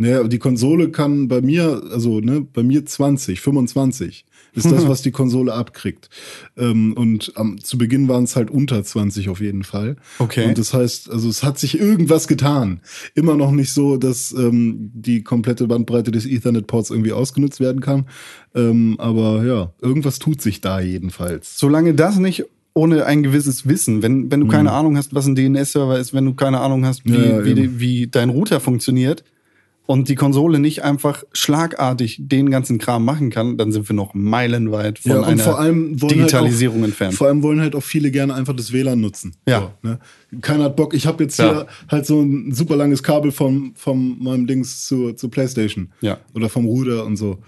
Naja, 0.00 0.22
die 0.22 0.38
Konsole 0.38 0.90
kann 0.90 1.26
bei 1.26 1.40
mir, 1.40 1.82
also 1.90 2.20
ne, 2.20 2.40
bei 2.40 2.62
mir 2.62 2.86
20, 2.86 3.40
25 3.40 4.24
ist 4.54 4.70
das, 4.70 4.86
was 4.88 5.02
die 5.02 5.10
Konsole 5.10 5.52
abkriegt. 5.52 6.08
Ähm, 6.56 6.92
und 6.92 7.32
am, 7.34 7.60
zu 7.60 7.78
Beginn 7.78 8.06
waren 8.06 8.22
es 8.22 8.36
halt 8.36 8.48
unter 8.48 8.82
20 8.84 9.28
auf 9.28 9.40
jeden 9.40 9.64
Fall. 9.64 9.96
Okay. 10.20 10.46
Und 10.46 10.56
das 10.56 10.72
heißt, 10.72 11.10
also 11.10 11.28
es 11.28 11.42
hat 11.42 11.58
sich 11.58 11.80
irgendwas 11.80 12.28
getan. 12.28 12.80
Immer 13.16 13.36
noch 13.36 13.50
nicht 13.50 13.72
so, 13.72 13.96
dass 13.96 14.32
ähm, 14.32 14.92
die 14.94 15.24
komplette 15.24 15.66
Bandbreite 15.66 16.12
des 16.12 16.26
Ethernet-Ports 16.26 16.90
irgendwie 16.90 17.12
ausgenutzt 17.12 17.58
werden 17.58 17.80
kann. 17.80 18.06
Ähm, 18.54 18.94
aber 18.98 19.44
ja, 19.44 19.72
irgendwas 19.82 20.20
tut 20.20 20.40
sich 20.40 20.60
da 20.60 20.80
jedenfalls. 20.80 21.58
Solange 21.58 21.92
das 21.94 22.18
nicht 22.18 22.44
ohne 22.72 23.04
ein 23.04 23.24
gewisses 23.24 23.66
Wissen, 23.66 24.02
wenn, 24.02 24.30
wenn 24.30 24.38
du 24.38 24.46
keine 24.46 24.70
Ahnung 24.70 24.96
hast, 24.96 25.12
was 25.12 25.26
ein 25.26 25.34
DNS-Server 25.34 25.98
ist, 25.98 26.14
wenn 26.14 26.24
du 26.24 26.34
keine 26.34 26.60
Ahnung 26.60 26.86
hast, 26.86 27.04
wie, 27.04 27.10
Mhm. 27.10 27.24
Ja, 27.24 27.44
wie, 27.44 27.80
wie 27.80 28.06
dein 28.06 28.28
Router 28.28 28.60
funktioniert 28.60 29.24
und 29.90 30.10
die 30.10 30.16
Konsole 30.16 30.58
nicht 30.58 30.84
einfach 30.84 31.24
schlagartig 31.32 32.18
den 32.20 32.50
ganzen 32.50 32.76
Kram 32.76 33.06
machen 33.06 33.30
kann, 33.30 33.56
dann 33.56 33.72
sind 33.72 33.88
wir 33.88 33.96
noch 33.96 34.12
meilenweit 34.12 34.98
von 34.98 35.12
Ja, 35.12 35.22
einer 35.22 35.42
vor 35.42 35.58
allem 35.58 35.98
wollen 36.02 36.12
Digitalisierung 36.12 36.74
halt 36.76 36.82
auch, 36.84 36.88
entfernt. 36.88 37.14
Vor 37.14 37.26
allem 37.28 37.42
wollen 37.42 37.62
halt 37.62 37.74
auch 37.74 37.82
viele 37.82 38.10
gerne 38.10 38.34
einfach 38.34 38.54
das 38.54 38.70
WLAN 38.70 39.00
nutzen. 39.00 39.34
Ja. 39.48 39.72
So, 39.82 39.88
ne? 39.88 39.98
Keiner 40.42 40.64
hat 40.64 40.76
Bock. 40.76 40.92
Ich 40.92 41.06
habe 41.06 41.24
jetzt 41.24 41.38
Ja. 41.38 41.50
hier 41.52 41.66
halt 41.88 42.04
so 42.04 42.20
ein 42.20 42.52
super 42.52 42.76
langes 42.76 43.02
Kabel 43.02 43.32
vom, 43.32 43.72
vom 43.76 44.18
meinem 44.22 44.46
Dings 44.46 44.84
zur, 44.86 45.16
zur 45.16 45.30
Playstation. 45.30 45.88
Ja. 46.02 46.18
Oder 46.34 46.50
vom 46.50 46.66
Ruder 46.66 47.06
und 47.06 47.16
so. 47.16 47.38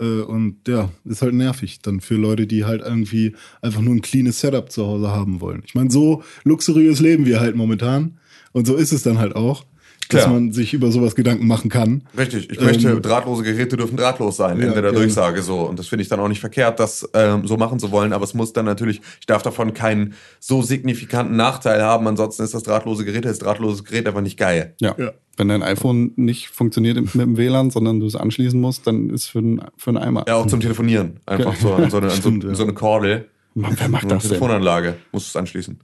Äh, 0.00 0.22
Und 0.22 0.66
ja, 0.68 0.88
ist 1.04 1.20
halt 1.20 1.34
nervig 1.34 1.80
dann 1.82 2.00
für 2.00 2.14
Leute, 2.14 2.46
die 2.46 2.64
halt 2.64 2.80
irgendwie 2.80 3.34
einfach 3.60 3.82
nur 3.82 3.94
ein 3.94 4.00
cleanes 4.00 4.40
Setup 4.40 4.72
zu 4.72 4.86
Hause 4.86 5.08
haben 5.10 5.42
wollen. 5.42 5.62
Ich 5.66 5.74
meine, 5.74 5.90
so 5.90 6.22
luxuriös 6.44 7.00
leben 7.00 7.26
wir 7.26 7.40
halt 7.40 7.56
momentan. 7.56 8.16
Und 8.52 8.66
so 8.66 8.74
ist 8.74 8.92
es 8.92 9.02
dann 9.02 9.18
halt 9.18 9.36
auch, 9.36 9.64
dass 10.10 10.28
man 10.28 10.52
sich 10.52 10.74
über 10.74 10.90
sowas 10.90 11.14
Gedanken 11.14 11.46
machen 11.46 11.70
kann. 11.70 12.02
Richtig, 12.16 12.50
ich 12.50 12.60
möchte, 12.60 12.88
Ähm, 12.90 13.02
drahtlose 13.02 13.42
Geräte 13.42 13.76
dürfen 13.76 13.96
drahtlos 13.96 14.36
sein, 14.36 14.58
Ja, 14.58 14.64
Ende 14.64 14.82
der 14.82 14.90
gerne. 14.90 14.98
Durchsage 14.98 15.42
so. 15.42 15.60
Und 15.60 15.78
das 15.78 15.88
finde 15.88 16.02
ich 16.02 16.08
dann 16.08 16.20
auch 16.20 16.28
nicht 16.28 16.40
verkehrt, 16.40 16.80
das 16.80 17.08
ähm, 17.14 17.46
so 17.46 17.56
machen 17.56 17.78
zu 17.78 17.90
wollen, 17.90 18.12
aber 18.12 18.24
es 18.24 18.34
muss 18.34 18.52
dann 18.52 18.64
natürlich, 18.64 19.00
ich 19.20 19.26
darf 19.26 19.42
davon 19.42 19.74
keinen 19.74 20.14
so 20.38 20.62
signifikanten 20.62 21.36
Nachteil 21.36 21.82
haben, 21.82 22.06
ansonsten 22.06 22.42
ist 22.42 22.54
das 22.54 22.62
drahtlose 22.62 23.04
Gerät, 23.04 23.24
das 23.24 23.38
drahtlose 23.38 23.82
Gerät 23.82 24.06
einfach 24.06 24.20
nicht 24.22 24.38
geil. 24.38 24.74
Ja. 24.80 24.94
Ja. 24.98 25.12
Wenn 25.36 25.48
dein 25.48 25.62
iPhone 25.62 26.12
nicht 26.16 26.48
funktioniert 26.48 26.96
mit 26.96 27.14
dem 27.14 27.36
WLAN, 27.36 27.70
sondern 27.70 28.00
du 28.00 28.06
es 28.06 28.16
anschließen 28.16 28.60
musst, 28.60 28.86
dann 28.86 29.08
ist 29.08 29.26
für 29.26 29.38
einen 29.38 29.62
für 29.76 29.90
einen 29.90 29.98
Eimer. 29.98 30.24
Ja, 30.28 30.34
auch 30.36 30.46
zum 30.46 30.60
Telefonieren. 30.60 31.20
Einfach 31.24 31.56
so, 31.56 31.72
an 31.72 31.88
so 31.90 31.96
eine, 31.96 32.10
an 32.12 32.20
so, 32.20 32.30
ja. 32.30 32.54
so 32.54 32.62
eine 32.64 32.74
Kordel. 32.74 33.26
Mann, 33.54 33.74
wer 33.78 33.88
macht 33.88 34.04
Eine 34.04 34.14
das 34.14 34.24
denn? 34.24 34.32
Telefonanlage. 34.32 34.96
Musst 35.12 35.26
du 35.26 35.30
es 35.30 35.36
anschließen. 35.36 35.80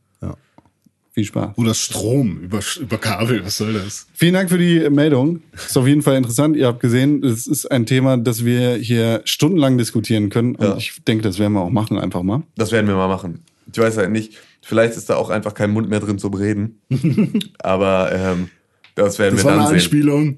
Viel 1.16 1.24
Spaß. 1.24 1.56
Oder 1.56 1.72
Strom 1.72 2.40
über, 2.40 2.60
über 2.78 2.98
Kabel, 2.98 3.42
was 3.42 3.56
soll 3.56 3.72
das? 3.72 4.06
Vielen 4.12 4.34
Dank 4.34 4.50
für 4.50 4.58
die 4.58 4.86
Meldung. 4.90 5.40
Ist 5.54 5.78
auf 5.78 5.86
jeden 5.86 6.02
Fall 6.02 6.14
interessant. 6.18 6.56
Ihr 6.58 6.66
habt 6.66 6.80
gesehen, 6.80 7.24
es 7.24 7.46
ist 7.46 7.70
ein 7.70 7.86
Thema, 7.86 8.18
das 8.18 8.44
wir 8.44 8.74
hier 8.74 9.22
stundenlang 9.24 9.78
diskutieren 9.78 10.28
können. 10.28 10.56
Und 10.56 10.66
Ja. 10.66 10.76
ich 10.76 11.02
denke, 11.08 11.22
das 11.22 11.38
werden 11.38 11.54
wir 11.54 11.62
auch 11.62 11.70
machen, 11.70 11.98
einfach 11.98 12.22
mal. 12.22 12.42
Das 12.56 12.70
werden 12.70 12.86
wir 12.86 12.96
mal 12.96 13.08
machen. 13.08 13.42
Ich 13.72 13.78
weiß 13.78 13.96
halt 13.96 14.10
nicht, 14.10 14.34
vielleicht 14.60 14.94
ist 14.98 15.08
da 15.08 15.16
auch 15.16 15.30
einfach 15.30 15.54
kein 15.54 15.70
Mund 15.70 15.88
mehr 15.88 16.00
drin 16.00 16.18
zum 16.18 16.34
Reden. 16.34 16.82
aber 17.60 18.12
ähm, 18.12 18.50
das 18.94 19.18
werden 19.18 19.36
Das 19.36 19.44
wir 19.44 19.46
war 19.46 19.52
eine 19.54 19.60
dann 19.62 19.68
sehen. 19.70 19.76
Anspielung. 19.76 20.36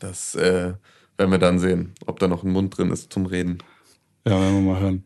Das 0.00 0.34
äh, 0.34 0.72
werden 1.16 1.30
wir 1.30 1.38
dann 1.38 1.60
sehen, 1.60 1.92
ob 2.04 2.18
da 2.18 2.26
noch 2.26 2.42
ein 2.42 2.50
Mund 2.50 2.76
drin 2.76 2.90
ist 2.90 3.12
zum 3.12 3.26
Reden. 3.26 3.58
Ja, 4.26 4.40
werden 4.40 4.54
wir 4.64 4.72
mal 4.72 4.80
hören. 4.80 5.04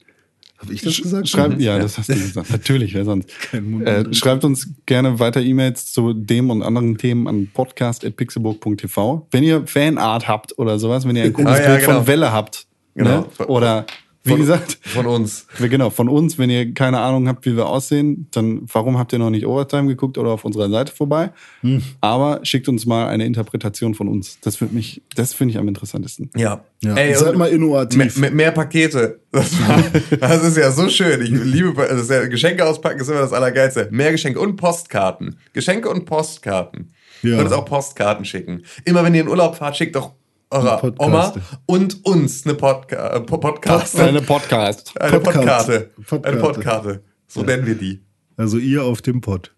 Habe 0.62 0.72
ich 0.72 0.80
das 0.82 1.00
gesagt? 1.02 1.28
Schreibt, 1.28 1.60
ja, 1.60 1.78
das 1.78 1.98
hast 1.98 2.08
du 2.08 2.14
gesagt. 2.14 2.50
Natürlich, 2.50 2.94
wer 2.94 3.04
sonst. 3.04 3.28
Kein 3.50 3.70
Mund 3.70 3.86
Äh, 3.86 4.14
schreibt 4.14 4.44
uns 4.44 4.68
gerne 4.86 5.18
weiter 5.18 5.40
E-Mails 5.40 5.92
zu 5.92 6.12
dem 6.12 6.50
und 6.50 6.62
anderen 6.62 6.96
Themen 6.98 7.26
an 7.26 7.48
podcast.pixelburg.tv. 7.52 9.26
Wenn 9.30 9.42
ihr 9.42 9.66
Fanart 9.66 10.28
habt 10.28 10.58
oder 10.58 10.78
sowas, 10.78 11.06
wenn 11.06 11.16
ihr 11.16 11.24
ein 11.24 11.32
cooles 11.34 11.50
Ah, 11.50 11.60
ja, 11.60 11.66
Bild 11.68 11.80
genau. 11.80 11.98
von 11.98 12.06
Welle 12.06 12.32
habt. 12.32 12.66
Genau. 12.94 13.26
Ne? 13.38 13.46
Oder 13.46 13.86
wie 14.24 14.30
Von- 14.30 14.40
gesagt, 14.40 14.78
Von 14.82 15.06
uns. 15.06 15.46
wir- 15.58 15.68
genau, 15.68 15.90
von 15.90 16.08
uns, 16.08 16.38
wenn 16.38 16.48
ihr 16.50 16.72
keine 16.74 16.98
Ahnung 17.00 17.26
habt, 17.28 17.44
wie 17.44 17.56
wir 17.56 17.66
aussehen, 17.66 18.28
dann 18.30 18.62
warum 18.72 18.96
habt 18.98 19.12
ihr 19.12 19.18
noch 19.18 19.30
nicht 19.30 19.46
Overtime 19.46 19.88
geguckt 19.88 20.16
oder 20.18 20.30
auf 20.30 20.44
unserer 20.44 20.68
Seite 20.70 20.92
vorbei? 20.92 21.30
Hm. 21.62 21.82
Aber 22.00 22.40
schickt 22.44 22.68
uns 22.68 22.86
mal 22.86 23.08
eine 23.08 23.26
Interpretation 23.26 23.94
von 23.94 24.06
uns. 24.08 24.38
Das 24.40 24.60
würde 24.60 24.74
mich, 24.74 25.02
das 25.16 25.34
finde 25.34 25.52
ich 25.52 25.58
am 25.58 25.66
interessantesten. 25.68 26.30
Ja. 26.36 26.64
Ja. 26.82 26.94
Ey, 26.94 27.14
Seid 27.14 27.30
und 27.32 27.38
mal 27.38 27.44
mehr, 27.48 27.54
innovativ. 27.56 28.16
mehr, 28.18 28.30
mehr 28.30 28.50
Pakete. 28.52 29.20
Das, 29.32 29.52
war, 29.68 29.82
das 30.20 30.44
ist 30.44 30.56
ja 30.56 30.70
so 30.70 30.88
schön. 30.88 31.20
Ich 31.22 31.30
liebe 31.30 31.72
das 31.74 32.02
ist 32.02 32.10
ja, 32.10 32.26
Geschenke 32.26 32.64
auspacken, 32.66 33.00
ist 33.00 33.08
immer 33.08 33.20
das 33.20 33.32
Allergeilste. 33.32 33.88
Mehr 33.90 34.12
Geschenke 34.12 34.38
und 34.40 34.56
Postkarten. 34.56 35.36
Geschenke 35.52 35.88
und 35.88 36.04
Postkarten. 36.06 36.92
Ja. 37.22 37.36
Könnt 37.38 37.52
auch 37.52 37.64
Postkarten 37.64 38.24
schicken. 38.24 38.64
Immer 38.84 39.04
wenn 39.04 39.14
ihr 39.14 39.20
in 39.22 39.28
Urlaub 39.28 39.54
fahrt, 39.56 39.76
schickt 39.76 39.94
doch 39.94 40.12
eurer. 40.52 40.92
Oma 40.98 41.34
und 41.66 42.04
uns 42.04 42.44
eine 42.44 42.54
Podca 42.54 43.16
äh, 43.16 43.20
Po- 43.20 43.38
Podcast. 43.38 43.98
Eine 43.98 44.20
Podcast. 44.22 44.92
Eine 45.00 45.18
Podcast. 45.20 45.68
Podkarte. 46.06 46.28
Eine 46.28 46.36
Podkarte. 46.38 47.02
So 47.26 47.42
nennen 47.42 47.66
wir 47.66 47.74
die. 47.74 48.00
Also 48.36 48.58
ihr 48.58 48.84
auf 48.84 49.02
dem 49.02 49.20
Pott 49.20 49.54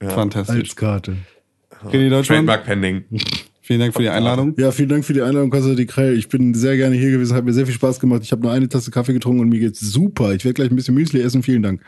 Fantastisch. 0.00 0.56
als 0.70 0.76
Karte. 0.76 1.16
René 1.86 2.08
Deutschmann, 2.10 2.38
Trademark 2.46 2.64
pending. 2.64 3.04
vielen 3.62 3.80
Dank 3.80 3.94
für 3.94 4.02
die 4.02 4.08
Einladung. 4.08 4.54
Ja, 4.58 4.70
vielen 4.70 4.88
Dank 4.90 5.04
für 5.04 5.12
die 5.12 5.22
Einladung, 5.22 5.50
Konstantin 5.50 5.86
Krell. 5.86 6.16
Ich 6.18 6.28
bin 6.28 6.54
sehr 6.54 6.76
gerne 6.76 6.96
hier 6.96 7.10
gewesen, 7.10 7.34
hat 7.36 7.44
mir 7.44 7.52
sehr 7.52 7.66
viel 7.66 7.74
Spaß 7.74 8.00
gemacht. 8.00 8.22
Ich 8.22 8.32
habe 8.32 8.42
nur 8.42 8.52
eine 8.52 8.68
Tasse 8.68 8.90
Kaffee 8.90 9.12
getrunken 9.14 9.40
und 9.40 9.48
mir 9.48 9.60
geht's 9.60 9.80
super. 9.80 10.32
Ich 10.34 10.44
werde 10.44 10.54
gleich 10.54 10.70
ein 10.70 10.76
bisschen 10.76 10.94
Müsli 10.94 11.20
essen. 11.20 11.42
Vielen 11.42 11.62
Dank. 11.62 11.82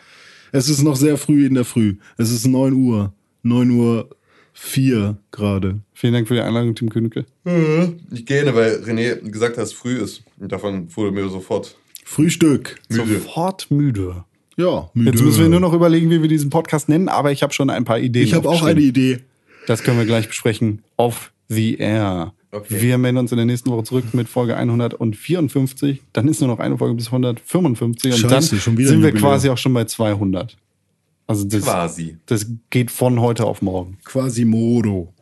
Es 0.50 0.68
ist 0.68 0.82
noch 0.82 0.96
sehr 0.96 1.16
früh 1.16 1.46
in 1.46 1.54
der 1.54 1.64
Früh. 1.64 1.96
Es 2.18 2.30
ist 2.30 2.46
9 2.46 2.72
Uhr. 2.74 3.12
9 3.42 3.70
Uhr 3.70 4.08
4 4.54 5.16
gerade. 5.30 5.80
Vielen 5.94 6.12
Dank 6.12 6.28
für 6.28 6.34
die 6.34 6.40
Einladung, 6.40 6.74
Tim 6.74 6.90
Königke. 6.90 7.24
Ich 8.10 8.26
gehe, 8.26 8.54
weil 8.54 8.82
René 8.84 9.16
gesagt 9.30 9.56
hat, 9.56 9.62
dass 9.62 9.70
es 9.70 9.74
früh 9.74 9.96
ist. 9.96 10.22
Und 10.38 10.52
davon 10.52 10.88
wurde 10.94 11.10
mir 11.12 11.28
sofort 11.28 11.76
Frühstück. 12.04 12.80
müde. 12.88 13.20
Sofort 13.20 13.70
müde. 13.70 14.24
Ja, 14.56 14.90
müde. 14.94 15.10
Jetzt 15.12 15.22
müssen 15.22 15.40
wir 15.42 15.48
nur 15.48 15.60
noch 15.60 15.72
überlegen, 15.72 16.10
wie 16.10 16.20
wir 16.20 16.28
diesen 16.28 16.50
Podcast 16.50 16.88
nennen, 16.88 17.08
aber 17.08 17.32
ich 17.32 17.42
habe 17.42 17.52
schon 17.52 17.70
ein 17.70 17.84
paar 17.84 17.98
Ideen. 17.98 18.24
Ich 18.24 18.34
habe 18.34 18.48
auch 18.48 18.62
eine. 18.62 18.80
Idee. 18.80 19.20
Das 19.66 19.82
können 19.82 19.98
wir 19.98 20.06
gleich 20.06 20.28
besprechen. 20.28 20.82
Off 20.96 21.32
the 21.48 21.76
air. 21.76 22.34
Okay. 22.50 22.82
Wir 22.82 22.98
melden 22.98 23.16
uns 23.16 23.32
in 23.32 23.38
der 23.38 23.46
nächsten 23.46 23.70
Woche 23.70 23.84
zurück 23.84 24.04
mit 24.12 24.28
Folge 24.28 24.56
154. 24.56 26.02
Dann 26.12 26.28
ist 26.28 26.40
nur 26.40 26.48
noch 26.48 26.58
eine 26.58 26.76
Folge 26.76 26.94
bis 26.94 27.06
155 27.06 28.12
und 28.12 28.18
Scheiße, 28.18 28.28
dann 28.28 28.42
sind 28.42 28.76
wir 28.76 28.86
Jubiläum. 28.90 29.14
quasi 29.16 29.48
auch 29.48 29.56
schon 29.56 29.72
bei 29.72 29.84
200. 29.86 30.56
Also 31.26 31.44
das, 31.44 31.62
Quasi. 31.62 32.18
das 32.26 32.46
geht 32.70 32.90
von 32.90 33.20
heute 33.20 33.44
auf 33.44 33.62
morgen. 33.62 33.98
Quasimodo. 34.04 35.12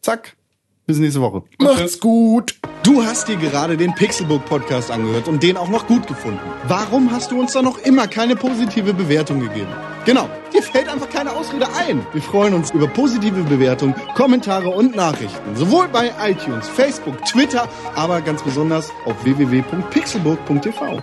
Zack. 0.00 0.36
Bis 0.84 0.98
nächste 0.98 1.20
Woche. 1.20 1.44
Macht's 1.60 2.00
gut. 2.00 2.58
Du 2.82 3.04
hast 3.04 3.28
dir 3.28 3.36
gerade 3.36 3.76
den 3.76 3.94
Pixelbook 3.94 4.44
Podcast 4.46 4.90
angehört 4.90 5.28
und 5.28 5.40
den 5.42 5.56
auch 5.56 5.68
noch 5.68 5.86
gut 5.86 6.08
gefunden. 6.08 6.40
Warum 6.66 7.12
hast 7.12 7.30
du 7.30 7.38
uns 7.38 7.52
da 7.52 7.62
noch 7.62 7.78
immer 7.78 8.08
keine 8.08 8.34
positive 8.34 8.92
Bewertung 8.92 9.38
gegeben? 9.38 9.70
Genau, 10.04 10.28
dir 10.52 10.62
fällt 10.62 10.88
einfach 10.88 11.08
keine 11.08 11.32
Ausrede 11.32 11.68
ein. 11.76 12.04
Wir 12.12 12.20
freuen 12.20 12.54
uns 12.54 12.72
über 12.72 12.88
positive 12.88 13.44
Bewertungen, 13.44 13.94
Kommentare 14.16 14.68
und 14.70 14.96
Nachrichten. 14.96 15.54
Sowohl 15.54 15.86
bei 15.86 16.10
iTunes, 16.20 16.68
Facebook, 16.68 17.24
Twitter, 17.24 17.68
aber 17.94 18.20
ganz 18.20 18.42
besonders 18.42 18.90
auf 19.04 19.24
www.pixelburg.tv. 19.24 21.00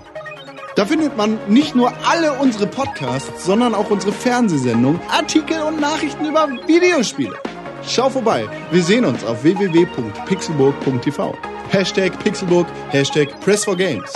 Da 0.75 0.85
findet 0.85 1.17
man 1.17 1.39
nicht 1.47 1.75
nur 1.75 1.91
alle 2.07 2.33
unsere 2.33 2.67
Podcasts, 2.67 3.45
sondern 3.45 3.73
auch 3.73 3.89
unsere 3.89 4.11
Fernsehsendungen, 4.11 5.01
Artikel 5.09 5.61
und 5.61 5.79
Nachrichten 5.81 6.25
über 6.25 6.47
Videospiele. 6.67 7.35
Schau 7.85 8.09
vorbei. 8.09 8.47
Wir 8.71 8.83
sehen 8.83 9.05
uns 9.05 9.23
auf 9.23 9.43
www.pixelburg.tv. 9.43 11.35
Hashtag 11.69 12.17
Pixelburg, 12.23 12.67
Hashtag 12.89 13.39
Press 13.41 13.63
for 13.65 13.75
Games. 13.75 14.11